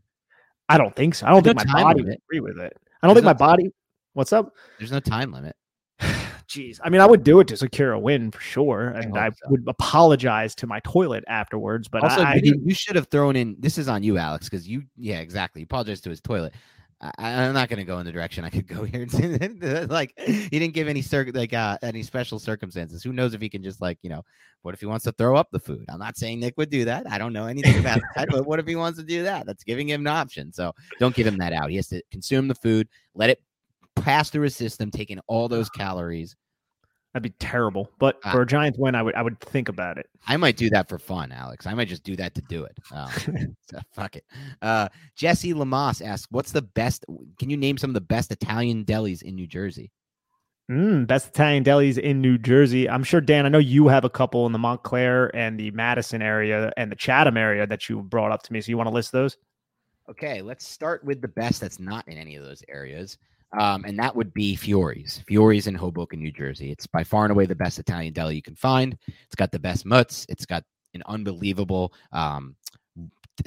I 0.69 0.79
don't 0.79 0.95
think 0.95 1.15
so. 1.15 1.27
I 1.27 1.31
don't 1.31 1.43
There's 1.43 1.57
think 1.57 1.69
no 1.69 1.73
my 1.75 1.83
body 1.83 2.03
would 2.05 2.15
agree 2.15 2.41
with 2.41 2.59
it. 2.59 2.73
I 3.03 3.07
don't 3.07 3.15
There's 3.15 3.25
think 3.25 3.25
my 3.25 3.33
no 3.33 3.39
time. 3.39 3.57
body. 3.57 3.71
What's 4.13 4.33
up? 4.33 4.55
There's 4.79 4.93
no 4.93 5.01
time 5.01 5.33
limit. 5.33 5.57
Jeez, 6.49 6.81
I 6.83 6.91
mean, 6.91 7.01
I 7.01 7.07
would 7.07 7.23
do 7.23 7.39
it 7.41 7.49
to 7.49 7.57
secure 7.57 7.93
a 7.93 7.99
win 7.99 8.31
for 8.33 8.41
sure, 8.41 8.89
and 8.89 9.17
I, 9.17 9.29
so. 9.31 9.35
would 9.51 9.65
apologize 9.69 10.55
to 10.57 10.67
my 10.67 10.81
toilet 10.81 11.23
afterwards. 11.29 11.87
But 11.89 12.03
also, 12.03 12.23
I, 12.23 12.33
I 12.33 12.41
you, 12.43 12.61
you 12.65 12.75
should 12.75 12.97
have 12.97 13.07
thrown 13.09 13.37
in. 13.37 13.57
This 13.59 13.79
is 13.79 13.89
on 13.89 14.03
you, 14.03 14.19
Alex, 14.19 14.49
because 14.49 14.67
you, 14.67 14.83
yeah, 14.97 15.21
exactly. 15.21 15.61
You 15.61 15.65
apologized 15.65 16.05
to 16.05 16.11
his 16.11 16.21
toilet. 16.21 16.53
I, 17.01 17.13
I'm 17.19 17.55
not 17.55 17.69
going 17.69 17.79
to 17.79 17.85
go 17.85 17.99
in 17.99 18.05
the 18.05 18.13
direction 18.13 18.45
I 18.45 18.51
could 18.51 18.67
go 18.67 18.85
here. 18.85 19.07
like 19.89 20.13
he 20.19 20.49
didn't 20.49 20.75
give 20.75 20.89
any 20.89 21.03
cir- 21.03 21.31
like 21.33 21.53
uh, 21.53 21.79
any 21.83 22.03
special 22.03 22.39
circumstances. 22.39 23.03
Who 23.03 23.13
knows 23.13 23.35
if 23.35 23.41
he 23.41 23.49
can 23.49 23.63
just 23.63 23.81
like 23.81 23.99
you 24.03 24.11
know, 24.11 24.23
what 24.63 24.75
if 24.75 24.81
he 24.81 24.87
wants 24.87 25.05
to 25.05 25.13
throw 25.13 25.37
up 25.37 25.49
the 25.51 25.61
food? 25.61 25.85
I'm 25.89 25.99
not 25.99 26.17
saying 26.17 26.41
Nick 26.41 26.55
would 26.59 26.71
do 26.71 26.85
that. 26.85 27.11
I 27.11 27.19
don't 27.19 27.33
know 27.33 27.47
anything 27.47 27.79
about 27.79 28.01
that. 28.17 28.29
But 28.31 28.47
what 28.47 28.59
if 28.59 28.67
he 28.67 28.77
wants 28.77 28.99
to 28.99 29.05
do 29.05 29.23
that? 29.23 29.47
That's 29.47 29.65
giving 29.65 29.89
him 29.89 30.03
an 30.03 30.09
option. 30.09 30.53
So 30.53 30.73
don't 30.99 31.15
give 31.15 31.27
him 31.27 31.39
that 31.39 31.53
out. 31.53 31.71
He 31.71 31.77
has 31.77 31.89
to 31.89 32.03
consume 32.11 32.49
the 32.49 32.55
food, 32.55 32.89
let 33.15 33.31
it 33.31 33.43
pass 33.97 34.31
through 34.31 34.45
his 34.45 34.57
system, 34.57 34.91
taking 34.91 35.21
all 35.27 35.49
those 35.49 35.71
calories. 35.77 36.37
That'd 37.13 37.23
be 37.23 37.35
terrible. 37.39 37.91
But 37.99 38.19
Ah. 38.25 38.33
for 38.33 38.43
a 38.43 38.47
Giants 38.47 38.79
win, 38.79 38.95
I 38.95 39.03
would 39.03 39.15
I 39.15 39.23
would 39.23 39.39
think 39.41 39.69
about 39.69 39.99
it. 39.99 40.07
I 40.27 40.37
might 40.37 40.57
do 40.57 40.71
that 40.71 40.89
for 40.89 40.99
fun, 40.99 41.33
Alex. 41.33 41.67
I 41.67 41.75
might 41.75 41.89
just 41.89 42.05
do 42.05 42.17
that 42.17 42.35
to 42.37 42.43
do 42.43 42.65
it. 42.65 42.77
Um, 42.93 43.11
so 43.71 43.79
fuck 43.93 44.17
it. 44.17 44.25
Uh, 44.63 44.89
Jesse 45.17 45.55
Lamas 45.55 46.01
asks, 46.01 46.27
"What's 46.31 46.53
the 46.53 46.63
best? 46.63 47.05
Can 47.39 47.51
you 47.51 47.57
name 47.57 47.79
some 47.79 47.91
of 47.91 47.95
the 47.95 48.01
best 48.01 48.31
Italian 48.31 48.85
delis 48.85 49.23
in 49.23 49.35
New 49.35 49.47
Jersey?" 49.47 49.91
Mm, 50.71 51.09
best 51.09 51.29
Italian 51.31 51.65
delis 51.65 51.99
in 51.99 52.21
New 52.21 52.39
Jersey. 52.39 52.89
I'm 52.89 53.03
sure, 53.03 53.21
Dan, 53.21 53.45
I 53.45 53.49
know 53.49 53.59
you 53.59 53.89
have 53.89 54.05
a 54.05 54.11
couple 54.11 54.47
in 54.47 54.53
the 54.53 54.59
Montclair 54.59 55.35
and 55.35 55.59
the 55.59 55.73
Madison 55.73 56.23
area 56.23 56.73
and 56.77 56.93
the 56.93 56.97
Chatham 56.97 57.37
area 57.37 57.67
that 57.67 57.89
you 57.89 58.03
brought 58.03 58.31
up 58.31 58.45
to 58.45 58.53
me. 58.53 58.61
So 58.61 58.69
you 58.71 58.77
want 58.77 58.87
to 58.87 58.95
list 58.95 59.11
those? 59.11 59.37
Okay, 60.09 60.43
let's 60.43 60.65
start 60.67 61.03
with 61.05 61.21
the 61.23 61.29
best 61.29 61.61
that's 61.61 61.81
not 61.81 62.07
in 62.07 62.17
any 62.19 62.37
of 62.37 62.45
those 62.45 62.63
areas. 62.69 63.19
Um, 63.59 63.85
and 63.85 63.99
that 63.99 64.15
would 64.15 64.33
be 64.33 64.55
Fiore's. 64.55 65.23
Fiore's 65.27 65.67
in 65.67 65.75
Hoboken, 65.75 66.21
New 66.21 66.31
Jersey. 66.31 66.71
It's 66.71 66.87
by 66.87 67.03
far 67.03 67.25
and 67.25 67.33
away 67.33 67.47
the 67.47 67.55
best 67.55 67.79
Italian 67.79 68.13
deli 68.13 68.37
you 68.37 68.43
can 68.43 68.55
find. 68.55 68.97
It's 69.09 69.35
got 69.35 69.51
the 69.51 69.59
best 69.59 69.85
mutts. 69.85 70.25
It's 70.29 70.47
got 70.47 70.63
an 70.95 71.03
unbelievable 71.07 71.93
um, 72.13 72.55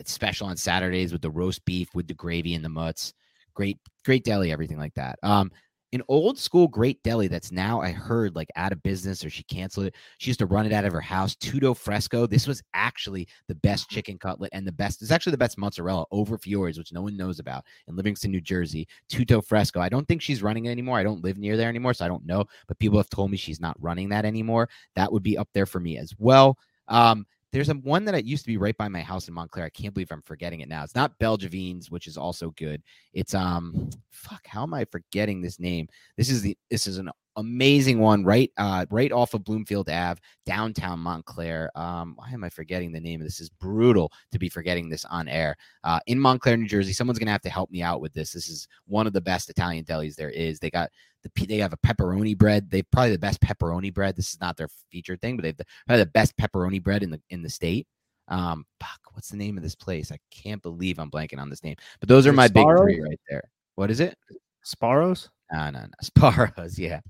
special 0.05 0.47
on 0.47 0.57
Saturdays 0.57 1.13
with 1.13 1.21
the 1.21 1.31
roast 1.31 1.63
beef 1.65 1.89
with 1.93 2.07
the 2.07 2.13
gravy 2.13 2.53
and 2.55 2.65
the 2.65 2.69
mutts. 2.69 3.13
Great, 3.53 3.77
great 4.03 4.23
deli, 4.23 4.51
everything 4.51 4.77
like 4.77 4.93
that. 4.95 5.19
Um, 5.23 5.51
an 5.93 6.01
old 6.07 6.37
school 6.37 6.67
great 6.67 7.01
deli 7.03 7.27
that's 7.27 7.51
now 7.51 7.79
I 7.79 7.91
heard 7.91 8.35
like 8.35 8.49
out 8.55 8.71
of 8.71 8.81
business 8.83 9.23
or 9.23 9.29
she 9.29 9.43
canceled 9.43 9.87
it. 9.87 9.95
She 10.17 10.29
used 10.29 10.39
to 10.39 10.45
run 10.45 10.65
it 10.65 10.73
out 10.73 10.85
of 10.85 10.93
her 10.93 11.01
house. 11.01 11.35
Tutto 11.35 11.73
Fresco. 11.73 12.25
This 12.25 12.47
was 12.47 12.61
actually 12.73 13.27
the 13.47 13.55
best 13.55 13.85
mm-hmm. 13.85 13.95
chicken 13.95 14.17
cutlet 14.17 14.49
and 14.53 14.67
the 14.67 14.71
best. 14.71 15.01
It's 15.01 15.11
actually 15.11 15.31
the 15.31 15.37
best 15.37 15.57
mozzarella 15.57 16.05
over 16.11 16.37
Fiore's, 16.37 16.77
which 16.77 16.91
no 16.91 17.01
one 17.01 17.15
knows 17.15 17.39
about 17.39 17.63
in 17.87 17.95
Livingston, 17.95 18.31
New 18.31 18.41
Jersey. 18.41 18.87
Tutto 19.07 19.41
Fresco. 19.41 19.79
I 19.79 19.89
don't 19.89 20.07
think 20.07 20.21
she's 20.21 20.43
running 20.43 20.65
it 20.65 20.71
anymore. 20.71 20.97
I 20.97 21.03
don't 21.03 21.23
live 21.23 21.37
near 21.37 21.57
there 21.57 21.69
anymore, 21.69 21.93
so 21.93 22.05
I 22.05 22.09
don't 22.09 22.25
know. 22.25 22.45
But 22.67 22.79
people 22.79 22.97
have 22.97 23.09
told 23.09 23.31
me 23.31 23.37
she's 23.37 23.61
not 23.61 23.77
running 23.79 24.09
that 24.09 24.25
anymore. 24.25 24.69
That 24.95 25.11
would 25.13 25.23
be 25.23 25.37
up 25.37 25.49
there 25.53 25.67
for 25.67 25.79
me 25.79 25.97
as 25.97 26.13
well. 26.17 26.57
Um, 26.87 27.25
there's 27.53 27.69
a 27.69 27.75
one 27.75 28.03
that 28.05 28.15
I 28.15 28.17
used 28.17 28.43
to 28.43 28.47
be 28.47 28.57
right 28.57 28.75
by 28.75 28.87
my 28.87 29.01
house 29.01 29.27
in 29.27 29.33
Montclair. 29.35 29.63
I 29.65 29.69
can't 29.69 29.93
believe 29.93 30.11
I'm 30.11 30.23
forgetting 30.23 30.61
it 30.61 30.67
now. 30.67 30.83
It's 30.83 30.95
not 30.95 31.17
Belgievines, 31.19 31.91
which 31.91 32.07
is 32.07 32.17
also 32.17 32.49
good. 32.57 32.81
It's 33.13 33.35
um 33.35 33.91
fuck, 34.09 34.45
how 34.47 34.63
am 34.63 34.73
I 34.73 34.85
forgetting 34.85 35.39
this 35.39 35.59
name? 35.59 35.87
This 36.17 36.29
is 36.29 36.41
the 36.41 36.57
this 36.71 36.87
is 36.87 36.97
an 36.97 37.11
amazing 37.35 37.99
one 37.99 38.23
right 38.23 38.51
uh 38.57 38.85
right 38.89 39.11
off 39.11 39.35
of 39.35 39.43
Bloomfield 39.43 39.87
Ave, 39.87 40.19
downtown 40.47 40.99
Montclair. 40.99 41.69
Um, 41.75 42.13
why 42.15 42.31
am 42.31 42.43
I 42.43 42.49
forgetting 42.49 42.91
the 42.91 42.99
name 42.99 43.21
of 43.21 43.27
this? 43.27 43.39
is 43.39 43.49
brutal 43.49 44.11
to 44.31 44.39
be 44.39 44.49
forgetting 44.49 44.89
this 44.89 45.05
on 45.05 45.27
air. 45.27 45.55
Uh, 45.83 45.99
in 46.07 46.19
Montclair, 46.19 46.57
New 46.57 46.67
Jersey. 46.67 46.91
Someone's 46.91 47.19
gonna 47.19 47.31
have 47.31 47.41
to 47.41 47.49
help 47.49 47.69
me 47.69 47.83
out 47.83 48.01
with 48.01 48.13
this. 48.13 48.31
This 48.31 48.49
is 48.49 48.67
one 48.87 49.05
of 49.05 49.13
the 49.13 49.21
best 49.21 49.51
Italian 49.51 49.85
delis 49.85 50.15
there 50.15 50.31
is. 50.31 50.57
They 50.57 50.71
got 50.71 50.89
the 51.23 51.45
they 51.45 51.57
have 51.57 51.73
a 51.73 51.77
pepperoni 51.77 52.37
bread. 52.37 52.69
They've 52.69 52.89
probably 52.91 53.11
the 53.11 53.19
best 53.19 53.41
pepperoni 53.41 53.93
bread. 53.93 54.15
This 54.15 54.33
is 54.33 54.41
not 54.41 54.57
their 54.57 54.69
featured 54.91 55.21
thing, 55.21 55.35
but 55.37 55.43
they've 55.43 55.57
the, 55.57 55.65
probably 55.87 56.03
the 56.03 56.11
best 56.11 56.35
pepperoni 56.37 56.81
bread 56.81 57.03
in 57.03 57.09
the 57.11 57.21
in 57.29 57.41
the 57.41 57.49
state. 57.49 57.87
Um, 58.27 58.65
fuck, 58.79 58.99
what's 59.13 59.29
the 59.29 59.37
name 59.37 59.57
of 59.57 59.63
this 59.63 59.75
place? 59.75 60.11
I 60.11 60.17
can't 60.31 60.61
believe 60.61 60.99
I'm 60.99 61.11
blanking 61.11 61.39
on 61.39 61.49
this 61.49 61.63
name. 61.63 61.75
But 61.99 62.09
those 62.09 62.25
are 62.25 62.33
my 62.33 62.47
Sparrow? 62.47 62.85
big 62.85 62.95
three 62.95 63.01
right 63.01 63.19
there. 63.29 63.43
What 63.75 63.91
is 63.91 63.99
it? 63.99 64.17
Sparrows? 64.63 65.29
No, 65.51 65.69
no, 65.69 65.81
no. 65.81 65.87
Sparrows. 66.01 66.79
Yeah. 66.79 67.01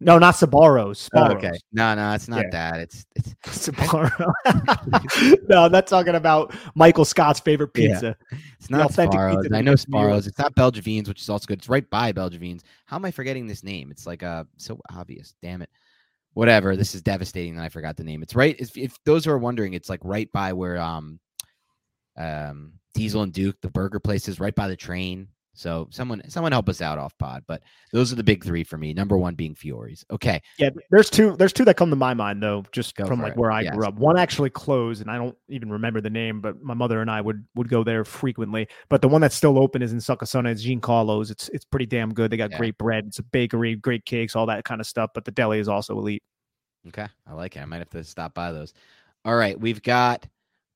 No, 0.00 0.16
not 0.16 0.36
Sbarro's. 0.36 1.08
Oh, 1.12 1.32
okay. 1.32 1.58
No, 1.72 1.92
no, 1.94 2.12
it's 2.12 2.28
not 2.28 2.44
yeah. 2.44 2.50
that. 2.52 2.80
It's 2.80 3.06
it's 3.16 3.34
Sbarro. 3.68 4.32
no, 5.48 5.68
that's 5.68 5.90
talking 5.90 6.14
about 6.14 6.54
Michael 6.76 7.04
Scott's 7.04 7.40
favorite 7.40 7.74
pizza. 7.74 8.16
Yeah. 8.30 8.38
It's 8.60 8.70
not 8.70 8.92
Sbarro's. 8.92 9.48
I 9.52 9.60
know 9.60 9.74
Sbarro's. 9.74 10.28
It's 10.28 10.38
not 10.38 10.54
Belgievines, 10.54 11.08
which 11.08 11.20
is 11.20 11.28
also 11.28 11.46
good. 11.46 11.58
It's 11.58 11.68
right 11.68 11.88
by 11.90 12.12
Belgievines. 12.12 12.62
How 12.86 12.96
am 12.96 13.04
I 13.04 13.10
forgetting 13.10 13.48
this 13.48 13.64
name? 13.64 13.90
It's 13.90 14.06
like 14.06 14.22
uh 14.22 14.44
so 14.56 14.80
obvious. 14.94 15.34
Damn 15.42 15.62
it. 15.62 15.70
Whatever. 16.34 16.76
This 16.76 16.94
is 16.94 17.02
devastating 17.02 17.56
that 17.56 17.64
I 17.64 17.68
forgot 17.68 17.96
the 17.96 18.04
name. 18.04 18.22
It's 18.22 18.36
right. 18.36 18.54
If, 18.58 18.76
if 18.76 18.96
those 19.04 19.24
who 19.24 19.32
are 19.32 19.38
wondering, 19.38 19.72
it's 19.72 19.88
like 19.88 20.00
right 20.04 20.30
by 20.30 20.52
where 20.52 20.78
um 20.78 21.18
um 22.16 22.74
Diesel 22.94 23.22
and 23.22 23.32
Duke, 23.32 23.56
the 23.62 23.70
burger 23.70 23.98
place 23.98 24.28
is 24.28 24.38
right 24.38 24.54
by 24.54 24.68
the 24.68 24.76
train. 24.76 25.28
So 25.58 25.88
someone 25.90 26.22
someone 26.30 26.52
help 26.52 26.68
us 26.68 26.80
out 26.80 26.98
off 26.98 27.18
pod. 27.18 27.42
But 27.48 27.64
those 27.92 28.12
are 28.12 28.14
the 28.14 28.22
big 28.22 28.44
three 28.44 28.62
for 28.62 28.78
me. 28.78 28.94
Number 28.94 29.18
one 29.18 29.34
being 29.34 29.56
Fiore's. 29.56 30.04
Okay. 30.08 30.40
Yeah, 30.56 30.70
there's 30.90 31.10
two 31.10 31.34
there's 31.36 31.52
two 31.52 31.64
that 31.64 31.76
come 31.76 31.90
to 31.90 31.96
my 31.96 32.14
mind 32.14 32.40
though, 32.40 32.64
just 32.70 32.94
go 32.94 33.04
from 33.06 33.20
like 33.20 33.32
it. 33.32 33.38
where 33.38 33.50
I 33.50 33.62
yes. 33.62 33.74
grew 33.74 33.84
up. 33.84 33.96
One 33.96 34.16
actually 34.16 34.50
closed 34.50 35.02
and 35.02 35.10
I 35.10 35.16
don't 35.16 35.36
even 35.48 35.68
remember 35.72 36.00
the 36.00 36.10
name, 36.10 36.40
but 36.40 36.62
my 36.62 36.74
mother 36.74 37.00
and 37.02 37.10
I 37.10 37.20
would 37.20 37.44
would 37.56 37.68
go 37.68 37.82
there 37.82 38.04
frequently. 38.04 38.68
But 38.88 39.02
the 39.02 39.08
one 39.08 39.20
that's 39.20 39.34
still 39.34 39.58
open 39.58 39.82
is 39.82 39.92
in 39.92 39.98
Succasunna. 39.98 40.52
It's 40.52 40.62
Jean 40.62 40.80
Carlo's. 40.80 41.28
It's 41.32 41.48
it's 41.48 41.64
pretty 41.64 41.86
damn 41.86 42.14
good. 42.14 42.30
They 42.30 42.36
got 42.36 42.52
yeah. 42.52 42.58
great 42.58 42.78
bread. 42.78 43.06
It's 43.08 43.18
a 43.18 43.24
bakery, 43.24 43.74
great 43.74 44.04
cakes, 44.04 44.36
all 44.36 44.46
that 44.46 44.64
kind 44.64 44.80
of 44.80 44.86
stuff. 44.86 45.10
But 45.12 45.24
the 45.24 45.32
deli 45.32 45.58
is 45.58 45.68
also 45.68 45.98
elite. 45.98 46.22
Okay. 46.86 47.08
I 47.26 47.32
like 47.32 47.56
it. 47.56 47.60
I 47.60 47.64
might 47.64 47.78
have 47.78 47.90
to 47.90 48.04
stop 48.04 48.32
by 48.32 48.52
those. 48.52 48.74
All 49.24 49.34
right. 49.34 49.58
We've 49.58 49.82
got 49.82 50.24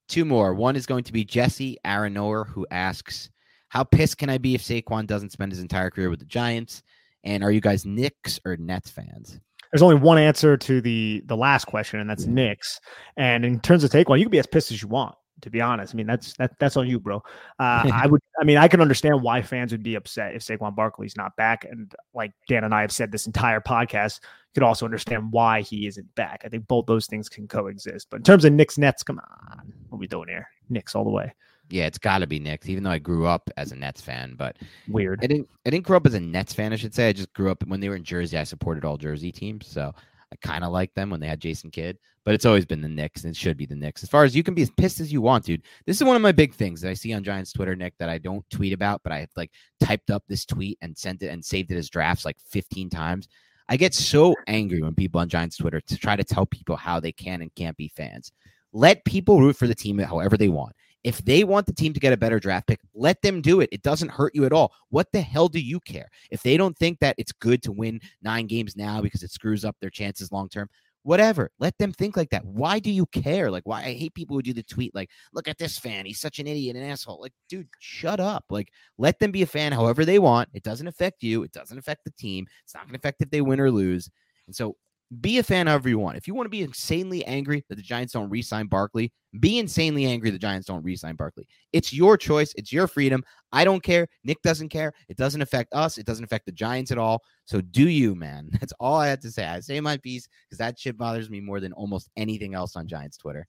two 0.09 0.24
more. 0.24 0.54
One 0.54 0.74
is 0.74 0.86
going 0.86 1.04
to 1.04 1.12
be 1.12 1.24
Jesse 1.24 1.78
Aronower, 1.84 2.48
who 2.48 2.66
asks 2.72 3.30
how 3.73 3.85
pissed 3.85 4.19
can 4.19 4.28
I 4.28 4.36
be 4.36 4.55
if 4.55 4.62
Saquon 4.62 5.07
doesn't 5.07 5.32
spend 5.32 5.51
his 5.51 5.62
entire 5.62 5.89
career 5.89 6.11
with 6.11 6.19
the 6.19 6.27
Giants? 6.27 6.82
And 7.24 7.43
are 7.43 7.51
you 7.51 7.62
guys 7.62 7.86
Knicks 7.86 8.39
or 8.44 8.59
Nets 8.59 8.90
fans? 8.90 9.40
There's 9.73 9.81
only 9.81 9.94
one 9.94 10.19
answer 10.19 10.59
to 10.59 10.82
the 10.82 11.23
the 11.24 11.39
last 11.39 11.65
question, 11.65 11.99
and 11.99 12.11
that's 12.11 12.27
Knicks. 12.27 12.78
And 13.16 13.47
in 13.47 13.61
terms 13.61 13.82
of 13.82 13.90
Saquon, 13.90 14.19
you 14.19 14.27
can 14.27 14.31
be 14.31 14.39
as 14.39 14.47
pissed 14.47 14.73
as 14.73 14.82
you 14.82 14.89
want. 14.89 15.15
To 15.40 15.49
be 15.49 15.62
honest, 15.62 15.94
I 15.94 15.97
mean 15.97 16.07
that's 16.07 16.35
that 16.35 16.59
that's 16.59 16.77
on 16.77 16.86
you, 16.86 17.01
bro. 17.01 17.23
Uh, 17.59 17.89
I 17.94 18.07
would, 18.09 18.20
I 18.39 18.44
mean, 18.44 18.59
I 18.59 18.69
can 18.69 18.82
understand 18.82 19.23
why 19.23 19.40
fans 19.40 19.73
would 19.73 19.82
be 19.82 19.94
upset 19.94 20.35
if 20.35 20.43
Saquon 20.43 20.77
Barkley's 20.77 21.16
not 21.16 21.35
back, 21.36 21.65
and 21.65 21.90
like 22.12 22.32
Dan 22.49 22.65
and 22.65 22.74
I 22.74 22.82
have 22.82 22.93
said 22.93 23.11
this 23.11 23.27
entire 23.27 23.62
podcast, 23.62 24.20
you 24.20 24.61
could 24.61 24.65
also 24.65 24.85
understand 24.85 25.32
why 25.32 25.62
he 25.62 25.86
isn't 25.86 26.15
back. 26.15 26.43
I 26.44 26.51
think 26.51 26.69
both 26.69 26.85
those 26.85 27.07
things 27.07 27.31
can 27.31 27.49
coexist. 27.49 28.09
But 28.11 28.19
in 28.19 28.24
terms 28.24 28.44
of 28.44 28.53
Knicks 28.53 28.77
Nets, 28.77 29.03
come 29.03 29.19
on, 29.19 29.73
what 29.89 29.97
are 29.97 29.99
we 29.99 30.07
doing 30.07 30.28
here? 30.28 30.47
Knicks 30.69 30.94
all 30.94 31.05
the 31.05 31.11
way. 31.11 31.32
Yeah, 31.70 31.86
it's 31.86 31.98
got 31.98 32.18
to 32.18 32.26
be 32.26 32.39
Knicks. 32.39 32.68
Even 32.68 32.84
though 32.84 32.90
I 32.90 32.98
grew 32.98 33.26
up 33.26 33.48
as 33.56 33.72
a 33.72 33.76
Nets 33.76 34.01
fan, 34.01 34.34
but 34.36 34.56
weird. 34.89 35.20
I 35.22 35.26
didn't. 35.26 35.48
I 35.66 35.70
didn't 35.70 35.86
grow 35.86 35.97
up 35.97 36.06
as 36.06 36.14
a 36.14 36.20
Nets 36.20 36.52
fan. 36.52 36.72
I 36.72 36.76
should 36.76 36.94
say. 36.94 37.09
I 37.09 37.12
just 37.12 37.32
grew 37.32 37.51
up 37.51 37.66
when 37.66 37.80
they 37.80 37.89
were 37.89 37.97
in 37.97 38.05
Jersey. 38.05 38.36
I 38.36 38.44
supported 38.44 38.84
all 38.84 38.97
Jersey 38.97 39.32
teams, 39.32 39.66
so 39.66 39.93
I 40.32 40.36
kind 40.47 40.64
of 40.64 40.72
liked 40.72 40.94
them 40.94 41.10
when 41.10 41.20
they 41.20 41.28
had 41.28 41.40
Jason 41.40 41.70
Kidd. 41.70 41.98
But 42.24 42.34
it's 42.34 42.47
always 42.47 42.64
been 42.64 42.80
the 42.80 42.89
Knicks, 42.89 43.24
and 43.24 43.30
it 43.32 43.36
should 43.36 43.56
be 43.56 43.66
the 43.66 43.74
Knicks. 43.74 44.02
As 44.02 44.09
far 44.09 44.24
as 44.24 44.36
you 44.36 44.43
can 44.43 44.55
be 44.55 44.62
as 44.62 44.70
pissed 44.70 45.01
as 45.01 45.12
you 45.12 45.20
want, 45.20 45.44
dude. 45.44 45.62
This 45.86 45.97
is 45.97 46.05
one 46.05 46.14
of 46.14 46.22
my 46.22 46.30
big 46.30 46.55
things 46.55 46.80
that 46.80 46.90
I 46.90 46.94
see 46.94 47.12
on 47.12 47.24
Giants 47.24 47.52
Twitter, 47.52 47.74
Nick, 47.74 47.94
that 47.98 48.09
I 48.09 48.18
don't 48.18 48.48
tweet 48.48 48.72
about, 48.72 49.02
but 49.02 49.12
I 49.12 49.20
have 49.20 49.30
like 49.36 49.51
typed 49.82 50.10
up 50.10 50.22
this 50.28 50.44
tweet 50.44 50.78
and 50.82 50.97
sent 50.97 51.22
it 51.22 51.28
and 51.28 51.44
saved 51.44 51.72
it 51.72 51.76
as 51.76 51.90
drafts 51.90 52.24
like 52.24 52.36
15 52.51 52.90
times. 52.90 53.28
I 53.68 53.76
get 53.76 53.94
so 53.94 54.34
angry 54.47 54.82
when 54.82 54.94
people 54.94 55.20
on 55.20 55.28
Giants 55.28 55.56
Twitter 55.56 55.80
to 55.80 55.97
try 55.97 56.14
to 56.14 56.24
tell 56.24 56.47
people 56.47 56.76
how 56.76 57.01
they 57.01 57.12
can 57.12 57.43
and 57.43 57.55
can't 57.55 57.76
be 57.76 57.89
fans. 57.89 58.30
Let 58.72 59.05
people 59.05 59.40
root 59.40 59.56
for 59.56 59.66
the 59.66 59.74
team 59.74 59.98
however 59.98 60.36
they 60.36 60.48
want. 60.48 60.74
If 61.04 61.24
they 61.24 61.44
want 61.44 61.66
the 61.66 61.74
team 61.74 61.92
to 61.92 62.00
get 62.00 62.12
a 62.12 62.16
better 62.16 62.38
draft 62.38 62.68
pick, 62.68 62.80
let 62.94 63.20
them 63.22 63.40
do 63.40 63.60
it. 63.60 63.68
It 63.72 63.82
doesn't 63.82 64.10
hurt 64.10 64.34
you 64.34 64.44
at 64.44 64.52
all. 64.52 64.72
What 64.90 65.10
the 65.12 65.20
hell 65.20 65.48
do 65.48 65.60
you 65.60 65.80
care? 65.80 66.08
If 66.30 66.42
they 66.42 66.56
don't 66.56 66.76
think 66.78 67.00
that 67.00 67.16
it's 67.18 67.32
good 67.32 67.62
to 67.64 67.72
win 67.72 68.00
nine 68.22 68.46
games 68.46 68.76
now 68.76 69.00
because 69.00 69.22
it 69.22 69.30
screws 69.30 69.64
up 69.64 69.76
their 69.80 69.90
chances 69.90 70.30
long 70.30 70.48
term, 70.48 70.68
whatever. 71.02 71.50
Let 71.58 71.76
them 71.78 71.92
think 71.92 72.16
like 72.16 72.30
that. 72.30 72.44
Why 72.44 72.78
do 72.78 72.90
you 72.90 73.06
care? 73.06 73.50
Like, 73.50 73.64
why 73.64 73.80
I 73.80 73.94
hate 73.94 74.14
people 74.14 74.36
who 74.36 74.42
do 74.42 74.52
the 74.52 74.62
tweet, 74.62 74.94
like, 74.94 75.10
look 75.32 75.48
at 75.48 75.58
this 75.58 75.78
fan. 75.78 76.06
He's 76.06 76.20
such 76.20 76.38
an 76.38 76.46
idiot, 76.46 76.76
an 76.76 76.82
asshole. 76.82 77.20
Like, 77.20 77.32
dude, 77.48 77.68
shut 77.80 78.20
up. 78.20 78.44
Like, 78.50 78.72
let 78.98 79.18
them 79.18 79.32
be 79.32 79.42
a 79.42 79.46
fan 79.46 79.72
however 79.72 80.04
they 80.04 80.18
want. 80.18 80.48
It 80.54 80.62
doesn't 80.62 80.86
affect 80.86 81.22
you. 81.22 81.42
It 81.42 81.52
doesn't 81.52 81.78
affect 81.78 82.04
the 82.04 82.12
team. 82.12 82.46
It's 82.64 82.74
not 82.74 82.84
going 82.84 82.94
to 82.94 82.98
affect 82.98 83.22
if 83.22 83.30
they 83.30 83.40
win 83.40 83.60
or 83.60 83.70
lose. 83.70 84.08
And 84.46 84.54
so 84.54 84.76
be 85.20 85.39
a 85.39 85.43
fan 85.43 85.66
however 85.66 85.89
you 85.89 85.98
want. 85.98 86.16
If 86.16 86.26
you 86.26 86.34
want 86.34 86.47
to 86.47 86.51
be 86.51 86.62
insanely 86.62 87.24
angry 87.26 87.64
that 87.68 87.76
the 87.76 87.82
Giants 87.82 88.12
don't 88.12 88.30
re-sign 88.30 88.66
Barkley, 88.66 89.12
be 89.40 89.59
insanely 89.59 90.06
angry 90.06 90.30
the 90.30 90.39
Giants 90.39 90.66
don't 90.66 90.82
re-sign 90.82 91.16
Barkley. 91.16 91.47
It's 91.72 91.93
your 91.93 92.16
choice. 92.16 92.55
It's 92.56 92.72
your 92.72 92.86
freedom. 92.86 93.22
I 93.52 93.64
don't 93.64 93.82
care. 93.82 94.06
Nick 94.24 94.40
doesn't 94.43 94.70
care. 94.70 94.93
It 95.09 95.16
doesn't 95.16 95.43
affect 95.43 95.72
us. 95.74 95.98
It 95.98 96.06
doesn't 96.06 96.24
affect 96.24 96.47
the 96.47 96.52
Giants 96.52 96.90
at 96.90 96.98
all. 96.98 97.22
So 97.44 97.60
do 97.60 97.89
you, 97.89 98.14
man? 98.14 98.48
That's 98.60 98.72
all 98.80 98.97
I 98.97 99.09
have 99.09 99.20
to 99.20 99.30
say. 99.30 99.44
I 99.44 99.60
say 99.60 99.80
my 99.80 99.97
piece 99.98 100.28
because 100.48 100.59
that 100.59 100.78
shit 100.78 100.97
bothers 100.97 101.30
me 101.30 101.40
more 101.40 101.60
than 101.60 101.72
almost 101.72 102.09
anything 102.16 102.55
else 102.55 102.76
on 102.76 102.89
Giants 102.89 103.18
Twitter. 103.18 103.47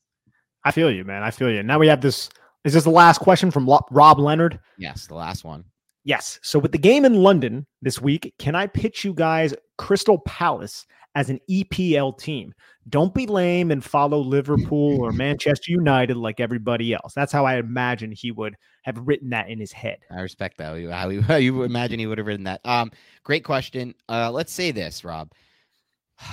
I 0.65 0.72
feel 0.72 0.91
you, 0.91 1.03
man. 1.03 1.23
I 1.23 1.31
feel 1.31 1.52
you. 1.52 1.64
Now 1.64 1.80
we 1.80 1.88
have 1.88 2.02
this. 2.02 2.30
Is 2.64 2.73
this 2.73 2.85
the 2.85 2.90
last 2.90 3.19
question 3.19 3.52
from 3.52 3.69
Rob 3.91 4.19
Leonard? 4.19 4.60
Yes, 4.77 5.07
the 5.07 5.15
last 5.15 5.44
one. 5.44 5.65
Yes. 6.06 6.40
So 6.41 6.60
with 6.60 6.72
the 6.72 6.77
game 6.77 7.06
in 7.06 7.15
London 7.15 7.65
this 7.81 8.02
week, 8.02 8.34
can 8.40 8.56
I 8.56 8.68
pitch 8.68 9.03
you 9.03 9.14
guys 9.14 9.53
Crystal 9.77 10.19
Palace 10.19 10.85
as 11.15 11.30
an 11.30 11.40
EPL 11.49 12.18
team. 12.18 12.53
Don't 12.90 13.14
be 13.14 13.27
lame 13.27 13.72
and 13.72 13.84
follow 13.84 14.19
Liverpool 14.19 15.02
or 15.02 15.11
Manchester 15.14 15.72
United 15.72 16.18
like 16.18 16.40
everybody 16.40 16.94
else. 16.94 17.14
That's 17.14 17.31
how 17.31 17.45
I 17.45 17.56
imagine 17.56 18.11
he 18.11 18.31
would 18.31 18.56
have 18.84 18.98
written 18.98 19.30
that 19.30 19.49
in 19.49 19.60
his 19.60 19.72
head. 19.72 19.99
I 20.11 20.22
respect 20.22 20.57
that. 20.57 20.69
How 20.91 21.10
you, 21.10 21.22
how 21.22 21.35
you 21.35 21.64
imagine 21.64 21.99
he 21.99 22.07
would 22.07 22.18
have 22.18 22.27
written 22.27 22.45
that. 22.45 22.61
Um, 22.65 22.91
great 23.23 23.44
question. 23.44 23.94
Uh, 24.10 24.31
let's 24.31 24.52
say 24.52 24.72
this, 24.72 25.03
Rob. 25.03 25.31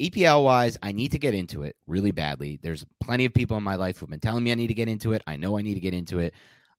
EPL 0.00 0.44
wise, 0.44 0.78
I 0.82 0.92
need 0.92 1.12
to 1.12 1.18
get 1.18 1.34
into 1.34 1.62
it 1.62 1.76
really 1.86 2.10
badly. 2.10 2.58
There's 2.62 2.86
plenty 3.02 3.26
of 3.26 3.34
people 3.34 3.58
in 3.58 3.62
my 3.62 3.74
life 3.74 3.98
who've 3.98 4.08
been 4.08 4.18
telling 4.18 4.42
me 4.42 4.50
I 4.50 4.54
need 4.54 4.68
to 4.68 4.74
get 4.74 4.88
into 4.88 5.12
it. 5.12 5.22
I 5.26 5.36
know 5.36 5.58
I 5.58 5.62
need 5.62 5.74
to 5.74 5.80
get 5.80 5.92
into 5.92 6.20
it. 6.20 6.32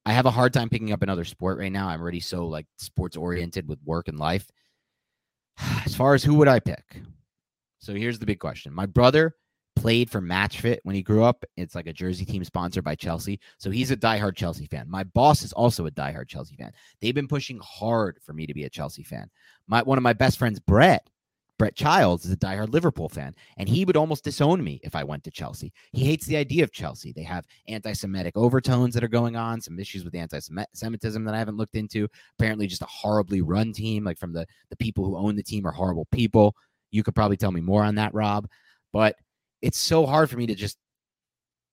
I 0.07 0.13
have 0.13 0.25
a 0.25 0.31
hard 0.31 0.53
time 0.53 0.69
picking 0.69 0.91
up 0.91 1.03
another 1.03 1.23
sport 1.23 1.59
right 1.59 1.71
now. 1.71 1.87
I'm 1.87 2.01
already 2.01 2.19
so 2.19 2.47
like 2.47 2.65
sports 2.77 3.15
oriented 3.15 3.67
with 3.67 3.77
work 3.85 4.07
and 4.07 4.17
life. 4.17 4.49
As 5.85 5.93
far 5.93 6.15
as 6.15 6.23
who 6.23 6.33
would 6.35 6.47
I 6.47 6.59
pick? 6.59 7.03
So 7.81 7.93
here's 7.93 8.19
the 8.19 8.25
big 8.25 8.39
question. 8.39 8.73
My 8.73 8.85
brother 8.85 9.35
played 9.75 10.09
for 10.09 10.21
Matchfit 10.21 10.79
when 10.83 10.95
he 10.95 11.01
grew 11.01 11.23
up. 11.23 11.43
It's 11.57 11.75
like 11.75 11.87
a 11.87 11.93
jersey 11.93 12.25
team 12.25 12.43
sponsored 12.43 12.83
by 12.83 12.95
Chelsea. 12.95 13.39
So 13.57 13.71
he's 13.71 13.91
a 13.91 13.97
diehard 13.97 14.35
Chelsea 14.35 14.67
fan. 14.67 14.89
My 14.89 15.03
boss 15.03 15.43
is 15.43 15.53
also 15.53 15.87
a 15.87 15.91
diehard 15.91 16.27
Chelsea 16.27 16.55
fan. 16.55 16.71
They've 16.99 17.15
been 17.15 17.27
pushing 17.27 17.59
hard 17.63 18.19
for 18.23 18.33
me 18.33 18.45
to 18.45 18.53
be 18.53 18.65
a 18.65 18.69
Chelsea 18.69 19.03
fan. 19.03 19.29
My 19.67 19.81
one 19.81 19.97
of 19.97 20.03
my 20.03 20.13
best 20.13 20.37
friends, 20.37 20.59
Brett, 20.59 21.09
Brett 21.57 21.75
Childs 21.75 22.25
is 22.25 22.31
a 22.31 22.37
diehard 22.37 22.73
Liverpool 22.73 23.07
fan, 23.07 23.35
and 23.57 23.69
he 23.69 23.85
would 23.85 23.95
almost 23.95 24.23
disown 24.23 24.63
me 24.63 24.79
if 24.83 24.95
I 24.95 25.03
went 25.03 25.23
to 25.25 25.31
Chelsea. 25.31 25.71
He 25.91 26.05
hates 26.05 26.25
the 26.25 26.37
idea 26.37 26.63
of 26.63 26.71
Chelsea. 26.71 27.13
They 27.13 27.23
have 27.23 27.45
anti 27.67 27.93
Semitic 27.93 28.35
overtones 28.35 28.93
that 28.95 29.03
are 29.03 29.07
going 29.07 29.35
on, 29.35 29.61
some 29.61 29.79
issues 29.79 30.03
with 30.03 30.15
anti 30.15 30.39
Semitism 30.73 31.23
that 31.23 31.35
I 31.35 31.37
haven't 31.37 31.57
looked 31.57 31.75
into. 31.75 32.07
Apparently, 32.37 32.67
just 32.67 32.81
a 32.81 32.87
horribly 32.87 33.41
run 33.41 33.73
team, 33.73 34.03
like 34.03 34.17
from 34.17 34.33
the, 34.33 34.45
the 34.69 34.75
people 34.77 35.05
who 35.05 35.17
own 35.17 35.35
the 35.35 35.43
team 35.43 35.67
are 35.67 35.71
horrible 35.71 36.07
people. 36.11 36.55
You 36.91 37.03
could 37.03 37.15
probably 37.15 37.37
tell 37.37 37.51
me 37.51 37.61
more 37.61 37.83
on 37.83 37.95
that, 37.95 38.13
Rob. 38.13 38.47
But 38.93 39.15
it's 39.61 39.79
so 39.79 40.05
hard 40.05 40.29
for 40.29 40.37
me 40.37 40.47
to 40.47 40.55
just 40.55 40.77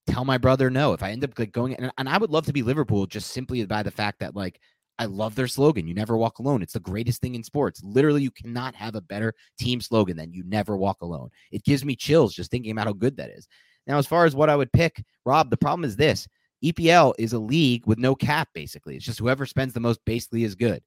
tell 0.06 0.24
my 0.24 0.38
brother 0.38 0.70
no. 0.70 0.92
If 0.92 1.02
I 1.02 1.10
end 1.10 1.24
up 1.24 1.38
like 1.38 1.52
going, 1.52 1.74
and, 1.74 1.92
and 1.98 2.08
I 2.08 2.18
would 2.18 2.30
love 2.30 2.46
to 2.46 2.52
be 2.52 2.62
Liverpool 2.62 3.06
just 3.06 3.30
simply 3.30 3.64
by 3.66 3.82
the 3.82 3.90
fact 3.90 4.20
that, 4.20 4.36
like, 4.36 4.60
I 4.98 5.04
love 5.04 5.36
their 5.36 5.46
slogan. 5.46 5.86
You 5.86 5.94
never 5.94 6.16
walk 6.16 6.40
alone. 6.40 6.60
It's 6.60 6.72
the 6.72 6.80
greatest 6.80 7.20
thing 7.20 7.36
in 7.36 7.44
sports. 7.44 7.82
Literally, 7.84 8.22
you 8.22 8.32
cannot 8.32 8.74
have 8.74 8.96
a 8.96 9.00
better 9.00 9.32
team 9.58 9.80
slogan 9.80 10.16
than 10.16 10.32
you 10.32 10.42
never 10.44 10.76
walk 10.76 11.02
alone. 11.02 11.30
It 11.52 11.64
gives 11.64 11.84
me 11.84 11.94
chills 11.94 12.34
just 12.34 12.50
thinking 12.50 12.72
about 12.72 12.86
how 12.86 12.94
good 12.94 13.16
that 13.16 13.30
is. 13.30 13.46
Now, 13.86 13.98
as 13.98 14.06
far 14.06 14.24
as 14.24 14.34
what 14.34 14.50
I 14.50 14.56
would 14.56 14.72
pick, 14.72 15.02
Rob, 15.24 15.50
the 15.50 15.56
problem 15.56 15.84
is 15.84 15.94
this 15.94 16.26
EPL 16.64 17.14
is 17.18 17.32
a 17.32 17.38
league 17.38 17.86
with 17.86 17.98
no 17.98 18.14
cap, 18.14 18.48
basically. 18.54 18.96
It's 18.96 19.04
just 19.04 19.20
whoever 19.20 19.46
spends 19.46 19.72
the 19.72 19.80
most 19.80 20.00
basically 20.04 20.42
is 20.44 20.56
good. 20.56 20.82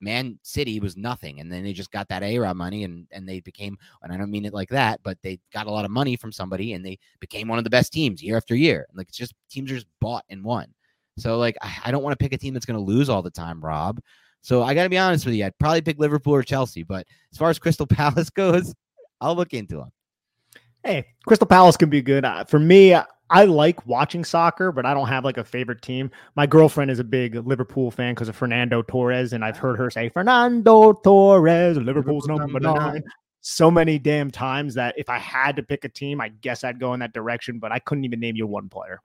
Man 0.00 0.38
City 0.42 0.80
was 0.80 0.96
nothing, 0.96 1.40
and 1.40 1.50
then 1.50 1.62
they 1.64 1.72
just 1.72 1.90
got 1.90 2.08
that 2.08 2.22
A 2.22 2.38
Rod 2.38 2.56
money, 2.56 2.84
and 2.84 3.06
and 3.10 3.28
they 3.28 3.40
became. 3.40 3.78
And 4.02 4.12
I 4.12 4.16
don't 4.16 4.30
mean 4.30 4.44
it 4.44 4.54
like 4.54 4.68
that, 4.70 5.00
but 5.02 5.18
they 5.22 5.38
got 5.52 5.66
a 5.66 5.70
lot 5.70 5.84
of 5.84 5.90
money 5.90 6.16
from 6.16 6.32
somebody, 6.32 6.74
and 6.74 6.84
they 6.84 6.98
became 7.20 7.48
one 7.48 7.58
of 7.58 7.64
the 7.64 7.70
best 7.70 7.92
teams 7.92 8.22
year 8.22 8.36
after 8.36 8.54
year. 8.54 8.86
Like 8.94 9.08
it's 9.08 9.18
just 9.18 9.34
teams 9.50 9.70
are 9.70 9.76
just 9.76 9.86
bought 10.00 10.24
and 10.28 10.44
won. 10.44 10.72
So 11.18 11.38
like 11.38 11.56
I, 11.62 11.76
I 11.86 11.90
don't 11.90 12.02
want 12.02 12.18
to 12.18 12.22
pick 12.22 12.32
a 12.32 12.38
team 12.38 12.54
that's 12.54 12.66
going 12.66 12.78
to 12.78 12.84
lose 12.84 13.08
all 13.08 13.22
the 13.22 13.30
time, 13.30 13.60
Rob. 13.64 14.00
So 14.42 14.62
I 14.62 14.74
got 14.74 14.84
to 14.84 14.88
be 14.88 14.98
honest 14.98 15.26
with 15.26 15.34
you. 15.34 15.44
I'd 15.44 15.58
probably 15.58 15.80
pick 15.80 15.98
Liverpool 15.98 16.34
or 16.34 16.42
Chelsea, 16.42 16.82
but 16.82 17.06
as 17.32 17.38
far 17.38 17.50
as 17.50 17.58
Crystal 17.58 17.86
Palace 17.86 18.30
goes, 18.30 18.74
I'll 19.20 19.34
look 19.34 19.54
into 19.54 19.78
them. 19.78 19.90
Hey, 20.84 21.06
Crystal 21.26 21.48
Palace 21.48 21.76
can 21.76 21.90
be 21.90 22.00
good. 22.00 22.24
Uh, 22.24 22.44
for 22.44 22.60
me, 22.60 22.94
I 23.28 23.44
like 23.44 23.86
watching 23.86 24.24
soccer, 24.24 24.70
but 24.70 24.86
I 24.86 24.94
don't 24.94 25.08
have 25.08 25.24
like 25.24 25.36
a 25.36 25.44
favorite 25.44 25.82
team. 25.82 26.10
My 26.36 26.46
girlfriend 26.46 26.90
is 26.90 26.98
a 26.98 27.04
big 27.04 27.34
Liverpool 27.34 27.90
fan 27.90 28.14
because 28.14 28.28
of 28.28 28.36
Fernando 28.36 28.82
Torres, 28.82 29.32
and 29.32 29.44
I've 29.44 29.56
heard 29.56 29.78
her 29.78 29.90
say 29.90 30.08
Fernando 30.08 30.92
Torres, 30.92 31.76
Liverpool's 31.76 32.26
number, 32.28 32.60
nine. 32.60 33.02
So 33.40 33.70
many 33.70 33.98
damn 33.98 34.30
times 34.30 34.74
that 34.74 34.94
if 34.96 35.08
I 35.08 35.18
had 35.18 35.56
to 35.56 35.62
pick 35.62 35.84
a 35.84 35.88
team, 35.88 36.20
I 36.20 36.28
guess 36.28 36.64
I'd 36.64 36.80
go 36.80 36.94
in 36.94 37.00
that 37.00 37.12
direction, 37.12 37.58
but 37.58 37.72
I 37.72 37.78
couldn't 37.78 38.04
even 38.04 38.20
name 38.20 38.36
you 38.36 38.46
one 38.46 38.68
player. 38.68 39.00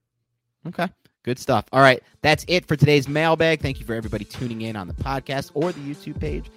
Okay. 0.67 0.87
Good 1.23 1.37
stuff. 1.37 1.65
All 1.71 1.81
right. 1.81 2.01
That's 2.23 2.43
it 2.47 2.65
for 2.65 2.75
today's 2.75 3.07
mailbag. 3.07 3.61
Thank 3.61 3.79
you 3.79 3.85
for 3.85 3.93
everybody 3.93 4.25
tuning 4.25 4.61
in 4.61 4.75
on 4.75 4.87
the 4.87 4.95
podcast 4.95 5.51
or 5.53 5.71
the 5.71 5.79
YouTube 5.79 6.19
page. 6.19 6.49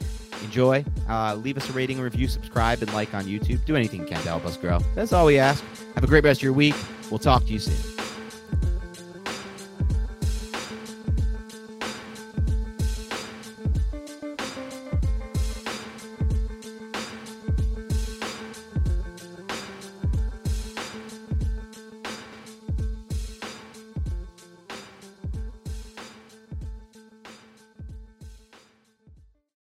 Enjoy. 0.43 0.83
Uh, 1.09 1.35
leave 1.35 1.59
us 1.59 1.69
a 1.69 1.73
rating, 1.75 1.99
a 1.99 2.03
review, 2.03 2.29
subscribe, 2.29 2.81
and 2.81 2.93
like 2.95 3.13
on 3.13 3.25
YouTube. 3.25 3.63
Do 3.67 3.77
anything 3.77 4.01
you 4.01 4.07
can 4.07 4.23
to 4.23 4.29
help 4.29 4.47
us 4.47 4.57
grow. 4.57 4.79
That's 4.95 5.13
all 5.13 5.27
we 5.27 5.39
ask. 5.39 5.63
Have 5.95 6.05
a 6.05 6.07
great 6.07 6.25
rest 6.25 6.39
of 6.39 6.45
your 6.45 6.55
week. 6.55 6.75
We'll 7.15 7.21
talk 7.21 7.47
to 7.47 7.53
you 7.53 7.61
soon. 7.61 7.77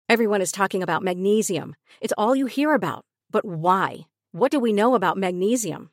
Everyone 0.10 0.42
is 0.42 0.52
talking 0.52 0.82
about 0.82 1.04
magnesium. 1.04 1.76
It's 2.02 2.14
all 2.18 2.36
you 2.36 2.48
hear 2.48 2.74
about. 2.74 3.06
But 3.30 3.46
why? 3.46 4.08
What 4.32 4.50
do 4.50 4.60
we 4.60 4.74
know 4.74 4.96
about 4.96 5.18
magnesium? 5.18 5.93